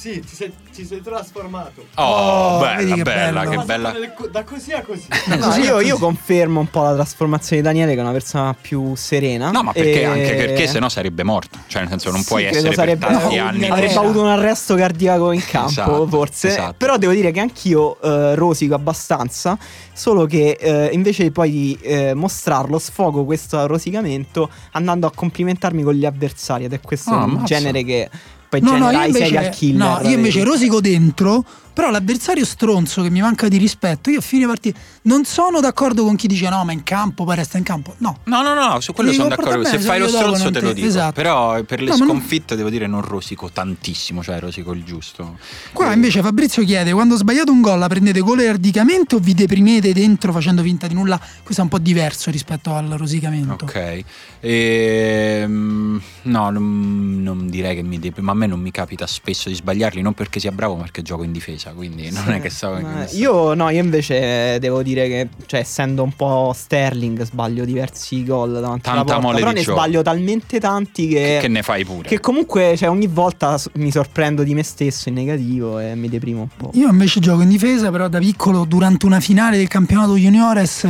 Sì, 0.00 0.18
ti 0.20 0.34
sei, 0.34 0.50
ti 0.72 0.86
sei 0.86 1.02
trasformato. 1.02 1.84
Oh, 1.96 2.02
Oh, 2.02 2.58
bella, 2.60 2.94
che 2.94 3.02
bella, 3.02 3.44
che 3.46 3.56
bella. 3.66 3.94
Da 4.30 4.44
così 4.44 4.72
a 4.72 4.80
così. 4.80 5.04
No, 5.26 5.36
Così 5.36 5.60
è 5.60 5.64
io, 5.66 5.72
così. 5.74 5.86
io 5.88 5.98
confermo 5.98 6.60
un 6.60 6.68
po' 6.70 6.84
la 6.84 6.94
trasformazione 6.94 7.60
di 7.60 7.68
Daniele, 7.68 7.92
che 7.92 7.98
è 7.98 8.02
una 8.02 8.12
persona 8.12 8.56
più 8.58 8.94
serena. 8.94 9.50
No, 9.50 9.62
ma 9.62 9.72
perché 9.72 10.00
E- 10.00 10.04
anche 10.04 10.34
perché 10.36 10.66
sennò 10.66 10.88
sarebbe 10.88 11.22
morto. 11.22 11.58
Cioè, 11.66 11.80
nel 11.82 11.90
senso, 11.90 12.10
non 12.12 12.20
Sì, 12.20 12.26
puoi 12.28 12.44
essere 12.44 12.72
sarebbe- 12.72 13.06
per 13.08 13.14
tanti 13.18 13.36
no, 13.36 13.44
anni. 13.44 13.68
Avrebbe 13.68 13.92
avuto 13.94 14.22
un 14.22 14.28
arresto 14.28 14.74
cardiaco 14.74 15.32
in 15.32 15.44
campo, 15.44 15.68
Esatto, 15.70 16.06
forse. 16.06 16.48
esatto. 16.48 16.74
Però 16.78 16.96
devo 16.96 17.12
dire 17.12 17.30
che 17.30 17.40
anch'io 17.40 18.00
eh, 18.00 18.34
rosico 18.36 18.74
abbastanza. 18.74 19.58
Solo 19.92 20.24
che 20.24 20.56
eh, 20.58 20.88
invece 20.94 21.30
poi 21.30 21.50
di 21.50 21.78
eh, 21.82 22.14
mostrarlo, 22.14 22.78
sfogo 22.78 23.26
questo 23.26 23.66
rosicamento 23.66 24.48
andando 24.72 25.06
a 25.06 25.12
complimentarmi 25.14 25.82
con 25.82 25.92
gli 25.92 26.06
avversari. 26.06 26.64
Ed 26.64 26.72
è 26.72 26.80
questo 26.80 27.10
Ah, 27.12 27.42
genere 27.44 27.84
che 27.84 28.08
poi 28.50 28.60
No, 28.60 28.76
no, 28.76 28.90
io 28.90 29.00
i 29.04 29.12
serial 29.12 29.44
invece, 29.44 29.50
killer. 29.50 29.76
no, 29.78 30.00
io 30.02 30.16
invece 30.16 30.44
rosico 30.44 30.80
dentro, 30.80 31.44
però 31.80 31.90
l'avversario 31.90 32.44
stronzo 32.44 33.00
che 33.00 33.08
mi 33.08 33.22
manca 33.22 33.48
di 33.48 33.56
rispetto, 33.56 34.10
io 34.10 34.18
a 34.18 34.22
fine 34.22 34.44
partita 34.46 34.78
non 35.04 35.24
sono 35.24 35.60
d'accordo 35.60 36.04
con 36.04 36.14
chi 36.14 36.26
dice 36.26 36.46
no, 36.50 36.62
ma 36.62 36.72
in 36.72 36.82
campo 36.82 37.24
poi 37.24 37.36
resta 37.36 37.56
in 37.56 37.64
campo. 37.64 37.94
No. 37.98 38.18
No, 38.24 38.42
no, 38.42 38.52
no, 38.52 38.80
su 38.80 38.92
quello 38.92 39.12
sono 39.14 39.28
d'accordo. 39.28 39.64
Se 39.64 39.78
fai 39.78 39.98
lo 39.98 40.06
stronzo 40.08 40.50
te 40.50 40.60
lo 40.60 40.74
dico. 40.74 40.86
esatto. 40.86 41.12
Però 41.14 41.62
per 41.62 41.80
le 41.80 41.88
No, 41.88 41.96
ma 41.96 42.04
non- 42.04 42.16
sconfitte 42.16 42.54
devo 42.54 42.68
dire 42.68 42.86
non 42.86 43.00
rosico 43.00 43.48
tantissimo, 43.50 44.22
cioè 44.22 44.38
rosico 44.40 44.72
il 44.72 44.84
giusto. 44.84 45.38
Qua 45.72 45.90
Eh, 45.90 45.94
invece 45.94 46.20
Fabrizio 46.20 46.62
chiede: 46.64 46.92
quando 46.92 47.16
sbagliate 47.16 47.50
un 47.50 47.62
gol 47.62 47.78
la 47.78 47.88
prendete 47.88 48.20
goliardicamente 48.20 49.14
o 49.14 49.18
vi 49.18 49.32
deprimete 49.32 49.94
dentro 49.94 50.32
facendo 50.32 50.60
finta 50.62 50.86
di 50.86 50.92
nulla? 50.92 51.18
Questo 51.42 51.62
è 51.62 51.64
un 51.64 51.70
po' 51.70 51.78
diverso 51.78 52.30
rispetto 52.30 52.74
al 52.74 52.88
rosicamento. 52.90 53.64
Ok, 53.64 54.04
Ehm, 54.42 56.00
no, 56.22 56.50
non, 56.50 57.22
non 57.22 57.48
direi 57.48 57.74
che 57.76 57.82
mi 57.82 57.98
deprimo, 57.98 58.26
ma 58.26 58.32
a 58.32 58.34
me 58.34 58.46
non 58.46 58.60
mi 58.60 58.70
capita 58.70 59.06
spesso 59.06 59.48
di 59.48 59.54
sbagliarli, 59.54 60.02
non 60.02 60.12
perché 60.12 60.40
sia 60.40 60.52
bravo, 60.52 60.74
ma 60.76 60.82
perché 60.82 61.02
gioco 61.02 61.22
in 61.22 61.32
difesa, 61.32 61.69
quindi 61.74 62.10
non 62.10 62.30
è 62.30 62.40
che 62.40 62.50
stavo... 62.50 62.80
Ma 62.80 63.06
Io 63.12 63.54
no, 63.54 63.70
io 63.70 63.82
invece 63.82 64.58
devo 64.58 64.82
dire 64.82 65.08
che, 65.08 65.28
cioè, 65.46 65.60
essendo 65.60 66.02
un 66.02 66.12
po' 66.12 66.52
Sterling, 66.54 67.22
sbaglio 67.22 67.64
diversi 67.64 68.24
gol 68.24 68.52
davanti 68.60 68.88
alla 68.88 69.04
Tanta 69.04 69.14
porta. 69.14 69.20
mole 69.20 69.38
Però 69.38 69.50
ne 69.52 69.62
sbaglio 69.62 70.02
talmente 70.02 70.60
tanti 70.60 71.08
che. 71.08 71.14
che, 71.14 71.38
che 71.40 71.48
ne 71.48 71.62
fai 71.62 71.84
pure. 71.84 72.08
che 72.08 72.20
comunque, 72.20 72.76
cioè, 72.76 72.88
ogni 72.88 73.06
volta 73.06 73.60
mi 73.74 73.90
sorprendo 73.90 74.42
di 74.42 74.54
me 74.54 74.62
stesso 74.62 75.08
in 75.08 75.14
negativo 75.16 75.78
e 75.78 75.94
mi 75.94 76.08
deprimo 76.08 76.42
un 76.42 76.48
po'. 76.56 76.70
Io 76.74 76.88
invece 76.88 77.20
gioco 77.20 77.42
in 77.42 77.48
difesa, 77.48 77.90
però 77.90 78.08
da 78.08 78.18
piccolo 78.18 78.64
durante 78.64 79.06
una 79.06 79.20
finale 79.20 79.56
del 79.56 79.68
campionato 79.68 80.16
juniores 80.16 80.86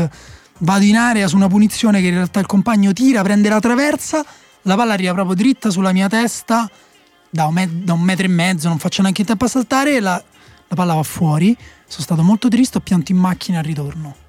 vado 0.58 0.84
in 0.84 0.96
area 0.96 1.26
su 1.26 1.36
una 1.36 1.48
punizione 1.48 2.00
che 2.00 2.08
in 2.08 2.14
realtà 2.14 2.40
il 2.40 2.46
compagno 2.46 2.92
tira, 2.92 3.22
prende 3.22 3.48
la 3.48 3.60
traversa, 3.60 4.24
la 4.62 4.76
palla 4.76 4.92
arriva 4.92 5.12
proprio 5.14 5.34
dritta 5.34 5.70
sulla 5.70 5.92
mia 5.92 6.08
testa 6.08 6.70
da 7.30 7.46
un, 7.46 7.54
me- 7.54 7.70
da 7.84 7.92
un 7.92 8.00
metro 8.00 8.26
e 8.26 8.28
mezzo, 8.28 8.68
non 8.68 8.78
faccio 8.78 9.02
neanche 9.02 9.22
in 9.22 9.26
tempo 9.26 9.44
a 9.44 9.48
saltare 9.48 9.96
e 9.96 10.00
la, 10.00 10.22
la 10.70 10.76
palla 10.76 10.94
va 10.94 11.02
fuori. 11.02 11.56
Sono 11.86 12.02
stato 12.02 12.22
molto 12.22 12.48
triste, 12.48 12.78
ho 12.78 12.80
pianto 12.80 13.10
in 13.12 13.18
macchina 13.18 13.58
al 13.58 13.64
ritorno. 13.64 14.19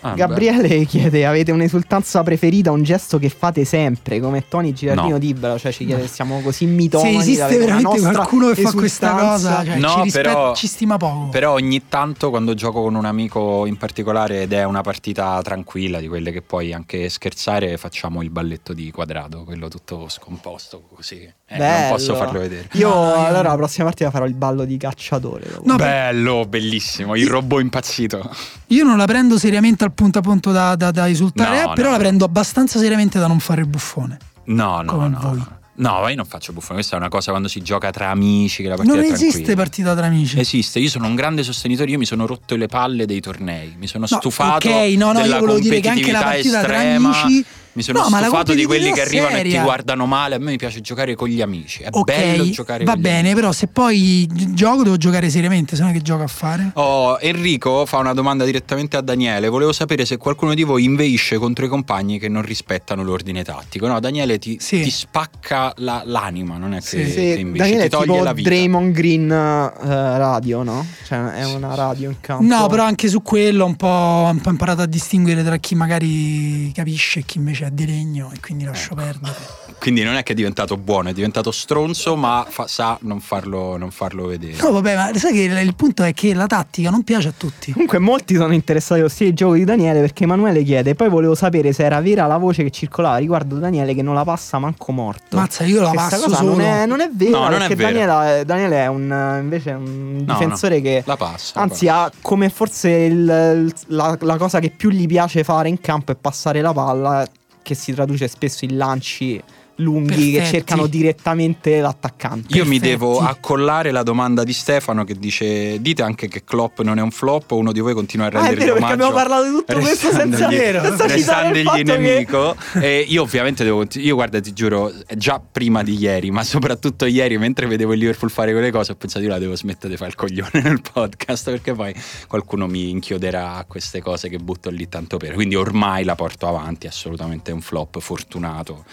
Ah, 0.00 0.14
Gabriele 0.14 0.84
chiede: 0.84 1.26
Avete 1.26 1.50
un'esultanza 1.52 2.22
preferita, 2.22 2.70
un 2.70 2.82
gesto 2.82 3.18
che 3.18 3.28
fate 3.28 3.64
sempre? 3.64 4.20
Come 4.20 4.44
Tony 4.48 4.72
Girardino 4.72 5.08
No. 5.08 5.18
Dibero, 5.18 5.58
cioè 5.58 5.72
ci 5.72 5.84
chiede: 5.86 6.06
Siamo 6.06 6.40
così 6.40 6.66
mitoni. 6.66 7.14
Se 7.14 7.18
esiste 7.18 7.58
veramente 7.58 7.82
nostra 7.88 8.12
qualcuno 8.12 8.50
che 8.52 8.62
fa 8.62 8.72
questa 8.72 9.06
esultanza. 9.08 9.48
cosa, 9.56 9.64
cioè, 9.64 9.78
No, 9.78 9.88
ci, 9.88 10.00
rispet- 10.02 10.24
però- 10.24 10.54
ci 10.54 10.66
stima 10.66 10.96
poco. 10.96 11.28
Però 11.30 11.52
ogni 11.52 11.82
tanto 11.88 12.30
quando 12.30 12.54
gioco 12.54 12.82
con 12.82 12.94
un 12.94 13.04
amico 13.04 13.66
in 13.66 13.76
particolare 13.76 14.42
ed 14.42 14.52
è 14.52 14.64
una 14.64 14.82
partita 14.82 15.40
tranquilla, 15.42 15.98
di 15.98 16.06
quelle 16.08 16.30
che 16.30 16.42
puoi 16.42 16.72
anche 16.72 17.08
scherzare, 17.08 17.76
facciamo 17.76 18.22
il 18.22 18.30
balletto 18.30 18.72
di 18.72 18.90
quadrato, 18.90 19.42
quello 19.44 19.68
tutto 19.68 20.08
scomposto 20.08 20.82
così. 20.94 21.28
Eh, 21.50 21.56
non 21.58 21.88
posso 21.88 22.14
farlo 22.14 22.40
vedere. 22.40 22.68
Io, 22.72 22.88
No, 22.88 22.94
io- 23.06 23.24
allora 23.26 23.48
la 23.48 23.56
prossima 23.56 23.84
partita 23.86 24.10
farò 24.10 24.26
il 24.26 24.34
ballo 24.34 24.64
di 24.64 24.76
cacciatore. 24.76 25.46
No, 25.64 25.76
Bello, 25.76 26.44
bellissimo, 26.46 27.16
il 27.16 27.26
robot 27.26 27.60
impazzito. 27.62 28.30
Io 28.68 28.84
non 28.84 28.98
la 28.98 29.06
prendo 29.06 29.38
seriamente 29.38 29.84
al 29.88 29.94
punto 29.94 30.18
a 30.18 30.22
punto 30.22 30.52
da, 30.52 30.76
da- 30.76 30.90
da 30.90 31.08
esultare, 31.08 31.62
No, 31.64 31.70
eh, 31.72 31.74
però 31.74 31.88
no. 31.88 31.92
la 31.94 31.98
prendo 31.98 32.24
abbastanza 32.24 32.78
seriamente 32.78 33.18
da 33.18 33.26
non 33.26 33.40
fare 33.40 33.60
il 33.62 33.66
buffone. 33.66 34.16
No, 34.44 34.80
no, 34.82 35.08
no. 35.08 35.18
voi. 35.20 35.42
no. 35.74 36.08
Io 36.08 36.16
non 36.16 36.24
faccio 36.24 36.52
buffone, 36.52 36.74
questa 36.76 36.96
è 36.96 36.98
una 36.98 37.08
cosa 37.08 37.30
quando 37.30 37.48
si 37.48 37.60
gioca 37.62 37.90
tra 37.90 38.08
amici, 38.10 38.62
che 38.62 38.68
la 38.68 38.76
partita 38.76 38.96
Non 38.96 39.04
esiste 39.04 39.30
tranquilla. 39.30 39.56
partita 39.56 39.94
tra 39.94 40.06
amici. 40.06 40.38
Esiste, 40.40 40.78
io 40.78 40.88
sono 40.88 41.06
un 41.06 41.14
grande 41.14 41.42
sostenitore, 41.42 41.90
io 41.90 41.98
mi 41.98 42.04
sono 42.06 42.26
rotto 42.26 42.56
le 42.56 42.66
palle 42.66 43.04
dei 43.06 43.20
tornei, 43.20 43.74
mi 43.78 43.86
sono 43.86 44.06
No, 44.08 44.16
stufato 44.18 44.68
ok, 44.68 44.74
no, 44.96 45.12
no, 45.12 45.20
io 45.24 45.38
volevo 45.38 45.58
dire 45.58 45.80
che 45.80 45.88
anche 45.88 46.10
la 46.12 46.22
partita 46.22 46.62
tra 46.62 46.76
estrema, 46.76 47.20
amici- 47.22 47.44
mi 47.78 47.84
sono 47.84 48.00
No, 48.00 48.04
stufato 48.06 48.54
di 48.54 48.64
quelli 48.64 48.90
che 48.92 49.02
arrivano 49.02 49.36
e 49.36 49.42
ti 49.42 49.50
seria. 49.50 49.62
guardano 49.62 50.04
male, 50.06 50.34
a 50.34 50.38
me 50.38 50.50
mi 50.50 50.56
piace 50.56 50.80
giocare 50.80 51.14
con 51.14 51.28
gli 51.28 51.40
amici, 51.40 51.82
è 51.82 51.88
Ok, 51.92 52.04
bello 52.04 52.50
giocare 52.50 52.82
va 52.84 52.90
con 52.92 53.00
gli 53.00 53.02
bene, 53.04 53.18
amici. 53.20 53.34
però 53.34 53.52
se 53.52 53.66
poi 53.68 54.28
gi- 54.32 54.54
gioco 54.54 54.82
devo 54.82 54.96
giocare 54.96 55.30
seriamente, 55.30 55.76
se 55.76 55.82
no 55.84 55.92
che 55.92 56.02
gioco 56.02 56.24
a 56.24 56.26
fare? 56.26 56.70
Oh, 56.74 57.18
Enrico 57.20 57.86
fa 57.86 57.98
una 57.98 58.12
domanda 58.14 58.44
direttamente 58.44 58.96
a 58.96 59.00
Daniele. 59.00 59.48
Volevo 59.48 59.72
sapere 59.72 60.04
se 60.04 60.16
qualcuno 60.16 60.54
di 60.54 60.64
voi 60.64 60.82
inveisce 60.84 61.38
contro 61.38 61.64
i 61.64 61.68
compagni 61.68 62.18
che 62.18 62.28
non 62.28 62.42
rispettano 62.42 63.02
l'ordine 63.04 63.44
tattico. 63.44 63.86
No, 63.86 64.00
Daniele 64.00 64.38
ti, 64.38 64.56
Sì. 64.60 64.80
ti 64.82 64.90
spacca 64.90 65.72
la- 65.76 66.02
l'anima, 66.04 66.56
non 66.56 66.74
è 66.74 66.80
che, 66.80 66.84
Sì. 66.86 66.96
che 66.96 67.10
Sì, 67.10 67.20
inveisce, 67.40 67.56
Daniele 67.58 67.80
ti 67.80 67.86
è 67.86 67.88
toglie 67.90 68.12
tipo 68.12 68.24
la 68.24 68.32
vita. 68.32 68.48
Draymond 68.48 68.92
Green 68.92 69.30
eh, 69.30 70.18
radio, 70.18 70.62
no? 70.64 70.84
Cioè 71.06 71.32
è 71.34 71.44
una 71.44 71.74
radio 71.74 72.10
in 72.10 72.16
campo. 72.20 72.42
No, 72.44 72.66
però 72.66 72.82
anche 72.84 73.08
su 73.08 73.22
quello 73.22 73.64
un 73.64 73.76
po', 73.76 73.86
ho 73.86 74.30
un 74.30 74.40
po' 74.40 74.50
imparato 74.50 74.82
a 74.82 74.86
distinguere 74.86 75.44
tra 75.44 75.56
chi 75.58 75.74
magari 75.74 76.72
capisce 76.74 77.20
e 77.20 77.22
chi 77.24 77.38
invece 77.38 77.64
è 77.68 77.70
di 77.70 77.86
legno 77.86 78.30
e 78.34 78.40
quindi 78.40 78.64
lascio 78.64 78.92
Ecco. 78.92 79.02
perdere. 79.02 79.34
Quindi 79.78 80.02
non 80.02 80.16
è 80.16 80.22
che 80.24 80.32
è 80.32 80.34
diventato 80.34 80.76
buono, 80.76 81.08
è 81.10 81.12
diventato 81.12 81.52
stronzo, 81.52 82.16
ma 82.16 82.44
fa- 82.48 82.66
sa 82.66 82.98
non 83.02 83.20
farlo, 83.20 83.76
non 83.76 83.90
farlo 83.92 84.26
vedere. 84.26 84.56
No, 84.60 84.72
vabbè, 84.72 84.96
ma 84.96 85.10
sai 85.14 85.32
che 85.32 85.42
il, 85.42 85.56
il 85.58 85.74
punto 85.76 86.02
è 86.02 86.12
che 86.12 86.34
la 86.34 86.46
tattica 86.46 86.90
non 86.90 87.04
piace 87.04 87.28
a 87.28 87.32
tutti. 87.36 87.70
Comunque 87.72 87.98
molti 87.98 88.34
sono 88.34 88.52
interessati 88.52 89.00
allo 89.00 89.08
stile 89.08 89.30
di 89.30 89.36
gioco 89.36 89.54
di 89.54 89.64
Daniele 89.64 90.00
perché 90.00 90.24
Emanuele 90.24 90.62
chiede 90.64 90.94
poi 90.96 91.08
volevo 91.08 91.34
sapere 91.36 91.72
se 91.72 91.84
era 91.84 92.00
vera 92.00 92.26
la 92.26 92.38
voce 92.38 92.64
che 92.64 92.70
circolava 92.70 93.16
riguardo 93.18 93.56
Daniele 93.58 93.94
che 93.94 94.02
non 94.02 94.14
la 94.14 94.24
passa 94.24 94.58
manco 94.58 94.90
morto. 94.90 95.36
Mazza, 95.36 95.64
io 95.64 95.80
la 95.82 95.90
Questa 95.90 96.08
passo 96.16 96.24
cosa 96.24 96.36
solo. 96.38 96.50
non 96.50 96.60
è, 96.60 96.86
non 96.86 97.00
è 97.00 97.08
vera 97.12 97.30
No, 97.38 97.42
non 97.48 97.54
è 97.62 97.68
perché 97.68 97.74
vera. 97.76 97.90
Daniela- 98.14 98.44
Daniele 98.44 98.76
è 98.82 98.86
un, 98.88 99.38
invece 99.42 99.70
è 99.70 99.74
un 99.74 100.24
No, 100.26 100.32
difensore 100.34 100.76
no, 100.76 100.82
che 100.82 101.02
la 101.06 101.16
passa. 101.16 101.52
la 101.54 101.62
Anzi, 101.62 101.86
passa. 101.86 102.02
ha 102.02 102.12
come 102.20 102.48
forse 102.48 102.90
il- 102.90 103.16
il- 103.18 103.74
la, 103.94 104.16
la 104.20 104.36
cosa 104.36 104.58
che 104.58 104.70
più 104.70 104.90
gli 104.90 105.06
piace 105.06 105.44
fare 105.44 105.68
in 105.68 105.80
campo 105.80 106.10
è 106.12 106.16
passare 106.16 106.60
la 106.60 106.72
palla, 106.72 107.24
che 107.68 107.74
si 107.74 107.92
traduce 107.92 108.28
spesso 108.28 108.64
in 108.64 108.78
lanci 108.78 109.42
lunghi 109.80 110.32
che 110.32 110.38
Perfetti. 110.38 110.56
cercano 110.56 110.86
direttamente 110.86 111.80
l'attaccante. 111.80 112.56
Io 112.56 112.64
mi 112.64 112.78
perfetti. 112.78 112.88
devo 112.90 113.20
accollare 113.20 113.90
la 113.90 114.02
domanda 114.02 114.44
di 114.44 114.52
Stefano 114.52 115.04
che 115.04 115.14
dice: 115.14 115.80
Dite 115.80 116.02
anche 116.02 116.28
che 116.28 116.44
Klopp 116.44 116.80
non 116.80 116.98
è 116.98 117.02
un 117.02 117.10
flop, 117.10 117.52
o 117.52 117.56
uno 117.56 117.72
di 117.72 117.80
voi 117.80 117.94
continua 117.94 118.26
a 118.26 118.30
Ah, 118.38 118.48
è 118.48 118.54
vero, 118.54 118.74
perché 118.74 118.92
abbiamo 118.92 119.12
parlato 119.12 119.44
di 119.44 119.50
tutto 119.50 119.78
questo 119.78 120.10
senza, 120.12 120.48
restandogli- 120.48 120.96
senza 120.96 121.06
restandogli 121.06 121.68
che... 121.70 121.82
nemico. 121.84 122.56
E 122.74 123.04
io 123.08 123.22
ovviamente 123.22 123.64
devo 123.64 123.84
io 123.94 124.14
guarda 124.14 124.40
ti 124.40 124.52
giuro 124.52 124.92
già 125.16 125.40
prima 125.40 125.82
di 125.82 125.96
ieri 125.98 126.30
ma 126.30 126.44
soprattutto 126.44 127.06
ieri 127.06 127.38
mentre 127.38 127.66
vedevo 127.66 127.92
il 127.92 127.98
Liverpool 128.00 128.30
fare 128.30 128.52
quelle 128.52 128.70
cose 128.70 128.92
ho 128.92 128.94
pensato 128.96 129.24
io 129.24 129.30
la 129.30 129.38
devo 129.38 129.56
smettere 129.56 129.88
di 129.90 129.96
fare 129.96 130.10
il 130.10 130.16
coglione 130.16 130.50
nel 130.62 130.80
podcast 130.80 131.50
perché 131.50 131.72
poi 131.72 131.94
qualcuno 132.26 132.66
mi 132.66 132.90
inchioderà 132.90 133.54
a 133.56 133.64
queste 133.64 134.00
cose 134.02 134.28
che 134.28 134.38
butto 134.38 134.70
lì 134.70 134.88
tanto 134.88 135.16
per 135.16 135.34
quindi 135.34 135.54
ormai 135.54 136.04
la 136.04 136.14
porto 136.14 136.46
avanti 136.46 136.86
assolutamente 136.86 137.50
è 137.50 137.54
un 137.54 137.60
flop 137.60 137.98
fortunato 138.00 138.84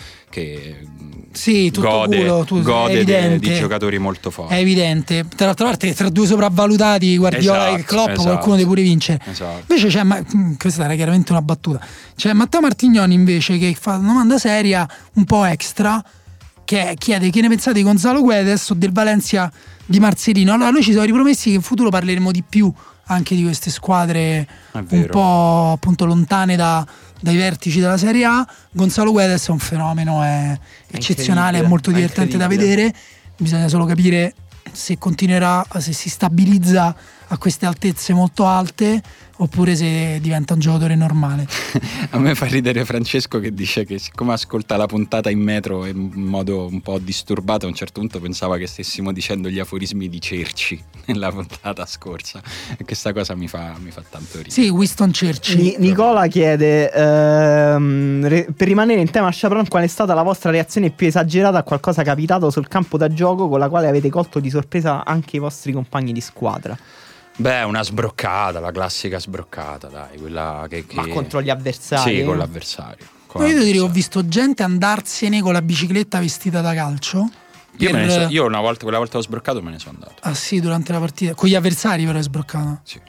che 0.41 0.75
Sì, 1.31 1.69
tutto 1.71 1.87
gode, 1.89 2.17
culo, 2.17 2.43
tu- 2.45 2.61
gode 2.61 2.93
de- 3.03 3.17
evidente. 3.17 3.49
di 3.49 3.55
giocatori 3.55 3.97
molto 3.99 4.29
forti. 4.31 4.53
È 4.53 4.57
evidente. 4.57 5.25
Tra 5.35 5.47
l'altra 5.47 5.65
parte, 5.65 5.93
tra 5.93 6.09
due 6.09 6.25
sopravvalutati, 6.27 7.17
Guardiola 7.17 7.67
Esatto, 7.67 7.79
e 7.81 7.83
Klopp, 7.83 8.07
esatto. 8.09 8.23
qualcuno 8.23 8.55
dei 8.55 8.65
pure 8.65 8.81
vince. 8.81 9.19
Esatto. 9.23 9.63
Invece 9.67 9.87
c'è, 9.87 10.03
ma- 10.03 10.21
mm, 10.35 10.53
questa 10.57 10.85
era 10.85 10.95
chiaramente 10.95 11.31
una 11.31 11.41
battuta. 11.41 11.85
C'è 12.15 12.31
Matteo 12.33 12.61
Martignoni 12.61 13.13
invece 13.13 13.57
che 13.57 13.75
fa 13.79 13.95
una 13.97 14.07
domanda 14.07 14.37
seria, 14.37 14.87
un 15.13 15.23
po' 15.25 15.43
extra, 15.45 16.03
che 16.63 16.95
chiede 16.97 17.29
che 17.29 17.41
ne 17.41 17.47
pensate 17.49 17.77
di 17.77 17.83
Gonzalo 17.83 18.21
Guedes 18.21 18.69
o 18.71 18.73
del 18.73 18.91
Valencia 18.91 19.51
di 19.85 19.99
Marcelino. 19.99 20.53
Allora 20.53 20.69
noi 20.71 20.81
ci 20.83 20.91
siamo 20.91 21.05
ripromessi 21.05 21.49
che 21.49 21.55
in 21.55 21.61
futuro 21.61 21.89
parleremo 21.89 22.31
di 22.31 22.43
più 22.47 22.71
anche 23.07 23.35
di 23.35 23.43
queste 23.43 23.69
squadre 23.69 24.47
un 24.71 25.05
po' 25.11 25.73
appunto 25.73 26.05
lontane 26.05 26.55
da- 26.55 26.83
dai 27.19 27.35
vertici 27.35 27.79
della 27.79 27.97
Serie 27.97 28.25
A. 28.25 28.47
Gonzalo 28.71 29.11
Guedes 29.11 29.47
è 29.47 29.51
un 29.51 29.59
fenomeno, 29.59 30.21
è 30.23 30.57
eccezionale, 30.91 31.59
è 31.59 31.67
molto 31.67 31.91
divertente 31.91 32.37
da 32.37 32.47
vedere. 32.47 32.93
Bisogna 33.37 33.67
solo 33.67 33.85
capire 33.85 34.33
se 34.71 34.97
continuerà, 34.97 35.65
se 35.77 35.93
si 35.93 36.09
stabilizza 36.09 36.95
a 37.27 37.37
queste 37.37 37.65
altezze 37.65 38.13
molto 38.13 38.45
alte 38.45 39.01
oppure 39.37 39.75
se 39.75 40.19
diventa 40.21 40.53
un 40.53 40.59
giocatore 40.59 40.95
normale. 40.95 41.47
A 42.11 42.19
me 42.19 42.35
fa 42.35 42.45
ridere 42.45 42.85
Francesco 42.85 43.39
che 43.39 43.53
dice 43.53 43.85
che 43.85 43.99
siccome 43.99 44.33
ascolta 44.33 44.77
la 44.77 44.85
puntata 44.85 45.29
in 45.29 45.39
metro 45.39 45.85
in 45.85 46.11
modo 46.13 46.67
un 46.67 46.81
po' 46.81 46.99
disturbato, 46.99 47.65
a 47.65 47.69
un 47.69 47.75
certo 47.75 47.99
punto 47.99 48.19
pensava 48.19 48.57
che 48.57 48.67
stessimo 48.67 49.11
dicendo 49.11 49.49
gli 49.49 49.59
aforismi 49.59 50.07
di 50.07 50.21
Cerci 50.21 50.81
nella 51.05 51.31
puntata 51.31 51.85
scorsa. 51.85 52.41
E 52.77 52.83
questa 52.85 53.13
cosa 53.13 53.35
mi 53.35 53.47
fa, 53.47 53.75
mi 53.79 53.91
fa 53.91 54.03
tanto 54.07 54.37
ridere. 54.37 54.51
Sì, 54.51 54.69
Winston 54.69 55.11
Churchill. 55.11 55.57
Ni- 55.57 55.75
Nicola 55.79 56.27
chiede 56.27 56.91
ehm, 56.91 58.27
re- 58.27 58.47
per 58.55 58.67
rimanere 58.67 59.01
in 59.01 59.09
tema 59.09 59.29
Chaperon 59.31 59.67
qual 59.67 59.83
è 59.83 59.87
stata 59.87 60.13
la 60.13 60.23
vostra 60.23 60.51
reazione 60.51 60.91
più 60.91 61.07
esagerata 61.07 61.59
a 61.59 61.63
qualcosa 61.63 62.03
capitato 62.03 62.49
sul 62.49 62.67
campo 62.67 62.97
da 62.97 63.11
gioco 63.11 63.49
con 63.49 63.59
la 63.59 63.69
quale 63.69 63.87
avete 63.87 64.09
colto 64.09 64.39
di 64.39 64.49
sorpresa 64.49 65.03
anche 65.03 65.35
i 65.35 65.39
vostri 65.39 65.71
compagni 65.71 66.13
di 66.13 66.21
squadra 66.21 66.77
Beh, 67.37 67.63
una 67.63 67.83
sbroccata, 67.83 68.59
la 68.59 68.71
classica 68.71 69.19
sbroccata, 69.19 69.87
dai, 69.87 70.17
quella 70.17 70.65
che... 70.69 70.85
che- 70.85 70.95
ma 70.95 71.07
contro 71.07 71.41
gli 71.41 71.49
avversari 71.49 72.19
Sì, 72.19 72.23
con 72.23 72.37
l'avversario. 72.37 73.05
con 73.27 73.41
Ma 73.41 73.47
io 73.47 73.53
devo 73.55 73.65
dire, 73.65 73.79
ho 73.79 73.85
l'avversario. 73.87 74.21
visto 74.21 74.27
gente 74.29 74.63
andarsene 74.63 75.41
con 75.41 75.51
la 75.51 75.61
bicicletta 75.61 76.19
vestita 76.19 76.61
da 76.61 76.73
calcio. 76.73 77.29
Io, 77.79 77.91
me 77.91 77.99
ne 78.01 78.07
per- 78.07 78.21
so- 78.27 78.29
io 78.33 78.45
una 78.45 78.61
volta, 78.61 78.83
quella 78.83 78.99
volta 78.99 79.17
ho 79.17 79.21
sbroccato 79.21 79.61
me 79.61 79.71
ne 79.71 79.79
sono 79.79 79.95
andato. 79.99 80.15
Ah 80.21 80.33
sì, 80.33 80.61
durante 80.61 80.93
la 80.93 80.99
partita. 80.99 81.33
Con 81.33 81.49
gli 81.49 81.55
avversari 81.55 82.05
però 82.05 82.17
è 82.17 82.21
sbroccato. 82.23 82.79
Sì. 82.83 83.01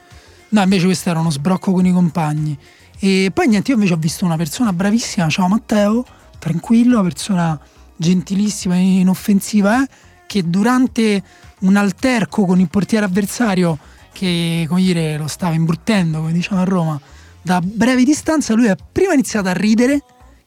No, 0.48 0.62
invece 0.62 0.86
questo 0.86 1.08
era 1.10 1.20
uno 1.20 1.30
sbrocco 1.30 1.70
con 1.72 1.86
i 1.86 1.92
compagni. 1.92 2.58
E 2.98 3.30
poi 3.32 3.46
niente, 3.46 3.70
io 3.70 3.76
invece 3.76 3.94
ho 3.94 3.98
visto 3.98 4.24
una 4.24 4.36
persona 4.36 4.72
bravissima, 4.72 5.28
ciao 5.28 5.46
Matteo, 5.46 6.04
tranquillo, 6.40 6.94
una 6.98 7.08
persona 7.08 7.60
gentilissima, 7.94 8.74
inoffensiva, 8.76 9.82
eh, 9.84 9.88
che 10.26 10.48
durante 10.48 11.22
un 11.60 11.76
alterco 11.76 12.44
con 12.44 12.58
il 12.58 12.68
portiere 12.68 13.04
avversario, 13.04 13.78
che 14.16 14.66
dire, 14.70 15.18
lo 15.18 15.26
stava 15.26 15.54
imbruttendo, 15.54 16.20
come 16.20 16.32
diciamo 16.32 16.62
a 16.62 16.64
Roma, 16.64 16.98
da 17.42 17.60
breve 17.60 18.02
distanza, 18.02 18.54
lui 18.54 18.68
ha 18.68 18.76
prima 18.90 19.12
iniziato 19.12 19.48
a 19.48 19.52
ridere, 19.52 20.02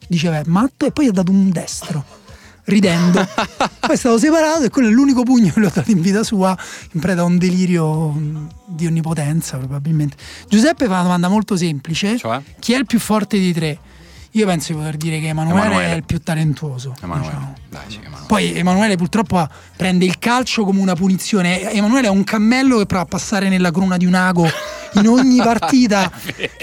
diceva 0.08 0.38
è 0.38 0.44
matto, 0.48 0.88
e 0.88 0.92
poi 0.92 1.06
gli 1.06 1.10
ha 1.10 1.12
dato 1.12 1.32
un 1.32 1.52
destro. 1.52 2.04
Ridendo, 2.64 3.26
poi 3.80 3.92
è 3.92 3.96
stato 3.96 4.18
separato 4.18 4.64
e 4.64 4.70
quello 4.70 4.90
è 4.90 4.92
l'unico 4.92 5.24
pugno 5.24 5.52
che 5.52 5.60
lui 5.60 5.68
ha 5.68 5.72
dato 5.74 5.92
in 5.92 6.02
vita 6.02 6.24
sua, 6.24 6.58
in 6.94 7.00
preda 7.00 7.22
a 7.22 7.26
un 7.26 7.38
delirio 7.38 8.48
di 8.66 8.88
onnipotenza, 8.88 9.58
probabilmente. 9.58 10.18
Giuseppe 10.48 10.86
fa 10.86 10.94
una 10.94 11.04
domanda 11.04 11.28
molto 11.30 11.56
semplice: 11.56 12.18
Cioè? 12.18 12.42
chi 12.60 12.74
è 12.74 12.78
il 12.78 12.86
più 12.86 13.00
forte 13.00 13.38
dei 13.38 13.54
tre? 13.54 13.80
Io 14.32 14.46
penso 14.46 14.74
di 14.74 14.78
poter 14.78 14.98
dire 14.98 15.20
che 15.20 15.28
Emanuele, 15.28 15.66
Emanuele. 15.66 15.92
è 15.92 15.96
il 15.96 16.04
più 16.04 16.20
talentuoso. 16.22 16.96
Emanuele. 17.02 17.30
diciamo. 17.30 17.54
Dai, 17.70 17.82
sì, 17.88 17.98
Emanuele. 17.98 18.26
Poi 18.28 18.54
Emanuele 18.58 18.96
purtroppo 18.96 19.48
prende 19.76 20.06
il 20.06 20.20
calcio 20.20 20.64
come 20.64 20.80
una 20.80 20.96
punizione. 20.96 21.72
Emanuele 21.72 22.08
è 22.08 22.12
un 22.12 22.24
cammello 22.24 22.78
che 22.78 22.86
prova 22.86 23.04
a 23.04 23.08
passare 23.08 23.50
nella 23.50 23.72
cruna 23.72 23.98
di 23.98 24.06
un 24.06 24.14
ago 24.14 24.48
in 24.94 25.08
ogni 25.08 25.38
partita, 25.44 26.12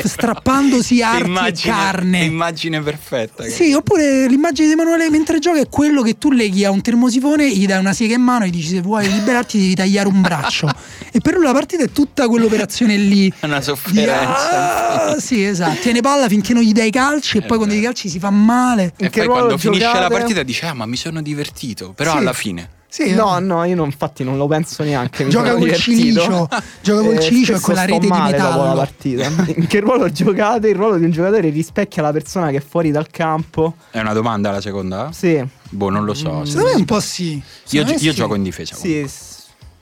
strappandosi 0.02 1.02
arti 1.02 1.30
e 1.30 1.52
carne. 1.52 2.24
Immagine 2.24 2.80
perfetta. 2.82 3.44
Sì, 3.48 3.72
oppure 3.72 4.26
l'immagine 4.26 4.66
di 4.68 4.72
Emanuele 4.72 5.10
mentre 5.10 5.38
gioca 5.38 5.60
è 5.60 5.68
quello 5.68 6.02
che 6.02 6.18
tu 6.18 6.30
leghi 6.30 6.64
a 6.64 6.70
un 6.70 6.80
termosifone, 6.80 7.48
gli 7.50 7.66
dai 7.66 7.78
una 7.78 7.92
sega 7.92 8.14
in 8.14 8.22
mano 8.22 8.44
e 8.44 8.48
gli 8.48 8.52
dici 8.52 8.68
se 8.68 8.80
vuoi 8.80 9.10
liberarti 9.10 9.58
devi 9.58 9.74
tagliare 9.74 10.08
un 10.08 10.20
braccio. 10.20 10.68
e 11.12 11.20
per 11.20 11.34
lui 11.34 11.44
la 11.44 11.52
partita 11.52 11.84
è 11.84 11.90
tutta 11.90 12.28
quell'operazione 12.28 12.96
lì. 12.96 13.32
È 13.38 13.44
una 13.46 13.60
sofferenza. 13.60 15.12
ah, 15.12 15.20
sì, 15.20 15.44
esatto. 15.44 15.80
Tiene 15.80 16.00
palla 16.00 16.28
finché 16.28 16.52
non 16.52 16.62
gli 16.62 16.72
dai 16.72 16.88
i 16.88 16.90
calci 16.90 17.38
e 17.38 17.42
poi 17.42 17.56
quando 17.56 17.74
gli 17.74 17.78
dai 17.78 17.84
i 17.84 17.86
calci 17.86 18.08
si 18.08 18.18
fa 18.18 18.30
male. 18.30 18.92
E 18.96 19.10
che 19.10 19.20
poi 19.20 19.28
quando 19.28 19.58
finisce 19.58 19.84
la 19.86 19.92
giocate? 19.92 20.14
partita 20.14 20.42
dice: 20.42 20.66
Ah, 20.66 20.74
ma 20.74 20.86
mi 20.86 20.96
sono 20.96 21.22
divertito. 21.22 21.92
Però 21.94 22.12
Sì. 22.12 22.18
alla 22.18 22.32
fine. 22.32 22.70
Sì, 23.04 23.12
no 23.14 23.38
no 23.40 23.62
io 23.64 23.74
non, 23.74 23.86
infatti 23.86 24.24
non 24.24 24.38
lo 24.38 24.46
penso 24.46 24.82
neanche 24.82 25.24
mi 25.24 25.30
Gioca 25.30 25.54
col 25.54 25.70
cilicio, 25.74 26.48
gioca 26.80 27.02
col 27.02 27.16
Eh, 27.16 27.20
cilicio 27.20 27.52
e 27.54 27.60
quella 27.60 27.84
rete 27.84 27.98
di 27.98 28.06
dopo 28.08 28.20
la 28.22 28.30
metallo. 28.30 28.74
partita 28.74 29.26
in 29.54 29.66
che 29.66 29.80
ruolo 29.80 30.10
giocate 30.10 30.68
il 30.68 30.74
ruolo 30.76 30.96
di 30.96 31.04
un 31.04 31.10
giocatore 31.10 31.50
rispecchia 31.50 32.00
la 32.00 32.12
persona 32.12 32.48
che 32.50 32.56
è 32.56 32.62
fuori 32.66 32.90
dal 32.90 33.08
campo 33.10 33.74
È 33.90 34.00
una 34.00 34.14
domanda 34.14 34.50
la 34.50 34.60
seconda? 34.62 35.10
sì 35.12 35.44
Boh, 35.68 35.90
non 35.90 36.04
lo 36.06 36.14
so. 36.14 36.32
Mm. 36.38 36.42
se- 36.44 36.50
Secondo 36.52 36.70
me 36.70 36.76
un 36.76 36.84
po' 36.86 37.00
sì. 37.00 37.42
Io, 37.70 37.82
io 37.82 37.98
sì. 37.98 38.10
gioco 38.12 38.34
in 38.36 38.44
difesa. 38.44 38.76
Sì, 38.76 39.04
s- 39.06 39.35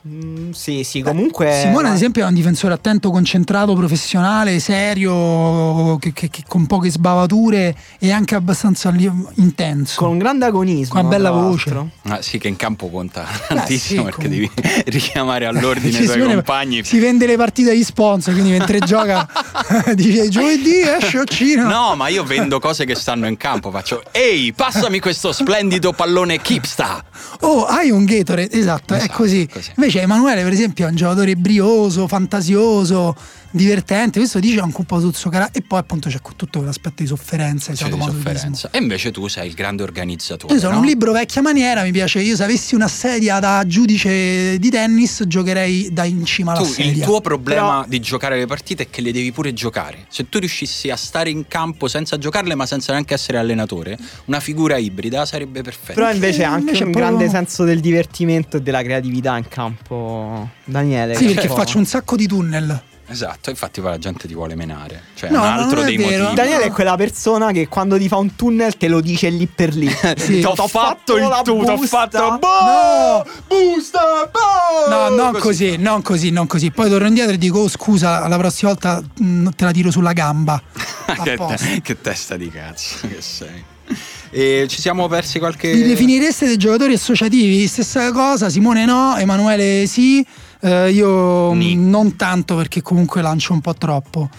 mm, 0.07 0.51
sì, 0.51 0.83
sì, 0.83 1.01
comunque. 1.01 1.51
Simone, 1.61 1.89
ad 1.89 1.95
esempio, 1.95 2.23
è 2.25 2.27
un 2.27 2.33
difensore 2.33 2.73
attento, 2.73 3.09
concentrato, 3.11 3.73
professionale, 3.73 4.59
serio, 4.59 5.97
che, 5.99 6.13
che- 6.13 6.29
che 6.29 6.43
con 6.47 6.65
poche 6.65 6.89
sbavature 6.89 7.75
e 7.99 8.11
anche 8.11 8.35
abbastanza 8.35 8.93
intenso. 9.35 9.99
Con 10.01 10.09
un 10.11 10.17
grande 10.17 10.45
agonismo. 10.45 10.93
Con 10.93 10.99
una 11.01 11.09
bella 11.09 11.31
voce. 11.31 11.73
Ah, 12.03 12.21
sì, 12.21 12.37
che 12.37 12.47
in 12.47 12.55
campo 12.55 12.89
conta 12.89 13.25
tantissimo 13.47 14.03
sì, 14.03 14.09
perché 14.09 14.29
devi 14.29 14.49
richiamare 14.85 15.45
all'ordine 15.45 15.91
Sì, 15.95 16.01
i 16.01 16.05
tuoi 16.05 16.17
Simone 16.17 16.33
compagni. 16.35 16.83
Si 16.83 16.99
vende 16.99 17.25
le 17.25 17.35
partite 17.37 17.71
agli 17.71 17.83
sponsor, 17.83 18.33
quindi 18.33 18.51
mentre 18.51 18.79
gioca 18.85 19.27
dice 19.95 20.29
giovedì 20.29 20.81
esce 20.81 21.19
o 21.19 21.23
Cino. 21.25 21.67
No, 21.67 21.95
ma 21.95 22.07
io 22.09 22.23
vendo 22.23 22.59
cose 22.59 22.85
che 22.85 22.95
stanno 22.95 23.27
in 23.27 23.37
campo. 23.37 23.71
Faccio, 23.71 24.03
ehi, 24.11 24.53
passami 24.53 24.99
questo 24.99 25.31
splendido 25.31 25.91
pallone 25.93 26.39
Kipsta. 26.41 27.03
Oh, 27.41 27.65
hai 27.65 27.89
un 27.91 28.05
Gatorade, 28.05 28.51
esatto, 28.51 28.93
è 28.93 28.97
Esatto, 28.97 29.13
così. 29.13 29.47
così. 29.51 29.71
Invece 29.75 29.94
Emanuele, 30.01 30.43
per 30.43 30.51
esempio, 30.51 30.85
è 30.85 30.89
un 30.89 30.95
giocatore 30.95 31.35
brioso, 31.35 32.07
fantasioso, 32.07 33.15
divertente. 33.55 34.19
Questo 34.19 34.39
dice 34.39 34.59
anche 34.59 34.75
un 34.77 34.85
po' 34.85 34.99
sul 34.99 35.15
suo 35.15 35.29
carattere. 35.29 35.63
E 35.63 35.67
poi 35.67 35.79
appunto 35.79 36.09
c'è 36.09 36.19
tutto 36.35 36.59
quell'aspetto 36.59 37.01
di 37.01 37.07
sofferenza, 37.07 37.73
C'è 37.73 37.89
di 37.89 37.99
sofferenza. 38.01 38.69
E 38.71 38.77
invece 38.79 39.11
tu 39.11 39.27
sei 39.27 39.47
il 39.47 39.53
grande 39.53 39.83
organizzatore. 39.83 40.53
Io 40.53 40.59
sono 40.59 40.73
no? 40.73 40.79
un 40.79 40.85
libro 40.85 41.11
vecchia 41.11 41.41
maniera, 41.41 41.83
mi 41.83 41.91
piace. 41.91 42.19
Io 42.21 42.35
se 42.35 42.43
avessi 42.43 42.75
una 42.75 42.87
sedia 42.87 43.39
da 43.39 43.63
giudice 43.65 44.57
di 44.59 44.69
tennis, 44.69 45.23
giocherei 45.25 45.89
da 45.91 46.03
in 46.03 46.25
cima 46.25 46.51
alla 46.51 46.61
Tu, 46.61 46.65
sedia. 46.67 46.91
il 46.91 47.01
tuo 47.01 47.21
problema 47.21 47.61
Però- 47.79 47.85
di 47.87 47.99
giocare 47.99 48.37
le 48.37 48.45
partite 48.45 48.83
è 48.83 48.89
che 48.89 49.01
le 49.01 49.11
devi 49.11 49.31
pure 49.31 49.53
giocare. 49.53 50.05
Se 50.09 50.27
tu 50.29 50.39
riuscissi 50.39 50.89
a 50.89 50.95
stare 50.95 51.29
in 51.29 51.47
campo 51.47 51.87
senza 51.87 52.17
giocarle, 52.17 52.55
ma 52.55 52.65
senza 52.65 52.91
neanche 52.91 53.13
essere 53.13 53.37
allenatore, 53.37 53.97
una 54.25 54.39
figura 54.39 54.77
ibrida 54.77 55.25
sarebbe 55.25 55.61
perfetta. 55.61 55.93
Però 55.93 56.11
invece 56.11 56.43
ha 56.43 56.49
anche 56.49 56.59
invece 56.65 56.83
un 56.83 56.91
proprio- 56.91 57.15
grande 57.15 57.31
senso 57.31 57.63
del 57.63 57.79
divertimento 57.79 58.57
e 58.57 58.61
della 58.61 58.81
creatività 58.83 59.37
in 59.37 59.47
campo. 59.47 60.49
Daniele. 60.65 61.15
Sì, 61.15 61.25
perché 61.25 61.47
po'- 61.47 61.55
faccio 61.55 61.77
un 61.77 61.85
sacco 61.85 62.15
di 62.15 62.27
tunnel. 62.27 62.81
Esatto, 63.07 63.51
infatti 63.51 63.81
poi 63.81 63.91
la 63.91 63.97
gente 63.99 64.27
ti 64.27 64.33
vuole 64.33 64.55
menare. 64.55 65.03
Cioè, 65.13 65.29
No, 65.29 65.41
un 65.41 65.45
altro 65.45 65.75
non 65.81 65.83
è 65.83 65.87
dei 65.89 65.97
vero. 65.97 66.23
motivi. 66.23 66.33
Daniele 66.35 66.63
è 66.63 66.71
quella 66.71 66.95
persona 66.95 67.51
che 67.51 67.67
quando 67.67 67.97
ti 67.99 68.07
fa 68.07 68.17
un 68.17 68.35
tunnel 68.35 68.77
te 68.77 68.87
lo 68.87 68.99
dice 68.99 69.29
lì 69.29 69.45
per 69.47 69.75
lì. 69.75 69.87
Sì. 70.17 70.39
T'ho 70.41 70.53
T'ho 70.53 70.67
fatto 70.67 71.15
il 71.17 71.27
la 71.27 71.41
tu, 71.43 71.63
t'ho 71.63 71.75
busta. 71.75 72.07
fatto 72.09 72.37
boh, 72.39 72.47
No! 72.65 73.25
busta, 73.47 73.99
boh! 74.31 74.89
No, 74.89 75.09
non 75.09 75.33
così. 75.39 75.77
non 75.77 76.01
così, 76.01 76.31
non 76.31 76.47
così. 76.47 76.71
Poi 76.71 76.89
torno 76.89 77.07
indietro 77.07 77.33
e 77.33 77.37
dico: 77.37 77.59
oh, 77.59 77.67
scusa, 77.69 78.27
la 78.27 78.37
prossima 78.37 78.71
volta 78.71 79.01
mh, 79.19 79.49
te 79.55 79.63
la 79.65 79.71
tiro 79.71 79.91
sulla 79.91 80.13
gamba. 80.13 80.61
Che, 81.23 81.37
te- 81.37 81.81
che 81.83 82.01
testa 82.01 82.35
di 82.35 82.49
cazzo 82.49 83.07
che 83.07 83.21
sei. 83.21 83.63
E 84.31 84.65
ci 84.67 84.81
siamo 84.81 85.07
persi 85.07 85.37
qualche. 85.37 85.71
Li 85.71 85.83
definireste 85.83 86.47
dei 86.47 86.57
giocatori 86.57 86.93
associativi? 86.93 87.67
Stessa 87.67 88.11
cosa, 88.11 88.49
Simone 88.49 88.85
no, 88.85 89.15
Emanuele 89.15 89.85
sì. 89.85 90.25
Eh, 90.65 90.89
io 90.91 91.53
Ni. 91.53 91.75
non 91.75 92.15
tanto 92.15 92.55
perché 92.55 92.81
comunque 92.81 93.21
lancio 93.21 93.53
un 93.53 93.61
po' 93.61 93.75
troppo. 93.75 94.29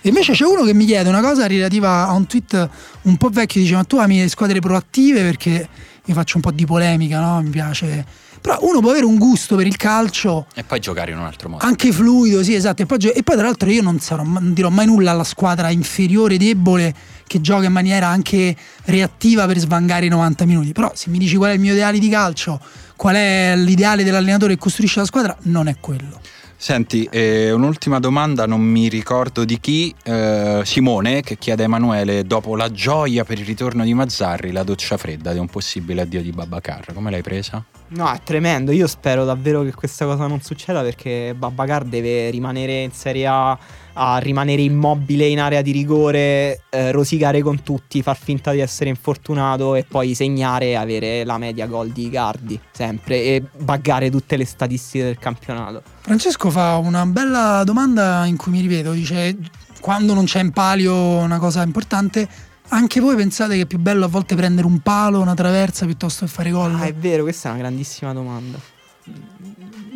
E 0.00 0.08
invece 0.08 0.32
c'è 0.32 0.44
uno 0.44 0.64
che 0.64 0.74
mi 0.74 0.84
chiede 0.84 1.08
una 1.08 1.20
cosa 1.20 1.46
relativa 1.46 2.08
a 2.08 2.12
un 2.12 2.26
tweet 2.26 2.68
un 3.02 3.16
po' 3.16 3.28
vecchio, 3.28 3.60
dice 3.60 3.74
ma 3.74 3.84
tu 3.84 3.96
ami 3.98 4.18
le 4.18 4.28
squadre 4.28 4.58
proattive 4.58 5.22
perché 5.22 5.68
io 6.04 6.14
faccio 6.14 6.36
un 6.36 6.42
po' 6.42 6.50
di 6.50 6.66
polemica, 6.66 7.20
no? 7.20 7.40
Mi 7.40 7.50
piace. 7.50 8.04
Però 8.40 8.58
uno 8.62 8.80
può 8.80 8.90
avere 8.90 9.04
un 9.06 9.16
gusto 9.16 9.56
per 9.56 9.66
il 9.66 9.76
calcio 9.76 10.46
E 10.54 10.62
poi 10.62 10.78
giocare 10.78 11.10
in 11.10 11.18
un 11.18 11.24
altro 11.24 11.48
modo. 11.48 11.64
anche 11.64 11.90
fluido, 11.92 12.42
sì, 12.44 12.54
esatto. 12.54 12.82
E 12.82 12.86
poi, 12.86 12.98
e 12.98 13.22
poi 13.22 13.36
tra 13.36 13.44
l'altro 13.44 13.70
io 13.70 13.82
non, 13.82 13.98
sarò, 14.00 14.22
non 14.24 14.52
dirò 14.54 14.68
mai 14.70 14.86
nulla 14.86 15.10
alla 15.12 15.24
squadra 15.24 15.70
inferiore, 15.70 16.36
debole, 16.36 16.94
che 17.26 17.40
gioca 17.40 17.66
in 17.66 17.72
maniera 17.72 18.06
anche 18.08 18.54
reattiva 18.84 19.46
per 19.46 19.58
svangare 19.58 20.06
i 20.06 20.08
90 20.08 20.44
minuti. 20.44 20.72
Però 20.72 20.90
se 20.94 21.10
mi 21.10 21.18
dici 21.18 21.36
qual 21.36 21.50
è 21.50 21.54
il 21.54 21.60
mio 21.60 21.72
ideale 21.72 21.98
di 21.98 22.08
calcio, 22.08 22.60
qual 22.96 23.14
è 23.14 23.54
l'ideale 23.56 24.02
dell'allenatore 24.02 24.54
che 24.54 24.58
costruisce 24.58 25.00
la 25.00 25.06
squadra, 25.06 25.36
non 25.42 25.68
è 25.68 25.76
quello. 25.78 26.20
Senti, 26.58 27.06
eh, 27.12 27.52
un'ultima 27.52 28.00
domanda, 28.00 28.46
non 28.46 28.62
mi 28.62 28.88
ricordo 28.88 29.44
di 29.44 29.60
chi. 29.60 29.94
eh, 30.04 30.62
Simone 30.64 31.20
che 31.20 31.36
chiede 31.36 31.62
a 31.62 31.66
Emanuele: 31.66 32.24
dopo 32.24 32.56
la 32.56 32.72
gioia 32.72 33.24
per 33.24 33.38
il 33.38 33.44
ritorno 33.44 33.84
di 33.84 33.92
Mazzarri, 33.92 34.52
la 34.52 34.62
doccia 34.62 34.96
fredda 34.96 35.34
di 35.34 35.38
un 35.38 35.48
possibile 35.48 36.00
addio 36.00 36.22
di 36.22 36.30
Babacar, 36.30 36.94
come 36.94 37.10
l'hai 37.10 37.20
presa? 37.20 37.62
No, 37.88 38.10
è 38.10 38.20
tremendo. 38.24 38.72
Io 38.72 38.86
spero 38.86 39.26
davvero 39.26 39.62
che 39.64 39.74
questa 39.74 40.06
cosa 40.06 40.26
non 40.26 40.40
succeda 40.40 40.80
perché 40.80 41.34
Babacar 41.36 41.84
deve 41.84 42.30
rimanere 42.30 42.80
in 42.80 42.90
Serie 42.90 43.26
A, 43.26 43.58
a 43.98 44.18
rimanere 44.18 44.62
immobile 44.62 45.26
in 45.26 45.40
area 45.40 45.62
di 45.62 45.72
rigore, 45.72 46.62
eh, 46.68 46.92
rosicare 46.92 47.40
con 47.40 47.62
tutti, 47.62 48.02
far 48.02 48.16
finta 48.16 48.52
di 48.52 48.60
essere 48.60 48.90
infortunato 48.90 49.74
e 49.74 49.84
poi 49.88 50.14
segnare 50.14 50.66
e 50.66 50.74
avere 50.74 51.24
la 51.24 51.38
media 51.38 51.66
gol 51.66 51.90
di 51.90 52.06
Icardi 52.06 52.60
sempre 52.72 53.22
e 53.22 53.42
buggare 53.58 54.10
tutte 54.10 54.36
le 54.36 54.44
statistiche 54.44 55.04
del 55.04 55.18
campionato. 55.18 55.82
Francesco 56.00 56.50
fa 56.50 56.76
una 56.76 57.06
bella 57.06 57.62
domanda 57.64 58.26
in 58.26 58.36
cui 58.36 58.52
mi 58.52 58.60
ripeto, 58.60 58.92
dice 58.92 59.36
quando 59.80 60.14
non 60.14 60.24
c'è 60.24 60.40
in 60.40 60.50
palio 60.50 60.94
una 60.94 61.38
cosa 61.38 61.62
importante, 61.62 62.28
anche 62.68 63.00
voi 63.00 63.16
pensate 63.16 63.54
che 63.54 63.62
è 63.62 63.66
più 63.66 63.78
bello 63.78 64.04
a 64.04 64.08
volte 64.08 64.34
prendere 64.34 64.66
un 64.66 64.80
palo, 64.80 65.20
una 65.20 65.34
traversa 65.34 65.86
piuttosto 65.86 66.26
che 66.26 66.30
fare 66.30 66.50
gol? 66.50 66.74
Ah, 66.74 66.84
è 66.84 66.94
vero, 66.94 67.22
questa 67.22 67.48
è 67.48 67.52
una 67.52 67.60
grandissima 67.60 68.12
domanda. 68.12 68.58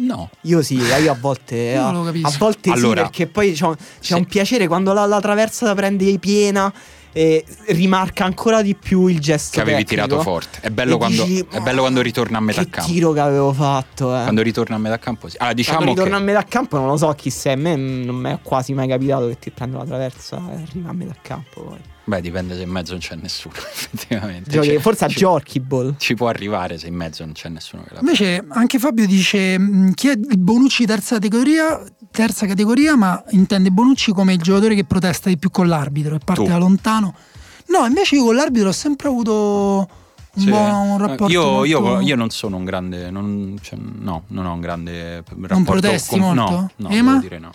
No. 0.00 0.30
Io 0.42 0.62
sì, 0.62 0.78
eh, 0.78 1.02
io 1.02 1.12
a 1.12 1.16
volte. 1.18 1.56
Io 1.74 1.86
a, 1.86 1.92
lo 1.92 2.04
capisco. 2.04 2.28
a 2.28 2.34
volte 2.38 2.70
Allora, 2.70 3.04
sì, 3.04 3.06
perché 3.08 3.26
poi 3.26 3.52
c'è, 3.52 3.66
c'è 3.68 3.76
sì. 4.00 4.12
un 4.14 4.24
piacere 4.24 4.66
quando 4.66 4.92
la, 4.92 5.06
la 5.06 5.20
traversa 5.20 5.66
la 5.66 5.74
prende 5.74 6.18
piena 6.18 6.72
e 7.12 7.44
rimarca 7.66 8.24
ancora 8.24 8.62
di 8.62 8.74
più 8.74 9.06
il 9.08 9.20
gesto. 9.20 9.50
Che 9.54 9.60
avevi 9.60 9.84
tecnico. 9.84 10.06
tirato 10.06 10.22
forte. 10.22 10.60
È 10.62 10.70
bello, 10.70 10.96
quando, 10.96 11.24
dici, 11.24 11.44
è 11.50 11.60
bello 11.60 11.80
quando 11.80 12.00
ritorna 12.02 12.38
a 12.38 12.40
metà 12.40 12.62
Che 12.62 12.70
campo. 12.70 12.90
tiro 12.90 13.12
che 13.12 13.20
avevo 13.20 13.52
fatto, 13.52 14.16
eh. 14.16 14.22
Quando 14.22 14.42
ritorna 14.42 14.76
a 14.76 14.78
metà 14.78 14.98
campo, 14.98 15.28
sì. 15.28 15.36
Allora, 15.38 15.54
diciamo 15.54 15.78
Quando 15.78 15.94
ritorna 15.94 16.16
che. 16.16 16.22
a 16.22 16.26
metà 16.26 16.44
campo 16.44 16.76
non 16.78 16.86
lo 16.86 16.96
so 16.96 17.12
chi 17.12 17.30
sei, 17.30 17.52
a 17.54 17.56
me 17.56 17.76
non 17.76 18.14
mi 18.14 18.30
è 18.30 18.38
quasi 18.42 18.72
mai 18.74 18.88
capitato 18.88 19.26
che 19.26 19.38
ti 19.38 19.50
prendo 19.50 19.78
la 19.78 19.84
traversa 19.84 20.40
e 20.50 20.62
arriva 20.62 20.90
a 20.90 20.92
metà 20.92 21.14
campo 21.20 21.62
poi. 21.62 21.78
Beh, 22.04 22.20
dipende 22.20 22.56
se 22.56 22.62
in 22.62 22.70
mezzo 22.70 22.92
non 22.92 23.00
c'è 23.00 23.14
nessuno, 23.16 23.54
effettivamente. 23.72 24.50
Giochi- 24.50 24.68
Cioè, 24.68 24.78
forse 24.80 25.04
a 25.04 25.08
ci- 25.08 25.18
Giorchi 25.18 25.60
Ball. 25.60 25.94
Ci 25.96 26.14
può 26.14 26.28
arrivare 26.28 26.76
se 26.78 26.86
in 26.88 26.94
mezzo 26.94 27.24
non 27.24 27.34
c'è 27.34 27.48
nessuno 27.48 27.82
che 27.84 27.94
la 27.94 28.00
Invece 28.00 28.44
anche 28.48 28.78
Fabio 28.78 29.06
dice 29.06 29.58
mh, 29.58 29.92
chi 29.94 30.08
è 30.08 30.12
il 30.12 30.38
Bonucci 30.38 30.86
terza 30.86 31.14
categoria, 31.16 31.80
terza 32.10 32.46
categoria, 32.46 32.96
ma 32.96 33.22
intende 33.30 33.70
Bonucci 33.70 34.12
come 34.12 34.32
il 34.32 34.40
giocatore 34.40 34.74
che 34.74 34.84
protesta 34.84 35.28
di 35.28 35.38
più 35.38 35.50
con 35.50 35.68
l'arbitro 35.68 36.16
e 36.16 36.18
parte 36.24 36.42
Tu. 36.42 36.48
da 36.48 36.56
lontano. 36.56 37.14
No, 37.68 37.86
invece 37.86 38.16
io 38.16 38.24
con 38.24 38.34
l'arbitro 38.34 38.70
ho 38.70 38.72
sempre 38.72 39.06
avuto 39.08 39.88
un 40.32 40.42
Sì. 40.42 40.48
buon 40.48 40.98
rapporto. 40.98 41.28
Io, 41.32 41.64
io- 41.64 41.80
molto- 41.80 42.00
io 42.04 42.16
non 42.16 42.30
sono 42.30 42.56
un 42.56 42.64
grande. 42.64 43.10
Non, 43.10 43.56
cioè, 43.62 43.78
no, 43.78 44.24
non 44.28 44.46
ho 44.46 44.52
un 44.54 44.60
grande 44.60 45.16
rapporto 45.16 45.54
Non 45.54 45.62
protesti 45.64 46.18
con- 46.18 46.34
molto? 46.34 46.50
No, 46.52 46.70
no, 46.76 46.88
Ema? 46.88 47.10
devo 47.12 47.22
dire 47.22 47.38
no. 47.38 47.50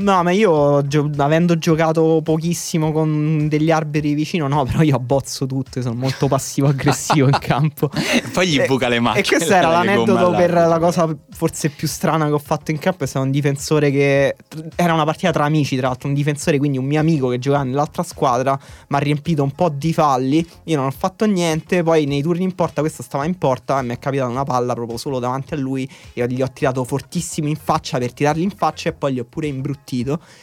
No, 0.00 0.22
ma 0.22 0.30
io 0.30 0.86
gio- 0.86 1.10
avendo 1.18 1.58
giocato 1.58 2.20
pochissimo 2.24 2.90
con 2.90 3.48
degli 3.48 3.70
arbitri 3.70 4.14
vicino, 4.14 4.48
no, 4.48 4.64
però 4.70 4.82
io 4.82 4.96
abbozzo 4.96 5.46
tutto, 5.46 5.82
sono 5.82 5.94
molto 5.94 6.26
passivo-aggressivo 6.26 7.26
in 7.26 7.38
campo. 7.38 7.90
Poi 8.32 8.48
gli 8.48 8.64
buca 8.66 8.88
le 8.88 8.98
macchine. 8.98 9.24
E 9.24 9.28
questo 9.28 9.52
era 9.52 9.68
l'aneddoto 9.68 10.30
per 10.30 10.52
la 10.52 10.78
cosa 10.78 11.14
forse 11.30 11.68
più 11.68 11.86
strana 11.86 12.26
che 12.26 12.32
ho 12.32 12.38
fatto 12.38 12.70
in 12.70 12.78
campo. 12.78 13.04
È 13.04 13.06
stato 13.06 13.24
un 13.24 13.30
difensore 13.30 13.90
che. 13.90 14.36
Era 14.74 14.94
una 14.94 15.04
partita 15.04 15.32
tra 15.32 15.44
amici, 15.44 15.76
tra 15.76 15.88
l'altro. 15.88 16.08
Un 16.08 16.14
difensore, 16.14 16.56
quindi 16.58 16.78
un 16.78 16.86
mio 16.86 17.00
amico 17.00 17.28
che 17.28 17.38
giocava 17.38 17.64
nell'altra 17.64 18.02
squadra. 18.02 18.58
Mi 18.88 18.96
ha 18.96 19.00
riempito 19.00 19.42
un 19.42 19.52
po' 19.52 19.68
di 19.68 19.92
falli. 19.92 20.46
Io 20.64 20.76
non 20.76 20.86
ho 20.86 20.90
fatto 20.90 21.26
niente. 21.26 21.82
Poi 21.82 22.06
nei 22.06 22.22
turni 22.22 22.44
in 22.44 22.54
porta, 22.54 22.80
questo 22.80 23.02
stava 23.02 23.26
in 23.26 23.36
porta. 23.36 23.78
E 23.80 23.82
mi 23.82 23.92
è 23.94 23.98
capitata 23.98 24.30
una 24.30 24.44
palla 24.44 24.72
proprio 24.72 24.96
solo 24.96 25.18
davanti 25.18 25.54
a 25.54 25.56
lui. 25.58 25.88
E 26.14 26.26
gli 26.26 26.40
ho 26.40 26.50
tirato 26.52 26.84
fortissimo 26.84 27.48
in 27.48 27.56
faccia 27.56 27.98
per 27.98 28.14
tirargli 28.14 28.42
in 28.42 28.50
faccia. 28.50 28.88
E 28.88 28.92
poi 28.92 29.14
gli 29.14 29.18
ho 29.18 29.24
pure 29.24 29.46
imbruttito. 29.46 29.89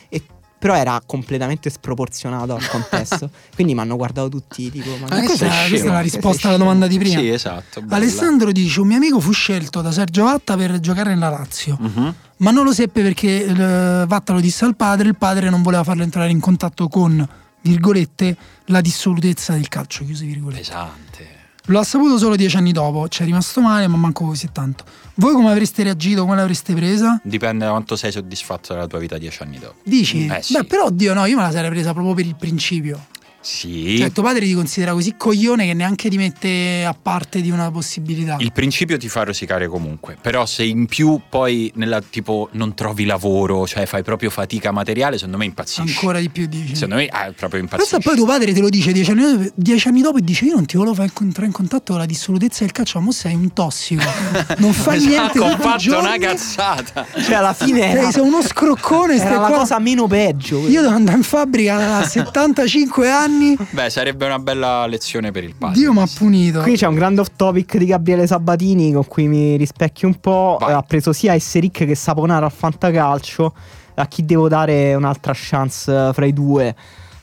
E 0.10 0.22
però 0.60 0.74
era 0.74 1.00
completamente 1.06 1.70
sproporzionato 1.70 2.56
al 2.56 2.68
contesto. 2.68 3.30
quindi 3.54 3.76
mi 3.76 3.80
hanno 3.82 3.96
guardato 3.96 4.28
tutti. 4.28 4.72
Tipo, 4.72 4.90
ma 4.98 5.06
Ah, 5.10 5.22
questa, 5.24 5.48
questa 5.68 5.88
è 5.88 5.92
la 5.92 6.00
risposta 6.00 6.48
alla 6.48 6.58
domanda 6.58 6.88
di 6.88 6.98
prima. 6.98 7.20
Sì, 7.20 7.30
esatto. 7.30 7.82
bella. 7.82 7.96
Alessandro 7.98 8.52
dice: 8.52 8.80
Un 8.82 8.88
mio 8.88 8.98
amico 8.98 9.20
fu 9.20 9.32
scelto 9.32 9.82
da 9.82 9.92
Sergio 9.92 10.24
Vatta 10.24 10.58
per 10.58 10.80
giocare 10.80 11.14
nella 11.14 11.30
Lazio, 11.30 11.78
Mhm. 11.80 12.16
ma 12.38 12.50
non 12.52 12.64
lo 12.64 12.74
seppe 12.74 13.04
perché 13.04 13.46
eh, 13.46 14.06
Vatta 14.08 14.34
lo 14.34 14.40
disse 14.40 14.66
al 14.66 14.76
padre. 14.76 15.08
Il 15.10 15.16
padre 15.16 15.50
non 15.52 15.62
voleva 15.62 15.84
farlo 15.84 16.02
entrare 16.02 16.32
in 16.32 16.40
contatto 16.40 16.88
con, 16.88 17.28
virgolette, 17.62 18.36
la 18.66 18.82
dissolutezza 18.82 19.54
del 19.54 19.68
calcio. 19.68 20.06
Chiuse 20.06 20.26
virgolette. 20.26 20.62
Pesante. 20.62 21.36
L'ho 21.70 21.84
saputo 21.84 22.18
solo 22.18 22.38
dieci 22.38 22.56
anni 22.56 22.72
dopo. 22.72 23.10
Ci 23.10 23.24
è 23.24 23.26
rimasto 23.26 23.60
male, 23.60 23.88
ma 23.88 23.98
manco 23.98 24.26
così 24.26 24.50
tanto. 24.54 24.86
Voi 25.16 25.34
come 25.34 25.52
avreste 25.52 25.84
reagito? 25.84 26.22
Come 26.22 26.38
l'avreste 26.38 26.74
presa? 26.74 27.20
Dipende 27.24 27.66
da 27.66 27.72
quanto 27.72 27.98
sei 27.98 28.12
soddisfatto 28.12 28.74
della 28.74 28.88
tua 28.88 29.00
vita 29.00 29.18
dieci 29.18 29.42
anni 29.42 29.60
dopo. 29.60 29.76
Dici? 29.84 30.28
Eh, 30.28 30.42
sì. 30.42 30.54
Beh, 30.54 30.64
però, 30.64 30.86
oddio, 30.86 31.14
no, 31.14 31.26
io 31.26 31.36
me 31.36 31.42
la 31.42 31.52
sarei 31.52 31.70
presa 31.70 31.92
proprio 31.92 32.14
per 32.14 32.26
il 32.26 32.36
principio. 32.36 33.08
Sì. 33.50 33.96
Cioè, 34.00 34.12
tuo 34.12 34.24
padre 34.24 34.46
ti 34.46 34.54
considera 34.54 34.92
così 34.92 35.16
coglione 35.16 35.66
che 35.66 35.74
neanche 35.74 36.10
ti 36.10 36.18
mette 36.18 36.84
a 36.86 36.94
parte 36.94 37.40
di 37.40 37.50
una 37.50 37.72
possibilità. 37.72 38.36
Il 38.40 38.52
principio 38.52 38.98
ti 38.98 39.08
fa 39.08 39.24
rosicare 39.24 39.70
comunque, 39.70 40.18
però 40.20 40.46
se 40.46 40.64
in 40.64 40.86
più 40.86 41.22
poi 41.30 41.72
nella 41.76 42.02
tipo 42.02 42.50
non 42.52 42.74
trovi 42.74 43.06
lavoro, 43.06 43.66
cioè 43.66 43.86
fai 43.86 44.04
proprio 44.04 44.30
fatica 44.30 44.72
materiale, 44.72 45.16
secondo 45.16 45.38
me 45.38 45.46
impazzisci. 45.46 45.96
Ancora 45.98 46.20
di 46.20 46.30
più, 46.30 46.46
dici. 46.46 46.76
Secondo 46.76 46.96
me 46.96 47.08
ah, 47.08 47.32
proprio 47.34 47.62
impazzisci. 47.62 48.02
poi 48.02 48.16
tuo 48.18 48.26
padre 48.26 48.52
te 48.52 48.60
lo 48.60 48.68
dice 48.68 48.92
dieci 48.92 49.12
anni, 49.12 49.22
dopo, 49.22 49.50
dieci 49.56 49.88
anni 49.88 50.02
dopo 50.02 50.18
e 50.18 50.22
dice 50.24 50.44
io 50.44 50.56
non 50.56 50.66
ti 50.66 50.76
volevo 50.76 50.96
far 50.96 51.10
entrare 51.22 51.48
in 51.48 51.54
contatto 51.54 51.92
con 51.94 52.02
la 52.02 52.06
dissolutezza 52.06 52.66
del 52.66 52.74
calcio, 52.74 53.00
ma 53.00 53.06
mo 53.06 53.12
sei 53.14 53.34
un 53.34 53.54
tossico. 53.54 54.04
Non 54.58 54.74
fai 54.74 55.00
niente 55.00 55.38
Esatto, 55.38 55.44
ho 55.44 55.50
tutti 55.52 55.62
i 55.62 55.64
fatto 55.64 55.78
giorni. 55.78 56.08
una 56.08 56.18
cazzata. 56.18 57.06
Cioè, 57.22 57.36
alla 57.36 57.54
fine 57.54 57.80
Sei, 57.80 57.92
era, 57.92 58.12
sei 58.12 58.24
uno 58.24 58.42
scroccone, 58.42 59.14
era 59.16 59.24
stai 59.24 59.40
la 59.40 59.48
qua. 59.48 59.58
cosa 59.60 59.80
meno 59.80 60.08
peggio. 60.08 60.68
Io 60.68 60.82
devo 60.82 60.94
andare 60.96 61.16
in 61.18 61.24
fabbrica 61.24 62.00
a 62.00 62.04
75 62.08 63.10
anni. 63.10 63.36
Beh, 63.72 63.90
sarebbe 63.90 64.26
una 64.26 64.40
bella 64.40 64.86
lezione 64.88 65.32
per 65.32 65.44
il 65.44 65.56
padre. 65.56 65.80
Dio 65.80 65.94
mi 65.94 66.02
ha 66.02 66.08
punito. 66.14 66.62
Qui 66.62 66.76
c'è 66.76 66.88
un 66.88 66.96
grande 66.96 67.22
off 67.22 67.30
topic 67.36 67.78
di 67.78 67.86
Gabriele 67.86 68.28
Sabatini 68.28 68.94
con 68.94 69.06
cui 69.08 69.28
mi 69.28 69.56
rispecchio 69.56 70.08
un 70.08 70.20
po'. 70.20 70.58
Vai. 70.60 70.74
Ha 70.74 70.82
preso 70.82 71.14
sia 71.14 71.34
Esseric 71.34 71.86
che 71.86 71.96
Saponara 71.96 72.46
al 72.46 72.52
fantacalcio. 72.52 73.54
A 73.96 74.06
chi 74.08 74.26
devo 74.26 74.48
dare 74.48 74.94
un'altra 74.94 75.34
chance 75.36 75.92
eh, 75.92 76.12
fra 76.14 76.26
i 76.26 76.34
due? 76.34 76.76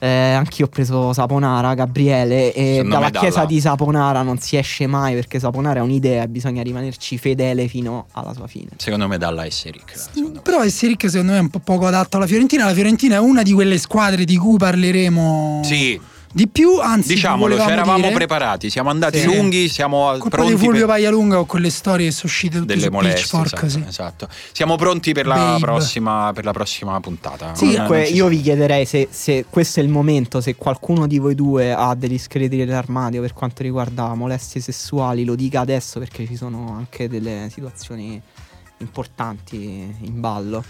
Eh, 0.04 0.32
anch'io 0.32 0.66
ho 0.66 0.68
preso 0.68 1.14
Saponara, 1.14 1.72
Gabriele. 1.72 2.52
E 2.52 2.74
Secondo 2.74 2.94
dalla 2.96 3.10
chiesa 3.10 3.36
dalla- 3.36 3.46
di 3.46 3.60
Saponara 3.60 4.20
non 4.20 4.38
si 4.38 4.56
esce 4.58 4.86
mai 4.86 5.14
perché 5.14 5.38
Saponara 5.38 5.80
è 5.80 5.82
un'idea 5.82 6.24
e 6.24 6.28
bisogna 6.28 6.62
rimanerci 6.62 7.16
fedele 7.16 7.68
fino 7.68 8.06
alla 8.12 8.34
sua 8.34 8.46
fine. 8.46 8.68
Secondo 8.76 9.08
me 9.08 9.16
dalla 9.16 9.46
Esseric. 9.46 9.94
Però 10.42 10.62
Esseric 10.62 11.08
secondo 11.08 11.32
me 11.32 11.38
è 11.38 11.40
un 11.40 11.48
po' 11.48 11.60
poco 11.60 11.86
adatto 11.86 12.18
alla 12.18 12.26
Fiorentina. 12.26 12.66
La 12.66 12.74
Fiorentina 12.74 13.14
è 13.16 13.18
una 13.18 13.40
di 13.42 13.52
quelle 13.54 13.78
squadre 13.78 14.24
di 14.26 14.36
cui 14.36 14.58
parleremo 14.58 15.62
Sì, 15.64 15.98
di 16.34 16.48
più. 16.48 16.80
Anzi, 16.80 17.14
diciamolo, 17.14 17.56
ci 17.58 17.68
eravamo 17.70 18.02
dire, 18.02 18.12
preparati, 18.14 18.68
siamo 18.68 18.90
andati 18.90 19.20
Sì. 19.20 19.26
lunghi, 19.26 19.68
siamo 19.68 20.06
Colpa 20.18 20.28
pronti 20.30 20.54
di 20.54 20.58
Fulvio 20.58 20.86
per 20.86 20.96
Paglialunga 20.96 21.38
o 21.38 21.44
quelle 21.46 21.70
storie 21.70 22.06
che 22.06 22.12
sono 22.12 22.24
uscite 22.26 22.58
tutte 22.58 22.74
delle 22.74 22.90
molestie. 22.90 23.40
Esatto, 23.44 23.68
sì. 23.68 23.84
esatto. 23.86 24.28
Siamo 24.52 24.74
pronti 24.76 25.12
per 25.12 25.26
la, 25.26 25.56
prossima, 25.60 26.32
per 26.34 26.44
la 26.44 26.52
prossima 26.52 26.98
puntata. 27.00 27.54
Sì, 27.54 27.66
Non- 27.66 27.86
Comunque, 27.86 28.02
io 28.08 28.26
vi 28.26 28.40
chiederei 28.40 28.84
se, 28.84 29.06
se 29.10 29.44
questo 29.48 29.78
è 29.78 29.82
il 29.84 29.88
momento, 29.88 30.40
se 30.40 30.56
qualcuno 30.56 31.06
di 31.06 31.18
voi 31.18 31.34
due 31.36 31.72
ha 31.72 31.94
degli 31.94 32.18
scheletri 32.18 32.58
nell'armadio 32.58 33.20
per 33.20 33.32
quanto 33.32 33.62
riguarda 33.62 34.12
molestie 34.14 34.60
sessuali, 34.60 35.24
lo 35.24 35.36
dica 35.36 35.60
adesso 35.60 36.00
perché 36.00 36.26
ci 36.26 36.34
sono 36.34 36.74
anche 36.76 37.08
delle 37.08 37.48
situazioni 37.52 38.20
importanti 38.78 39.56
in 40.00 40.20
ballo. 40.20 40.64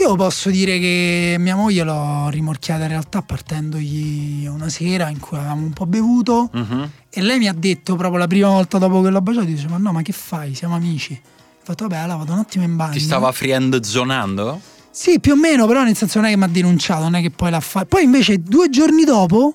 Io 0.00 0.16
posso 0.16 0.48
dire 0.48 0.78
che 0.78 1.36
mia 1.38 1.54
moglie 1.54 1.82
l'ho 1.84 2.30
rimorchiata 2.30 2.82
in 2.84 2.88
realtà 2.88 3.20
partendogli 3.20 4.46
una 4.46 4.70
sera 4.70 5.10
in 5.10 5.18
cui 5.20 5.36
avevamo 5.36 5.62
un 5.66 5.72
po' 5.74 5.84
bevuto 5.84 6.48
Mhm. 6.54 6.90
e 7.10 7.20
lei 7.20 7.38
mi 7.38 7.48
ha 7.48 7.52
detto 7.52 7.96
proprio 7.96 8.18
la 8.18 8.26
prima 8.26 8.48
volta 8.48 8.78
dopo 8.78 9.02
che 9.02 9.10
l'ho 9.10 9.20
baciato, 9.20 9.44
dice 9.44 9.68
ma 9.68 9.76
no 9.76 9.92
ma 9.92 10.00
che 10.00 10.12
fai, 10.12 10.54
siamo 10.54 10.74
amici. 10.74 11.20
Ho 11.22 11.60
fatto 11.62 11.86
vabbè 11.86 12.00
allora 12.00 12.16
vado 12.18 12.32
un 12.32 12.38
attimo 12.38 12.64
in 12.64 12.76
bagno. 12.76 12.92
Ti 12.94 13.00
stava 13.00 13.30
friend 13.32 13.78
zonando? 13.82 14.58
Sì, 14.90 15.20
più 15.20 15.32
o 15.34 15.36
meno, 15.36 15.66
però 15.66 15.82
nel 15.84 15.94
senso 15.94 16.18
non 16.18 16.28
è 16.28 16.30
che 16.30 16.36
mi 16.38 16.44
ha 16.44 16.48
denunciato, 16.48 17.02
non 17.02 17.16
è 17.16 17.20
che 17.20 17.30
poi 17.30 17.50
l'ha 17.50 17.60
fatto. 17.60 17.86
Poi 17.86 18.02
invece 18.02 18.38
due 18.42 18.70
giorni 18.70 19.04
dopo 19.04 19.54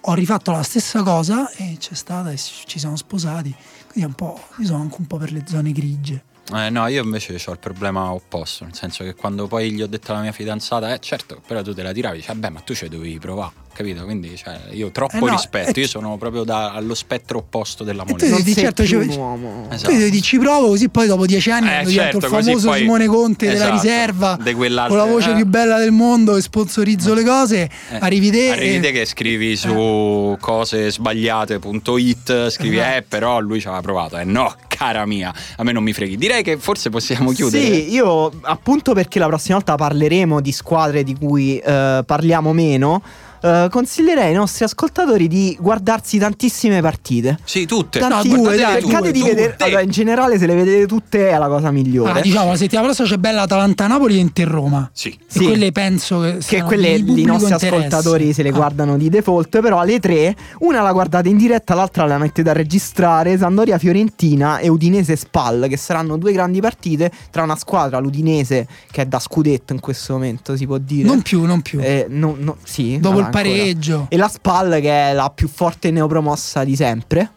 ho 0.00 0.14
rifatto 0.14 0.50
la 0.52 0.62
stessa 0.62 1.02
cosa 1.02 1.50
e 1.52 1.76
c'è 1.78 1.94
stata 1.94 2.30
e 2.30 2.36
ci 2.36 2.78
siamo 2.78 2.96
sposati. 2.96 3.52
Quindi 3.90 4.02
è 4.02 4.04
un 4.04 4.12
po'. 4.12 4.38
Io 4.58 4.66
sono 4.66 4.82
anche 4.82 4.96
un 4.98 5.06
po' 5.06 5.16
per 5.16 5.32
le 5.32 5.42
zone 5.48 5.72
grigie. 5.72 6.22
Eh, 6.54 6.70
no, 6.70 6.86
io 6.86 7.02
invece 7.02 7.42
ho 7.44 7.52
il 7.52 7.58
problema 7.58 8.12
opposto, 8.12 8.64
nel 8.64 8.74
senso 8.74 9.02
che 9.02 9.14
quando 9.14 9.48
poi 9.48 9.72
gli 9.72 9.82
ho 9.82 9.88
detto 9.88 10.12
alla 10.12 10.20
mia 10.20 10.30
fidanzata, 10.30 10.94
eh 10.94 11.00
certo, 11.00 11.42
però 11.44 11.60
tu 11.60 11.74
te 11.74 11.82
la 11.82 11.92
tiravi, 11.92 12.18
dice, 12.18 12.32
vabbè, 12.32 12.50
ma 12.50 12.60
tu 12.60 12.72
ci 12.72 12.88
dovevi 12.88 13.18
provare, 13.18 13.52
capito? 13.76 14.04
Quindi 14.04 14.34
cioè, 14.36 14.58
io 14.72 14.90
troppo 14.90 15.16
Eh 15.16 15.20
no, 15.20 15.26
rispetto, 15.28 15.78
eh, 15.78 15.82
io 15.82 15.88
sono 15.88 16.16
proprio 16.16 16.44
da- 16.44 16.72
allo 16.72 16.94
spettro 16.94 17.38
opposto 17.38 17.84
della 17.84 18.02
tu 18.04 18.12
moneta. 18.12 18.28
Non 18.30 18.42
sei 18.42 18.54
certo, 18.54 18.84
ci- 18.86 18.94
un 18.94 19.08
uomo. 19.10 19.68
Esatto. 19.70 19.90
Tu 19.92 19.98
devi 19.98 20.22
ci 20.22 20.38
provo 20.38 20.68
così 20.68 20.88
poi 20.88 21.06
dopo 21.06 21.26
dieci 21.26 21.50
anni 21.50 21.68
Eh, 21.68 21.86
certo, 21.86 22.16
il 22.16 22.22
famoso 22.24 22.68
poi- 22.68 22.78
Simone 22.80 23.06
Conte 23.06 23.46
della 23.46 23.56
esatto, 23.66 23.72
riserva 23.74 24.38
di 24.42 24.52
quell'altra- 24.54 24.98
con 24.98 25.06
la 25.06 25.12
voce 25.12 25.30
eh. 25.30 25.34
più 25.34 25.46
bella 25.46 25.78
del 25.78 25.92
mondo 25.92 26.36
e 26.36 26.40
sponsorizzo 26.40 27.12
le 27.14 27.22
cose. 27.24 27.70
Eh, 27.90 27.96
arrivi 28.00 28.30
te. 28.30 28.50
Arrivi 28.50 28.80
te 28.80 28.92
che 28.92 29.04
scrivi 29.04 29.54
su 29.56 30.36
cose 30.40 30.90
sbagliate.it, 30.90 32.48
scrivi 32.50 32.76
Esatto. 32.78 32.96
eh 32.96 33.02
però 33.02 33.40
lui 33.40 33.60
ci 33.60 33.66
aveva 33.66 33.82
provato, 33.82 34.16
eh 34.18 34.24
no, 34.24 34.54
cara 34.68 35.04
mia, 35.06 35.32
a 35.56 35.62
me 35.62 35.72
non 35.72 35.82
mi 35.82 35.92
freghi. 35.92 36.16
Direi 36.16 36.42
che 36.42 36.56
forse 36.58 36.90
possiamo 36.90 37.30
chiudere. 37.32 37.62
Sì, 37.64 37.92
io 37.92 38.30
appunto 38.42 38.92
perché 38.92 39.18
la 39.18 39.26
prossima 39.26 39.56
volta 39.56 39.74
parleremo 39.74 40.40
di 40.40 40.52
squadre 40.52 41.02
di 41.04 41.14
cui 41.14 41.58
eh, 41.58 42.02
parliamo 42.04 42.52
meno. 42.52 43.02
Eh, 43.40 43.68
consiglierei 43.70 44.28
ai 44.28 44.34
nostri 44.34 44.64
ascoltatori 44.64 45.28
di 45.28 45.56
guardarsi 45.60 46.18
tantissime 46.18 46.80
partite. 46.80 47.38
Sì, 47.44 47.66
tutte. 47.66 47.98
Tanti 47.98 48.28
No, 48.30 48.36
due, 48.36 48.56
dai, 48.56 48.82
cercate 48.82 49.12
di 49.12 49.22
vedere. 49.22 49.56
Allora, 49.58 49.80
in 49.80 49.90
generale, 49.90 50.38
se 50.38 50.46
le 50.46 50.54
vedete 50.54 50.86
tutte 50.86 51.28
è 51.30 51.38
la 51.38 51.48
cosa 51.48 51.70
migliore. 51.70 52.18
Ah, 52.18 52.20
diciamo, 52.20 52.50
la 52.50 52.56
settimana 52.56 52.86
prossima 52.86 53.08
c'è 53.08 53.16
bella 53.16 53.42
Atalanta-Napoli 53.42 54.16
e 54.16 54.18
Inter-Roma. 54.18 54.90
Sì. 54.92 55.08
E 55.10 55.18
Sì. 55.26 55.44
quelle 55.44 55.72
penso 55.72 56.20
che 56.20 56.38
che 56.46 56.62
quelle 56.62 57.02
di 57.02 57.20
i 57.22 57.24
nostri 57.24 57.52
interesse. 57.52 57.76
ascoltatori 57.86 58.32
se 58.32 58.42
le 58.42 58.48
Ah. 58.50 58.52
guardano 58.52 58.96
di 58.96 59.08
default, 59.08 59.60
però 59.60 59.78
alle 59.80 59.98
tre, 60.00 60.34
una 60.60 60.80
la 60.82 60.92
guardate 60.92 61.28
in 61.28 61.36
diretta, 61.36 61.74
l'altra 61.74 62.04
la 62.06 62.18
mettete 62.18 62.50
a 62.50 62.52
registrare, 62.52 63.36
Sandoria 63.38 63.78
Fiorentina 63.78 64.58
e 64.58 64.68
Udinese 64.68 65.16
Spal, 65.16 65.66
che 65.68 65.76
saranno 65.76 66.16
due 66.16 66.32
grandi 66.32 66.60
partite 66.60 67.10
tra 67.30 67.42
una 67.42 67.56
squadra, 67.56 67.98
l'Udinese, 67.98 68.66
che 68.90 69.02
è 69.02 69.06
da 69.06 69.18
scudetto 69.18 69.72
in 69.72 69.80
questo 69.80 70.14
momento, 70.14 70.56
si 70.56 70.66
può 70.66 70.78
dire. 70.78 71.06
Non 71.06 71.22
più, 71.22 71.44
non 71.44 71.62
più. 71.62 71.80
Eh, 71.80 72.06
no- 72.08 72.36
no- 72.38 72.56
sì, 72.64 72.98
Dopo 72.98 73.16
allora 73.16 73.25
il 73.26 73.30
pareggio. 73.30 74.06
E 74.08 74.16
la 74.16 74.28
Spal 74.28 74.80
che 74.80 75.10
è 75.10 75.12
la 75.12 75.30
più 75.34 75.48
forte 75.48 75.90
neopromossa 75.90 76.64
di 76.64 76.76
sempre. 76.76 77.30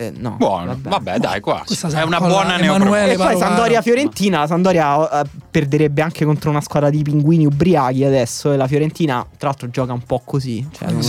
Eh, 0.00 0.12
no, 0.16 0.36
Buono, 0.38 0.78
vabbè, 0.80 1.18
dai, 1.18 1.40
quasi. 1.40 1.76
Questa 1.76 1.88
È 2.00 2.02
una 2.04 2.18
buona 2.20 2.56
neopromossa. 2.56 3.02
E 3.04 3.06
poi 3.08 3.16
Parovara. 3.18 3.46
Sandoria 3.46 3.82
Fiorentina, 3.82 4.38
la 4.38 4.46
Sandoria 4.46 5.20
eh, 5.20 5.24
perderebbe 5.50 6.00
anche 6.00 6.24
contro 6.24 6.48
una 6.48 6.62
squadra 6.62 6.88
di 6.88 7.02
pinguini 7.02 7.44
ubriachi 7.44 8.04
adesso 8.04 8.50
e 8.52 8.56
la 8.56 8.66
Fiorentina 8.66 9.26
tra 9.36 9.48
l'altro 9.48 9.68
gioca 9.68 9.92
un 9.92 10.02
po' 10.02 10.22
così, 10.24 10.66
cioè 10.72 10.90
non 10.90 11.02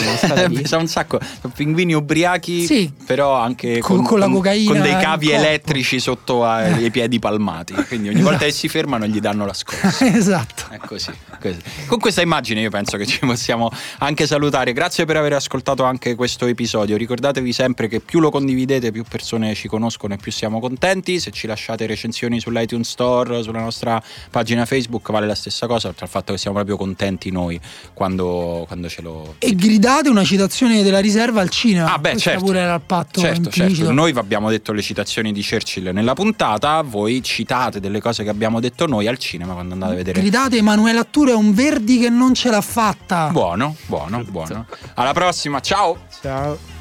Pesa 0.52 0.76
un 0.78 0.88
sacco. 0.88 1.20
Pinguini 1.56 1.94
ubriachi, 1.94 2.66
Sì. 2.66 2.92
però 3.06 3.36
anche 3.36 3.80
Con- 3.80 3.98
con, 3.98 4.06
con 4.06 4.20
la 4.20 4.28
cocaina 4.28 4.72
con 4.72 4.82
dei 4.82 4.98
cavi 4.98 5.32
elettrici 5.32 6.00
sotto 6.02 6.44
ai 6.46 6.84
ai 6.84 6.92
piedi 6.92 7.18
palmati. 7.20 7.74
Quindi 7.88 8.10
ogni 8.10 8.22
volta 8.22 8.44
che 8.46 8.52
si 8.52 8.68
fermano 8.68 9.06
gli 9.06 9.20
danno 9.22 9.46
la 9.46 9.54
scorsa. 9.54 10.06
esatto. 10.14 10.64
È 10.70 10.78
così, 10.80 11.12
così. 11.40 11.58
Con 11.88 12.00
questa 12.00 12.22
immagine 12.22 12.60
io 12.62 12.70
penso 12.70 12.98
che 12.98 13.06
ci 13.06 13.20
possiamo 13.20 13.70
anche 14.00 14.28
salutare. 14.28 14.74
Grazie 14.74 15.06
per 15.06 15.16
aver 15.18 15.34
ascoltato 15.34 15.84
anche 15.84 16.16
questo 16.16 16.46
episodio. 16.46 16.98
Ricordatevi 16.98 17.54
sempre 17.54 17.88
che 17.88 18.00
più 18.02 18.20
lo 18.20 18.30
condividete, 18.32 18.81
più 18.90 19.04
persone 19.08 19.54
ci 19.54 19.68
conoscono 19.68 20.16
e 20.16 20.18
più 20.18 20.32
siamo 20.32 20.60
contenti. 20.60 21.20
Se 21.20 21.30
ci 21.30 21.46
lasciate 21.46 21.86
recensioni 21.86 22.40
sull'iTunes 22.40 22.90
Store, 22.90 23.44
sulla 23.44 23.60
nostra 23.60 24.02
pagina 24.32 24.66
Facebook, 24.66 25.12
vale 25.12 25.28
la 25.28 25.36
stessa 25.36 25.68
cosa, 25.68 25.90
oltre 25.90 26.06
al 26.06 26.10
fatto 26.10 26.32
che 26.32 26.40
siamo 26.40 26.56
proprio 26.56 26.78
contenti 26.78 27.30
noi 27.30 27.60
quando, 27.94 28.64
quando 28.68 28.90
ce 28.90 29.02
lo... 29.04 29.36
E 29.38 29.54
gridate 29.54 30.10
una 30.10 30.24
citazione 30.24 30.82
della 30.82 31.00
riserva 31.00 31.42
al 31.42 31.50
cinema. 31.50 31.94
Ah, 31.94 32.00
beh, 32.00 32.18
certo. 32.18 32.46
pure 32.46 32.60
era 32.60 32.74
il 32.74 32.82
patto 32.82 33.22
Certo, 33.22 33.50
certo. 33.50 33.92
Noi 33.92 34.14
vi 34.14 34.20
abbiamo 34.20 34.50
detto 34.50 34.72
le 34.72 34.82
citazioni 34.82 35.32
di 35.32 35.46
Churchill 35.48 35.92
nella 35.92 36.14
puntata, 36.14 36.82
voi 36.82 37.22
citate 37.22 37.80
delle 37.80 38.00
cose 38.00 38.24
che 38.24 38.30
abbiamo 38.30 38.60
detto 38.60 38.86
noi 38.88 39.08
al 39.08 39.18
cinema 39.18 39.54
quando 39.54 39.74
andate 39.74 39.94
a 39.94 39.96
vedere. 39.96 40.20
Gridate 40.22 40.58
Emanuele 40.58 41.00
Atture 41.00 41.32
è 41.32 41.36
un 41.36 41.54
Verdi 41.54 42.00
che 42.00 42.10
non 42.10 42.34
ce 42.34 42.50
l'ha 42.50 42.62
fatta. 42.62 43.30
Buono, 43.30 43.76
buono, 43.86 44.24
buono. 44.24 44.66
Alla 44.96 45.14
prossima, 45.14 45.60
ciao! 45.60 45.98
Ciao. 46.22 46.81